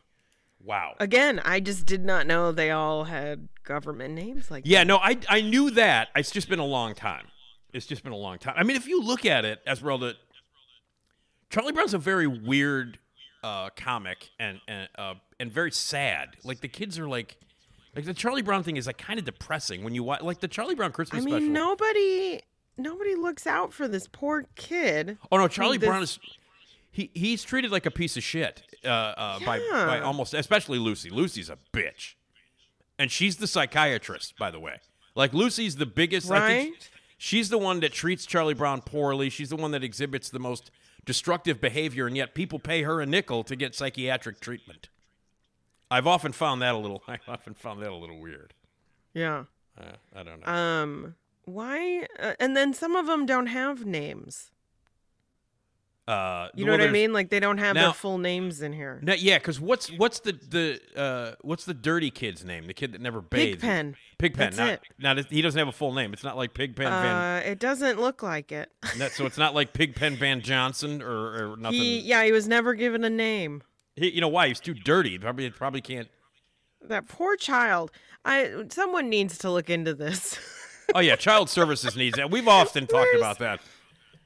Wow. 0.65 0.95
Again, 1.01 1.41
I 1.45 1.59
just 1.59 1.87
did 1.87 2.05
not 2.05 2.27
know 2.27 2.53
they 2.53 2.71
all 2.71 3.05
had 3.05 3.49
government 3.65 4.15
names 4.15 4.51
like 4.51 4.63
Yeah, 4.67 4.85
no, 4.85 4.99
I 4.99 5.19
I 5.29 5.41
knew 5.41 5.71
that. 5.73 6.09
It's 6.15 6.31
just 6.31 6.49
been 6.49 6.61
a 6.61 6.67
long 6.67 6.95
time. 6.95 7.27
It's 7.73 7.87
just 7.87 8.05
been 8.05 8.13
a 8.13 8.17
long 8.17 8.39
time. 8.39 8.55
I 8.57 8.63
mean, 8.65 8.77
if 8.77 8.87
you 8.87 9.03
look 9.03 9.25
at 9.25 9.45
it, 9.45 9.61
Esmeralda, 9.67 10.15
Charlie 11.51 11.73
Brown's 11.73 11.95
a 11.95 11.99
very 11.99 12.27
weird 12.27 12.99
uh, 13.43 13.71
comic 13.77 14.31
and 14.39 14.61
and 14.69 14.89
uh, 14.97 15.15
and 15.41 15.51
very 15.51 15.73
sad. 15.73 16.37
Like 16.45 16.61
the 16.61 16.69
kids 16.69 16.99
are 16.99 17.09
like, 17.09 17.39
like 17.95 18.05
the 18.05 18.15
Charlie 18.15 18.43
Brown 18.43 18.63
thing 18.63 18.77
is 18.77 18.87
like 18.87 18.99
kind 18.99 19.19
of 19.19 19.25
depressing 19.25 19.85
when 19.85 19.95
you 19.95 20.03
watch. 20.03 20.23
Like 20.23 20.41
the 20.41 20.49
Charlie 20.49 20.75
Brown 20.75 20.93
Christmas 20.93 21.23
I 21.23 21.25
mean, 21.25 21.35
special. 21.35 21.49
nobody 21.53 22.41
nobody 22.77 23.15
looks 23.15 23.47
out 23.47 23.73
for 23.73 23.87
this 23.89 24.09
poor 24.11 24.47
kid. 24.57 25.19
Oh 25.31 25.37
no, 25.37 25.49
Charlie 25.49 25.79
this- 25.79 25.89
Brown 25.89 26.03
is 26.03 26.19
he 26.91 27.11
he's 27.15 27.43
treated 27.45 27.71
like 27.71 27.87
a 27.87 27.91
piece 27.91 28.17
of 28.17 28.23
shit 28.23 28.63
uh, 28.85 28.89
uh, 28.89 29.41
by 29.41 29.59
by 29.71 30.01
almost 30.01 30.35
especially 30.35 30.79
Lucy. 30.79 31.11
Lucy's 31.11 31.51
a 31.51 31.59
bitch, 31.73 32.15
and 32.99 33.11
she's 33.11 33.37
the 33.37 33.47
psychiatrist, 33.47 34.39
by 34.39 34.51
the 34.51 34.61
way. 34.61 34.81
Like 35.15 35.33
Lucy's 35.35 35.77
the 35.77 35.87
biggest. 35.87 36.31
I 36.31 36.49
think 36.49 36.75
Right. 36.75 36.91
she's 37.19 37.49
the 37.51 37.59
one 37.59 37.81
that 37.81 37.93
treats 37.93 38.25
Charlie 38.27 38.55
Brown 38.55 38.81
poorly. 38.81 39.29
She's 39.31 39.51
the 39.51 39.57
one 39.57 39.71
that 39.73 39.85
exhibits 39.85 40.31
the 40.31 40.39
most 40.39 40.71
destructive 41.05 41.61
behavior, 41.61 42.07
and 42.07 42.17
yet 42.17 42.35
people 42.35 42.59
pay 42.59 42.83
her 42.83 43.01
a 43.01 43.07
nickel 43.07 43.43
to 43.45 43.57
get 43.57 43.75
psychiatric 43.75 44.41
treatment. 44.41 44.89
I've 45.93 46.07
often 46.07 46.33
found 46.33 46.63
that 46.63 46.75
a 46.75 46.79
little. 46.79 47.03
I 47.09 47.19
often 47.29 47.55
found 47.55 47.83
that 47.83 47.91
a 47.91 47.95
little 47.97 48.21
weird. 48.21 48.55
Yeah. 49.15 49.45
Uh, 49.79 49.93
I 50.15 50.23
don't 50.23 50.45
know. 50.45 50.53
Um 50.53 51.15
why 51.45 52.07
uh, 52.21 52.35
and 52.39 52.57
then 52.57 52.73
some 52.73 52.95
of 52.95 53.07
them 53.07 53.27
don't 53.27 53.47
have 53.47 53.85
names. 53.85 54.51
Uh, 56.07 56.49
You 56.55 56.65
well, 56.65 56.77
know 56.77 56.83
what 56.85 56.89
I 56.89 56.93
mean? 56.93 57.13
Like 57.13 57.31
they 57.31 57.39
don't 57.39 57.59
have 57.59 57.75
Now- 57.77 57.83
their 57.87 57.93
full 57.95 58.19
names 58.19 58.61
in 58.61 58.73
here. 58.73 59.01
No, 59.03 59.15
yeah, 59.15 59.39
because 59.39 59.61
what's 59.61 59.89
what's 59.93 60.21
the 60.21 60.33
the 60.33 60.81
uh, 61.01 61.35
what's 61.43 61.65
the 61.65 61.75
dirty 61.75 62.11
kid's 62.11 62.45
name? 62.45 62.67
The 62.67 62.75
kid 62.75 62.93
that 62.93 63.01
never 63.01 63.21
bathes. 63.21 63.61
Pigpen. 63.61 63.97
Pigpen. 64.19 64.39
That's 64.39 64.57
not, 64.57 64.69
it. 64.69 64.81
Not, 64.99 65.31
he 65.31 65.43
doesn't 65.43 65.59
have 65.59 65.69
a 65.69 65.73
full 65.73 65.93
name. 65.93 66.13
It's 66.13 66.25
not 66.25 66.37
like 66.37 66.55
Pigpen 66.55 66.87
Van. 66.87 67.17
Uh, 67.17 67.43
it 67.45 67.59
doesn't 67.61 68.01
look 68.01 68.23
like 68.23 68.51
it. 68.51 68.71
So 69.13 69.27
it's 69.27 69.39
not 69.39 69.55
like 69.55 69.73
Pigpen 69.73 70.17
Van 70.17 70.41
Johnson 70.41 71.03
or, 71.03 71.53
or 71.53 71.57
nothing. 71.57 71.79
He, 71.79 72.01
yeah, 72.01 72.25
he 72.25 72.33
was 72.33 72.49
never 72.49 72.75
given 72.75 73.05
a 73.05 73.11
name. 73.11 73.63
You 73.97 74.21
know 74.21 74.29
why? 74.29 74.49
He's 74.49 74.61
too 74.61 74.75
dirty. 74.75 75.19
Probably 75.19 75.51
probably 75.51 75.81
can't. 75.81 76.09
That 76.89 77.09
poor 77.09 77.37
child. 77.37 77.91
I 78.25 78.65
someone 78.71 79.09
needs 79.09 79.39
to 79.39 79.51
look 79.51 79.71
into 79.71 79.95
this. 79.95 80.39
Oh 80.95 81.01
yeah, 81.01 81.17
child 81.17 81.49
services 81.49 81.97
needs 81.97 82.17
that. 82.17 82.31
We've 82.31 82.49
often 82.49 82.87
talked 82.87 82.93
Where's- 83.13 83.19
about 83.21 83.39
that. 83.39 83.61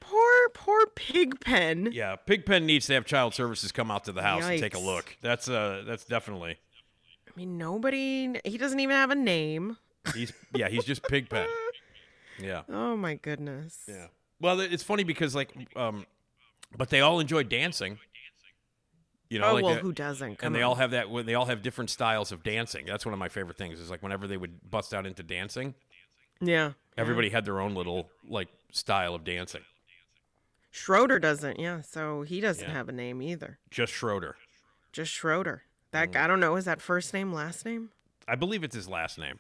poor, 0.01 0.49
poor 0.55 0.87
Pigpen. 0.97 1.91
Yeah, 1.93 2.17
Pigpen 2.17 2.65
needs 2.67 2.87
to 2.87 2.95
have 2.95 3.05
child 3.05 3.35
services 3.35 3.73
come 3.73 3.91
out 3.91 4.05
to 4.05 4.13
the 4.13 4.23
house 4.23 4.45
and 4.45 4.59
take 4.61 4.75
a 4.75 4.79
look. 4.79 5.17
That's 5.21 5.49
uh, 5.49 5.85
that's 5.87 6.05
definitely. 6.05 6.57
I 7.29 7.31
mean, 7.37 7.59
nobody. 7.59 8.41
He 8.45 8.57
doesn't 8.59 8.81
even 8.81 8.97
have 8.97 9.11
a 9.11 9.15
name. 9.15 9.77
He's 10.15 10.33
yeah, 10.55 10.69
he's 10.69 10.85
just 10.85 11.03
Pigpen. 11.05 11.47
Yeah. 12.43 12.63
Oh 12.69 12.97
my 12.97 13.15
goodness. 13.15 13.85
Yeah. 13.87 14.07
Well, 14.41 14.61
it's 14.61 14.83
funny 14.83 15.05
because 15.05 15.35
like, 15.35 15.53
um, 15.77 16.05
but 16.77 16.91
they 16.91 17.01
all 17.01 17.21
enjoy 17.21 17.43
dancing. 17.45 17.99
You 19.28 19.40
know, 19.40 19.48
oh 19.51 19.55
like 19.55 19.65
well, 19.65 19.74
who 19.77 19.93
doesn't? 19.93 20.36
Come 20.39 20.47
and 20.48 20.55
they 20.55 20.62
on. 20.62 20.69
all 20.70 20.74
have 20.77 20.93
that. 20.93 21.07
They 21.27 21.35
all 21.35 21.47
have 21.47 21.62
different 21.62 21.90
styles 21.90 22.31
of 22.32 22.43
dancing. 22.43 22.86
That's 22.86 23.05
one 23.05 23.12
of 23.12 23.19
my 23.19 23.28
favorite 23.28 23.57
things. 23.59 23.81
Is 23.81 23.90
like 23.90 24.03
whenever 24.03 24.27
they 24.27 24.36
would 24.36 24.70
bust 24.70 24.94
out 24.94 25.05
into 25.07 25.23
dancing, 25.24 25.74
Yeah. 26.40 26.73
everybody 26.97 27.31
had 27.31 27.44
their 27.44 27.61
own 27.61 27.74
little 27.74 28.09
like 28.28 28.48
style 28.73 29.15
of 29.15 29.24
dancing. 29.24 29.62
Schroeder 30.70 31.19
doesn't. 31.19 31.59
Yeah. 31.59 31.81
So 31.81 32.23
he 32.23 32.40
doesn't 32.40 32.66
Yeah. 32.69 32.73
have 32.74 32.89
a 32.89 32.93
name 32.93 33.23
either. 33.23 33.59
Just 33.70 33.93
Schroeder. 33.93 34.36
Just 34.93 35.11
Schroeder. 35.12 35.62
That 35.93 36.12
Mm. 36.12 36.24
I 36.24 36.27
don't 36.27 36.40
know. 36.40 36.57
Is 36.57 36.65
that 36.66 36.81
first 36.81 37.12
name, 37.15 37.32
last 37.32 37.65
name? 37.65 37.90
I 38.28 38.35
believe 38.35 38.62
it's 38.62 38.74
his 38.74 38.89
last 38.89 39.19
name. 39.19 39.39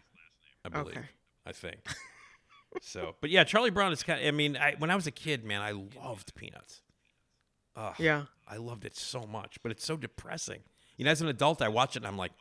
I 0.64 0.68
believe. 0.68 0.96
Okay. 0.96 1.06
I 1.44 1.52
think. 1.52 1.86
so, 2.80 3.14
but 3.20 3.30
yeah, 3.30 3.44
Charlie 3.44 3.70
Brown 3.70 3.92
is 3.92 4.02
kind. 4.02 4.20
Of, 4.20 4.26
I 4.26 4.30
mean, 4.32 4.56
I, 4.56 4.74
when 4.78 4.90
I 4.90 4.96
was 4.96 5.06
a 5.06 5.10
kid, 5.12 5.44
man, 5.44 5.60
I 5.62 5.70
loved 5.72 6.34
Peanuts. 6.34 6.82
Ugh, 7.76 7.94
Yeah. 7.98 8.24
I 8.48 8.56
loved 8.56 8.84
it 8.84 8.96
so 8.96 9.26
much, 9.26 9.58
but 9.62 9.70
it's 9.72 9.84
so 9.84 9.96
depressing. 9.96 10.60
You 10.96 11.04
know, 11.04 11.10
as 11.10 11.20
an 11.20 11.28
adult, 11.28 11.60
I 11.62 11.68
watch 11.68 11.94
it 11.96 11.98
and 11.98 12.06
I'm 12.06 12.16
like, 12.16 12.32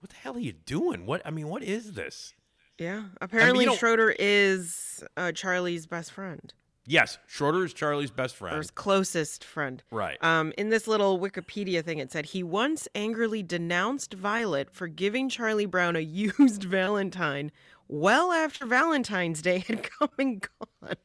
what 0.00 0.10
the 0.10 0.16
hell 0.16 0.36
are 0.36 0.40
you 0.40 0.52
doing? 0.52 1.06
What 1.06 1.22
I 1.24 1.30
mean, 1.30 1.48
what 1.48 1.62
is 1.62 1.92
this? 1.92 2.32
Yeah. 2.78 3.04
Apparently, 3.20 3.66
know- 3.66 3.74
Schroeder 3.76 4.14
is 4.18 5.02
uh, 5.16 5.32
Charlie's 5.32 5.86
best 5.86 6.12
friend 6.12 6.52
Yes, 6.86 7.16
Schroeder 7.26 7.64
is 7.64 7.72
Charlie's 7.72 8.10
best 8.10 8.36
friend. 8.36 8.54
or 8.56 8.58
his 8.58 8.70
closest 8.70 9.42
friend. 9.42 9.82
Right. 9.90 10.22
Um, 10.22 10.52
in 10.58 10.68
this 10.68 10.86
little 10.86 11.18
Wikipedia 11.18 11.82
thing, 11.82 11.98
it 11.98 12.12
said 12.12 12.26
he 12.26 12.42
once 12.42 12.86
angrily 12.94 13.42
denounced 13.42 14.12
Violet 14.12 14.68
for 14.70 14.86
giving 14.86 15.30
Charlie 15.30 15.64
Brown 15.64 15.96
a 15.96 16.00
used 16.00 16.64
Valentine 16.64 17.50
well 17.88 18.32
after 18.32 18.66
Valentine's 18.66 19.40
Day 19.40 19.60
had 19.66 19.82
come 19.82 20.10
and 20.18 20.46
gone. 20.82 20.96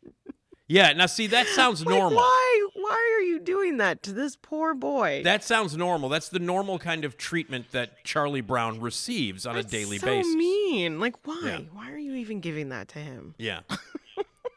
Yeah, 0.69 0.93
now 0.93 1.07
see 1.07 1.27
that 1.27 1.47
sounds 1.47 1.81
Like, 1.85 1.95
normal. 1.97 2.19
why? 2.19 2.67
Why 2.75 3.15
are 3.17 3.23
you 3.23 3.39
doing 3.39 3.77
that 3.77 4.01
to 4.03 4.13
this 4.13 4.37
poor 4.41 4.73
boy? 4.73 5.21
That 5.25 5.43
sounds 5.43 5.75
normal. 5.75 6.07
That's 6.09 6.29
the 6.29 6.39
normal 6.39 6.79
kind 6.79 7.03
of 7.03 7.17
treatment 7.17 7.71
that 7.71 8.03
Charlie 8.05 8.39
Brown 8.41 8.79
receives 8.79 9.45
on 9.45 9.55
That's 9.55 9.67
a 9.67 9.71
daily 9.71 9.97
basis. 9.97 10.01
so 10.01 10.15
basis. 10.15 10.35
mean. 10.35 10.99
Like, 10.99 11.15
why? 11.27 11.41
Yeah. 11.43 11.59
Why 11.73 11.91
are 11.91 11.97
you 11.97 12.13
even 12.15 12.39
giving 12.39 12.69
that 12.69 12.87
to 12.89 12.99
him? 12.99 13.35
Yeah. 13.37 13.61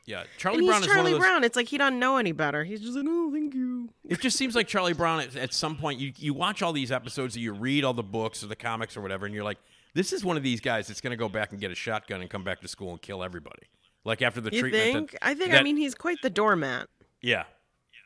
Yeah, 0.05 0.25
Charlie 0.37 0.59
and 0.59 0.67
Brown 0.67 0.83
he's 0.83 0.91
Charlie 0.93 1.13
those. 1.13 1.21
Brown. 1.21 1.45
It's 1.45 1.55
like 1.55 1.69
he 1.69 1.79
doesn't 1.79 2.01
know 2.01 2.17
any 2.17 2.33
better. 2.33 2.65
He's 2.65 2.81
just 2.81 2.97
like, 2.97 3.05
oh, 3.09 3.31
thank 3.33 3.55
you. 3.55 3.89
It 4.09 4.19
just 4.21 4.37
seems 4.37 4.57
like 4.57 4.67
Charlie 4.67 4.95
Brown 4.95 5.21
at, 5.21 5.37
at 5.37 5.55
some 5.55 5.77
point 5.77 6.01
you 6.01 6.13
you 6.17 6.35
watch 6.35 6.61
all 6.61 6.73
these 6.73 6.91
episodes, 6.91 7.37
or 7.37 7.39
you 7.39 7.53
read 7.53 7.85
all 7.85 7.95
the 7.95 8.03
books 8.03 8.43
or 8.43 8.49
the 8.49 8.57
comics 8.57 8.97
or 8.97 9.01
whatever, 9.01 9.27
and 9.27 9.35
you're 9.35 9.45
like, 9.45 9.59
this 9.95 10.13
is 10.13 10.25
one 10.25 10.37
of 10.37 10.43
these 10.43 10.61
guys 10.61 10.89
that's 10.89 11.01
going 11.01 11.13
to 11.13 11.17
go 11.17 11.29
back 11.29 11.53
and 11.53 11.61
get 11.61 11.71
a 11.71 11.77
shotgun 11.77 12.21
and 12.21 12.29
come 12.29 12.43
back 12.43 12.61
to 12.63 12.69
school 12.69 12.91
and 12.91 13.01
kill 13.01 13.23
everybody. 13.23 13.63
Like 14.05 14.23
after 14.23 14.41
the 14.41 14.53
You 14.53 14.61
treatment. 14.61 15.11
that- 15.13 15.19
I 15.25 15.35
think. 15.35 15.53
I 15.55 15.63
mean, 15.63 15.77
he's 15.77 15.95
quite 15.95 16.19
the 16.23 16.31
doormat. 16.31 16.89
yeah, 17.21 17.45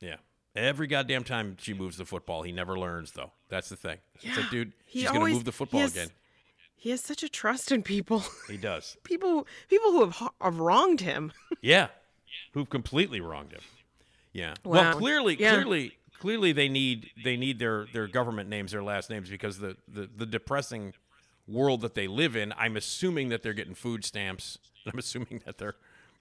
yeah. 0.01 0.17
Every 0.55 0.87
goddamn 0.87 1.25
time 1.25 1.57
she 1.61 1.75
moves 1.75 1.97
the 1.99 2.05
football, 2.07 2.43
he 2.43 2.53
never 2.53 2.79
learns 2.79 3.13
though. 3.13 3.33
That's 3.49 3.69
the 3.69 3.77
thing. 3.77 3.99
It's 4.17 4.25
like, 4.25 4.37
Yeah. 4.37 4.51
dude, 4.51 4.73
He 4.87 5.01
she's 5.01 5.11
going 5.11 5.27
to 5.27 5.33
move 5.35 5.45
the 5.45 5.51
he 5.51 5.57
football 5.57 5.81
has- 5.81 5.93
again. 5.93 6.09
He 6.79 6.91
has 6.91 7.01
such 7.01 7.23
a 7.23 7.29
trust 7.29 7.73
in 7.73 7.83
people. 7.83 8.23
He 8.49 8.57
does. 8.57 8.97
people, 9.05 9.47
people 9.69 9.91
who 9.93 10.05
have, 10.09 10.31
have 10.41 10.59
wronged 10.61 11.01
him. 11.01 11.33
Yeah, 11.63 11.89
who've 12.53 12.69
completely 12.69 13.21
wronged 13.21 13.53
him. 13.53 13.63
Yeah. 14.33 14.55
Well, 14.65 14.95
clearly, 14.97 15.37
Yeah. 15.41 15.55
clearly, 15.55 15.97
clearly, 16.21 16.53
they 16.53 16.69
need 16.69 17.11
they 17.25 17.37
need 17.37 17.59
their 17.59 17.87
their 17.93 18.07
government 18.07 18.49
names, 18.51 18.73
their 18.73 18.83
last 18.85 19.09
names, 19.11 19.29
because 19.31 19.59
the 19.59 19.77
the 19.89 20.09
the 20.15 20.27
depressing 20.27 20.93
world 21.49 21.81
that 21.81 21.95
they 21.95 22.07
live 22.07 22.37
in. 22.37 22.53
I'm 22.57 22.77
assuming 22.77 23.31
that 23.31 23.43
they're 23.43 23.55
getting 23.55 23.75
food 23.75 24.05
stamps. 24.05 24.59
I'm 24.87 24.99
assuming 24.99 25.43
that 25.47 25.59
they're, 25.59 25.75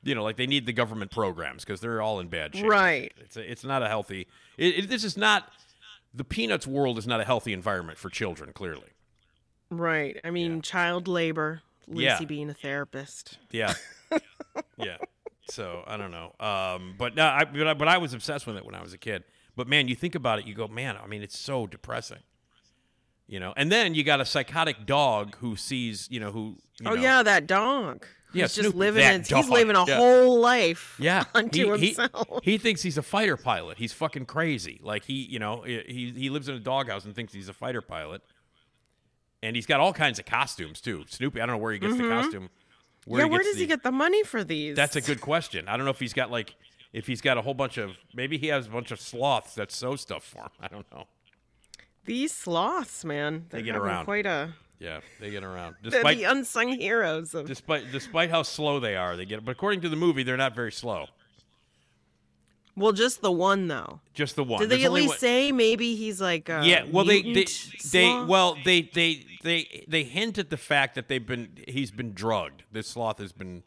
you 0.05 0.15
know, 0.15 0.23
like 0.23 0.37
they 0.37 0.47
need 0.47 0.65
the 0.65 0.73
government 0.73 1.11
programs 1.11 1.65
because 1.65 1.81
they're 1.81 2.01
all 2.01 2.19
in 2.19 2.27
bad 2.29 2.55
shape. 2.55 2.65
Right. 2.69 3.11
It's 3.17 3.35
a, 3.35 3.51
it's 3.51 3.63
not 3.65 3.83
a 3.83 3.87
healthy. 3.87 4.27
It, 4.57 4.85
it, 4.85 4.89
this 4.89 5.03
is 5.03 5.17
not. 5.17 5.51
The 6.13 6.23
peanuts 6.23 6.65
world 6.65 6.97
is 6.97 7.05
not 7.05 7.19
a 7.19 7.25
healthy 7.25 7.51
environment 7.51 7.97
for 7.97 8.09
children. 8.09 8.53
Clearly. 8.53 8.87
Right. 9.69 10.17
I 10.23 10.29
mean, 10.29 10.61
child 10.61 11.09
labor. 11.09 11.61
Lucy 11.87 12.03
Yeah. 12.05 12.23
being 12.23 12.49
a 12.49 12.53
therapist. 12.53 13.37
Yeah. 13.51 13.73
yeah. 14.77 14.97
So 15.49 15.83
I 15.85 15.97
don't 15.97 16.11
know. 16.11 16.33
Um, 16.39 16.95
but 16.97 17.15
no, 17.15 17.25
I, 17.25 17.43
but 17.45 17.67
I 17.67 17.73
but 17.73 17.87
I 17.87 17.97
was 17.97 18.13
obsessed 18.13 18.47
with 18.47 18.57
it 18.57 18.65
when 18.65 18.75
I 18.75 18.81
was 18.81 18.93
a 18.93 18.97
kid. 18.97 19.23
But 19.55 19.67
man, 19.67 19.87
you 19.87 19.95
think 19.95 20.15
about 20.15 20.39
it, 20.39 20.45
you 20.45 20.53
go, 20.53 20.67
man. 20.67 20.97
I 21.01 21.07
mean, 21.07 21.21
it's 21.21 21.37
so 21.37 21.67
depressing. 21.67 22.19
You 23.27 23.39
know, 23.39 23.53
and 23.57 23.71
then 23.71 23.95
you 23.95 24.03
got 24.03 24.21
a 24.21 24.25
psychotic 24.25 24.85
dog 24.85 25.35
who 25.37 25.55
sees, 25.55 26.07
you 26.11 26.19
know, 26.19 26.31
who. 26.31 26.57
You 26.79 26.87
oh 26.87 26.93
know, 26.95 27.01
yeah, 27.01 27.23
that 27.23 27.47
dog. 27.47 28.05
Yeah, 28.35 28.43
He's 28.45 28.55
just 28.55 28.75
living. 28.75 29.03
His, 29.19 29.27
he's 29.29 29.49
living 29.49 29.75
a 29.75 29.85
yeah. 29.85 29.97
whole 29.97 30.39
life. 30.39 30.95
Yeah, 30.99 31.23
unto 31.33 31.73
he, 31.73 31.79
he- 31.79 31.85
himself. 31.93 32.39
He, 32.43 32.57
thinks 32.57 32.81
he's 32.81 32.97
a 32.97 33.01
fighter 33.01 33.37
pilot. 33.37 33.77
He's 33.77 33.93
fucking 33.93 34.25
crazy. 34.25 34.79
Like 34.83 35.05
he, 35.05 35.13
you 35.13 35.39
know, 35.39 35.61
he 35.63 36.13
he 36.15 36.29
lives 36.29 36.49
in 36.49 36.55
a 36.55 36.59
doghouse 36.59 37.05
and 37.05 37.15
thinks 37.15 37.33
he's 37.33 37.49
a 37.49 37.53
fighter 37.53 37.81
pilot. 37.81 38.21
And 39.41 39.55
he's 39.55 39.65
got 39.65 39.79
all 39.79 39.93
kinds 39.93 40.19
of 40.19 40.25
costumes 40.25 40.81
too. 40.81 41.05
Snoopy, 41.07 41.39
I 41.39 41.45
don't 41.45 41.55
know 41.55 41.61
where 41.61 41.73
he 41.73 41.79
gets 41.79 41.97
the 41.97 42.03
Mhm. 42.03 42.21
costume. 42.21 42.49
yeah, 43.07 43.25
where 43.25 43.43
does 43.43 43.57
he 43.57 43.67
get 43.67 43.83
the 43.83 43.91
money 43.91 44.23
for 44.23 44.43
these? 44.43 44.75
That's 44.75 44.95
a 44.95 45.01
good 45.01 45.21
question. 45.21 45.67
I 45.67 45.77
don't 45.77 45.85
know 45.85 45.91
if 45.91 45.99
he's 45.99 46.13
got 46.13 46.31
like 46.31 46.55
if 46.93 47.05
he's 47.07 47.21
got 47.21 47.37
a 47.37 47.41
whole 47.41 47.53
bunch 47.53 47.77
of 47.77 47.91
maybe 48.13 48.37
he 48.37 48.47
has 48.47 48.67
a 48.67 48.69
bunch 48.69 48.91
of 48.91 48.99
sloths 48.99 49.55
that 49.55 49.71
sew 49.71 49.95
stuff 49.95 50.23
for 50.23 50.43
him. 50.43 50.49
I 50.59 50.67
don't 50.67 50.89
know. 50.91 51.05
These 52.05 52.33
sloths, 52.33 53.03
man. 53.05 53.45
They 53.49 53.61
get 53.61 53.75
around. 53.75 54.05
Quite 54.05 54.25
a. 54.25 54.53
Yeah, 54.79 54.99
they 55.19 55.29
get 55.31 55.43
around. 55.43 55.75
They're 55.81 55.91
Despite 55.91 56.17
the 56.17 56.23
unsung 56.25 56.69
heroes 56.69 57.33
of. 57.33 57.47
despite 57.47 57.91
despite 57.91 58.29
how 58.29 58.43
slow 58.43 58.79
they 58.79 58.95
are, 58.95 59.15
they 59.15 59.25
get. 59.25 59.43
But 59.45 59.51
according 59.51 59.81
to 59.81 59.89
the 59.89 59.95
movie, 59.95 60.23
they're 60.23 60.35
not 60.37 60.53
very 60.55 60.71
slow. 60.71 61.07
Well, 62.77 62.91
just 62.91 63.21
the 63.21 63.31
one 63.31 63.67
though. 63.67 64.01
Just 64.13 64.35
the 64.35 64.43
one. 64.43 64.59
Did 64.59 64.69
they 64.69 64.75
There's 64.77 64.85
at 64.87 64.91
least 64.91 65.09
one- 65.11 65.17
say 65.19 65.51
maybe 65.53 65.95
he's 65.95 66.19
like 66.19 66.49
yeah, 66.49 66.83
well 66.91 67.05
they 67.05 67.21
they 67.21 67.45
they 67.91 68.23
well 68.27 68.57
they 68.65 68.81
they 68.81 69.25
they 69.43 69.85
they 69.87 70.03
hint 70.03 70.37
at 70.37 70.49
the 70.49 70.57
fact 70.57 70.95
that 70.95 71.07
they've 71.07 71.25
been 71.25 71.57
he's 71.67 71.91
been 71.91 72.13
drugged. 72.13 72.63
This 72.71 72.87
sloth 72.87 73.19
has 73.19 73.31
been 73.31 73.63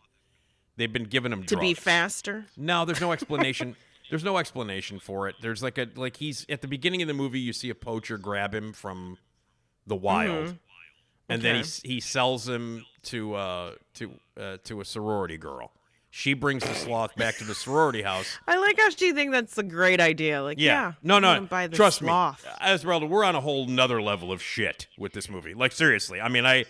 they've 0.76 0.92
been 0.92 1.04
giving 1.04 1.32
him 1.32 1.44
to 1.44 1.56
be 1.56 1.72
faster. 1.72 2.44
No, 2.56 2.84
there's 2.84 3.00
no 3.00 3.12
explanation. 3.12 3.76
there's 4.10 4.24
no 4.24 4.36
explanation 4.36 4.98
for 4.98 5.26
it. 5.26 5.36
There's 5.40 5.62
like 5.62 5.78
a 5.78 5.88
like 5.96 6.18
he's 6.18 6.44
at 6.50 6.60
the 6.60 6.68
beginning 6.68 7.00
of 7.00 7.08
the 7.08 7.14
movie. 7.14 7.40
You 7.40 7.54
see 7.54 7.70
a 7.70 7.74
poacher 7.74 8.18
grab 8.18 8.54
him 8.54 8.74
from 8.74 9.16
the 9.86 9.96
wild, 9.96 10.48
Mhm. 10.48 10.58
And 11.28 11.42
then 11.42 11.64
he 11.64 11.88
he 11.88 12.00
sells 12.00 12.48
him 12.48 12.84
to 13.04 13.34
uh 13.34 13.72
to 13.94 14.12
uh, 14.38 14.56
to 14.64 14.80
a 14.80 14.84
sorority 14.84 15.36
girl. 15.36 15.72
She 16.10 16.32
brings 16.32 16.64
the 16.64 16.74
sloth 16.74 17.14
back 17.16 17.36
to 17.36 17.44
the 17.44 17.54
sorority 17.54 18.02
house. 18.02 18.38
I 18.46 18.56
like 18.56 18.78
how 18.78 18.88
she 18.90 19.12
think 19.12 19.30
that's 19.30 19.58
a 19.58 19.62
great 19.62 20.00
idea. 20.00 20.42
Like, 20.42 20.58
Yeah. 20.58 20.72
yeah, 20.72 20.92
no, 21.02 21.18
no. 21.18 21.42
buy 21.42 21.66
the 21.66 21.76
Trust 21.76 21.98
sloth. 21.98 22.42
me, 22.44 22.66
Esmeralda. 22.66 23.04
We're 23.06 23.24
on 23.24 23.36
a 23.36 23.42
whole 23.42 23.66
nother 23.66 24.00
level 24.00 24.32
of 24.32 24.42
shit 24.42 24.86
with 24.96 25.12
this 25.12 25.28
movie. 25.28 25.52
Like 25.54 25.72
seriously. 25.72 26.20
I 26.20 26.28
mean, 26.28 26.46
I 26.46 26.64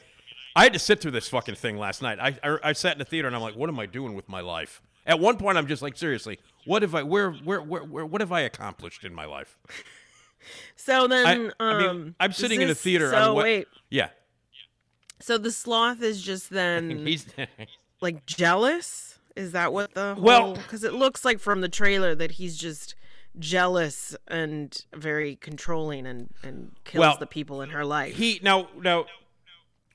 I 0.56 0.64
had 0.64 0.72
to 0.72 0.78
sit 0.80 1.00
through 1.00 1.12
this 1.12 1.28
fucking 1.28 1.54
thing 1.54 1.78
last 1.78 2.02
night. 2.02 2.18
I 2.20 2.36
I, 2.42 2.58
I 2.64 2.72
sat 2.72 2.92
in 2.92 2.98
the 2.98 3.04
theater 3.04 3.28
and 3.28 3.36
I'm 3.36 3.42
like, 3.42 3.54
what 3.54 3.68
am 3.68 3.78
I 3.78 3.86
doing 3.86 4.14
with 4.14 4.28
my 4.28 4.40
life? 4.40 4.82
At 5.06 5.20
one 5.20 5.36
point, 5.38 5.56
I'm 5.56 5.66
just 5.68 5.82
like, 5.82 5.96
seriously, 5.96 6.38
what 6.66 6.82
have 6.82 6.94
I 6.94 7.02
where 7.04 7.30
where 7.30 7.62
where, 7.62 7.84
where 7.84 8.04
what 8.04 8.20
have 8.20 8.32
I 8.32 8.40
accomplished 8.40 9.04
in 9.04 9.14
my 9.14 9.24
life? 9.24 9.56
So 10.76 11.08
then, 11.08 11.26
I, 11.26 11.32
um, 11.60 12.14
I 12.18 12.26
mean, 12.26 12.30
is 12.30 12.36
sitting 12.36 12.60
in 12.62 12.70
a 12.70 12.74
theater. 12.74 13.10
So 13.10 13.16
on 13.16 13.34
what, 13.34 13.44
wait, 13.44 13.66
yeah, 13.90 14.08
so 15.20 15.38
the 15.38 15.50
sloth 15.52 16.02
is 16.02 16.22
just 16.22 16.50
then 16.50 16.90
he's 17.06 17.26
like 18.00 18.24
jealous. 18.26 19.18
Is 19.36 19.52
that 19.52 19.72
what 19.72 19.94
the 19.94 20.16
Well- 20.18 20.54
Because 20.54 20.82
it 20.84 20.92
looks 20.94 21.24
like 21.24 21.38
from 21.38 21.60
the 21.60 21.68
trailer 21.68 22.14
that 22.14 22.32
he's 22.32 22.56
just 22.56 22.94
jealous 23.38 24.16
and 24.26 24.84
very 24.94 25.36
controlling 25.36 26.06
and 26.06 26.28
and 26.42 26.72
kills 26.84 27.00
Well, 27.00 27.16
the 27.18 27.26
people 27.26 27.62
in 27.62 27.70
her 27.70 27.84
life. 27.84 28.16
he 28.16 28.40
now 28.42 28.68
now 28.82 29.06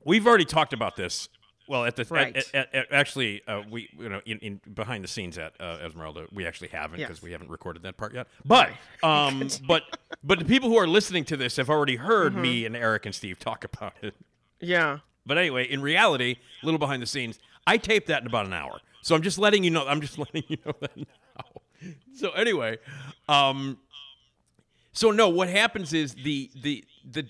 we've 0.05 0.25
already 0.25 0.45
talked 0.45 0.71
about 0.73 0.95
this. 0.95 1.27
Well, 1.67 1.85
at 1.85 1.95
the 1.95 2.05
Right. 2.09 2.35
at, 2.37 2.53
at, 2.55 2.75
at- 2.75 2.91
actually 2.91 3.41
uh, 3.47 3.63
we 3.69 3.89
you 3.97 4.07
know 4.07 4.21
in, 4.25 4.37
in 4.39 4.61
behind 4.73 5.03
the 5.03 5.07
scenes 5.09 5.37
at 5.37 5.53
uh, 5.59 5.79
Esmeralda 5.83 6.27
we 6.31 6.45
actually 6.45 6.69
haven't 6.69 6.99
because 6.99 7.17
Yes. 7.17 7.23
we 7.23 7.31
haven't 7.31 7.49
recorded 7.49 7.83
that 7.83 7.97
part 7.97 8.13
yet. 8.13 8.27
But 8.45 8.69
um 9.03 9.47
but 9.67 9.83
but 10.23 10.39
the 10.39 10.45
people 10.45 10.69
who 10.69 10.77
are 10.77 10.87
listening 10.87 11.25
to 11.25 11.35
this 11.37 11.57
have 11.57 11.69
already 11.69 11.97
heard 11.97 12.35
me 12.35 12.65
and 12.65 12.75
Erik 12.77 13.05
and 13.05 13.13
Steve 13.15 13.39
talk 13.39 13.63
about 13.65 13.93
it. 14.01 14.13
yeah. 14.61 14.99
But 15.25 15.37
anyway, 15.37 15.65
in 15.65 15.81
reality, 15.81 16.37
a 16.61 16.65
little 16.65 16.79
behind 16.79 17.01
the 17.01 17.05
scenes, 17.07 17.39
I 17.65 17.77
taped 17.77 18.07
that 18.07 18.21
in 18.21 18.27
about 18.27 18.45
an 18.45 18.53
hour. 18.53 18.79
So 19.01 19.15
I'm 19.15 19.21
just 19.21 19.37
letting 19.37 19.63
you 19.63 19.69
know. 19.71 19.85
I'm 19.87 20.01
just 20.01 20.17
letting 20.17 20.43
you 20.47 20.57
know 20.65 20.73
that 20.81 20.95
now. 20.97 21.93
So 22.15 22.31
anyway, 22.31 22.77
um, 23.27 23.77
so 24.93 25.11
no, 25.11 25.29
what 25.29 25.49
happens 25.49 25.93
is 25.93 26.13
the 26.15 26.49
the 26.61 26.83
the 27.09 27.25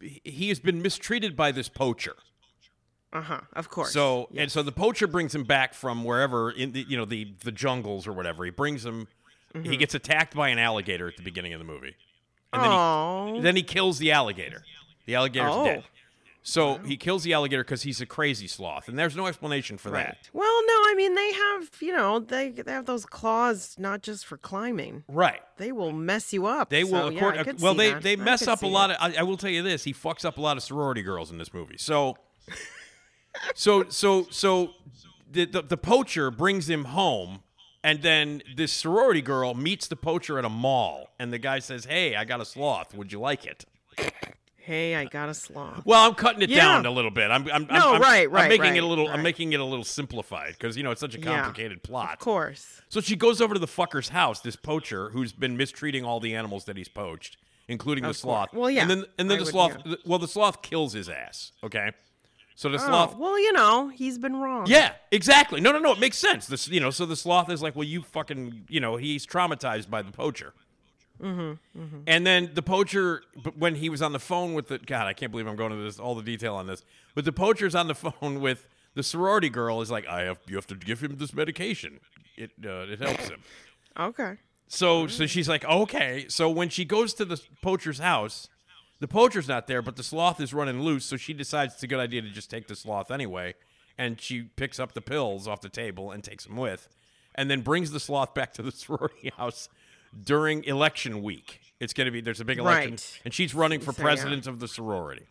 he 0.00 0.48
has 0.48 0.58
been 0.60 0.82
mistreated 0.82 1.36
by 1.36 1.52
this 1.52 1.68
poacher. 1.68 2.16
Uh 3.12 3.20
huh. 3.22 3.40
Of 3.54 3.70
course. 3.70 3.92
So 3.92 4.28
and 4.36 4.50
so 4.50 4.62
the 4.62 4.72
poacher 4.72 5.06
brings 5.06 5.34
him 5.34 5.44
back 5.44 5.72
from 5.72 6.04
wherever 6.04 6.50
in 6.50 6.72
the 6.72 6.84
you 6.88 6.96
know 6.96 7.04
the 7.04 7.34
the 7.44 7.52
jungles 7.52 8.06
or 8.06 8.12
whatever. 8.12 8.44
He 8.44 8.50
brings 8.50 8.84
him. 8.84 9.08
Mm-hmm. 9.54 9.70
He 9.70 9.76
gets 9.76 9.94
attacked 9.94 10.34
by 10.34 10.48
an 10.48 10.58
alligator 10.58 11.06
at 11.08 11.16
the 11.16 11.22
beginning 11.22 11.52
of 11.52 11.60
the 11.60 11.64
movie, 11.64 11.94
and 12.52 12.62
then 12.62 12.70
Oh. 12.72 13.32
he 13.36 13.40
then 13.40 13.56
he 13.56 13.62
kills 13.62 13.98
the 13.98 14.10
alligator. 14.10 14.64
The 15.06 15.14
alligator's 15.14 15.52
Oh. 15.54 15.64
dead. 15.64 15.84
So 16.46 16.76
he 16.76 16.98
kills 16.98 17.22
the 17.22 17.32
alligator 17.32 17.64
because 17.64 17.84
he's 17.84 18.02
a 18.02 18.06
crazy 18.06 18.46
sloth, 18.46 18.86
and 18.86 18.98
there's 18.98 19.16
no 19.16 19.26
explanation 19.26 19.78
for 19.78 19.90
Right. 19.90 20.08
that. 20.08 20.28
Well, 20.34 20.44
no, 20.66 20.72
I 20.74 20.94
mean 20.94 21.14
they 21.14 21.32
have, 21.32 21.70
you 21.80 21.96
know, 21.96 22.18
they 22.20 22.50
they 22.50 22.70
have 22.70 22.84
those 22.84 23.06
claws 23.06 23.76
not 23.78 24.02
just 24.02 24.26
for 24.26 24.36
climbing. 24.36 25.04
Right. 25.08 25.40
They 25.56 25.72
will 25.72 25.90
mess 25.92 26.34
you 26.34 26.44
up. 26.44 26.68
They 26.68 26.84
will. 26.84 26.90
So, 26.90 27.08
yeah, 27.08 27.16
accord- 27.18 27.38
I 27.38 27.44
could 27.44 27.60
well, 27.62 27.72
see 27.72 27.78
they 27.78 27.90
that. 27.94 28.02
they 28.02 28.16
mess 28.16 28.46
up 28.46 28.62
a 28.62 28.66
lot 28.66 28.90
it. 28.90 28.98
of. 29.00 29.14
I, 29.14 29.20
I 29.20 29.22
will 29.22 29.38
tell 29.38 29.48
you 29.48 29.62
this: 29.62 29.84
he 29.84 29.94
fucks 29.94 30.22
up 30.26 30.36
a 30.36 30.40
lot 30.42 30.58
of 30.58 30.62
sorority 30.62 31.00
girls 31.00 31.30
in 31.30 31.38
this 31.38 31.54
movie. 31.54 31.78
So, 31.78 32.18
so 33.54 33.88
so 33.88 34.26
so 34.30 34.74
the, 35.30 35.46
the 35.46 35.62
the 35.62 35.76
poacher 35.78 36.30
brings 36.30 36.68
him 36.68 36.84
home, 36.84 37.42
and 37.82 38.02
then 38.02 38.42
this 38.54 38.70
sorority 38.70 39.22
girl 39.22 39.54
meets 39.54 39.86
the 39.88 39.96
poacher 39.96 40.38
at 40.38 40.44
a 40.44 40.50
mall, 40.50 41.08
and 41.18 41.32
the 41.32 41.38
guy 41.38 41.58
says, 41.60 41.86
"Hey, 41.86 42.16
I 42.16 42.24
got 42.26 42.42
a 42.42 42.44
sloth. 42.44 42.94
Would 42.94 43.12
you 43.12 43.18
like 43.20 43.46
it?" 43.46 43.64
Hey, 44.64 44.94
I 44.94 45.04
got 45.04 45.28
a 45.28 45.34
sloth. 45.34 45.84
Well, 45.84 46.06
I'm 46.08 46.14
cutting 46.14 46.40
it 46.40 46.48
Yeah. 46.48 46.60
down 46.64 46.86
a 46.86 46.90
little 46.90 47.10
bit. 47.10 47.30
I'm, 47.30 47.46
I'm, 47.52 47.66
No, 47.66 47.90
I'm, 47.90 47.94
I'm, 47.96 48.00
right, 48.00 48.26
I'm 48.32 48.48
making 48.48 48.60
right, 48.60 48.76
it 48.76 48.82
a 48.82 48.86
little. 48.86 49.08
I'm 49.08 49.22
making 49.22 49.52
it 49.52 49.60
a 49.60 49.64
little 49.64 49.84
simplified 49.84 50.52
because 50.58 50.74
you 50.76 50.82
know 50.82 50.90
it's 50.90 51.00
such 51.02 51.14
a 51.14 51.18
Yeah. 51.20 51.24
complicated 51.42 51.82
plot. 51.82 52.14
Of 52.14 52.18
course. 52.20 52.80
So 52.88 53.00
she 53.02 53.14
goes 53.14 53.40
over 53.42 53.52
to 53.54 53.60
the 53.60 53.66
fucker's 53.66 54.08
house, 54.08 54.40
this 54.40 54.56
poacher 54.56 55.10
who's 55.10 55.32
been 55.32 55.56
mistreating 55.58 56.02
all 56.04 56.18
the 56.18 56.34
animals 56.34 56.64
that 56.64 56.78
he's 56.78 56.88
poached, 56.88 57.36
including 57.68 58.04
the 58.04 58.10
Of 58.10 58.14
course. 58.22 58.50
sloth. 58.50 58.54
Well, 58.54 58.70
yeah, 58.70 58.82
And 58.82 58.90
then 58.90 59.04
and 59.18 59.30
then 59.30 59.36
I 59.36 59.40
the 59.40 59.44
would, 59.44 59.50
sloth 59.52 59.76
yeah. 59.84 59.94
well 60.06 60.18
the 60.18 60.28
sloth 60.28 60.62
kills 60.62 60.94
his 60.94 61.10
ass, 61.10 61.52
okay? 61.62 61.92
So 62.54 62.70
the 62.70 62.76
Oh, 62.76 62.86
sloth 62.86 63.16
well, 63.18 63.38
you 63.38 63.52
know, 63.52 63.88
he's 63.88 64.16
been 64.16 64.36
wrong. 64.36 64.66
Yeah, 64.66 64.92
exactly. 65.10 65.60
No, 65.60 65.72
no, 65.72 65.78
no, 65.78 65.92
it 65.92 65.98
makes 65.98 66.16
sense. 66.16 66.46
This 66.46 66.68
you 66.68 66.80
know, 66.80 66.90
so 66.90 67.04
the 67.04 67.16
sloth 67.16 67.50
is 67.50 67.60
like, 67.60 67.76
"Well, 67.76 67.84
you 67.84 68.00
fucking, 68.02 68.64
you 68.70 68.80
know, 68.80 68.96
he's 68.96 69.26
traumatized 69.26 69.90
by 69.90 70.00
the 70.02 70.12
poacher." 70.12 70.54
Mm-hmm, 71.22 71.80
mm-hmm. 71.80 71.98
And 72.06 72.26
then 72.26 72.50
the 72.54 72.62
poacher, 72.62 73.22
when 73.56 73.76
he 73.76 73.88
was 73.88 74.02
on 74.02 74.12
the 74.12 74.18
phone 74.18 74.52
with 74.54 74.68
the 74.68 74.78
God, 74.78 75.06
I 75.06 75.12
can't 75.12 75.30
believe 75.30 75.46
I'm 75.46 75.56
going 75.56 75.70
to 75.70 75.76
this 75.76 75.98
all 75.98 76.14
the 76.14 76.22
detail 76.22 76.54
on 76.56 76.66
this. 76.66 76.82
But 77.14 77.24
the 77.24 77.32
poacher's 77.32 77.74
on 77.74 77.86
the 77.86 77.94
phone 78.06 78.40
with 78.40 78.66
the 78.94 79.02
sorority 79.02 79.48
girl. 79.48 79.80
Is 79.80 79.90
like, 79.90 80.06
I 80.06 80.22
have 80.22 80.38
you 80.46 80.56
have 80.56 80.66
to 80.68 80.74
give 80.74 81.00
him 81.02 81.16
this 81.18 81.32
medication. 81.32 82.00
It 82.36 82.50
uh, 82.64 82.86
it 82.90 83.00
helps 83.00 83.28
him. 83.28 83.42
Okay. 83.98 84.36
So 84.66 85.06
so 85.06 85.26
she's 85.26 85.48
like, 85.48 85.64
okay. 85.64 86.26
So 86.28 86.50
when 86.50 86.68
she 86.68 86.84
goes 86.84 87.14
to 87.14 87.24
the 87.24 87.40
poacher's 87.62 88.00
house, 88.00 88.48
the 89.00 89.08
poacher's 89.08 89.46
not 89.46 89.66
there, 89.68 89.82
but 89.82 89.96
the 89.96 90.02
sloth 90.02 90.40
is 90.40 90.52
running 90.52 90.80
loose. 90.82 91.04
So 91.04 91.16
she 91.16 91.32
decides 91.32 91.74
it's 91.74 91.82
a 91.84 91.86
good 91.86 92.00
idea 92.00 92.22
to 92.22 92.30
just 92.30 92.50
take 92.50 92.66
the 92.66 92.74
sloth 92.76 93.10
anyway, 93.10 93.54
and 93.96 94.20
she 94.20 94.42
picks 94.42 94.80
up 94.80 94.94
the 94.94 95.00
pills 95.00 95.46
off 95.46 95.60
the 95.60 95.68
table 95.68 96.10
and 96.10 96.24
takes 96.24 96.44
them 96.44 96.56
with. 96.56 96.88
and 97.34 97.50
then 97.50 97.60
brings 97.62 97.90
the 97.90 98.00
sloth 98.00 98.34
back 98.34 98.52
to 98.54 98.62
the 98.62 98.72
sorority 98.82 99.32
house 99.36 99.68
during 100.22 100.64
election 100.64 101.22
week. 101.22 101.60
It's 101.80 101.92
going 101.92 102.06
to 102.06 102.10
be 102.10 102.20
there's 102.20 102.40
a 102.40 102.44
big 102.44 102.58
election, 102.58 102.92
Right. 102.92 103.20
and 103.24 103.34
she's 103.34 103.54
running 103.54 103.80
for 103.80 103.92
So, 103.92 103.98
yeah. 104.00 104.04
president 104.04 104.46
of 104.46 104.60
the 104.60 104.68
sorority 104.68 105.26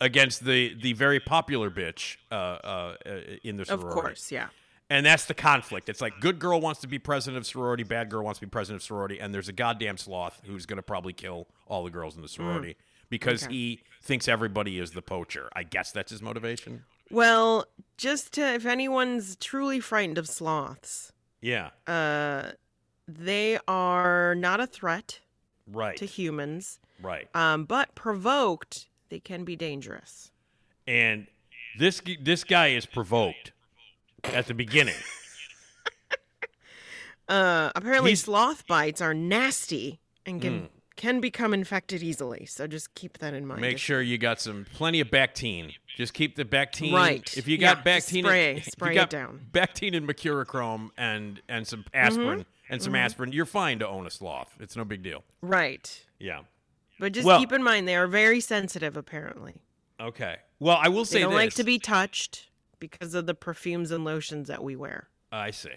against 0.00 0.44
the 0.44 0.74
the 0.80 0.92
very 0.92 1.20
popular 1.20 1.70
bitch 1.70 2.16
uh, 2.30 2.34
uh, 2.34 2.94
in 3.42 3.56
the 3.56 3.64
sorority. 3.64 3.88
Of 3.88 3.94
course, 3.94 4.32
yeah. 4.32 4.48
And 4.90 5.06
that's 5.06 5.24
the 5.24 5.34
conflict. 5.34 5.88
It's 5.88 6.00
like 6.02 6.20
good 6.20 6.38
girl 6.38 6.60
wants 6.60 6.80
to 6.82 6.86
be 6.86 6.98
president 6.98 7.38
of 7.38 7.46
sorority, 7.46 7.84
bad 7.84 8.10
girl 8.10 8.22
wants 8.24 8.38
to 8.40 8.46
be 8.46 8.50
president 8.50 8.82
of 8.82 8.86
sorority, 8.86 9.18
and 9.18 9.32
there's 9.32 9.48
a 9.48 9.52
goddamn 9.52 9.96
sloth 9.96 10.42
who's 10.46 10.66
going 10.66 10.76
to 10.76 10.82
probably 10.82 11.12
kill 11.14 11.46
all 11.66 11.84
the 11.84 11.90
girls 11.90 12.16
in 12.16 12.22
the 12.22 12.28
sorority 12.28 12.76
because 13.08 13.42
Mm. 13.42 13.46
Okay. 13.46 13.54
he 13.54 13.80
thinks 14.02 14.28
everybody 14.28 14.78
is 14.78 14.90
the 14.90 15.00
poacher. 15.02 15.48
I 15.54 15.62
guess 15.62 15.90
that's 15.92 16.10
his 16.10 16.20
motivation. 16.20 16.84
Well, 17.10 17.66
just 17.96 18.32
to, 18.34 18.42
if 18.54 18.66
anyone's 18.66 19.36
truly 19.36 19.80
frightened 19.80 20.18
of 20.18 20.28
sloths, 20.28 21.12
Yeah, 21.40 21.70
uh, 21.86 22.52
they 23.08 23.58
are 23.68 24.34
not 24.34 24.60
a 24.60 24.66
threat 24.66 25.20
right, 25.66 25.96
to 25.96 26.06
humans, 26.06 26.78
right. 27.02 27.28
um, 27.34 27.64
but 27.64 27.94
provoked, 27.94 28.86
they 29.08 29.20
can 29.20 29.44
be 29.44 29.56
dangerous. 29.56 30.30
And 30.86 31.26
this 31.78 32.00
this 32.20 32.44
guy 32.44 32.68
is 32.68 32.86
provoked 32.86 33.52
at 34.24 34.46
the 34.46 34.54
beginning. 34.54 34.94
Uh, 37.26 37.70
apparently, 37.74 38.10
He's- 38.10 38.20
sloth 38.20 38.66
bites 38.66 39.00
are 39.00 39.14
nasty 39.14 39.98
and 40.26 40.42
can 40.42 40.60
Mm. 40.64 40.68
can 40.96 41.20
become 41.22 41.54
infected 41.54 42.02
easily. 42.02 42.44
So 42.44 42.66
just 42.66 42.94
keep 42.94 43.16
that 43.18 43.32
in 43.32 43.46
mind. 43.46 43.62
Make 43.62 43.78
sure 43.78 44.02
you 44.02 44.18
got 44.18 44.40
some 44.42 44.66
plenty 44.74 45.00
of 45.00 45.08
Bactine. 45.10 45.72
Just 45.96 46.12
keep 46.12 46.36
the 46.36 46.44
Bactine. 46.44 46.92
Right. 46.92 47.34
If 47.36 47.48
you 47.48 47.56
got 47.56 47.78
Yeah, 47.78 47.82
Bactine, 47.98 48.24
spray- 48.24 48.50
and, 48.56 48.64
spray 48.64 48.96
it 48.98 49.08
down. 49.08 49.46
Bactine 49.52 49.94
and 49.96 50.06
mercurochrome 50.06 50.90
and 50.98 51.40
and 51.48 51.66
some 51.66 51.86
aspirin 51.94 52.40
Mm-hmm. 52.40 52.48
And 52.68 52.82
some 52.82 52.94
aspirin, 52.94 53.32
you're 53.32 53.44
fine 53.46 53.78
to 53.80 53.88
own 53.88 54.06
a 54.06 54.10
sloth. 54.10 54.56
It's 54.60 54.76
no 54.76 54.84
big 54.84 55.02
deal. 55.02 55.22
Right. 55.42 56.04
Yeah. 56.18 56.40
But 56.98 57.12
just 57.12 57.26
Well- 57.26 57.38
keep 57.40 57.52
in 57.52 57.62
mind 57.62 57.86
they 57.88 57.96
are 57.96 58.06
very 58.06 58.40
sensitive. 58.40 58.96
Apparently, 58.96 59.54
Okay. 60.00 60.36
Well, 60.58 60.78
I 60.80 60.88
will 60.88 61.04
say 61.04 61.18
they 61.18 61.22
don't 61.22 61.32
this. 61.32 61.38
like 61.38 61.54
to 61.54 61.64
be 61.64 61.78
touched 61.78 62.48
because 62.80 63.14
of 63.14 63.26
the 63.26 63.34
perfumes 63.34 63.90
and 63.90 64.04
lotions 64.04 64.48
that 64.48 64.62
we 64.62 64.74
wear. 64.76 65.08
I 65.30 65.50
see. 65.50 65.70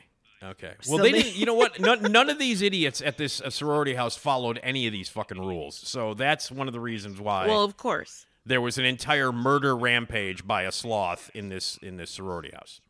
Okay. 0.44 0.74
Well, 0.88 0.98
So 1.00 1.04
they, 1.04 1.12
they- 1.12 1.24
didn't. 1.24 1.36
You 1.38 1.46
know 1.48 1.54
what? 1.56 1.80
None, 1.80 2.12
none 2.12 2.30
of 2.30 2.38
these 2.40 2.62
idiots 2.62 3.02
at 3.02 3.18
this 3.18 3.42
uh, 3.42 3.50
sorority 3.50 3.96
house 3.96 4.16
followed 4.16 4.60
any 4.64 4.86
of 4.86 4.94
these 4.94 5.10
fucking 5.10 5.40
rules. 5.40 5.76
So 5.76 6.14
that's 6.14 6.52
one 6.52 6.68
of 6.68 6.74
the 6.74 6.80
reasons 6.80 7.20
why 7.20 7.48
Well, 7.48 7.64
of 7.64 7.76
course. 7.78 8.26
there 8.46 8.62
was 8.62 8.78
an 8.78 8.86
entire 8.86 9.32
murder 9.32 9.76
rampage 9.76 10.46
by 10.46 10.62
a 10.64 10.72
sloth 10.72 11.32
in 11.34 11.50
this 11.50 11.78
in 11.82 11.98
this 11.98 12.12
sorority 12.12 12.52
house. 12.54 12.82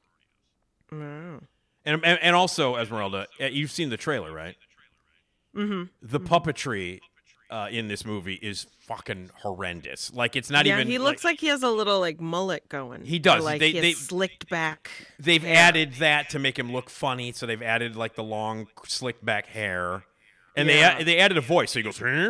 Wow. 0.91 1.41
And 1.87 2.03
and, 2.05 2.19
and 2.21 2.35
also, 2.35 2.75
Esmeralda, 2.75 3.25
uh, 3.41 3.45
you've 3.45 3.71
seen 3.71 3.89
the 3.89 3.97
trailer, 3.97 4.31
right? 4.31 4.55
Mm-hmm. 5.55 5.83
The 6.01 6.19
puppetry 6.19 6.99
uh, 7.49 7.67
in 7.71 7.87
this 7.87 8.05
movie 8.05 8.35
is 8.41 8.67
fucking 8.87 9.31
horrendous. 9.41 10.13
Like 10.13 10.35
it's 10.35 10.49
not 10.49 10.65
yeah, 10.65 10.75
even. 10.75 10.87
he 10.87 10.97
looks 10.97 11.23
like, 11.23 11.39
he 11.39 11.47
has 11.47 11.63
a 11.63 11.69
little 11.69 11.99
like 11.99 12.19
mullet 12.21 12.67
going. 12.69 13.05
He 13.05 13.19
does. 13.19 13.43
Like 13.43 13.59
They- 13.59 13.71
they- 13.71 13.93
slicked 13.93 14.49
back. 14.49 14.91
They've 15.19 15.41
hair. 15.41 15.55
added 15.55 15.93
that 15.95 16.29
to 16.31 16.39
make 16.39 16.59
him 16.59 16.71
look 16.71 16.89
funny, 16.89 17.31
so 17.31 17.45
they've 17.45 17.61
added 17.61 17.95
like 17.95 18.15
the 18.15 18.23
long, 18.23 18.67
slicked 18.85 19.23
back 19.25 19.47
hair, 19.47 20.03
and 20.55 20.67
Yeah. 20.69 20.97
they 20.99 21.03
they 21.05 21.17
added 21.19 21.37
a 21.37 21.41
voice. 21.41 21.71
So 21.71 21.79
he 21.79 21.83
goes, 21.83 21.97
"Hey, 21.97 22.29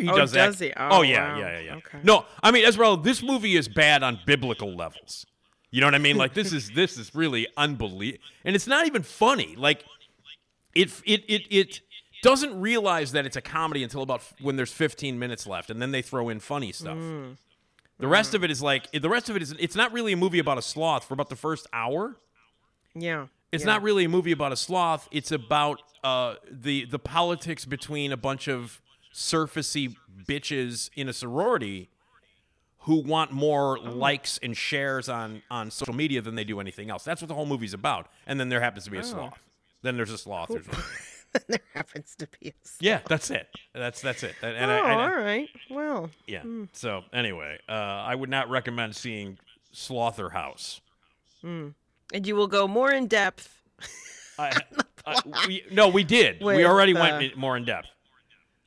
He 0.00 0.08
Oh, 0.08 0.16
does 0.16 0.32
that. 0.32 0.46
does 0.46 0.58
he? 0.58 0.72
Oh, 0.76 1.02
yeah, 1.02 1.34
wow. 1.34 1.38
yeah, 1.38 1.50
yeah, 1.52 1.60
yeah. 1.60 1.74
Okay. 1.76 1.98
No, 2.02 2.24
I 2.42 2.50
mean, 2.50 2.64
Esmeralda, 2.66 3.02
this 3.02 3.22
movie 3.22 3.54
is 3.56 3.68
bad 3.68 4.02
on 4.02 4.18
biblical 4.26 4.74
levels. 4.74 5.26
You 5.70 5.80
know 5.80 5.86
what 5.86 5.94
I 5.94 5.98
mean? 5.98 6.16
Like 6.16 6.34
this 6.34 6.52
is 6.52 6.70
this 6.70 6.96
is 6.96 7.14
really 7.14 7.46
unbelievable, 7.56 8.24
and 8.44 8.56
it's 8.56 8.66
not 8.66 8.86
even 8.86 9.02
funny. 9.02 9.54
Like 9.56 9.84
it 10.74 10.90
it 11.04 11.24
it 11.28 11.42
it 11.50 11.80
doesn't 12.22 12.60
realize 12.60 13.12
that 13.12 13.24
it's 13.24 13.36
a 13.36 13.40
comedy 13.40 13.82
until 13.82 14.02
about 14.02 14.20
f- 14.20 14.34
when 14.40 14.56
there's 14.56 14.72
15 14.72 15.18
minutes 15.18 15.46
left, 15.46 15.70
and 15.70 15.80
then 15.80 15.92
they 15.92 16.02
throw 16.02 16.28
in 16.28 16.40
funny 16.40 16.72
stuff. 16.72 16.96
Mm. 16.96 17.36
The 17.98 18.08
rest 18.08 18.34
of 18.34 18.42
it 18.42 18.50
is 18.50 18.62
like 18.62 18.90
the 18.92 19.08
rest 19.08 19.28
of 19.28 19.36
it 19.36 19.42
is 19.42 19.54
it's 19.58 19.76
not 19.76 19.92
really 19.92 20.12
a 20.12 20.16
movie 20.16 20.38
about 20.38 20.58
a 20.58 20.62
sloth 20.62 21.04
for 21.04 21.14
about 21.14 21.28
the 21.28 21.36
first 21.36 21.66
hour. 21.72 22.16
Yeah. 22.94 23.26
It's 23.52 23.62
yeah. 23.64 23.72
not 23.72 23.82
really 23.82 24.04
a 24.04 24.08
movie 24.08 24.32
about 24.32 24.52
a 24.52 24.56
sloth. 24.56 25.08
It's 25.12 25.30
about 25.32 25.82
uh, 26.02 26.34
the 26.50 26.86
the 26.86 26.98
politics 26.98 27.64
between 27.64 28.10
a 28.10 28.16
bunch 28.16 28.48
of 28.48 28.80
surfacey 29.14 29.96
bitches 30.26 30.88
in 30.96 31.08
a 31.08 31.12
sorority 31.12 31.89
who 32.84 33.02
want 33.02 33.30
more 33.32 33.78
Oh. 33.78 33.82
likes 33.90 34.38
and 34.42 34.56
shares 34.56 35.08
on 35.08 35.42
on 35.50 35.70
social 35.70 35.94
media 35.94 36.20
than 36.22 36.34
they 36.34 36.44
do 36.44 36.60
anything 36.60 36.90
else. 36.90 37.04
That's 37.04 37.20
what 37.22 37.28
the 37.28 37.34
whole 37.34 37.46
movie's 37.46 37.74
about. 37.74 38.06
And 38.26 38.38
then 38.40 38.48
there 38.48 38.60
happens 38.60 38.84
to 38.84 38.90
be 38.90 38.96
a 38.98 39.00
Oh. 39.00 39.04
sloth. 39.04 39.38
Then 39.82 39.96
there's 39.96 40.10
a 40.10 40.18
sloth. 40.18 40.48
There's 40.52 40.66
one. 40.66 40.82
there 41.48 41.60
happens 41.74 42.16
to 42.16 42.26
be 42.40 42.48
a. 42.48 42.52
s- 42.64 42.76
yeah, 42.80 43.00
that's 43.08 43.30
it. 43.30 43.48
That's 43.72 44.00
that's 44.02 44.22
it. 44.24 44.34
And, 44.42 44.56
and 44.56 44.70
oh, 44.70 44.74
I, 44.74 44.78
I- 44.92 45.02
all 45.10 45.16
right. 45.16 45.48
Well, 45.70 46.10
yeah. 46.26 46.42
So 46.72 47.02
anyway, 47.12 47.58
uh, 47.68 47.72
I 47.72 48.14
would 48.16 48.30
not 48.30 48.50
recommend 48.50 48.96
seeing 48.96 49.38
Slotherhouse. 49.72 50.80
and 51.42 51.74
you 52.26 52.34
will 52.36 52.48
go 52.48 52.66
more 52.66 52.90
in 52.90 53.06
depth. 53.06 53.58
I, 54.38 54.56
I, 55.06 55.20
we, 55.46 55.62
no, 55.70 55.88
we 55.88 56.02
did. 56.04 56.42
we 56.42 56.64
already 56.64 56.96
uh, 56.96 57.00
went 57.18 57.36
more 57.36 57.56
in 57.56 57.64
depth. 57.64 57.88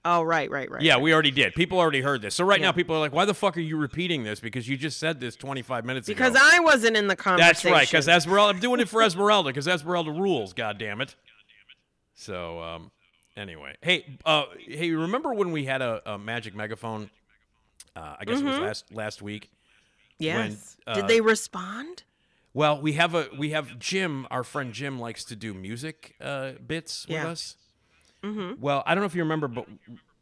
Oh, 0.05 0.21
right, 0.21 0.51
right, 0.51 0.69
right. 0.69 0.81
Yeah, 0.81 0.97
we 0.97 1.13
already 1.13 1.31
did. 1.31 1.53
People 1.55 1.79
already 1.79 2.01
heard 2.01 2.21
this. 2.21 2.35
So 2.35 2.43
right 2.43 2.59
now, 2.59 2.73
people 2.73 2.93
are 2.95 2.99
like, 2.99 3.13
"Why 3.13 3.23
the 3.23 3.33
fuck 3.33 3.55
are 3.55 3.61
you 3.61 3.77
repeating 3.77 4.23
this?" 4.23 4.41
Because 4.41 4.67
you 4.67 4.75
just 4.75 4.99
said 4.99 5.21
this 5.21 5.35
25 5.37 5.85
minutes 5.85 6.07
Because 6.07 6.31
ago. 6.31 6.39
Because 6.43 6.53
I 6.55 6.59
wasn't 6.59 6.97
in 6.97 7.07
the 7.07 7.15
conversation. 7.15 7.47
That's 7.47 7.65
right. 7.65 7.87
Because 7.87 8.07
Esmeralda, 8.09 8.53
I'm 8.53 8.59
doing 8.59 8.81
it 8.81 8.89
for 8.89 9.01
Esmeralda. 9.03 9.49
Because 9.49 9.67
Esmeralda 9.67 10.11
rules. 10.11 10.51
God 10.53 10.77
damn 10.77 10.99
it. 10.99 11.15
So 12.15 12.59
um, 12.61 12.91
anyway, 13.37 13.75
hey, 13.81 14.17
uh, 14.25 14.43
hey, 14.59 14.91
remember 14.91 15.33
when 15.33 15.51
we 15.51 15.65
had 15.65 15.81
a, 15.81 16.01
a 16.13 16.17
magic 16.17 16.53
megaphone? 16.55 17.09
Uh, 17.95 18.15
I 18.19 18.25
guess 18.25 18.39
it 18.39 18.43
was 18.43 18.55
Mm-hmm. 18.55 18.63
last 18.63 18.93
last 18.93 19.21
week. 19.21 19.49
Yes. 20.19 20.77
uh, 20.87 20.95
Did 20.95 21.07
they 21.07 21.21
respond? 21.21 22.03
Well, 22.53 22.79
we 22.79 22.93
have 22.93 23.15
a 23.15 23.29
we 23.37 23.51
have 23.51 23.79
Jim. 23.79 24.27
Our 24.29 24.43
friend 24.43 24.73
Jim 24.73 24.99
likes 24.99 25.23
to 25.25 25.35
do 25.35 25.53
music 25.53 26.15
uh, 26.21 26.51
bits 26.65 27.07
with 27.07 27.17
us. 27.23 27.55
Yeah. 27.57 27.62
Us. 28.23 28.57
Well, 28.59 28.83
I 28.85 28.95
don't 28.95 29.01
know 29.01 29.05
if 29.07 29.15
you 29.15 29.23
remember, 29.23 29.47
but 29.47 29.65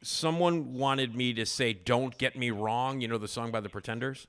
someone 0.02 0.74
wanted 0.74 1.16
me 1.16 1.34
to 1.34 1.46
say 1.46 1.74
"Don't 1.74 2.18
Get 2.18 2.36
Me 2.38 2.52
Wrong." 2.52 3.02
You 3.02 3.08
know 3.08 3.18
the 3.18 3.28
song 3.28 3.52
by 3.52 3.60
the 3.62 3.70
Pretenders, 3.70 4.28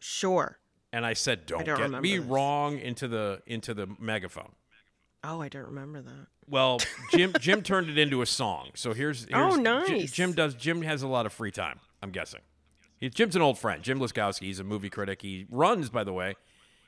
Sure. 0.00 0.58
and 0.92 1.04
I 1.04 1.12
said 1.12 1.46
"Don't, 1.46 1.64
don't 1.64 1.90
get 1.92 2.02
me 2.02 2.16
this. 2.18 2.26
wrong" 2.26 2.78
into 2.78 3.08
the 3.08 3.42
into 3.46 3.74
the 3.74 3.86
megaphone. 3.98 4.52
Oh, 5.22 5.42
I 5.42 5.48
don't 5.48 5.66
remember 5.66 6.00
that. 6.00 6.26
Well, 6.48 6.78
Jim 7.12 7.32
Jim 7.40 7.62
turned 7.62 7.90
it 7.90 7.98
into 7.98 8.22
a 8.22 8.26
song. 8.26 8.70
So 8.74 8.94
here's, 8.94 9.26
here's 9.28 9.54
Oh, 9.54 9.56
nice. 9.56 10.10
Jim 10.12 10.32
does 10.32 10.54
Jim 10.54 10.82
has 10.82 11.02
a 11.02 11.08
lot 11.08 11.26
of 11.26 11.32
free 11.32 11.50
time. 11.50 11.80
I'm 12.02 12.10
guessing. 12.10 12.40
He, 12.98 13.08
Jim's 13.10 13.36
an 13.36 13.42
old 13.42 13.58
friend. 13.58 13.82
Jim 13.82 13.98
Liskowski. 14.00 14.44
He's 14.44 14.58
a 14.60 14.64
movie 14.64 14.88
critic. 14.90 15.20
He 15.22 15.46
runs, 15.50 15.90
by 15.90 16.04
the 16.04 16.12
way, 16.12 16.36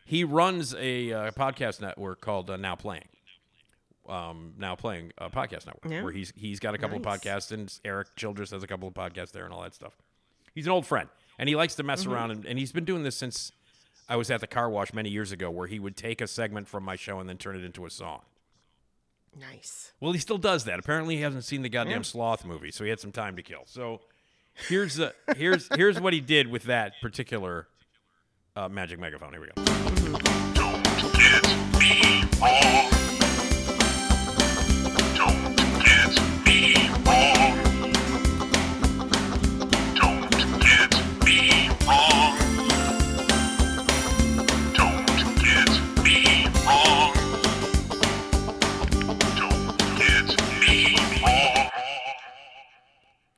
he 0.06 0.24
runs 0.24 0.74
a 0.74 1.12
uh, 1.12 1.30
podcast 1.32 1.80
network 1.80 2.20
called 2.20 2.48
uh, 2.50 2.56
Now 2.56 2.74
Playing. 2.74 3.08
Um, 4.08 4.54
now 4.58 4.74
playing 4.74 5.12
a 5.18 5.30
podcast 5.30 5.66
network 5.66 5.90
Yeah. 5.92 6.02
where 6.02 6.12
he's 6.12 6.32
he's 6.36 6.58
got 6.58 6.74
a 6.74 6.78
couple 6.78 6.98
Nice. 6.98 7.14
of 7.16 7.22
podcasts 7.22 7.52
and 7.52 7.72
Erik 7.84 8.08
Childress 8.16 8.50
has 8.50 8.62
a 8.64 8.66
couple 8.66 8.88
of 8.88 8.94
podcasts 8.94 9.30
there 9.30 9.44
and 9.44 9.54
all 9.54 9.62
that 9.62 9.74
stuff. 9.74 9.96
He's 10.54 10.66
an 10.66 10.72
old 10.72 10.86
friend 10.86 11.08
and 11.38 11.48
he 11.48 11.54
likes 11.54 11.76
to 11.76 11.82
mess 11.84 12.02
Mm-hmm. 12.02 12.12
around 12.12 12.30
and, 12.32 12.44
and 12.44 12.58
he's 12.58 12.72
been 12.72 12.84
doing 12.84 13.04
this 13.04 13.14
since 13.16 13.52
I 14.08 14.16
was 14.16 14.28
at 14.30 14.40
the 14.40 14.48
car 14.48 14.68
wash 14.68 14.92
many 14.92 15.08
years 15.08 15.30
ago 15.30 15.50
where 15.50 15.68
he 15.68 15.78
would 15.78 15.96
take 15.96 16.20
a 16.20 16.26
segment 16.26 16.66
from 16.66 16.82
my 16.84 16.96
show 16.96 17.20
and 17.20 17.28
then 17.28 17.38
turn 17.38 17.54
it 17.56 17.62
into 17.64 17.86
a 17.86 17.90
song. 17.90 18.22
Nice. 19.38 19.92
Well, 20.00 20.12
he 20.12 20.18
still 20.18 20.36
does 20.36 20.64
that. 20.64 20.78
Apparently, 20.80 21.16
he 21.16 21.22
hasn't 21.22 21.44
seen 21.44 21.62
the 21.62 21.68
goddamn 21.70 21.98
Yeah. 21.98 22.02
sloth 22.02 22.44
movie, 22.44 22.70
so 22.72 22.82
he 22.84 22.90
had 22.90 23.00
some 23.00 23.12
time 23.12 23.36
to 23.36 23.42
kill. 23.42 23.62
So 23.66 24.00
here's 24.68 24.98
uh, 25.00 25.12
here's 25.36 25.68
here's 25.74 25.98
what 26.00 26.12
he 26.12 26.20
did 26.20 26.48
with 26.48 26.64
that 26.64 26.94
particular 27.00 27.66
uh, 28.56 28.68
magic 28.68 28.98
megaphone. 28.98 29.32
Here 29.32 29.40
we 29.40 29.46
go. 29.46 29.62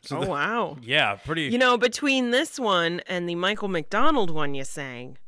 So 0.04 0.18
oh 0.18 0.24
the- 0.24 0.30
wow. 0.30 0.76
yeah, 0.82 1.14
pretty. 1.16 1.42
You 1.44 1.58
know, 1.58 1.76
between 1.78 2.30
this 2.30 2.58
one 2.58 3.00
and 3.06 3.28
the 3.28 3.34
Michael 3.34 3.68
McDonald 3.68 4.30
one 4.30 4.54
you 4.54 4.64
sang, 4.64 5.18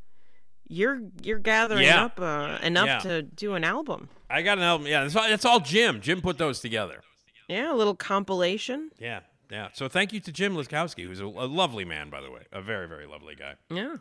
you're 0.69 1.01
you're 1.23 1.39
gathering 1.39 1.85
Yeah. 1.85 2.05
up 2.05 2.21
uh, 2.21 2.59
enough 2.63 2.87
Yeah. 2.87 2.99
to 3.01 3.23
do 3.23 3.55
an 3.55 3.65
album. 3.65 4.09
I 4.29 4.43
got 4.43 4.59
an 4.59 4.65
album. 4.65 4.87
Yeah, 4.87 5.03
that's 5.05 5.15
all, 5.17 5.29
that's 5.29 5.45
all 5.45 5.61
Jim. 5.61 6.01
Jim 6.01 6.21
put 6.21 6.39
those 6.39 6.61
together. 6.61 7.03
Yeah, 7.49 7.73
a 7.73 7.77
little 7.77 7.95
compilation. 7.95 8.91
Yeah, 8.99 9.21
yeah. 9.51 9.69
So 9.73 9.89
thank 9.89 10.13
you 10.13 10.19
to 10.21 10.33
Jim 10.33 10.55
Liskowski, 10.57 11.05
who's 11.07 11.21
a, 11.21 11.27
a 11.27 11.47
lovely 11.47 11.85
man, 11.85 12.11
by 12.11 12.21
the 12.21 12.31
way, 12.31 12.43
a 12.53 12.61
very 12.61 12.89
very 12.89 13.07
lovely 13.07 13.35
guy. 13.37 13.55
Yeah. 13.71 13.97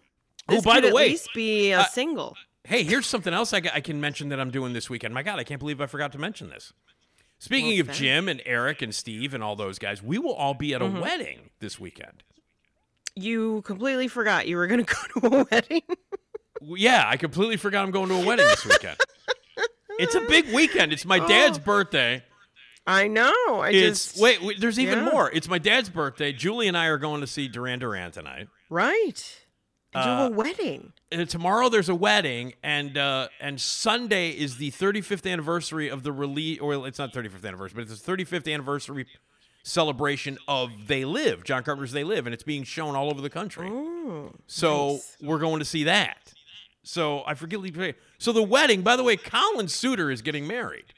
Oh, 0.48 0.56
This 0.56 0.64
by 0.64 0.76
could 0.76 0.84
the 0.86 0.88
at 0.90 0.94
way, 0.94 1.10
least 1.10 1.30
be 1.34 1.72
a 1.72 1.80
uh, 1.82 1.86
single. 1.86 2.36
Hey, 2.64 2.84
here's 2.84 3.06
something 3.06 3.34
else 3.34 3.54
I, 3.54 3.62
I 3.74 3.80
can 3.82 4.02
mention 4.02 4.30
that 4.30 4.40
I'm 4.40 4.50
doing 4.52 4.74
this 4.74 4.90
weekend. 4.90 5.14
My 5.14 5.22
God, 5.24 5.40
I 5.40 5.44
can't 5.44 5.60
believe 5.60 5.80
I 5.82 5.86
forgot 5.86 6.12
to 6.14 6.18
mention 6.18 6.50
this. 6.50 6.74
Speaking 7.40 7.80
of? 7.80 7.92
Jim 7.92 8.28
and 8.28 8.42
Erik 8.46 8.82
and 8.82 8.94
Steve 8.96 9.34
and 9.34 9.44
all 9.44 9.56
those 9.56 9.78
guys, 9.80 10.02
we 10.02 10.18
will 10.18 10.34
all 10.34 10.54
be 10.54 10.74
at 10.74 10.82
a 10.82 10.86
Mm-hmm. 10.86 11.00
wedding 11.00 11.50
this 11.60 11.80
weekend. 11.80 12.24
You 13.16 13.62
completely 13.62 14.08
forgot 14.08 14.48
you 14.48 14.58
were 14.58 14.68
going 14.68 14.84
to 14.86 14.96
go 15.14 15.20
to 15.30 15.36
a 15.42 15.46
wedding. 15.52 15.82
Yeah, 16.62 17.04
I 17.08 17.18
completely 17.18 17.58
forgot 17.58 17.84
I'm 17.84 17.92
going 17.92 18.10
to 18.10 18.16
a 18.16 18.26
wedding 18.26 18.46
this 18.46 18.66
weekend. 18.66 18.98
it's 20.00 20.16
a 20.16 20.22
big 20.22 20.54
weekend. 20.54 20.92
It's 20.94 21.06
my 21.06 21.20
dad's 21.20 21.60
birthday. 21.60 22.24
I 22.88 23.08
know. 23.08 23.34
I 23.62 23.70
It's 23.72 24.08
just 24.12 24.22
wait, 24.22 24.42
wait, 24.44 24.60
there's 24.60 24.80
even 24.80 25.00
yeah. 25.00 25.12
more. 25.12 25.32
It's 25.32 25.48
my 25.48 25.58
dad's 25.58 25.90
birthday. 25.90 26.32
Julie 26.34 26.68
and 26.68 26.78
I 26.78 26.86
are 26.88 26.98
going 26.98 27.22
to 27.22 27.28
see 27.28 27.48
Duran 27.48 27.80
Duran 27.80 28.12
tonight. 28.12 28.48
right. 28.70 29.42
And 29.96 30.06
you 30.06 30.12
Uh, 30.12 30.28
a 30.28 30.32
wedding. 30.32 30.94
And 31.12 31.30
tomorrow 31.30 31.70
there's 31.70 31.90
a 31.90 31.96
wedding, 31.96 32.54
and 32.64 32.98
uh, 32.98 33.30
and 33.40 33.60
Sunday 33.62 34.30
is 34.32 34.58
the 34.58 34.72
35th 34.72 35.30
anniversary 35.32 35.90
of 35.90 36.04
the 36.04 36.12
release. 36.12 36.60
Or 36.60 36.88
it's 36.88 37.00
not 37.00 37.14
35th 37.14 37.46
anniversary, 37.46 37.84
but 37.84 37.92
it's 37.92 38.02
the 38.02 38.12
35th 38.12 38.52
anniversary 38.54 39.06
celebration 39.64 40.38
of 40.48 40.70
They 40.88 41.06
Live, 41.06 41.44
John 41.44 41.64
Carpenter's 41.64 41.92
They 41.92 42.04
Live, 42.04 42.28
and 42.28 42.34
it's 42.34 42.44
being 42.44 42.64
shown 42.64 42.96
all 42.96 43.10
over 43.10 43.22
the 43.22 43.30
country. 43.30 43.68
Oh, 43.70 44.32
So 44.48 44.92
nice. 44.94 45.18
we're 45.22 45.40
going 45.40 45.60
to 45.60 45.66
see 45.66 45.84
that. 45.86 46.34
So 46.84 47.24
I 47.26 47.34
forget. 47.34 47.60
So 48.20 48.32
the 48.32 48.44
wedding, 48.44 48.84
by 48.84 48.96
the 48.96 49.04
way, 49.04 49.18
Collin 49.18 49.68
Souter 49.68 50.12
is 50.12 50.22
getting 50.22 50.46
married. 50.46 50.94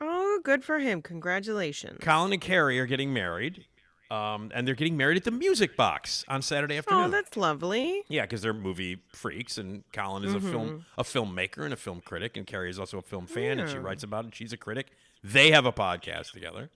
Oh, 0.00 0.40
good 0.44 0.64
for 0.64 0.78
him. 0.78 1.02
Congratulations. 1.02 1.98
Colin 2.00 2.32
and 2.32 2.40
Carrie 2.40 2.78
are 2.78 2.86
getting 2.86 3.12
married, 3.12 3.66
um, 4.10 4.50
and 4.54 4.66
they're 4.66 4.74
getting 4.74 4.96
married 4.96 5.16
at 5.16 5.24
the 5.24 5.30
Music 5.30 5.76
Box 5.76 6.24
on 6.28 6.42
Saturday 6.42 6.76
afternoon. 6.78 7.04
Oh, 7.04 7.08
that's 7.10 7.36
lovely. 7.36 8.02
Yeah, 8.08 8.22
because 8.22 8.42
they're 8.42 8.52
movie 8.52 8.98
freaks, 9.12 9.56
and 9.58 9.84
Colin 9.92 10.24
is 10.24 10.34
a 10.34 10.40
film 10.40 10.84
a 10.98 11.02
filmmaker 11.04 11.64
and 11.64 11.72
a 11.72 11.76
film 11.76 12.00
critic, 12.04 12.36
and 12.36 12.46
Carrie 12.46 12.70
is 12.70 12.78
also 12.78 12.98
a 12.98 13.02
film 13.02 13.26
fan, 13.26 13.58
and 13.60 13.70
she 13.70 13.78
writes 13.78 14.02
about 14.02 14.24
it. 14.26 14.34
She's 14.34 14.52
a 14.52 14.56
critic. 14.56 14.88
They 15.22 15.50
have 15.52 15.66
a 15.66 15.72
podcast 15.72 16.32
together, 16.32 16.70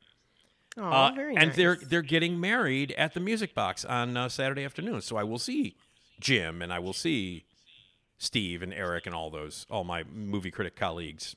Oh, 0.76 0.82
Uh, 0.84 1.12
very 1.14 1.34
nice. 1.34 1.42
and 1.44 1.52
they're 1.54 1.76
they're 1.76 2.02
getting 2.02 2.38
married 2.40 2.92
at 2.92 3.14
the 3.14 3.20
Music 3.20 3.54
Box 3.54 3.84
on 3.84 4.16
uh, 4.16 4.28
Saturday 4.28 4.64
afternoon. 4.64 5.00
So 5.02 5.16
I 5.16 5.22
will 5.24 5.38
see 5.38 5.76
Jim, 6.20 6.60
and 6.62 6.72
I 6.72 6.78
will 6.78 6.92
see 6.92 7.44
Steve 8.18 8.62
and 8.62 8.72
Erik 8.72 9.06
and 9.06 9.14
all 9.14 9.30
those 9.30 9.66
all 9.70 9.82
my 9.84 10.04
movie 10.04 10.50
critic 10.50 10.76
colleagues. 10.76 11.36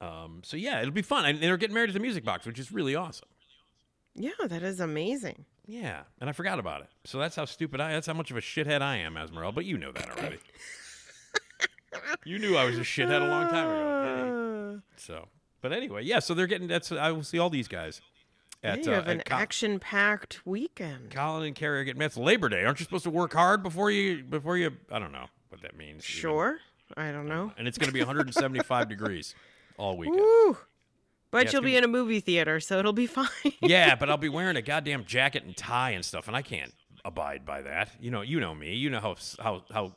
Um, 0.00 0.40
so 0.44 0.56
yeah, 0.56 0.80
it'll 0.80 0.92
be 0.92 1.02
fun, 1.02 1.24
and 1.24 1.40
they're 1.42 1.56
getting 1.56 1.74
married 1.74 1.90
at 1.90 1.94
the 1.94 2.00
Music 2.00 2.24
Box, 2.24 2.46
which 2.46 2.58
is 2.58 2.70
really 2.72 2.94
awesome. 2.94 3.28
Yeah, 4.14 4.30
that 4.46 4.62
is 4.62 4.80
amazing. 4.80 5.44
Yeah, 5.66 6.02
and 6.20 6.28
I 6.28 6.32
forgot 6.32 6.58
about 6.58 6.82
it. 6.82 6.88
So 7.04 7.18
that's 7.18 7.34
how 7.36 7.44
stupid 7.46 7.80
I. 7.80 7.92
That's 7.92 8.06
how 8.06 8.12
much 8.12 8.30
of 8.30 8.36
a 8.36 8.40
shithead 8.40 8.82
I 8.82 8.96
am, 8.98 9.16
Esmeralda. 9.16 9.54
But 9.54 9.64
you 9.64 9.78
know 9.78 9.92
that 9.92 10.10
already. 10.10 10.38
you 12.24 12.38
knew 12.38 12.56
I 12.56 12.64
was 12.64 12.76
a 12.78 12.82
shithead 12.82 13.22
a 13.22 13.28
long 13.28 13.48
time 13.48 13.66
ago. 13.68 14.74
Uh, 14.76 14.80
So, 14.96 15.28
but 15.62 15.72
anyway, 15.72 16.02
yeah. 16.04 16.18
So 16.18 16.34
they're 16.34 16.46
getting. 16.46 16.68
That's. 16.68 16.92
I 16.92 17.10
will 17.12 17.22
see 17.22 17.38
all 17.38 17.50
these 17.50 17.68
guys. 17.68 18.00
yeah, 18.62 18.72
At, 18.72 18.84
you 18.84 18.92
uh, 18.92 18.94
have 18.96 19.08
at 19.08 19.16
an 19.16 19.22
Co- 19.26 19.36
action-packed 19.36 20.46
weekend. 20.46 21.10
Colin 21.10 21.46
and 21.46 21.54
Carrie 21.54 21.80
are 21.80 21.84
getting. 21.84 22.02
It's 22.02 22.16
Labor 22.16 22.48
Day. 22.48 22.64
Aren't 22.64 22.80
you 22.80 22.84
supposed 22.84 23.04
to 23.04 23.10
work 23.10 23.32
hard 23.32 23.62
before 23.62 23.90
you? 23.90 24.22
Before 24.22 24.56
you? 24.56 24.70
I 24.90 24.98
don't 24.98 25.12
know 25.12 25.26
what 25.48 25.62
that 25.62 25.76
means. 25.76 26.04
even. 26.04 26.20
Sure. 26.20 26.58
I 26.96 27.10
don't 27.10 27.26
know. 27.26 27.52
And 27.56 27.66
it's 27.66 27.78
going 27.78 27.88
to 27.88 27.94
be 27.94 28.00
175 28.00 28.88
degrees 28.90 29.34
all 29.78 29.96
weekend. 29.96 30.20
Woo. 30.20 30.58
But 31.34 31.42
it's 31.46 31.52
you'll 31.52 31.62
be- 31.62 31.76
in 31.76 31.82
a 31.82 31.88
movie 31.88 32.20
theater, 32.20 32.60
so 32.60 32.78
it'll 32.78 32.92
be 32.92 33.06
fine. 33.08 33.26
yeah, 33.60 33.96
but 33.96 34.08
I'll 34.08 34.16
be 34.16 34.28
wearing 34.28 34.56
a 34.56 34.62
goddamn 34.62 35.04
jacket 35.04 35.42
and 35.42 35.56
tie 35.56 35.90
and 35.90 36.04
stuff, 36.04 36.28
and 36.28 36.36
I 36.36 36.42
can't 36.42 36.72
abide 37.04 37.44
by 37.44 37.62
that. 37.62 37.90
You 38.00 38.12
know, 38.12 38.22
you 38.22 38.38
know 38.38 38.54
me. 38.54 38.74
You 38.76 38.88
know 38.90 39.00
how 39.00 39.16
how 39.40 39.64
how 39.72 39.96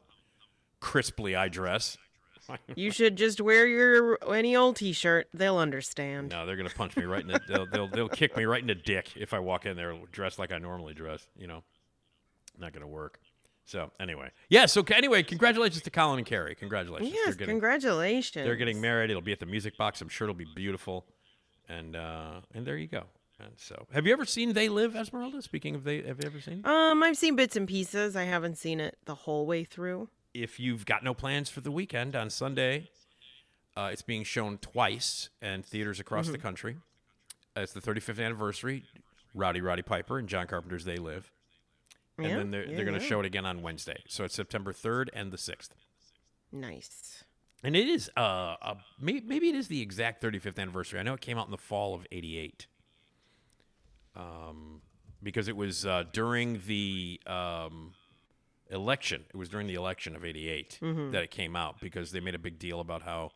crisply 0.80 1.36
I 1.36 1.48
dress. 1.48 1.98
you 2.76 2.90
should 2.92 3.18
just 3.18 3.40
wear 3.40 3.68
your 3.68 4.18
any 4.34 4.56
old 4.56 4.78
T-shirt. 4.78 5.28
They'll 5.32 5.60
understand. 5.60 6.30
No, 6.30 6.46
they're 6.48 6.56
gonna 6.56 6.70
punch 6.70 6.98
me 6.98 7.04
right 7.04 7.22
in 7.22 7.28
the. 7.28 7.40
They'll, 7.48 7.68
they'll 7.68 7.88
they'll 7.88 8.10
kick 8.10 8.36
me 8.36 8.46
right 8.46 8.62
in 8.62 8.68
the 8.68 8.76
dick 8.76 9.10
if 9.16 9.32
I 9.32 9.40
walk 9.40 9.68
in 9.68 9.78
there 9.78 9.96
dressed 10.12 10.40
like 10.40 10.52
I 10.52 10.58
normally 10.58 10.96
dress. 10.96 11.28
You 11.38 11.46
know, 11.46 11.64
not 12.58 12.74
gonna 12.74 12.88
work. 12.88 13.20
So 13.66 13.92
anyway, 14.00 14.32
yeah. 14.50 14.66
So 14.66 14.82
anyway, 14.92 15.24
congratulations 15.24 15.84
to 15.84 15.90
Colin 15.92 16.20
and 16.20 16.26
Carrie. 16.26 16.56
Congratulations. 16.56 17.12
Yes, 17.14 17.26
they're 17.26 17.34
getting, 17.36 17.54
congratulations. 17.54 18.46
They're 18.46 18.56
getting 18.56 18.80
married. 18.82 19.10
It'll 19.10 19.22
be 19.22 19.34
at 19.34 19.40
the 19.40 19.46
Music 19.46 19.78
Box. 19.78 20.02
I'm 20.02 20.10
sure 20.10 20.26
it'll 20.26 20.36
be 20.38 20.48
beautiful. 20.56 21.06
And 21.70 21.96
uh, 21.96 22.42
and 22.54 22.66
there 22.66 22.78
you 22.78 22.88
go. 22.88 23.04
And 23.40 23.52
so, 23.58 23.86
have 23.94 24.08
you 24.08 24.14
ever 24.14 24.26
seen 24.26 24.54
They 24.54 24.68
Live, 24.68 24.96
Esmeralda? 24.96 25.42
Speaking 25.44 25.76
of 25.76 25.84
they, 25.84 26.02
have 26.02 26.20
you 26.20 26.26
ever 26.28 26.42
seen? 26.42 26.60
it? 26.60 26.66
Um, 26.66 27.04
I've 27.04 27.18
seen 27.18 27.36
bits 27.36 27.56
and 27.56 27.68
pieces. 27.68 28.16
I 28.16 28.24
haven't 28.24 28.58
seen 28.58 28.80
it 28.80 28.98
the 29.06 29.14
whole 29.14 29.46
way 29.46 29.64
through. 29.64 30.10
if 30.34 30.60
you've 30.60 30.86
got 30.86 31.04
no 31.04 31.14
plans 31.14 31.50
for 31.50 31.62
the 31.62 31.70
weekend 31.72 32.16
on 32.16 32.30
Sunday, 32.32 32.90
uh, 33.76 33.90
it's 33.92 34.02
being 34.02 34.24
shown 34.24 34.58
twice 34.58 35.30
in 35.42 35.62
theaters 35.62 36.00
across 36.00 36.26
Mm-hmm. 36.26 36.32
the 36.32 36.38
country. 36.40 36.78
Uh, 37.56 37.62
it's 37.62 37.74
the 37.74 37.82
35th 37.82 38.24
anniversary. 38.24 38.86
Rowdy 39.36 39.62
Roddy 39.62 39.82
Piper 39.84 40.18
and 40.18 40.28
John 40.28 40.48
Carpenter's 40.48 40.86
They 40.86 40.98
Live. 40.98 41.32
And 42.18 42.28
Yeah, 42.28 42.38
then 42.38 42.50
they're, 42.52 42.66
yeah, 42.68 42.76
they're 42.76 42.86
going 42.86 42.98
to 42.98 43.04
yeah. 43.04 43.10
show 43.10 43.20
it 43.20 43.26
again 43.28 43.46
on 43.46 43.62
Wednesday. 43.62 44.02
So 44.08 44.24
it's 44.24 44.34
September 44.36 44.74
3rd 44.74 45.10
and 45.14 45.32
the 45.32 45.38
6th. 45.38 45.70
Nice. 46.52 47.24
And 47.64 47.76
it 47.76 47.88
is, 47.88 48.10
uh, 48.16 48.56
uh 48.62 48.76
maybe, 49.00 49.22
maybe 49.26 49.50
it 49.50 49.56
is 49.56 49.68
the 49.68 49.82
exact 49.82 50.22
35th 50.24 50.60
anniversary. 50.60 51.00
I 51.00 51.04
know 51.04 51.14
it 51.14 51.22
came 51.22 51.38
out 51.38 51.46
in 51.46 51.52
the 51.52 51.58
fall 51.58 51.96
of 51.96 52.06
88. 52.12 52.68
Um, 54.16 54.82
because 55.22 55.48
it 55.48 55.56
was 55.56 55.86
uh, 55.86 56.04
during 56.12 56.62
the 56.68 57.20
um, 57.28 57.94
election. 58.70 59.24
It 59.30 59.38
was 59.38 59.50
during 59.50 59.68
the 59.68 59.76
election 59.76 60.16
of 60.16 60.24
88 60.26 60.80
Mm-hmm. 60.82 61.12
that 61.12 61.24
it 61.24 61.32
came 61.32 61.56
out 61.56 61.80
because 61.80 62.12
they 62.12 62.20
made 62.20 62.36
a 62.36 62.40
big 62.40 62.60
deal 62.60 62.80
about 62.80 63.02
how 63.04 63.32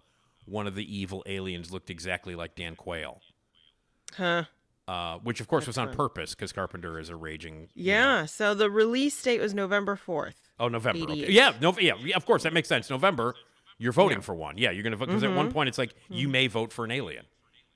one 0.46 0.68
of 0.68 0.76
the 0.76 0.98
evil 0.98 1.24
aliens 1.26 1.72
looked 1.72 1.90
exactly 1.90 2.36
like 2.36 2.56
Dan 2.56 2.76
Quayle. 2.76 3.22
Huh. 4.16 4.44
Uh, 4.88 5.20
which 5.20 5.40
of 5.40 5.48
course 5.48 5.68
was 5.68 5.78
on 5.78 5.94
purpose 5.94 6.34
because 6.36 6.52
Carpenter 6.52 7.00
is 7.00 7.10
a 7.10 7.16
raging. 7.16 7.70
you 7.76 7.92
know- 7.94 8.00
Yeah. 8.00 8.26
So 8.26 8.54
the 8.54 8.70
release 8.70 9.22
date 9.22 9.40
was 9.40 9.54
November 9.54 9.96
fourth. 9.96 10.50
Oh, 10.60 10.68
November. 10.68 11.12
Okay. 11.12 11.32
Yeah, 11.32 11.54
no, 11.62 11.76
yeah, 11.80 11.94
yeah, 12.04 12.16
of 12.16 12.26
course 12.26 12.44
that 12.44 12.54
makes 12.54 12.68
sense. 12.68 12.90
November, 12.90 13.36
you're 13.82 13.92
voting 13.92 14.22
for 14.22 14.34
one. 14.36 14.58
Yeah, 14.58 14.72
you're 14.72 14.84
gonna 14.84 14.96
vote 14.96 15.08
because 15.08 15.24
at 15.24 15.34
one 15.34 15.52
point 15.52 15.68
it's 15.70 15.78
like 15.78 15.94
you 16.10 16.28
may 16.30 16.48
vote 16.48 16.72
for 16.72 16.86
an 16.86 16.92
alien, 16.92 17.26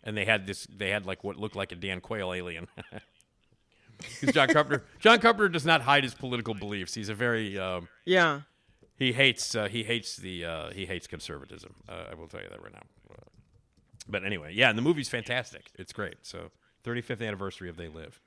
and 0.04 0.16
they 0.16 0.24
had 0.26 0.46
this. 0.48 0.68
They 0.68 0.90
had 0.92 1.06
like 1.06 1.24
what 1.24 1.36
looked 1.38 1.56
like 1.56 1.72
a 1.72 1.76
Dan 1.76 2.00
Quayle 2.02 2.32
alien. 2.34 2.68
Because 4.20 4.36
John 4.36 4.50
Carpenter, 4.50 4.84
John 5.00 5.20
Carpenter 5.20 5.48
does 5.48 5.66
not 5.66 5.82
hide 5.82 6.04
his 6.04 6.14
political 6.14 6.54
beliefs. 6.54 6.94
He's 6.94 7.08
a 7.08 7.14
very 7.16 7.58
um, 7.58 7.88
Yeah. 8.04 8.42
he 8.98 9.14
hates 9.14 9.56
uh, 9.56 9.70
he 9.70 9.84
hates 9.84 10.18
the 10.18 10.44
uh, 10.44 10.70
he 10.72 10.86
hates 10.86 11.08
conservatism. 11.08 11.76
Uh, 11.88 12.04
I 12.12 12.16
will 12.16 12.28
tell 12.28 12.42
you 12.42 12.50
that 12.50 12.62
right 12.62 12.74
now. 12.74 12.82
But 14.08 14.26
anyway, 14.26 14.54
yeah, 14.54 14.68
and 14.70 14.78
the 14.78 14.82
movie's 14.82 15.08
fantastic. 15.08 15.72
It's 15.80 15.94
great. 15.94 16.18
So 16.24 16.52
35th 16.84 17.26
anniversary 17.26 17.70
of 17.70 17.78
They 17.78 17.88
Live. 17.88 18.20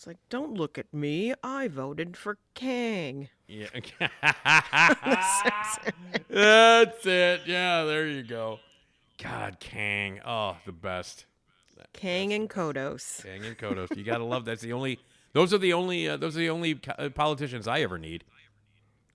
It's 0.00 0.06
like, 0.06 0.16
don't 0.30 0.54
look 0.54 0.78
at 0.78 0.94
me. 0.94 1.34
I 1.44 1.68
voted 1.68 2.16
for 2.16 2.38
Kang. 2.54 3.28
Yeah. 3.46 3.66
That's 6.30 7.04
it. 7.04 7.42
Yeah, 7.44 7.84
there 7.84 8.06
you 8.06 8.22
go. 8.22 8.60
God, 9.22 9.58
Kang. 9.60 10.20
Oh, 10.24 10.56
the 10.64 10.72
best. 10.72 11.26
Kang 11.92 12.32
and 12.32 12.48
Kodos. 12.48 13.22
Kang 13.22 13.44
and 13.44 13.58
Kodos. 13.58 13.94
You 13.94 14.02
gotta 14.02 14.24
love. 14.24 14.46
That's 14.46 14.62
the 14.62 14.72
only. 14.72 15.00
Those 15.34 15.52
are 15.52 15.58
the 15.58 15.74
only. 15.74 16.08
Uh, 16.08 16.16
those 16.16 16.34
are 16.34 16.40
the 16.40 16.48
only 16.48 16.80
uh, 16.98 17.10
politicians 17.10 17.68
I 17.68 17.80
ever 17.80 17.98
need. 17.98 18.24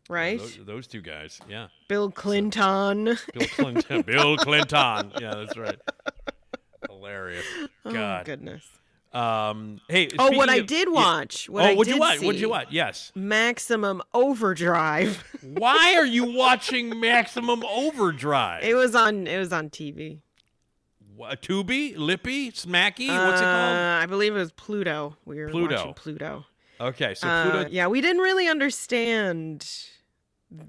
Right? 0.08 0.38
Those, 0.38 0.60
those 0.68 0.86
two 0.86 1.02
guys. 1.02 1.42
Yeah. 1.50 1.70
Bill 1.88 2.12
Clinton. 2.12 3.18
Bill 3.34 3.48
Clinton. 3.56 4.02
Bill 4.04 4.38
Clinton. 4.38 5.14
Yeah, 5.20 5.34
that's 5.34 5.58
right. 5.58 5.80
Hilarious. 6.88 7.46
Oh, 7.86 7.92
God. 7.92 8.26
goodness. 8.26 8.68
Um. 9.16 9.80
Hey. 9.88 10.10
Oh, 10.20 10.26
what 10.32 10.50
speaking 10.50 10.50
I 10.50 10.56
of- 10.58 10.68
did 10.68 10.92
watch. 10.92 11.50
What 11.50 11.64
oh, 11.64 11.68
I 11.68 11.76
what'd 11.76 11.94
you 11.94 12.00
watch? 12.00 12.20
What'd 12.20 12.42
you 12.42 12.50
watch? 12.50 12.68
Yes. 12.72 13.12
Maximum 13.16 14.02
Overdrive. 14.14 15.24
Why 15.42 15.96
are 15.96 16.06
you 16.06 16.26
watching 16.36 17.00
Maximum 17.00 17.64
Overdrive? 17.66 18.64
it 18.64 18.76
was 18.76 18.94
on. 18.94 19.26
It 19.28 19.38
was 19.38 19.54
on 19.54 19.70
TV. 19.70 20.20
What, 21.16 21.42
Tubi, 21.42 21.96
Lippy, 21.98 22.52
Smacky. 22.52 23.08
What's 23.08 23.40
it 23.40 23.46
called? 23.46 23.78
Uh, 23.78 24.00
I 24.02 24.06
believe 24.06 24.36
it 24.36 24.40
was 24.40 24.52
Pluto. 24.52 25.16
We 25.24 25.40
were 25.40 25.48
Pluto. 25.48 25.76
watching 25.78 25.94
Pluto. 25.94 26.46
Okay, 26.82 27.14
so 27.16 27.26
Uh, 27.26 27.44
Pluto. 27.52 27.70
yeah, 27.72 27.88
we 27.88 28.02
didn't 28.02 28.22
really 28.22 28.50
understand 28.50 29.62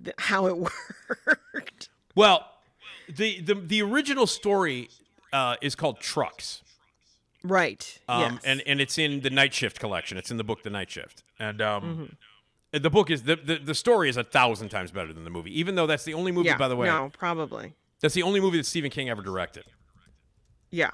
th- 0.04 0.14
how 0.18 0.46
it 0.46 0.56
worked. 1.26 1.88
Well, 2.14 2.46
the 3.08 3.40
the 3.40 3.56
the 3.56 3.82
original 3.82 4.28
story 4.28 4.88
uh, 5.32 5.56
is 5.60 5.74
called 5.74 5.98
Trucks. 5.98 6.62
Right. 7.48 7.98
Um, 8.08 8.34
yes. 8.34 8.42
and, 8.44 8.62
and 8.66 8.80
it's 8.80 8.98
in 8.98 9.20
the 9.20 9.30
Night 9.30 9.54
Shift 9.54 9.78
collection. 9.80 10.16
It's 10.18 10.30
in 10.30 10.36
the 10.36 10.44
book 10.44 10.62
The 10.62 10.70
Night 10.70 10.90
Shift. 10.90 11.22
And 11.38 11.60
um, 11.62 11.82
Mm-hmm. 12.72 12.82
the 12.82 12.90
book 12.90 13.10
is 13.10 13.22
the, 13.22 13.36
the 13.36 13.56
the 13.58 13.74
story 13.74 14.08
is 14.08 14.16
a 14.16 14.24
thousand 14.24 14.68
times 14.70 14.90
better 14.90 15.12
than 15.12 15.24
the 15.24 15.30
movie. 15.30 15.58
Even 15.58 15.74
though 15.74 15.86
that's 15.86 16.04
the 16.04 16.14
only 16.14 16.32
movie, 16.32 16.48
yeah, 16.48 16.56
by 16.58 16.68
the 16.68 16.76
way, 16.76 16.86
No, 16.86 17.10
probably. 17.16 17.74
that's 18.00 18.14
the 18.14 18.22
only 18.22 18.40
movie 18.40 18.56
that 18.58 18.66
Stephen 18.66 18.90
King 18.90 19.08
ever 19.08 19.22
directed. 19.22 19.64
Yeah. 20.70 20.90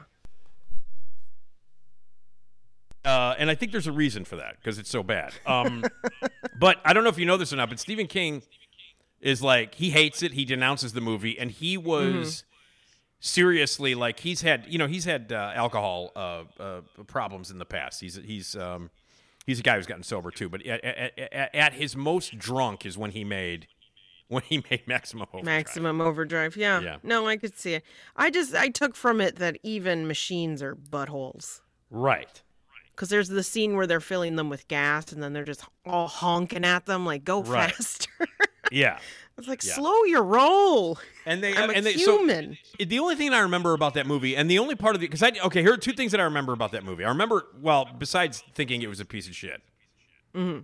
Uh, 3.05 3.35
and 3.39 3.51
I 3.51 3.55
think 3.57 3.73
there's 3.73 3.89
a 3.89 3.93
reason 3.93 4.25
for 4.25 4.37
that 4.37 4.57
because 4.57 4.79
it's 4.79 4.91
so 4.91 5.03
bad. 5.03 5.33
Um, 5.45 5.83
but 6.61 6.79
I 6.85 6.93
don't 6.93 7.03
know 7.03 7.11
if 7.11 7.19
you 7.19 7.27
know 7.27 7.37
this 7.37 7.53
or 7.53 7.57
not, 7.57 7.69
but 7.69 7.81
Stephen 7.81 8.07
King 8.07 8.43
is 9.21 9.43
like 9.43 9.75
he 9.75 9.91
hates 9.91 10.23
it. 10.23 10.33
He 10.35 10.45
denounces 10.45 10.93
the 10.93 11.01
movie, 11.01 11.37
and 11.39 11.51
he 11.51 11.77
was 11.77 12.45
seriously 13.23 13.95
like 13.95 14.21
he's 14.21 14.43
had 14.43 14.67
you 14.69 14.77
know 14.77 14.87
he's 14.87 15.07
had 15.07 15.33
uh, 15.33 15.53
alcohol 15.55 16.11
uh, 16.15 16.43
uh, 16.61 16.81
problems 17.07 17.51
in 17.51 17.59
the 17.59 17.65
past. 17.65 18.01
He's 18.01 18.17
he's 18.17 18.55
um, 18.55 18.91
he's 19.47 19.61
a 19.61 19.63
guy 19.63 19.77
who's 19.77 19.87
gotten 19.87 20.03
sober 20.03 20.31
too. 20.31 20.51
But 20.51 20.67
at, 20.67 20.85
at, 20.85 21.55
at, 21.55 21.73
his 21.75 21.97
most 21.97 22.39
drunk 22.39 22.85
is 22.85 22.99
when 22.99 23.13
he 23.13 23.25
made 23.25 23.69
when 24.29 24.43
he 24.43 24.63
made 24.71 24.87
Maximum 24.87 25.27
Overdrive. 25.33 25.45
Maximum 25.45 26.01
overdrive. 26.03 26.57
Yeah. 26.57 26.81
Yeah. 26.81 26.97
No, 27.03 27.27
I 27.27 27.37
could 27.37 27.57
see 27.57 27.75
it. 27.75 27.85
I 28.17 28.29
just 28.31 28.55
I 28.55 28.69
took 28.69 28.95
from 28.95 29.21
it 29.21 29.37
that 29.37 29.57
even 29.63 30.07
machines 30.07 30.63
are 30.63 30.75
buttholes. 30.75 31.61
Right. 31.91 32.43
Because 32.91 33.09
there's 33.09 33.29
the 33.29 33.43
scene 33.43 33.75
where 33.75 33.87
they're 33.87 34.01
filling 34.01 34.37
them 34.37 34.51
with 34.51 34.69
gas 34.69 35.13
and 35.13 35.23
then 35.23 35.33
they're 35.33 35.45
just 35.45 35.65
all 35.87 36.09
honking 36.09 36.65
at 36.65 36.85
them 36.85 37.07
like 37.07 37.25
go 37.25 37.43
Right. 37.43 37.73
faster. 37.75 38.11
Yeah. 38.71 38.99
It's 39.43 39.49
like 39.49 39.65
Yeah. 39.65 39.75
slow 39.75 40.05
your 40.05 40.23
roll. 40.23 40.99
And 41.27 41.43
they 41.43 41.55
I'm 41.57 41.71
a 41.71 41.73
and 41.73 41.85
they, 41.87 41.95
so- 41.97 42.19
human. 42.19 42.59
the 42.79 42.99
only 42.99 43.15
thing 43.17 43.33
I 43.33 43.41
remember 43.41 43.75
about 43.75 43.95
that 43.95 44.07
movie, 44.07 44.37
and 44.37 44.51
the 44.51 44.59
only 44.59 44.75
part 44.75 44.95
of 44.95 45.01
the 45.01 45.07
because 45.07 45.23
I 45.23 45.33
okay, 45.45 45.63
here 45.63 45.73
are 45.73 45.77
two 45.77 45.93
things 45.93 46.13
that 46.13 46.21
I 46.21 46.25
remember 46.25 46.53
about 46.53 46.73
that 46.73 46.85
movie. 46.85 47.05
I 47.05 47.09
remember 47.09 47.47
well, 47.61 47.89
besides 47.99 48.43
thinking 48.55 48.83
it 48.83 48.89
was 48.89 49.01
a 49.01 49.05
piece 49.05 49.29
of 49.29 49.35
shit. 49.37 49.63
hmm 50.35 50.61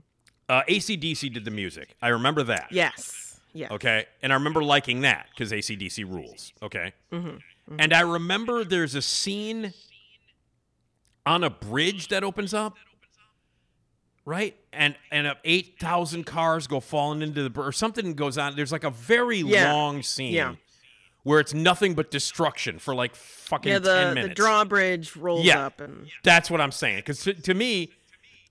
Uh, 0.48 0.62
ACDC 0.68 1.32
did 1.32 1.44
the 1.44 1.50
music. 1.50 1.94
I 2.00 2.08
remember 2.08 2.42
that. 2.44 2.68
Yes. 2.70 3.40
Yeah. 3.52 3.68
Okay. 3.72 4.06
And 4.22 4.32
I 4.32 4.36
remember 4.36 4.62
liking 4.64 5.02
that 5.02 5.26
because 5.30 5.52
ACDC 5.52 6.04
rules. 6.04 6.52
Okay. 6.62 6.92
Mhm, 7.12 7.40
And 7.78 7.92
I 7.92 8.00
remember 8.00 8.64
there's 8.64 8.94
a 8.94 9.02
scene 9.02 9.74
on 11.26 11.44
a 11.44 11.50
bridge 11.50 12.08
that 12.08 12.24
opens 12.24 12.54
up. 12.54 12.76
Right? 14.28 14.54
And 14.74 14.94
and 15.10 15.26
uh, 15.26 15.36
8,000 15.42 16.24
cars 16.24 16.66
go 16.66 16.80
falling 16.80 17.22
into 17.22 17.48
the 17.48 17.60
or 17.60 17.72
something 17.72 18.12
goes 18.12 18.36
on. 18.36 18.54
There's 18.56 18.72
like 18.72 18.84
a 18.84 18.90
very 18.90 19.38
Yeah. 19.38 19.72
long 19.72 20.02
scene 20.02 20.34
Yeah. 20.34 20.56
where 21.22 21.40
it's 21.40 21.54
nothing 21.54 21.94
but 21.94 22.10
destruction 22.10 22.78
for 22.78 22.94
like 22.94 23.16
fucking 23.16 23.72
Yeah, 23.72 23.78
10 23.78 24.14
the, 24.16 24.22
the 24.28 24.34
drawbridge 24.34 25.16
rolls 25.16 25.46
Yeah. 25.46 25.64
up 25.64 25.80
and 25.80 26.08
That's 26.24 26.50
what 26.50 26.60
I'm 26.60 26.72
saying. 26.72 26.98
Because 26.98 27.22
to, 27.22 27.32
to 27.32 27.54
me, 27.54 27.90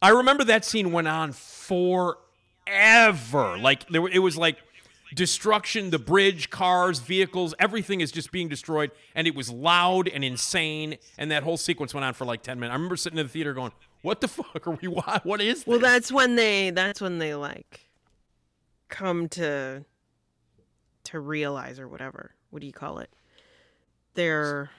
I 0.02 0.10
remember 0.10 0.44
that 0.46 0.66
scene 0.66 0.92
went 0.92 1.08
on 1.08 1.32
forever. 1.32 2.26
Like 3.60 3.88
there, 3.90 4.02
were- 4.02 4.10
it 4.10 4.20
was 4.20 4.36
like 4.36 4.58
destruction. 5.14 5.92
The 5.92 6.00
bridge, 6.00 6.50
cars, 6.50 7.00
vehicles, 7.00 7.54
everything 7.60 8.02
is 8.02 8.12
just 8.12 8.32
being 8.32 8.48
destroyed, 8.50 8.90
and 9.16 9.28
it 9.28 9.36
was 9.36 9.50
loud 9.52 10.08
and 10.08 10.24
insane. 10.24 10.98
And 11.20 11.30
that 11.32 11.44
whole 11.44 11.58
sequence 11.58 11.94
went 11.94 12.04
on 12.06 12.14
for 12.16 12.26
like 12.26 12.42
ten 12.42 12.60
minutes. 12.60 12.72
I 12.74 12.76
remember 12.76 12.96
sitting 12.98 13.20
in 13.20 13.26
the 13.28 13.32
theater 13.32 13.54
going, 13.54 13.72
"What 14.02 14.22
the 14.22 14.28
fuck 14.28 14.68
are 14.68 14.72
we? 14.72 14.88
What, 14.88 15.26
what 15.26 15.42
is 15.42 15.60
this?" 15.60 15.68
Well, 15.68 15.80
that's 15.80 16.12
when 16.12 16.36
they 16.36 16.70
that's 16.70 17.02
when 17.02 17.18
they 17.20 17.36
like 17.36 17.90
come 18.90 19.28
to 19.30 19.84
to 21.06 21.20
realize 21.20 21.80
or 21.80 21.88
whatever. 21.88 22.32
What 22.50 22.60
do 22.62 22.68
you 22.68 22.74
call 22.74 23.00
it? 23.00 23.10
They're 24.14 24.70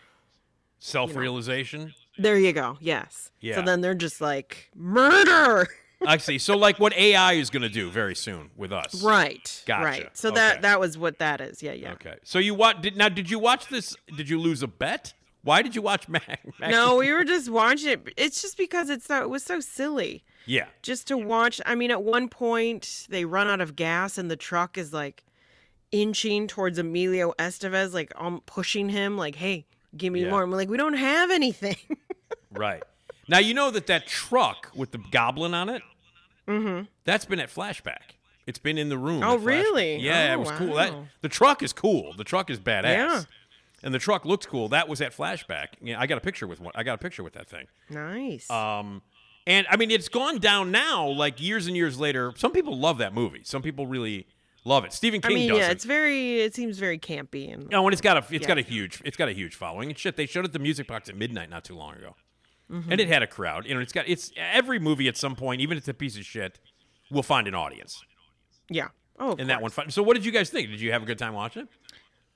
self-realization. 0.79 1.95
there 2.19 2.39
you 2.39 2.53
go. 2.53 2.77
Yes. 2.81 3.31
Yeah. 3.41 3.57
So 3.57 3.63
then 3.63 3.81
they're 3.81 3.95
just 3.95 4.21
like 4.21 4.71
murder. 4.75 5.69
I 6.07 6.17
see. 6.19 6.39
So 6.39 6.57
like 6.57 6.79
what 6.79 6.93
AI 6.95 7.33
is 7.35 7.51
going 7.51 7.63
to 7.63 7.69
do 7.69 7.91
very 7.91 8.15
soon 8.15 8.51
with 8.57 8.73
us. 8.73 9.03
right. 9.03 9.63
Gotcha. 9.67 9.85
Right. 9.85 10.17
So 10.17 10.29
Okay. 10.29 10.37
that 10.37 10.63
that 10.63 10.79
was 10.81 10.97
what 10.97 11.19
that 11.19 11.41
is. 11.41 11.63
Yeah, 11.63 11.73
yeah. 11.73 11.93
Okay. 11.93 12.15
So 12.25 12.39
you 12.39 12.55
what? 12.55 12.83
Did 12.83 12.97
now? 12.97 13.09
Did 13.09 13.31
you 13.31 13.39
watch 13.39 13.67
this? 13.69 13.97
Did 14.17 14.29
you 14.29 14.39
lose 14.39 14.63
a 14.63 14.69
bet? 14.69 15.15
Why 15.49 15.63
did 15.63 15.75
you 15.75 15.81
watch 15.81 16.11
Mac? 16.11 16.41
No, 16.61 16.97
we 16.97 17.11
were 17.11 17.25
just 17.25 17.49
watching 17.49 17.89
it. 17.89 18.13
It's 18.19 18.43
just 18.43 18.59
because 18.59 18.91
it's 18.91 19.07
so 19.07 19.23
it 19.23 19.31
was 19.31 19.43
so 19.43 19.61
silly. 19.61 20.23
Yeah. 20.45 20.67
Just 20.83 21.09
to 21.09 21.17
watch. 21.17 21.59
I 21.65 21.75
mean, 21.75 21.91
at 21.91 22.03
one 22.03 22.29
point 22.29 23.07
they 23.09 23.25
run 23.25 23.49
out 23.49 23.63
of 23.63 23.75
gas 23.75 24.19
and 24.19 24.31
the 24.31 24.37
truck 24.37 24.77
is 24.77 24.93
like 24.93 25.25
inching 25.91 26.49
towards 26.49 26.79
Emilio 26.79 27.33
Estevez, 27.39 27.95
like 27.95 28.13
I'm 28.17 28.41
pushing 28.41 28.91
him, 28.91 29.17
like, 29.17 29.37
"Hey, 29.37 29.65
give 29.97 30.13
me 30.13 30.23
Yeah. 30.25 30.31
more." 30.31 30.43
And 30.43 30.53
we're 30.53 30.59
like, 30.59 30.69
"We 30.69 30.77
don't 30.77 30.99
have 30.99 31.31
anything." 31.31 31.77
Right. 32.51 32.83
Now 33.29 33.39
you 33.39 33.53
know 33.55 33.71
that 33.71 33.87
that 33.89 34.07
truck 34.07 34.71
with 34.75 34.91
the 34.91 34.99
goblin 35.11 35.53
on 35.55 35.69
it, 35.69 35.83
mm-hmm. 36.47 36.85
that's 37.05 37.27
been 37.27 37.41
at 37.41 37.51
Flashback. 37.51 38.17
It's 38.47 38.59
been 38.59 38.79
in 38.79 38.89
the 38.89 38.97
room. 38.97 39.23
Oh, 39.23 39.37
really? 39.37 39.97
Yeah, 39.97 40.33
it 40.33 40.37
Oh, 40.37 40.41
was 40.41 40.51
cool. 40.53 40.75
That 40.77 40.95
the 41.21 41.29
truck 41.29 41.63
is 41.63 41.75
cool. 41.75 42.15
The 42.15 42.25
truck 42.25 42.49
is 42.49 42.59
badass. 42.59 42.85
Yeah. 42.85 43.23
And 43.83 43.95
the 43.95 43.99
truck 43.99 44.25
looks 44.25 44.45
cool. 44.47 44.69
That 44.69 44.89
was 44.89 45.01
at 45.01 45.17
Flashback. 45.17 45.69
Yeah, 45.81 46.01
I 46.01 46.07
got 46.07 46.19
a 46.19 46.21
picture 46.21 46.47
with 46.47 46.61
one. 46.61 46.73
I 46.75 46.83
got 46.83 46.95
a 46.95 46.99
picture 46.99 47.23
with 47.23 47.35
that 47.35 47.49
thing. 47.49 47.67
Nice. 47.89 48.51
Um, 48.51 49.03
and 49.47 49.67
I 49.71 49.77
mean, 49.77 49.91
it's 49.91 50.09
gone 50.09 50.39
down 50.41 50.71
now. 50.73 51.07
Like 51.07 51.41
years 51.41 51.67
and 51.69 51.77
years 51.77 51.99
later, 51.99 52.33
some 52.37 52.51
people 52.53 52.77
love 52.77 52.99
that 52.99 53.15
movie. 53.15 53.43
Some 53.45 53.63
people 53.63 53.87
really 53.87 54.27
love 54.65 54.85
it. 54.85 54.93
Stephen 54.93 55.21
King. 55.21 55.31
I 55.31 55.35
mean, 55.35 55.49
does 55.51 55.59
yeah, 55.59 55.71
it's 55.71 55.85
very. 55.85 56.41
It 56.41 56.55
seems 56.57 56.79
very 56.79 56.99
campy 56.99 57.53
and. 57.55 57.69
No, 57.71 57.87
and 57.87 57.93
it's 57.93 58.03
got 58.03 58.17
a 58.17 58.35
it's 58.35 58.43
Yeah. 58.43 58.49
got 58.49 58.59
a 58.59 58.63
huge 58.63 59.01
it's 59.05 59.17
got 59.17 59.29
a 59.29 59.33
huge 59.33 59.55
following. 59.55 59.91
And 59.91 59.99
shit, 59.99 60.17
they 60.17 60.27
showed 60.27 60.41
it 60.45 60.49
at 60.49 60.53
the 60.53 60.59
Music 60.59 60.87
Box 60.89 61.09
at 61.09 61.17
midnight 61.17 61.49
not 61.49 61.65
too 61.65 61.77
long 61.77 61.95
ago, 61.95 62.17
Mhm. 62.71 62.87
and 62.91 63.01
it 63.01 63.07
had 63.09 63.23
a 63.23 63.27
crowd. 63.29 63.65
You 63.65 63.75
know, 63.75 63.81
it's 63.81 63.93
got 63.93 64.09
it's 64.09 64.33
every 64.37 64.79
movie 64.81 65.07
at 65.09 65.17
some 65.17 65.37
point, 65.37 65.61
even 65.61 65.77
if 65.79 65.83
it's 65.83 65.89
a 65.89 65.95
piece 65.95 66.19
of 66.19 66.25
shit, 66.27 66.59
will 67.11 67.23
find 67.23 67.47
an 67.47 67.55
audience. 67.55 68.05
Yeah. 68.69 68.89
Oh. 69.21 69.35
and 69.39 69.49
that 69.51 69.63
one. 69.63 69.71
So, 69.91 70.03
what 70.03 70.15
did 70.15 70.25
you 70.25 70.31
guys 70.31 70.49
think? 70.51 70.69
Did 70.69 70.81
you 70.81 70.93
have 70.93 71.03
a 71.03 71.07
good 71.07 71.19
time 71.19 71.33
watching 71.35 71.63
it? 71.63 71.69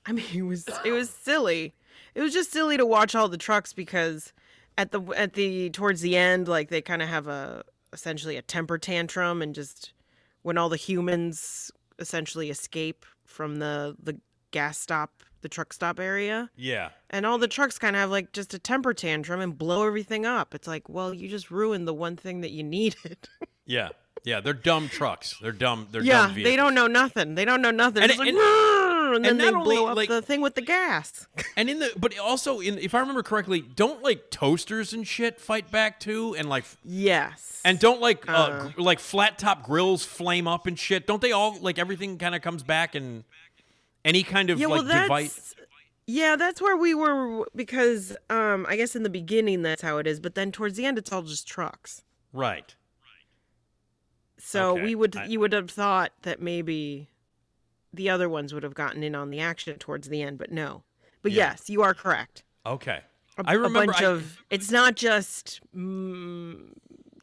I 0.05 0.11
mean, 0.11 0.25
it 0.33 0.41
was 0.43 0.65
it 0.85 0.91
was 0.91 1.09
silly. 1.09 1.73
It 2.15 2.21
was 2.21 2.33
just 2.33 2.51
silly 2.51 2.77
to 2.77 2.85
watch 2.85 3.15
all 3.15 3.27
the 3.29 3.37
trucks 3.37 3.73
because 3.73 4.33
at 4.77 4.91
the 4.91 5.01
at 5.15 5.33
the 5.33 5.69
towards 5.69 6.01
the 6.01 6.15
end, 6.17 6.47
like 6.47 6.69
they 6.69 6.81
kind 6.81 7.01
of 7.01 7.07
have 7.09 7.27
a 7.27 7.63
essentially 7.91 8.37
a 8.37 8.41
temper 8.41 8.77
tantrum, 8.77 9.41
and 9.41 9.53
just 9.55 9.93
when 10.41 10.57
all 10.57 10.69
the 10.69 10.75
humans 10.77 11.71
essentially 11.99 12.49
escape 12.49 13.05
from 13.25 13.57
the 13.57 13.95
the 14.01 14.19
gas 14.51 14.77
stop, 14.77 15.23
the 15.41 15.49
truck 15.49 15.73
stop 15.73 15.99
area, 15.99 16.49
Yeah. 16.55 16.89
and 17.09 17.25
all 17.25 17.37
the 17.39 17.47
trucks 17.47 17.79
kind 17.79 17.95
of 17.95 18.01
have 18.01 18.11
like 18.11 18.31
just 18.33 18.53
a 18.53 18.59
temper 18.59 18.93
tantrum 18.93 19.39
and 19.41 19.57
blow 19.57 19.85
everything 19.87 20.25
up. 20.25 20.53
It's 20.53 20.67
like, 20.67 20.87
well, 20.89 21.13
you 21.13 21.27
just 21.29 21.49
ruined 21.49 21.87
the 21.87 21.93
one 21.93 22.15
thing 22.17 22.41
that 22.41 22.51
you 22.51 22.63
needed. 22.63 23.17
Yeah. 23.65 23.89
Yeah. 24.25 24.41
They're 24.41 24.53
dumb 24.53 24.89
trucks. 24.89 25.37
They're 25.41 25.53
dumb. 25.53 25.87
They're 25.89 26.03
yeah, 26.03 26.27
dumb 26.27 26.43
they 26.43 26.57
don't 26.57 26.75
know 26.75 26.87
nothing. 26.87 27.35
They 27.35 27.45
don't 27.45 27.61
know 27.61 27.71
nothing. 27.71 28.03
And 28.03 28.11
It's 28.11 28.19
it- 28.19 28.25
like, 28.25 28.27
and- 28.33 28.37
And 29.15 29.25
then 29.25 29.31
and 29.31 29.39
they 29.39 29.45
not 29.51 29.61
only, 29.61 29.75
blow 29.77 29.87
up 29.87 29.95
like- 29.97 30.09
the 30.09 30.21
thing 30.21 30.41
with 30.41 30.55
the 30.55 30.61
gas. 30.61 31.27
And 31.55 31.69
in 31.69 31.79
the 31.79 31.91
but 31.97 32.17
also 32.17 32.59
in 32.59 32.77
if 32.79 32.95
I 32.95 32.99
remember 32.99 33.21
correctly, 33.23 33.61
don't 33.61 34.01
like 34.01 34.29
toasters 34.31 34.91
and 34.93 35.07
shit 35.07 35.39
fight 35.39 35.69
back 35.71 35.99
too, 35.99 36.35
and 36.35 36.49
like 36.49 36.65
Yes. 36.83 37.61
and 37.63 37.77
don't 37.79 38.01
like 38.01 38.27
uh, 38.27 38.33
Uh. 38.33 38.67
gr- 38.69 38.81
like 38.81 38.99
flat 38.99 39.37
top 39.37 39.63
grills 39.63 40.03
flame 40.03 40.47
up 40.47 40.65
and 40.67 40.77
shit. 40.79 41.05
Don't 41.07 41.21
they 41.21 41.31
all 41.31 41.57
like 41.59 41.77
everything 41.77 42.17
kind 42.17 42.33
of 42.35 42.41
comes 42.41 42.63
back 42.63 42.95
and 42.95 43.23
any 44.03 44.23
kind 44.23 44.49
of 44.49 44.59
yeah, 44.59 44.67
like 44.67 44.79
well, 44.79 44.83
that's 44.83 45.03
device? 45.03 45.55
yeah, 46.07 46.35
that's 46.35 46.59
where 46.61 46.75
we 46.75 46.93
were 46.95 47.45
because 47.55 48.17
um, 48.29 48.65
I 48.67 48.75
guess 48.75 48.95
in 48.95 49.03
the 49.03 49.09
beginning 49.09 49.61
that's 49.61 49.81
how 49.83 49.97
it 49.99 50.07
is, 50.07 50.19
but 50.19 50.33
then 50.35 50.51
towards 50.51 50.75
the 50.75 50.85
end 50.85 50.97
it's 50.97 51.11
all 51.11 51.21
just 51.21 51.47
trucks. 51.47 52.01
Right. 52.33 52.75
So 54.39 54.71
Okay, 54.71 54.83
we 54.83 54.95
would 54.95 55.15
I- 55.15 55.25
you 55.25 55.39
would 55.39 55.53
have 55.53 55.69
thought 55.71 56.11
that 56.23 56.41
maybe 56.41 57.07
the 57.93 58.09
other 58.09 58.27
ones 58.27 58.53
would 58.53 58.63
have 58.63 58.73
gotten 58.73 59.03
in 59.03 59.15
on 59.15 59.29
the 59.29 59.39
action 59.39 59.77
towards 59.77 60.09
the 60.09 60.21
end, 60.21 60.37
but 60.37 60.51
no. 60.51 60.83
But 61.21 61.31
Yeah. 61.31 61.51
yes, 61.51 61.69
you 61.69 61.81
are 61.83 61.93
correct. 61.93 62.43
Okay. 62.65 63.01
A, 63.37 63.43
I 63.45 63.53
remember 63.53 63.83
a 63.83 63.85
bunch 63.87 64.01
I- 64.01 64.05
of 64.05 64.43
it's 64.49 64.69
not 64.71 64.95
just 64.95 65.59
mm, 65.75 66.69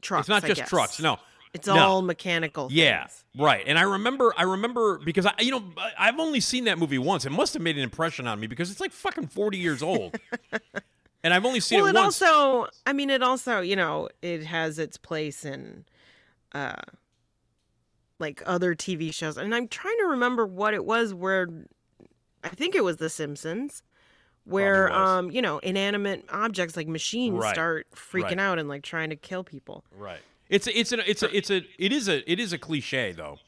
trucks. 0.01 0.23
It's 0.23 0.29
not 0.29 0.45
just 0.45 0.67
trucks. 0.69 1.01
No. 1.01 1.19
It's 1.53 1.67
No. 1.67 1.77
all 1.79 2.03
mechanical. 2.03 2.69
Yeah, 2.71 3.07
things. 3.07 3.25
right. 3.37 3.65
And 3.67 3.77
I 3.79 3.83
remember, 3.83 4.33
I 4.37 4.45
remember 4.45 4.99
because 4.99 5.27
I, 5.27 5.35
you 5.41 5.51
know, 5.51 5.65
I've 5.99 6.19
only 6.21 6.39
seen 6.41 6.65
that 6.65 6.79
movie 6.79 6.99
once. 6.99 7.27
It 7.27 7.31
must 7.31 7.55
have 7.55 7.63
made 7.63 7.77
an 7.77 7.83
impression 7.83 8.29
on 8.29 8.39
me 8.39 8.47
because 8.47 8.71
it's 8.71 8.79
like 8.81 8.93
fucking 8.93 9.27
forty 9.27 9.59
years 9.59 9.83
old, 9.83 10.17
and 11.25 11.35
I've 11.35 11.45
only 11.45 11.59
seen 11.59 11.79
well, 11.81 11.87
it 11.89 11.97
it 11.97 12.01
once. 12.01 12.23
also, 12.23 12.69
I 12.87 12.93
mean, 12.93 13.11
it 13.11 13.21
also, 13.23 13.61
you 13.61 13.75
know, 13.75 14.09
it 14.23 14.45
has 14.45 14.79
its 14.79 14.97
place 14.97 15.45
in, 15.45 15.85
uh, 16.53 16.75
like 18.21 18.43
other 18.47 18.75
TV 18.75 19.13
shows, 19.13 19.37
and 19.37 19.55
I'm 19.55 19.69
trying 19.69 19.97
to 19.99 20.07
remember 20.07 20.47
what 20.47 20.75
it 20.75 20.85
was 20.85 21.13
where, 21.15 21.49
I 22.45 22.49
think 22.51 22.75
it 22.75 22.85
was 22.85 22.99
The 22.99 23.09
Simpsons, 23.11 23.83
where 24.45 24.93
um, 24.93 25.31
you 25.31 25.43
know, 25.43 25.59
inanimate 25.59 26.25
objects 26.31 26.77
like 26.77 26.89
machines 26.89 27.39
Right, 27.39 27.55
start 27.55 27.87
freaking 27.95 28.23
right. 28.23 28.39
out 28.41 28.59
and 28.59 28.69
like 28.69 28.83
trying 28.83 29.11
to 29.11 29.17
kill 29.17 29.45
people. 29.45 29.85
Right. 29.97 30.21
It's 30.49 30.67
a, 30.67 30.79
it's 30.79 30.93
a, 30.93 31.09
it's 31.11 31.23
a, 31.23 31.37
it's 31.37 31.51
a, 31.51 31.63
it 31.79 31.93
is 31.93 32.09
a, 32.09 32.31
it 32.31 32.41
is 32.41 32.53
a 32.53 32.59
cliche 32.59 33.13
though. 33.13 33.39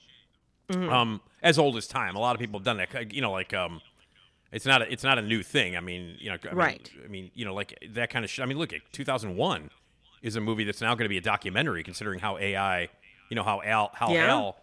Mhm. 0.71 0.91
Um, 0.91 1.21
as 1.43 1.59
old 1.59 1.77
as 1.77 1.89
time. 1.89 2.15
A 2.15 2.21
lot 2.21 2.37
of 2.37 2.41
people 2.41 2.61
have 2.61 2.65
done 2.65 2.77
that. 2.77 3.13
You 3.13 3.21
know, 3.21 3.33
like 3.33 3.53
um, 3.53 3.81
it's 4.53 4.65
not 4.65 4.83
a, 4.83 4.93
it's 4.93 5.03
not 5.03 5.19
a 5.19 5.23
new 5.23 5.43
thing. 5.43 5.77
I 5.77 5.81
mean, 5.81 6.17
you 6.21 6.31
know, 6.31 6.37
I 6.45 6.47
mean, 6.49 6.57
Right. 6.57 6.91
I 7.05 7.09
mean, 7.09 7.31
you 7.35 7.45
know, 7.45 7.53
like 7.53 7.77
that 7.91 8.11
kind 8.11 8.25
of 8.25 8.31
shit. 8.31 8.43
I 8.45 8.47
mean, 8.47 8.59
look 8.59 8.73
at 8.73 8.81
2001 8.93 9.71
is 10.23 10.37
a 10.37 10.41
movie 10.41 10.63
that's 10.63 10.81
now 10.81 10.95
going 10.95 11.05
to 11.07 11.09
be 11.09 11.19
a 11.19 11.23
documentary, 11.23 11.83
considering 11.83 12.21
how 12.21 12.39
AI, 12.39 12.89
you 13.33 13.37
know, 13.37 13.43
how 13.51 13.63
Al, 13.63 13.91
how 13.95 14.09
Yeah. 14.13 14.27
Hal, 14.27 14.57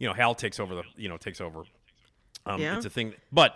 you 0.00 0.08
know, 0.08 0.12
Hal 0.14 0.34
takes 0.34 0.58
over 0.58 0.74
the, 0.74 0.82
you 0.96 1.08
know, 1.08 1.16
takes 1.16 1.40
over. 1.40 1.60
Um, 2.46 2.60
Yeah. 2.60 2.76
it's 2.76 2.86
a 2.86 2.90
thing, 2.90 3.14
but. 3.30 3.54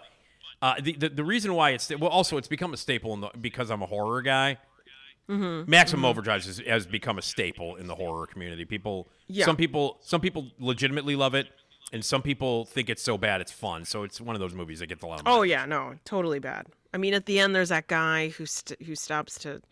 Uh, 0.60 0.74
the, 0.80 0.92
the 0.92 1.08
the 1.08 1.24
reason 1.24 1.50
why 1.54 1.70
it's 1.70 1.90
well 2.02 2.08
also 2.18 2.36
it's 2.36 2.46
become 2.46 2.72
a 2.72 2.76
staple 2.76 3.12
in 3.14 3.20
the 3.20 3.28
because 3.40 3.68
I'm 3.68 3.82
a 3.82 3.86
horror 3.86 4.22
guy. 4.22 4.58
Mm-hmm. 5.28 5.68
Maximum 5.68 6.04
Overdrive 6.04 6.44
has, 6.44 6.58
has 6.64 6.86
become 6.86 7.18
a 7.18 7.22
staple 7.22 7.74
in 7.74 7.88
the 7.88 7.96
horror 7.96 8.28
community. 8.28 8.64
People, 8.64 9.08
Yeah. 9.26 9.44
some 9.44 9.56
people, 9.56 9.98
some 10.02 10.20
people 10.20 10.52
legitimately 10.60 11.16
love 11.16 11.34
it. 11.34 11.48
and 11.92 12.04
some 12.04 12.22
people 12.22 12.64
think 12.64 12.88
it's 12.88 13.02
so 13.02 13.18
bad 13.18 13.40
it's 13.40 13.50
fun. 13.52 13.84
So 13.84 14.04
it's 14.04 14.20
one 14.20 14.36
of 14.36 14.40
those 14.40 14.54
movies 14.54 14.78
that 14.78 14.86
gets 14.86 15.02
a 15.02 15.06
lot 15.06 15.18
of. 15.20 15.26
Oh 15.26 15.42
yeah, 15.42 15.64
no, 15.66 15.96
totally 16.04 16.38
bad. 16.38 16.66
I 16.94 16.96
mean, 16.96 17.12
at 17.12 17.26
the 17.26 17.40
end, 17.40 17.56
there's 17.56 17.70
that 17.70 17.88
guy 17.88 18.28
who 18.28 18.46
st- 18.46 18.80
who 18.82 18.94
stops 18.94 19.38
to 19.40 19.62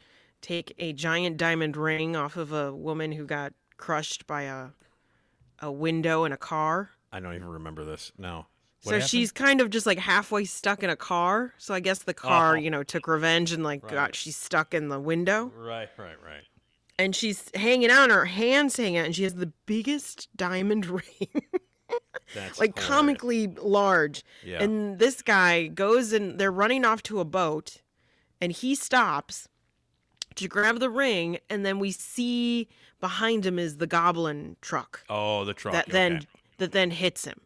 take 0.43 0.75
a 0.79 0.93
giant 0.93 1.37
diamond 1.37 1.77
ring 1.77 2.17
off 2.17 2.37
of 2.37 2.53
a 2.53 2.75
woman 2.75 3.13
who 3.13 3.27
got 3.27 3.53
crushed 3.81 4.27
by 4.27 4.43
a 4.43 4.69
a 5.63 5.71
window 5.73 6.25
in 6.25 6.33
a 6.33 6.37
car. 6.37 6.91
I 7.13 7.19
don't 7.21 7.35
even 7.35 7.49
remember 7.49 7.85
this. 7.85 8.13
No. 8.17 8.47
What 8.83 8.85
so 8.85 8.91
happened? 8.93 9.11
she's 9.11 9.31
kind 9.33 9.61
of 9.61 9.69
just 9.69 9.85
like 9.85 9.99
halfway 9.99 10.45
stuck 10.47 10.83
in 10.83 10.89
a 10.89 10.97
car. 10.97 11.53
So 11.59 11.75
I 11.75 11.81
guess 11.81 11.99
the 12.05 12.15
car, 12.15 12.53
Oh. 12.57 12.59
you 12.59 12.71
know, 12.71 12.83
took 12.83 13.07
revenge 13.07 13.53
and 13.53 13.63
like 13.65 13.83
Right. 13.85 13.93
got 13.93 14.15
she's 14.15 14.37
stuck 14.37 14.73
in 14.73 14.89
the 14.89 14.99
window. 15.01 15.53
right, 15.57 15.89
right, 15.99 16.17
right. 16.25 16.45
And 16.99 17.15
she's 17.17 17.51
hanging 17.55 17.91
out, 17.91 18.05
and 18.05 18.13
her 18.13 18.27
hands 18.27 18.77
hanging 18.77 18.99
out, 18.99 19.07
and 19.07 19.17
she 19.17 19.23
has 19.25 19.35
the 19.35 19.53
biggest 19.67 20.29
diamond 20.37 20.87
ring. 21.01 21.43
That's 22.35 22.59
like 22.61 22.75
hilarious. 22.79 22.87
comically 22.89 23.47
large. 23.49 24.23
Yeah. 24.45 24.63
And 24.63 24.99
this 24.99 25.21
guy 25.23 25.67
goes 25.67 26.13
and 26.13 26.39
they're 26.39 26.53
running 26.53 26.85
off 26.85 27.03
to 27.05 27.19
a 27.21 27.25
boat 27.25 27.79
and 28.41 28.53
he 28.53 28.75
stops 28.77 29.49
to 30.37 30.47
grab 30.47 30.79
the 30.79 30.89
ring 30.91 31.39
and 31.51 31.67
then 31.67 31.79
we 31.81 31.91
see 31.91 32.69
behind 33.01 33.45
him 33.47 33.59
is 33.59 33.79
the 33.79 33.87
goblin 33.87 34.57
truck 34.61 35.05
Oh, 35.09 35.45
the 35.45 35.55
truck. 35.55 35.73
that 35.75 35.87
then 35.89 36.27
that 36.59 36.73
then 36.73 36.91
hits 36.91 37.25
him. 37.25 37.41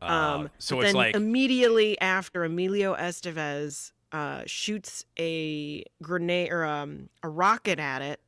Uh, 0.00 0.04
Um 0.06 0.50
so 0.58 0.80
it's 0.80 0.88
then 0.88 0.94
like 0.96 1.14
immediately 1.14 2.00
after 2.00 2.44
Emilio 2.44 2.94
Estevez 2.94 3.92
uh, 4.12 4.42
shoots 4.46 5.04
a 5.18 5.84
grenade 6.02 6.50
or 6.52 6.64
um, 6.64 7.08
a 7.22 7.28
rocket 7.28 7.78
at 7.78 8.02
it 8.02 8.20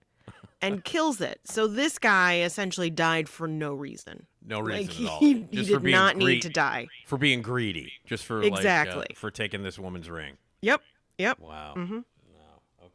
and 0.62 0.82
kills 0.92 1.20
it. 1.20 1.40
So 1.44 1.66
this 1.66 1.98
guy 1.98 2.40
essentially 2.40 2.88
died 2.90 3.28
for 3.28 3.46
no 3.46 3.74
reason. 3.74 4.26
no 4.46 4.60
reason 4.60 4.86
like 4.86 5.00
at 5.00 5.06
all. 5.10 5.18
he, 5.20 5.46
he 5.50 5.62
did 5.64 5.82
not 5.82 6.16
need 6.16 6.40
to 6.42 6.48
die. 6.48 6.86
for 7.06 7.18
being 7.18 7.42
greedy, 7.42 7.92
just 8.06 8.24
for 8.24 8.42
Exactly. 8.42 8.96
like, 9.00 9.10
uh, 9.10 9.14
for 9.14 9.30
taking 9.30 9.62
this 9.62 9.78
woman's 9.78 10.08
ring. 10.08 10.38
Yep. 10.62 10.80
Yep. 11.18 11.38
Wow. 11.40 11.74
Mm-hmm. 11.76 11.98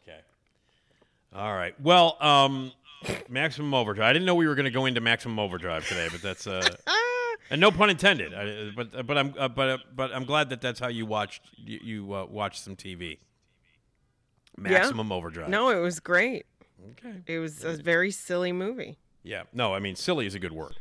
Okay. 0.01 0.19
All 1.35 1.53
right. 1.53 1.79
Well, 1.79 2.17
um, 2.21 2.71
maximum 3.27 3.73
overdrive. 3.73 4.09
I 4.09 4.13
didn't 4.13 4.25
know 4.25 4.35
we 4.35 4.47
were 4.47 4.55
going 4.55 4.65
to 4.65 4.71
go 4.71 4.85
into 4.85 5.01
maximum 5.01 5.39
overdrive 5.39 5.87
today, 5.87 6.07
but 6.11 6.21
that's 6.21 6.47
uh, 6.47 6.67
and 7.49 7.61
no 7.61 7.71
pun 7.71 7.89
intended. 7.89 8.33
I, 8.33 8.71
but 8.75 9.05
but 9.05 9.17
I'm 9.17 9.33
uh, 9.37 9.47
but 9.47 9.69
uh, 9.69 9.77
but 9.95 10.13
I'm 10.13 10.25
glad 10.25 10.49
that 10.49 10.61
that's 10.61 10.79
how 10.79 10.87
you 10.87 11.05
watched 11.05 11.41
you, 11.57 11.79
you 11.83 12.13
uh, 12.13 12.25
watched 12.25 12.63
some 12.63 12.75
TV. 12.75 13.19
Maximum 14.57 15.11
overdrive. 15.11 15.49
No, 15.49 15.69
it 15.69 15.79
was 15.79 15.99
great. 15.99 16.45
Okay. 16.91 17.21
It 17.27 17.39
was 17.39 17.63
a 17.63 17.73
very 17.73 18.11
silly 18.11 18.51
movie. 18.51 18.97
Yeah. 19.23 19.43
No, 19.53 19.73
I 19.73 19.79
mean 19.79 19.95
silly 19.95 20.25
is 20.25 20.35
a 20.35 20.39
good 20.39 20.51
word. 20.51 20.75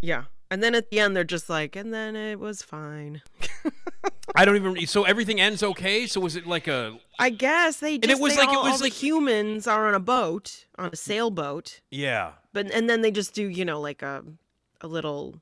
Yeah. 0.00 0.24
And 0.50 0.62
then 0.62 0.74
at 0.74 0.90
the 0.90 1.00
end, 1.00 1.16
they're 1.16 1.24
just 1.24 1.48
like, 1.48 1.76
and 1.76 1.94
then 1.94 2.14
it 2.14 2.38
was 2.38 2.62
fine. 2.62 3.22
I 4.34 4.44
don't 4.44 4.56
even. 4.56 4.86
So 4.86 5.04
everything 5.04 5.40
ends 5.40 5.62
okay. 5.62 6.06
So 6.06 6.20
was 6.20 6.36
it 6.36 6.46
like 6.46 6.66
a? 6.68 6.98
I 7.18 7.30
guess 7.30 7.78
they 7.78 7.96
and 7.96 8.04
it 8.04 8.08
just 8.08 8.22
was 8.22 8.36
like- 8.36 8.48
it 8.48 8.52
was 8.52 8.56
all 8.56 8.70
like- 8.72 8.80
the 8.80 8.88
humans 8.88 9.66
are 9.66 9.86
on 9.88 9.94
a 9.94 10.00
boat 10.00 10.66
on 10.78 10.90
a 10.92 10.96
sailboat, 10.96 11.80
Yeah. 11.90 12.32
but 12.52 12.70
and 12.72 12.88
then 12.88 13.02
they 13.02 13.10
just 13.10 13.34
do 13.34 13.46
you 13.46 13.64
know 13.64 13.80
like 13.80 14.02
a 14.02 14.24
a 14.80 14.86
little 14.88 15.36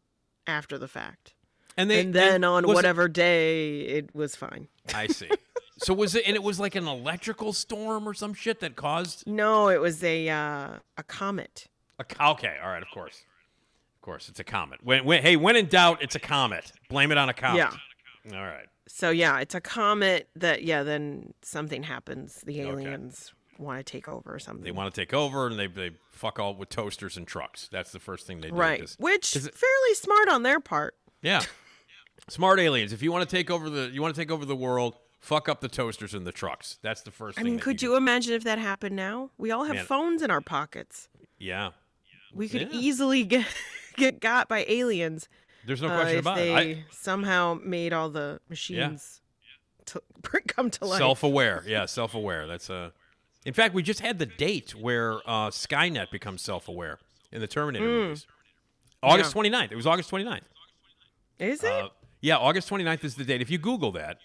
after 0.47 0.77
the 0.77 0.89
fact, 0.89 1.35
And 1.77 1.89
they 1.91 2.01
and 2.01 2.13
then 2.15 2.45
on 2.45 2.65
was 2.65 2.73
it- 2.73 2.75
whatever 2.75 3.09
day 3.09 3.81
it 3.83 4.15
was 4.15 4.35
fine. 4.37 4.69
I 4.95 5.07
see. 5.07 5.31
so 5.79 5.95
was 5.95 6.15
it? 6.17 6.25
And 6.27 6.35
it 6.35 6.43
was 6.43 6.59
like 6.59 6.75
an 6.75 6.87
electrical 6.89 7.53
storm 7.53 8.09
or 8.09 8.13
some 8.15 8.35
shit 8.35 8.61
that 8.61 8.75
caused. 8.77 9.27
No, 9.27 9.69
it 9.69 9.81
was 9.81 10.03
a 10.03 10.29
uh, 10.29 10.69
a 10.99 11.03
comet. 11.05 11.69
A, 12.01 12.05
okay, 12.31 12.57
all 12.63 12.69
right, 12.71 12.83
of 12.83 12.89
course, 12.91 13.23
of 13.97 14.01
course, 14.03 14.29
it's 14.29 14.41
a 14.41 14.45
comet. 14.45 14.81
When, 14.83 15.05
when, 15.05 15.23
hey, 15.23 15.37
when 15.37 15.55
in 15.55 15.67
doubt, 15.67 16.03
it's 16.03 16.15
a 16.17 16.21
comet. 16.21 16.73
Blame 16.89 17.13
it 17.13 17.19
on 17.19 17.29
a 17.29 17.35
comet. 17.35 17.59
Yeah. 17.59 17.73
All 18.35 18.45
right. 18.45 18.67
So 18.89 19.11
yeah, 19.11 19.39
it's 19.41 19.55
a 19.55 19.61
comet 19.61 20.29
that 20.37 20.63
yeah. 20.65 20.83
Then 20.83 21.33
something 21.43 21.83
happens. 21.83 22.43
The 22.45 22.61
Okay. 22.61 22.69
aliens 22.71 23.33
want 23.59 23.79
to 23.79 23.85
take 23.85 24.09
over 24.09 24.35
or 24.35 24.39
something. 24.39 24.65
They 24.65 24.71
want 24.73 24.93
to 24.95 25.01
take 25.01 25.13
over, 25.15 25.47
and 25.47 25.59
they 25.59 25.67
they 25.69 25.91
fuck 26.11 26.39
all 26.39 26.55
with 26.55 26.69
toasters 26.71 27.17
and 27.17 27.27
trucks. 27.27 27.69
That's 27.73 27.93
the 27.93 27.99
first 28.01 28.27
thing 28.27 28.41
they 28.41 28.49
do. 28.51 28.55
right, 28.57 28.81
'cause- 28.81 28.97
which 28.99 29.33
'cause 29.33 29.47
it- 29.47 29.55
fairly 29.55 29.95
smart 29.95 30.29
on 30.29 30.43
their 30.43 30.61
part. 30.61 30.97
yeah, 31.23 31.43
smart 32.29 32.59
aliens. 32.61 32.93
If 32.93 33.03
you 33.03 33.13
want 33.13 33.29
to 33.29 33.37
take 33.37 33.51
over 33.51 33.71
the, 33.71 33.91
you 33.93 34.03
want 34.03 34.15
to 34.15 34.21
take 34.21 34.31
over 34.31 34.45
the 34.45 34.57
world. 34.57 34.97
Fuck 35.21 35.51
up 35.51 35.61
the 35.61 35.69
toasters 35.69 36.15
and 36.15 36.27
the 36.27 36.33
trucks. 36.33 36.79
That's 36.81 37.03
the 37.03 37.11
first. 37.11 37.39
I 37.39 37.43
mean, 37.43 37.59
could 37.59 37.83
you? 37.83 37.91
you 37.91 37.97
imagine 37.97 38.33
if 38.33 38.43
that 38.45 38.59
happened 38.59 38.97
now? 38.97 39.31
We 39.37 39.51
all 39.51 39.65
have 39.65 39.77
Man. 39.77 39.85
phones 39.85 40.23
in 40.23 40.31
our 40.31 40.41
pockets. 40.41 41.11
Yeah. 41.39 41.73
We 42.33 42.49
could 42.49 42.63
Yeah. 42.63 42.69
easily 42.73 43.25
get 43.35 43.47
get 43.97 44.21
got 44.21 44.49
by 44.49 44.65
aliens 44.67 45.29
There's 45.71 45.83
no 45.83 45.89
uh, 45.89 45.95
question 46.01 46.17
if 46.19 46.25
about 46.25 46.37
they 46.37 46.53
it. 46.73 46.79
I, 46.79 46.85
somehow 46.91 47.57
made 47.63 47.93
all 47.93 48.11
the 48.11 48.41
machines 48.49 49.21
to 49.87 50.03
come 50.49 50.69
to 50.69 50.85
life. 50.85 50.99
Self-aware, 50.99 51.63
yeah, 51.65 51.87
self-aware. 51.87 52.49
That's 52.49 52.69
a. 52.71 52.93
In 53.47 53.55
fact, 53.55 53.73
we 53.73 53.85
just 53.85 54.01
had 54.01 54.19
the 54.19 54.27
date 54.27 54.75
where 54.75 55.19
uh, 55.27 55.51
Skynet 55.51 56.11
becomes 56.11 56.43
self-aware 56.43 56.99
in 57.31 57.41
the 57.41 57.47
Terminator 57.47 57.85
Mm. 57.87 58.03
movies. 58.09 58.27
August 59.01 59.33
29th. 59.33 59.71
It 59.71 59.77
was 59.77 59.87
August 59.87 60.11
29th. 60.11 60.41
Is 61.39 61.63
it? 61.63 61.71
Uh, 61.71 61.89
yeah, 62.21 62.37
August 62.37 62.69
29th 62.69 63.05
is 63.05 63.15
the 63.15 63.25
date. 63.25 63.41
If 63.41 63.49
you 63.49 63.59
Google 63.59 63.93
that, 63.93 64.19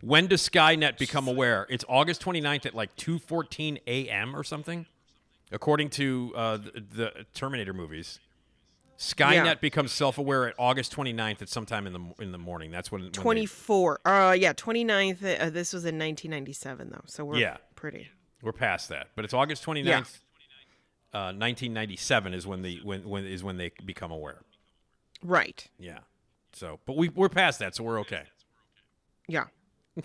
when 0.00 0.28
does 0.28 0.48
Skynet 0.48 0.96
become 0.96 1.26
aware? 1.26 1.66
It's 1.68 1.84
August 1.88 2.22
29th 2.22 2.66
at 2.66 2.74
like 2.74 2.94
2:14 2.94 3.80
a.m. 3.88 4.36
or 4.36 4.44
something, 4.44 4.86
according 5.50 5.90
to 5.90 6.32
uh, 6.36 6.56
the, 6.58 6.84
the 6.94 7.12
Terminator 7.34 7.74
movies. 7.74 8.20
Skynet 8.98 9.44
Yeah. 9.44 9.54
becomes 9.54 9.92
self-aware 9.92 10.48
at 10.48 10.54
August 10.58 10.92
29th 10.92 11.40
at 11.42 11.48
sometime 11.48 11.86
in 11.86 11.92
the 11.92 12.22
in 12.22 12.32
the 12.32 12.38
morning. 12.38 12.70
That's 12.72 12.90
when 12.90 13.02
when 13.02 13.12
they- 13.12 13.18
24. 13.20 14.00
Uh 14.04 14.32
yeah, 14.38 14.52
29th. 14.52 15.22
Uh, 15.40 15.50
this 15.50 15.72
was 15.72 15.84
in 15.84 15.96
1997 15.98 16.90
though. 16.90 17.02
So 17.06 17.24
we're 17.24 17.36
Yeah. 17.38 17.58
pretty. 17.76 18.08
We're 18.42 18.52
past 18.52 18.88
that, 18.88 19.08
but 19.14 19.24
it's 19.24 19.34
August 19.34 19.62
29th, 19.64 20.20
Yeah. 21.12 21.18
uh, 21.28 21.32
1997 21.32 22.34
is 22.34 22.46
when 22.46 22.62
the 22.62 22.80
when, 22.82 23.08
when 23.08 23.24
is 23.24 23.44
when 23.44 23.56
they 23.56 23.70
become 23.84 24.10
aware. 24.10 24.40
Right. 25.22 25.68
Yeah. 25.78 26.00
So, 26.52 26.80
but 26.86 26.96
we 26.96 27.08
we're 27.08 27.28
past 27.28 27.60
that, 27.60 27.76
so 27.76 27.84
we're 27.84 28.00
okay. 28.00 28.24
Yeah. 29.28 29.44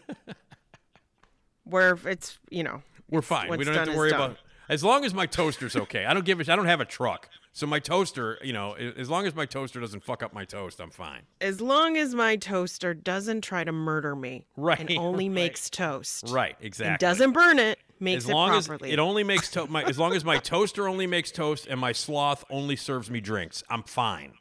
Where 1.64 1.94
if 1.94 2.06
it's, 2.06 2.38
you 2.50 2.64
know, 2.64 2.84
We're 3.10 3.22
fine. 3.22 3.50
We 3.50 3.64
don't 3.64 3.74
have 3.76 3.88
to 3.90 3.96
worry 3.96 4.12
about 4.12 4.38
as 4.70 4.84
long 4.84 5.06
as 5.06 5.14
my 5.14 5.26
toaster's 5.26 5.76
okay. 5.76 6.06
I 6.06 6.14
don't 6.14 6.26
give 6.26 6.40
a 6.40 6.52
I 6.52 6.56
don't 6.56 6.66
have 6.66 6.82
a 6.82 6.86
truck, 6.86 7.30
so 7.54 7.66
my 7.68 7.80
toaster, 7.80 8.38
you 8.44 8.52
know, 8.52 8.74
as 8.74 9.10
long 9.10 9.26
as 9.28 9.36
my 9.36 9.46
toaster 9.46 9.80
doesn't 9.80 10.04
fuck 10.04 10.22
up 10.24 10.34
my 10.34 10.44
toast, 10.44 10.80
I'm 10.82 10.90
fine. 10.90 11.22
as 11.40 11.62
long 11.62 11.96
as 11.98 12.14
my 12.16 12.36
toaster 12.36 12.94
doesn't 12.94 13.42
try 13.42 13.64
to 13.64 13.72
murder 13.72 14.16
me 14.16 14.48
Right, 14.58 14.80
and 14.80 14.92
only 14.98 15.30
right. 15.30 15.36
makes 15.36 15.70
toast. 15.70 16.26
Right. 16.30 16.56
And 16.58 16.66
Exactly. 16.66 16.98
doesn't 17.06 17.32
burn 17.32 17.60
it, 17.60 17.80
makes 18.00 18.26
as 18.26 18.30
it 18.30 18.34
properly. 18.34 18.90
as 18.90 18.94
it 18.94 19.00
only 19.00 19.24
makes 19.24 19.50
to- 19.52 19.68
my 19.68 19.84
as 19.84 19.98
long 20.00 20.14
as 20.16 20.26
my 20.26 20.38
toaster 20.40 20.88
only 20.90 21.08
makes 21.08 21.32
toast 21.32 21.68
and 21.68 21.80
my 21.80 21.92
sloth 21.92 22.44
only 22.50 22.76
serves 22.76 23.10
me 23.10 23.22
drinks, 23.22 23.64
I'm 23.70 23.84
fine. 23.84 24.34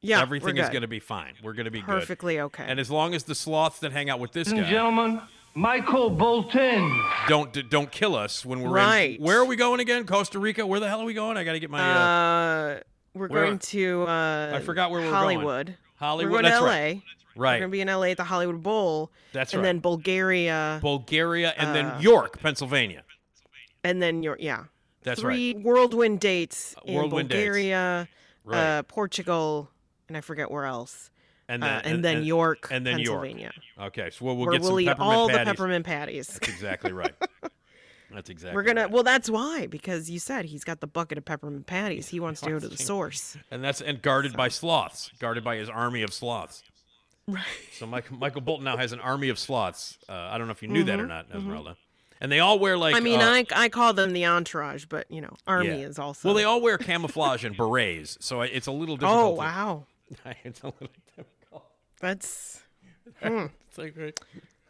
yeah, 0.00 0.20
Everything 0.22 0.56
we're 0.56 0.62
is 0.62 0.70
going 0.70 0.82
to 0.82 0.88
be 0.88 1.00
fine. 1.00 1.34
We're 1.42 1.52
going 1.52 1.64
to 1.66 1.70
be 1.70 1.80
good. 1.80 1.86
perfectly 1.86 2.40
okay. 2.40 2.64
And 2.66 2.80
as 2.80 2.90
long 2.90 3.14
as 3.14 3.24
the 3.24 3.34
sloths 3.34 3.80
that 3.80 3.92
hang 3.92 4.08
out 4.10 4.18
with 4.20 4.32
this 4.32 4.48
Ladies 4.48 4.58
and 4.60 4.66
guy 4.66 4.70
gentlemen, 4.72 5.20
Michael 5.56 6.10
Bolton. 6.10 7.02
don't 7.28 7.70
don't 7.70 7.90
kill 7.90 8.14
us 8.14 8.44
when 8.44 8.60
we're 8.62 8.70
Right. 8.70 9.18
in. 9.18 9.24
Where 9.24 9.38
are 9.40 9.44
we 9.46 9.56
going 9.56 9.80
again? 9.80 10.04
Costa 10.06 10.38
Rica? 10.38 10.66
Where 10.66 10.80
the 10.80 10.88
hell 10.88 11.00
are 11.00 11.06
we 11.06 11.14
going? 11.14 11.38
I 11.38 11.44
got 11.44 11.52
to 11.52 11.60
get 11.60 11.70
my. 11.70 11.80
Uh, 11.80 11.84
Uh, 11.98 12.80
we're 13.14 13.28
where- 13.28 13.44
going 13.46 13.58
to 13.58 14.02
uh, 14.06 14.52
I 14.54 14.60
forgot 14.60 14.90
where 14.90 15.00
we 15.00 15.06
were 15.06 15.12
going. 15.12 15.38
Hollywood. 15.38 15.76
Hollywood. 15.96 16.30
We're 16.32 16.42
going 16.42 16.44
that's 16.44 16.58
to 16.58 16.64
LA. 16.64 16.68
right. 16.70 17.02
Right. 17.38 17.52
We're 17.54 17.58
going 17.60 17.70
to 17.70 17.72
be 17.72 17.80
in 17.80 17.88
LA 17.88 18.02
at 18.10 18.18
the 18.18 18.24
Hollywood 18.24 18.62
Bowl. 18.62 19.10
That's 19.32 19.52
right. 19.54 19.58
and 19.58 19.64
right. 19.64 19.68
then 19.72 19.80
Bulgaria, 19.80 20.78
Bulgaria 20.82 21.54
and 21.56 21.70
uh, 21.70 21.72
then 21.72 22.00
York, 22.02 22.38
Pennsylvania. 22.40 23.02
and 23.82 24.02
then 24.02 24.22
York, 24.22 24.38
yeah. 24.42 24.64
That's 25.04 25.20
Three 25.20 25.52
whirlwind 25.54 26.20
dates 26.20 26.74
Uh, 26.76 26.80
in 26.84 26.94
whirlwind 26.96 27.28
dates. 27.30 27.38
Bulgaria, 27.38 28.08
Right. 28.44 28.58
uh, 28.78 28.82
Portugal, 28.84 29.70
and 30.08 30.16
I 30.16 30.20
forget 30.20 30.50
where 30.50 30.64
else. 30.66 31.10
And 31.48 31.62
uh, 31.62 31.80
and 31.84 32.04
then 32.04 32.24
York, 32.24 32.68
and 32.72 32.84
then 32.84 32.98
York. 32.98 33.22
Pennsylvania. 33.22 33.52
Okay, 33.80 34.10
so 34.10 34.24
we'll, 34.24 34.36
we'll 34.36 34.50
get 34.50 34.62
we'll 34.62 34.70
some 34.70 34.80
eat 34.80 34.86
peppermint 34.86 35.12
all 35.16 35.28
patties. 35.28 35.44
the 35.46 35.50
peppermint 35.52 35.86
patties. 35.86 36.26
That's 36.28 36.48
exactly 36.48 36.92
right. 36.92 37.14
That's 38.12 38.30
exactly. 38.30 38.54
We're 38.56 38.62
gonna. 38.62 38.82
right. 38.82 38.90
Well, 38.90 39.02
that's 39.02 39.28
why 39.28 39.66
because 39.66 40.08
you 40.08 40.18
said 40.20 40.44
he's 40.44 40.62
got 40.64 40.80
the 40.80 40.86
bucket 40.86 41.18
of 41.18 41.24
peppermint 41.24 41.66
patties. 41.66 42.08
He 42.08 42.20
wants 42.20 42.40
to 42.42 42.50
go 42.50 42.58
to 42.58 42.68
the 42.68 42.76
source. 42.76 43.36
and 43.50 43.62
that's 43.64 43.80
and 43.80 44.00
guarded 44.00 44.36
by 44.36 44.48
sloths, 44.48 45.10
guarded 45.18 45.42
by 45.44 45.56
his 45.56 45.68
army 45.68 46.02
of 46.02 46.12
sloths. 46.14 46.62
Right. 47.28 47.42
So 47.72 47.86
Michael, 47.86 48.16
Michael 48.16 48.40
Bolton 48.42 48.64
now 48.64 48.76
has 48.76 48.92
an 48.92 49.00
army 49.00 49.28
of 49.28 49.38
sloths. 49.40 49.98
Uh, 50.08 50.12
I 50.12 50.38
don't 50.38 50.46
know 50.46 50.52
if 50.52 50.62
you 50.62 50.68
knew 50.68 50.84
that 50.84 51.00
or 51.00 51.04
Mhm, 51.04 51.08
not, 51.08 51.28
mhm. 51.30 51.36
Esmeralda. 51.38 51.76
And 52.20 52.30
they 52.30 52.38
all 52.38 52.60
wear 52.60 52.78
like. 52.78 52.94
I 52.94 53.00
mean, 53.00 53.20
uh, 53.20 53.24
I 53.24 53.46
I 53.54 53.68
call 53.68 53.92
them 53.92 54.12
the 54.12 54.24
entourage, 54.26 54.84
but 54.86 55.10
you 55.10 55.20
know, 55.20 55.34
army 55.46 55.80
yeah. 55.80 55.88
is 55.88 55.98
also. 55.98 56.28
Well, 56.28 56.36
they 56.36 56.44
all 56.44 56.60
wear 56.60 56.78
camouflage 56.78 57.44
and 57.44 57.56
berets, 57.56 58.16
so 58.20 58.42
it's 58.42 58.68
a 58.68 58.72
little 58.72 58.94
Oh 58.94 58.98
difficult. 58.98 59.34
to- 59.34 59.40
wow, 59.40 59.86
it's 60.44 60.60
a 60.62 60.66
little 60.66 60.88
difficult. 61.16 61.26
That's. 62.00 62.62
hmm. 63.22 63.46
It's 63.68 63.78
like, 63.78 63.94
right. 63.96 64.18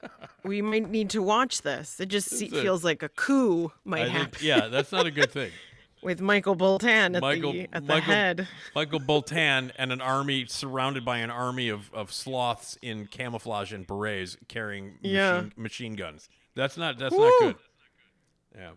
We 0.44 0.62
might 0.62 0.88
need 0.88 1.10
to 1.10 1.22
watch 1.22 1.62
this. 1.62 1.98
It 1.98 2.06
just 2.06 2.28
se- 2.30 2.46
a- 2.52 2.62
feels 2.62 2.84
like 2.84 3.02
a 3.02 3.08
coup 3.08 3.72
might 3.84 4.02
I 4.02 4.08
happen. 4.08 4.30
think, 4.32 4.42
yeah, 4.44 4.68
that's 4.68 4.92
not 4.92 5.04
a 5.06 5.10
good 5.10 5.32
thing. 5.38 5.50
with 6.02 6.20
Michael 6.20 6.54
Bolton 6.54 7.16
at 7.16 7.20
Michael 7.22 7.52
the 7.54 7.62
at 7.72 7.86
the 7.86 7.94
Michael, 7.94 8.00
head. 8.12 8.48
Michael 8.74 9.00
Bolton 9.00 9.72
and 9.76 9.90
an 9.90 10.00
army 10.00 10.44
surrounded 10.46 11.04
by 11.04 11.18
an 11.18 11.30
army 11.30 11.68
of, 11.70 11.90
of 11.92 12.12
sloths 12.12 12.78
in 12.82 13.06
camouflage 13.08 13.72
and 13.72 13.84
berets 13.84 14.36
carrying 14.46 14.98
machine, 15.02 15.10
Yeah. 15.14 15.44
machine 15.56 15.94
guns. 15.94 16.28
That's 16.54 16.76
not 16.76 16.98
that's 16.98 17.14
Woo. 17.14 17.24
not 17.24 17.40
good. 17.40 17.56
Yeah, 18.54 18.70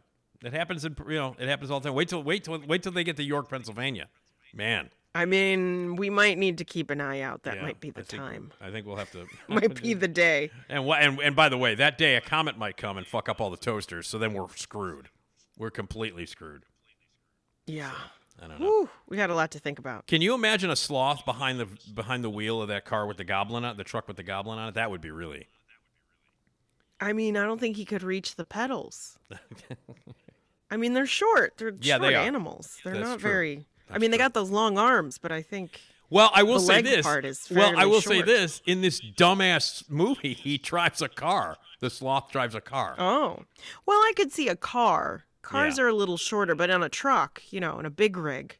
it 0.45 0.53
happens 0.53 0.85
in 0.85 0.95
you 1.07 1.15
know 1.15 1.35
it 1.37 1.47
happens 1.47 1.69
all 1.69 1.79
the 1.79 1.89
time. 1.89 1.95
Wait 1.95 2.07
till 2.07 2.23
wait 2.23 2.45
till 2.45 2.59
wait 2.65 2.81
till 2.81 2.93
they 2.93 3.03
get 3.03 3.17
to 3.17 3.23
York, 3.23 3.49
Pennsylvania. 3.49 4.07
Man, 4.51 4.89
I 5.15 5.25
mean, 5.25 5.95
we 5.95 6.09
might 6.09 6.37
need 6.37 6.59
to 6.59 6.63
keep 6.65 6.91
an 6.91 7.01
eye 7.01 7.21
out. 7.21 7.43
That 7.43 7.55
yeah, 7.57 7.61
might 7.63 7.79
be 7.79 7.89
the 7.89 8.01
I 8.01 8.03
think- 8.03 8.21
time. 8.21 8.51
I 8.61 8.69
think 8.69 8.85
we'll 8.85 8.95
have 8.97 9.11
to. 9.13 9.25
Might 9.47 9.81
be 9.81 9.93
the 9.95 10.07
day. 10.07 10.51
And, 10.69 10.87
and 10.87 11.19
and 11.19 11.35
by 11.35 11.49
the 11.49 11.57
way, 11.57 11.73
that 11.75 11.97
day 11.97 12.15
a 12.15 12.21
comet 12.21 12.57
might 12.59 12.77
come 12.77 12.95
and 12.97 13.07
fuck 13.07 13.27
up 13.27 13.41
all 13.41 13.49
the 13.49 13.57
toasters. 13.57 14.07
So 14.07 14.19
then 14.19 14.33
we're 14.33 14.47
screwed. 14.55 15.09
We're 15.57 15.71
completely 15.71 16.25
screwed. 16.27 16.63
Yeah. 17.65 17.91
I 18.41 18.47
don't 18.47 18.61
know. 18.61 18.87
We 19.07 19.17
had 19.17 19.29
a 19.31 19.35
lot 19.35 19.51
to 19.51 19.59
think 19.59 19.79
about. 19.79 20.07
Can 20.07 20.21
you 20.21 20.33
imagine 20.33 20.69
a 20.69 20.75
sloth 20.75 21.25
behind 21.25 21.59
the 21.59 21.67
behind 21.93 22.23
the 22.23 22.29
wheel 22.29 22.61
of 22.61 22.67
that 22.69 22.85
car 22.85 23.05
with 23.07 23.17
the 23.17 23.25
goblin 23.25 23.65
on 23.65 23.75
the 23.77 23.83
truck 23.83 24.07
with 24.07 24.15
the 24.15 24.23
goblin 24.23 24.59
on 24.59 24.69
it? 24.69 24.75
That 24.75 24.91
would 24.91 25.01
be 25.01 25.11
really. 25.11 25.47
I 27.01 27.13
mean, 27.13 27.35
I 27.35 27.45
don't 27.45 27.59
think 27.59 27.75
he 27.77 27.83
could 27.85 28.03
reach 28.03 28.35
the 28.35 28.45
pedals. 28.45 29.17
I 30.71 30.77
mean, 30.77 30.93
they're 30.93 31.05
short. 31.05 31.55
They're 31.57 31.73
Yeah, 31.81 31.95
short 31.97 32.01
they 32.09 32.15
animals. 32.15 32.77
They're 32.83 32.93
That's 32.93 33.09
not 33.09 33.19
true. 33.19 33.29
very. 33.29 33.65
I 33.91 33.97
mean, 33.97 34.11
they 34.11 34.17
got 34.17 34.33
those 34.33 34.49
long 34.49 34.77
arms, 34.77 35.17
but 35.17 35.31
I 35.31 35.41
think. 35.41 35.81
Well, 36.11 36.31
I 36.33 36.41
will 36.43 36.55
The 36.55 36.59
say 36.61 36.81
this. 36.81 37.05
part 37.05 37.23
is 37.23 37.47
well, 37.51 37.77
I 37.77 37.85
will 37.85 38.01
say 38.01 38.21
this: 38.23 38.61
in 38.65 38.81
this 38.81 38.99
dumbass 38.99 39.87
movie, 39.89 40.33
he 40.33 40.57
drives 40.57 41.01
a 41.01 41.07
car. 41.09 41.57
The 41.81 41.89
sloth 41.89 42.31
drives 42.31 42.55
a 42.55 42.61
car. 42.61 42.95
Oh, 42.97 43.43
well, 43.85 43.97
I 43.99 44.13
could 44.15 44.31
see 44.31 44.47
a 44.49 44.55
car. 44.55 45.25
Cars 45.43 45.77
Yeah. 45.77 45.85
are 45.85 45.87
a 45.87 45.93
little 45.93 46.17
shorter, 46.17 46.55
but 46.55 46.69
on 46.69 46.83
a 46.83 46.89
truck, 46.89 47.41
you 47.51 47.59
know, 47.59 47.79
in 47.79 47.85
a 47.85 47.89
big 47.89 48.17
rig, 48.17 48.57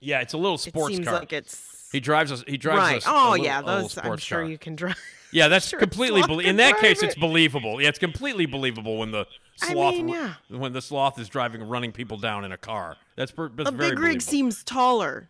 Yeah, 0.00 0.20
it's 0.20 0.32
a 0.32 0.38
little 0.38 0.56
sports 0.58 0.92
it 0.94 0.96
seems 0.96 1.08
car. 1.08 1.18
like 1.18 1.32
it's 1.32 1.88
he 1.92 2.00
drives 2.00 2.30
a 2.32 2.36
he 2.46 2.56
drives 2.56 2.78
right. 2.78 2.96
s- 2.96 3.06
a 3.06 3.10
oh 3.10 3.30
little- 3.32 3.44
yeah, 3.44 3.60
those 3.62 3.98
I'm 3.98 4.16
sure 4.16 4.38
car. 4.42 4.48
you 4.48 4.56
can 4.58 4.76
drive. 4.76 4.96
Yeah, 5.32 5.48
that's 5.48 5.68
Sure, 5.70 5.78
completely. 5.78 6.22
can 6.22 6.40
in 6.40 6.56
that 6.56 6.78
case, 6.78 7.02
it. 7.02 7.06
it's 7.06 7.14
believable. 7.16 7.82
Yeah, 7.82 7.88
it's 7.88 7.98
completely 7.98 8.46
believable 8.46 8.96
when 8.98 9.10
the 9.10 9.26
I 9.62 9.72
sloth 9.72 9.94
mean, 9.94 10.08
yeah. 10.08 10.34
when 10.48 10.72
the 10.72 10.82
sloth 10.82 11.18
is 11.18 11.28
driving 11.28 11.62
running 11.62 11.92
people 11.92 12.18
down 12.18 12.44
in 12.44 12.52
a 12.52 12.56
car. 12.56 12.96
That's, 13.16 13.32
per, 13.32 13.48
that's 13.48 13.68
a 13.68 13.72
big 13.72 13.98
rig 13.98 14.22
seems 14.22 14.64
taller 14.64 15.28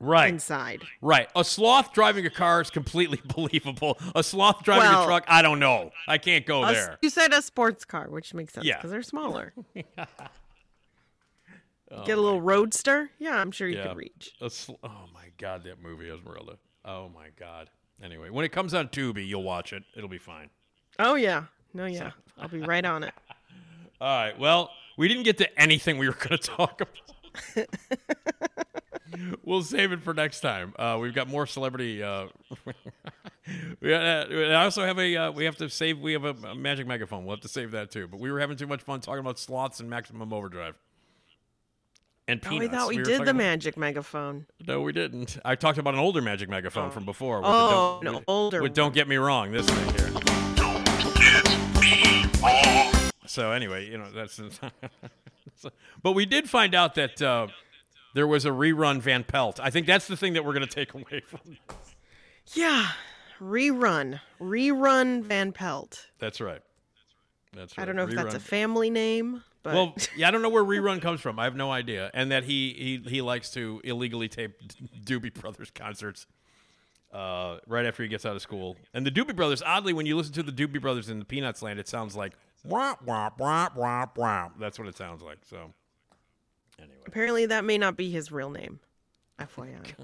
right. 0.00 0.32
inside. 0.32 0.82
Right. 1.00 1.28
A 1.36 1.44
sloth 1.44 1.92
driving 1.92 2.26
a 2.26 2.30
car 2.30 2.60
is 2.60 2.70
completely 2.70 3.20
believable. 3.34 3.98
A 4.14 4.22
sloth 4.22 4.62
driving 4.62 4.88
a 4.88 5.04
truck, 5.04 5.24
I 5.28 5.42
don't 5.42 5.58
know. 5.58 5.90
I 6.06 6.18
can't 6.18 6.46
go 6.46 6.64
A 6.64 6.72
there. 6.72 6.98
you 7.02 7.10
said 7.10 7.32
a 7.32 7.42
sports 7.42 7.84
car, 7.84 8.08
which 8.08 8.34
makes 8.34 8.54
sense 8.54 8.66
Yeah. 8.66 8.76
because 8.76 8.90
they're 8.90 9.02
smaller. 9.02 9.52
Get 9.74 9.86
oh 12.18 12.20
a 12.20 12.22
little 12.22 12.42
roadster? 12.42 13.10
Yeah, 13.18 13.36
I'm 13.36 13.50
sure 13.50 13.66
you 13.66 13.78
Oh 13.78 13.82
Yeah. 13.82 13.88
could 13.88 13.96
reach. 13.96 14.34
Sl- 14.48 14.74
oh 14.82 15.04
my 15.14 15.28
god, 15.38 15.64
that 15.64 15.82
movie 15.82 16.10
Esmeralda. 16.10 16.58
Oh 16.84 17.08
my 17.08 17.28
god. 17.38 17.70
Anyway, 18.02 18.30
when 18.30 18.44
it 18.44 18.52
comes 18.52 18.74
on 18.74 18.88
Tubi, 18.88 19.26
you'll 19.26 19.42
watch 19.42 19.72
it. 19.72 19.82
It'll 19.96 20.08
be 20.08 20.18
fine. 20.18 20.50
Oh 20.98 21.14
yeah, 21.14 21.44
no 21.72 21.86
yeah, 21.86 22.10
I'll 22.36 22.48
be 22.48 22.60
right 22.60 22.84
on 22.84 23.04
it. 23.04 23.14
All 24.00 24.08
right. 24.16 24.38
Well, 24.38 24.70
we 24.96 25.08
didn't 25.08 25.24
get 25.24 25.38
to 25.38 25.60
anything 25.60 25.98
we 25.98 26.08
were 26.08 26.14
going 26.18 26.28
to 26.30 26.38
talk 26.38 26.80
about. 26.80 27.66
we'll 29.44 29.62
save 29.62 29.92
it 29.92 30.02
for 30.02 30.14
next 30.14 30.40
time. 30.40 30.72
Uh, 30.78 30.98
we've 31.00 31.14
got 31.14 31.28
more 31.28 31.46
celebrity. 31.46 32.02
Uh, 32.02 32.26
we, 33.80 33.92
uh, 33.94 33.98
I 33.98 34.54
also 34.64 34.84
have 34.84 34.98
a. 34.98 35.16
Uh, 35.16 35.30
we 35.32 35.44
have 35.44 35.56
to 35.56 35.68
save. 35.68 35.98
We 36.00 36.12
have 36.14 36.24
a, 36.24 36.34
a 36.48 36.54
magic 36.54 36.86
megaphone. 36.86 37.24
We'll 37.24 37.36
have 37.36 37.42
to 37.42 37.48
save 37.48 37.72
that 37.72 37.90
too. 37.90 38.06
But 38.08 38.20
we 38.20 38.30
were 38.30 38.40
having 38.40 38.56
too 38.56 38.66
much 38.66 38.82
fun 38.82 39.00
talking 39.00 39.20
about 39.20 39.38
sloths 39.38 39.80
and 39.80 39.88
maximum 39.90 40.32
overdrive. 40.32 40.74
And 42.26 42.42
peanuts. 42.42 42.56
Oh, 42.56 42.60
peanuts. 42.60 42.74
I 42.74 42.78
thought 42.78 42.88
we, 42.90 42.96
were 42.98 43.02
did 43.04 43.18
the 43.18 43.22
about- 43.22 43.36
magic 43.36 43.76
megaphone. 43.78 44.46
No, 44.66 44.82
we 44.82 44.92
didn't. 44.92 45.38
I 45.44 45.54
talked 45.54 45.78
about 45.78 45.94
an 45.94 46.00
older 46.00 46.20
magic 46.20 46.48
megaphone 46.48 46.90
from 46.90 47.04
before. 47.04 47.36
with 47.38 47.46
the 47.46 47.50
Oh, 47.52 48.00
don't, 48.02 48.06
an 48.08 48.14
with- 48.16 48.24
older 48.28 48.62
with 48.62 48.74
Don't 48.74 48.94
get 48.94 49.08
me 49.08 49.16
wrong. 49.16 49.50
This 49.52 49.66
thing 49.66 49.94
here. 49.96 50.08
So 53.28 53.52
anyway, 53.52 53.88
you 53.88 53.98
know 53.98 54.10
that's. 54.10 54.40
but 56.02 56.12
we 56.12 56.24
did 56.24 56.48
find 56.48 56.74
out 56.74 56.94
that 56.94 57.20
uh, 57.20 57.48
there 58.14 58.26
was 58.26 58.46
a 58.46 58.50
rerun 58.50 59.00
Van 59.00 59.22
Pelt. 59.22 59.60
I 59.60 59.70
think 59.70 59.86
that's 59.86 60.06
the 60.06 60.16
thing 60.16 60.32
that 60.32 60.44
we're 60.44 60.54
going 60.54 60.66
to 60.66 60.74
take 60.74 60.94
away 60.94 61.20
from. 61.26 61.40
This. 61.46 61.94
Yeah, 62.54 62.88
rerun, 63.38 64.20
rerun 64.40 65.22
Van 65.22 65.52
Pelt. 65.52 66.06
That's 66.18 66.40
right. 66.40 66.62
That's 67.54 67.76
right. 67.76 67.82
I 67.82 67.86
don't 67.86 67.96
know 67.96 68.04
if 68.04 68.10
that's 68.10 68.34
a 68.34 68.40
family 68.40 68.88
name, 68.88 69.44
but 69.62 69.74
Well, 69.74 69.94
yeah, 70.16 70.28
I 70.28 70.30
don't 70.30 70.42
know 70.42 70.48
where 70.48 70.64
rerun 70.64 71.02
comes 71.02 71.20
from. 71.20 71.38
I 71.38 71.44
have 71.44 71.56
no 71.56 71.70
idea. 71.70 72.10
And 72.14 72.32
that 72.32 72.44
he 72.44 73.02
he, 73.04 73.10
he 73.10 73.22
likes 73.22 73.50
to 73.52 73.80
illegally 73.84 74.28
tape 74.28 74.52
Doobie 75.04 75.34
Brothers 75.34 75.70
concerts 75.70 76.26
uh, 77.12 77.58
right 77.66 77.84
after 77.84 78.02
he 78.02 78.08
gets 78.08 78.24
out 78.24 78.36
of 78.36 78.42
school. 78.42 78.76
And 78.94 79.04
the 79.04 79.10
Doobie 79.10 79.36
Brothers, 79.36 79.62
oddly, 79.62 79.92
when 79.92 80.06
you 80.06 80.16
listen 80.16 80.32
to 80.34 80.42
the 80.42 80.52
Doobie 80.52 80.80
Brothers 80.80 81.10
in 81.10 81.18
the 81.18 81.24
Peanuts 81.24 81.62
Land, 81.62 81.78
it 81.78 81.88
sounds 81.88 82.16
like 82.16 82.32
wah 82.68 82.94
wah 83.04 83.30
wah 83.38 83.68
wah 83.74 84.06
wah. 84.16 84.48
That's 84.58 84.78
what 84.78 84.88
it 84.88 84.96
sounds 84.96 85.22
like. 85.22 85.38
So 85.48 85.72
anyway, 86.78 86.94
apparently 87.06 87.46
that 87.46 87.64
may 87.64 87.78
not 87.78 87.96
be 87.96 88.10
his 88.10 88.30
real 88.30 88.50
name, 88.50 88.80
FYI. 89.40 89.94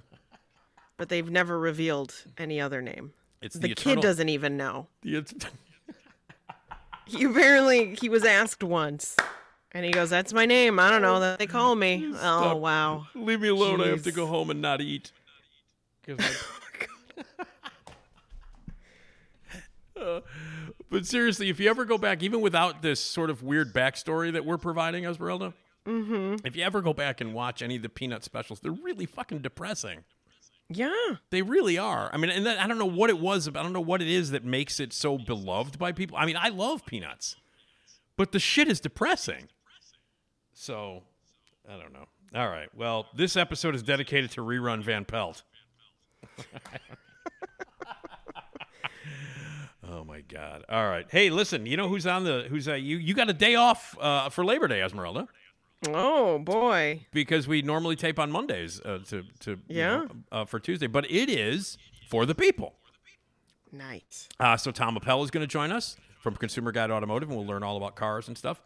but 0.97 1.09
they've 1.09 1.29
never 1.31 1.59
revealed 1.59 2.15
any 2.39 2.61
other 2.61 2.81
name. 2.83 3.13
It's 3.43 3.55
the, 3.57 3.69
the 3.69 3.75
kid 3.75 4.01
doesn't 4.01 4.29
even 4.29 4.57
know. 4.57 4.87
the, 5.03 5.25
He 7.07 7.25
apparently 7.25 7.95
he 8.01 8.09
was 8.09 8.25
asked 8.25 8.63
once, 8.65 9.15
and 9.73 9.85
he 9.85 9.91
goes, 9.91 10.09
"That's 10.09 10.33
my 10.33 10.47
name. 10.47 10.79
I 10.81 10.89
don't 10.89 11.03
know 11.03 11.21
that 11.21 11.39
they 11.39 11.47
call 11.47 11.75
me." 11.75 12.11
Oh 12.19 12.57
wow. 12.57 13.07
leave 13.15 13.43
me 13.43 13.49
alone. 13.49 13.83
I 13.83 13.89
have 13.89 14.03
to 14.05 14.13
go 14.13 14.27
home 14.27 14.49
and 14.49 14.63
not 14.63 14.81
eat. 14.81 15.13
I- 16.09 16.17
Uh, 19.97 20.21
but 20.91 21.07
seriously, 21.07 21.49
if 21.49 21.59
you 21.61 21.69
ever 21.71 21.85
go 21.85 21.99
back, 21.99 22.23
even 22.23 22.41
without 22.41 22.83
this 22.83 23.01
sort 23.01 23.31
of 23.31 23.43
weird 23.43 23.73
backstory 23.73 24.33
that 24.33 24.45
we're 24.45 24.59
providing, 24.59 25.05
Esmeralda, 25.05 25.55
Mm-hmm. 25.87 26.47
if 26.47 26.57
you 26.57 26.63
ever 26.63 26.81
go 26.81 26.95
back 26.95 27.21
and 27.21 27.35
watch 27.35 27.61
any 27.61 27.77
of 27.77 27.83
the 27.83 27.91
Peanut 27.91 28.25
specials, 28.25 28.59
they're 28.61 28.73
really 28.73 29.05
fucking 29.05 29.41
depressing. 29.41 30.05
Yeah. 30.71 30.91
They 31.29 31.43
really 31.43 31.77
are. 31.77 32.09
I 32.11 32.17
mean, 32.17 32.31
and 32.31 32.47
that, 32.47 32.59
I 32.59 32.67
don't 32.67 32.79
know 32.79 32.87
what 32.87 33.11
it 33.11 33.19
was. 33.19 33.47
I 33.47 33.51
don't 33.51 33.75
know 33.75 33.83
what 33.83 34.01
it 34.01 34.09
is 34.09 34.31
that 34.31 34.47
makes 34.47 34.81
it 34.81 34.95
so 34.95 35.19
beloved 35.19 35.79
by 35.79 35.93
people. 35.93 36.17
I 36.17 36.25
mean, 36.25 36.39
I 36.41 36.49
love 36.49 36.87
Peanuts, 36.87 37.37
but 38.17 38.33
the 38.33 38.39
shit 38.39 38.67
is 38.67 38.81
depressing. 38.81 39.49
So, 40.55 41.03
I 41.69 41.77
don't 41.79 41.93
know. 41.93 42.07
All 42.35 42.49
right. 42.49 42.69
Well, 42.75 43.05
this 43.15 43.37
episode 43.37 43.75
is 43.75 43.83
dedicated 43.83 44.31
to 44.33 44.41
rerun 44.41 44.83
Van 44.83 45.05
Pelt. 45.05 45.43
oh 49.95 50.05
my 50.05 50.21
God! 50.23 50.65
All 50.69 50.87
right. 50.89 51.07
Hey, 51.11 51.31
listen. 51.31 51.67
You 51.67 51.77
know 51.77 51.89
who's 51.89 52.07
on 52.07 52.25
the 52.25 52.47
who's 52.49 52.69
uh, 52.69 52.75
you? 52.75 52.97
You 52.99 53.15
got 53.15 53.31
a 53.31 53.33
day 53.33 53.55
off 53.55 53.97
uh, 54.01 54.29
for 54.29 54.45
Labor 54.45 54.69
Day, 54.69 54.83
Esmeralda, 54.83 55.29
Oh 55.89 56.39
boy. 56.39 57.07
because 57.13 57.47
we 57.47 57.63
normally 57.63 57.97
tape 57.97 58.19
on 58.19 58.31
Mondays 58.31 58.81
uh, 58.85 58.99
to 59.09 59.23
to 59.41 59.51
you 59.53 59.59
Yeah. 59.69 59.97
know, 59.97 60.09
uh, 60.33 60.45
for 60.45 60.59
Tuesday, 60.61 60.87
but 60.87 61.11
it 61.11 61.29
is 61.31 61.79
for 62.09 62.27
the 62.27 62.35
people. 62.35 62.75
Nice. 63.73 64.29
Uh, 64.39 64.57
so 64.57 64.71
Tom 64.71 64.97
Appel 64.97 65.23
is 65.25 65.31
going 65.31 65.43
to 65.43 65.47
join 65.53 65.73
us 65.73 65.97
from 66.21 66.37
Consumer 66.37 66.73
Guide 66.73 66.91
Automotive, 66.91 67.29
and 67.29 67.37
we'll 67.39 67.47
learn 67.47 67.63
all 67.63 67.77
about 67.77 67.97
cars 67.97 68.29
and 68.29 68.39
stuff. 68.39 68.63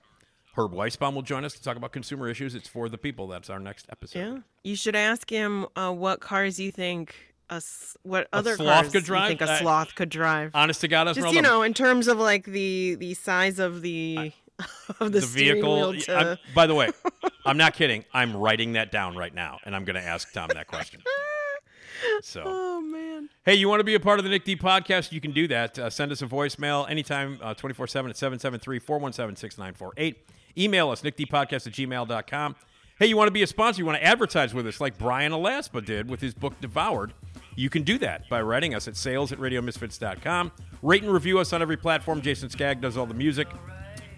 Herb 0.55 0.73
Weisbaum 0.73 1.15
will 1.15 1.23
join 1.23 1.45
us 1.45 1.55
to 1.55 1.63
talk 1.63 1.77
about 1.77 1.93
consumer 1.93 2.29
issues. 2.29 2.55
It's 2.55 2.69
for 2.69 2.89
the 2.89 2.99
people. 2.99 3.29
That's 3.29 3.49
our 3.49 3.61
next 3.61 3.87
episode. 3.91 4.19
Yeah. 4.19 4.39
You 4.65 4.77
should 4.77 4.97
ask 4.97 5.31
him 5.31 5.67
uh, 5.77 5.93
what 5.93 6.21
cars 6.21 6.59
you 6.59 6.71
think 6.73 7.15
a 7.51 7.63
what 8.03 8.29
other 8.33 8.57
sloth 8.57 8.83
cars 8.83 8.93
could 8.93 9.05
drive? 9.05 9.31
you 9.31 9.37
think 9.37 9.41
a 9.51 9.59
sloth 9.59 9.95
could 9.95 10.09
drive. 10.09 10.51
Honest 10.55 10.81
to 10.83 10.89
God, 10.89 11.05
Just 11.07 11.19
Esmeralda, 11.19 11.37
you 11.37 11.43
know, 11.43 11.63
in 11.63 11.75
terms 11.75 12.09
of 12.09 12.19
like 12.19 12.45
the 12.45 12.97
the 12.97 13.15
size 13.15 13.59
of 13.59 13.83
the 13.83 14.33
of 15.01 15.13
the, 15.13 15.21
the 15.21 15.27
vehicle. 15.27 15.95
to 15.95 16.13
I'm- 16.13 16.39
by 16.55 16.67
the 16.67 16.75
way, 16.75 16.91
I'm 17.47 17.57
not 17.57 17.75
kidding. 17.81 18.05
I'm 18.13 18.37
writing 18.37 18.73
that 18.73 18.91
down 18.93 19.17
right 19.17 19.35
now, 19.35 19.59
and 19.65 19.75
I'm 19.75 19.85
going 19.85 19.97
to 19.97 20.03
ask 20.03 20.33
Tom 20.33 20.49
that 20.55 20.67
question. 20.67 21.03
So. 22.23 22.45
Oh 22.47 22.81
man. 22.81 23.29
Hey, 23.45 23.55
you 23.55 23.69
want 23.69 23.81
to 23.81 23.85
be 23.85 23.95
a 23.95 24.01
part 24.01 24.21
of 24.21 24.25
the 24.25 24.31
Nick 24.31 24.45
D 24.45 24.55
podcast? 24.55 25.11
You 25.11 25.21
can 25.21 25.33
do 25.33 25.49
that. 25.49 25.77
Uh, 25.79 25.91
send 25.91 26.13
us 26.13 26.23
a 26.23 26.27
voicemail 26.27 26.89
anytime, 26.89 27.41
uh, 27.43 27.55
24 27.55 27.89
7 27.89 28.11
at 28.11 28.17
773 28.17 28.79
417 28.79 29.37
6948. 29.37 30.17
Email 30.57 30.91
us, 30.91 31.03
nickdpodcast 31.03 31.67
at 31.67 31.73
gmail.com. 31.73 32.57
Hey, 32.99 33.07
you 33.07 33.17
want 33.17 33.29
to 33.29 33.33
be 33.33 33.43
a 33.43 33.47
sponsor? 33.47 33.81
You 33.81 33.87
want 33.87 33.99
to 33.99 34.05
advertise 34.05 34.55
with 34.55 34.67
us 34.67 34.81
like 34.81 34.99
Brian 34.99 35.33
Alaspa 35.33 35.85
did 35.85 36.09
with 36.09 36.21
his 36.21 36.35
book 36.35 36.61
Devoured? 36.61 37.15
You 37.59 37.69
can 37.69 37.83
do 37.83 37.99
that 37.99 38.29
by 38.29 38.41
writing 38.41 38.77
us 38.77 38.87
at 38.87 38.97
sales 38.97 39.33
at 39.33 39.41
radiomisfits.com. 39.41 40.53
Rate 40.81 41.03
and 41.03 41.13
review 41.13 41.41
us 41.41 41.53
on 41.53 41.61
every 41.61 41.77
platform. 41.77 42.23
Jason 42.23 42.49
Skag 42.49 42.81
does 42.81 42.97
all 42.97 43.05
the 43.05 43.15
music 43.15 43.49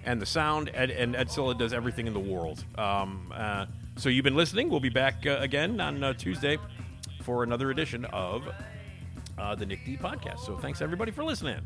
and 0.05 0.21
the 0.21 0.27
sound, 0.27 0.71
Ed, 0.75 0.91
and 0.91 1.17
Ed 1.17 1.31
Silla 1.31 1.55
does 1.55 1.73
everything 1.73 2.07
in 2.07 2.13
the 2.13 2.21
world. 2.21 2.63
Um, 2.77 3.33
uh, 3.35 3.65
so 3.97 4.11
you've 4.11 4.25
been 4.25 4.37
listening. 4.37 4.69
We'll 4.69 4.79
be 4.79 4.91
back 4.91 5.25
uh, 5.27 5.39
again 5.41 5.81
on 5.81 6.05
uh, 6.05 6.13
Tuesday 6.13 6.59
for 7.23 7.43
another 7.43 7.71
edition 7.71 8.05
of 8.07 8.47
uh, 9.39 9.55
the 9.55 9.65
Nick 9.65 9.87
D 9.87 9.97
podcast. 9.97 10.41
So 10.41 10.59
thanks 10.59 10.83
everybody 10.83 11.11
for 11.11 11.25
listening. 11.25 11.61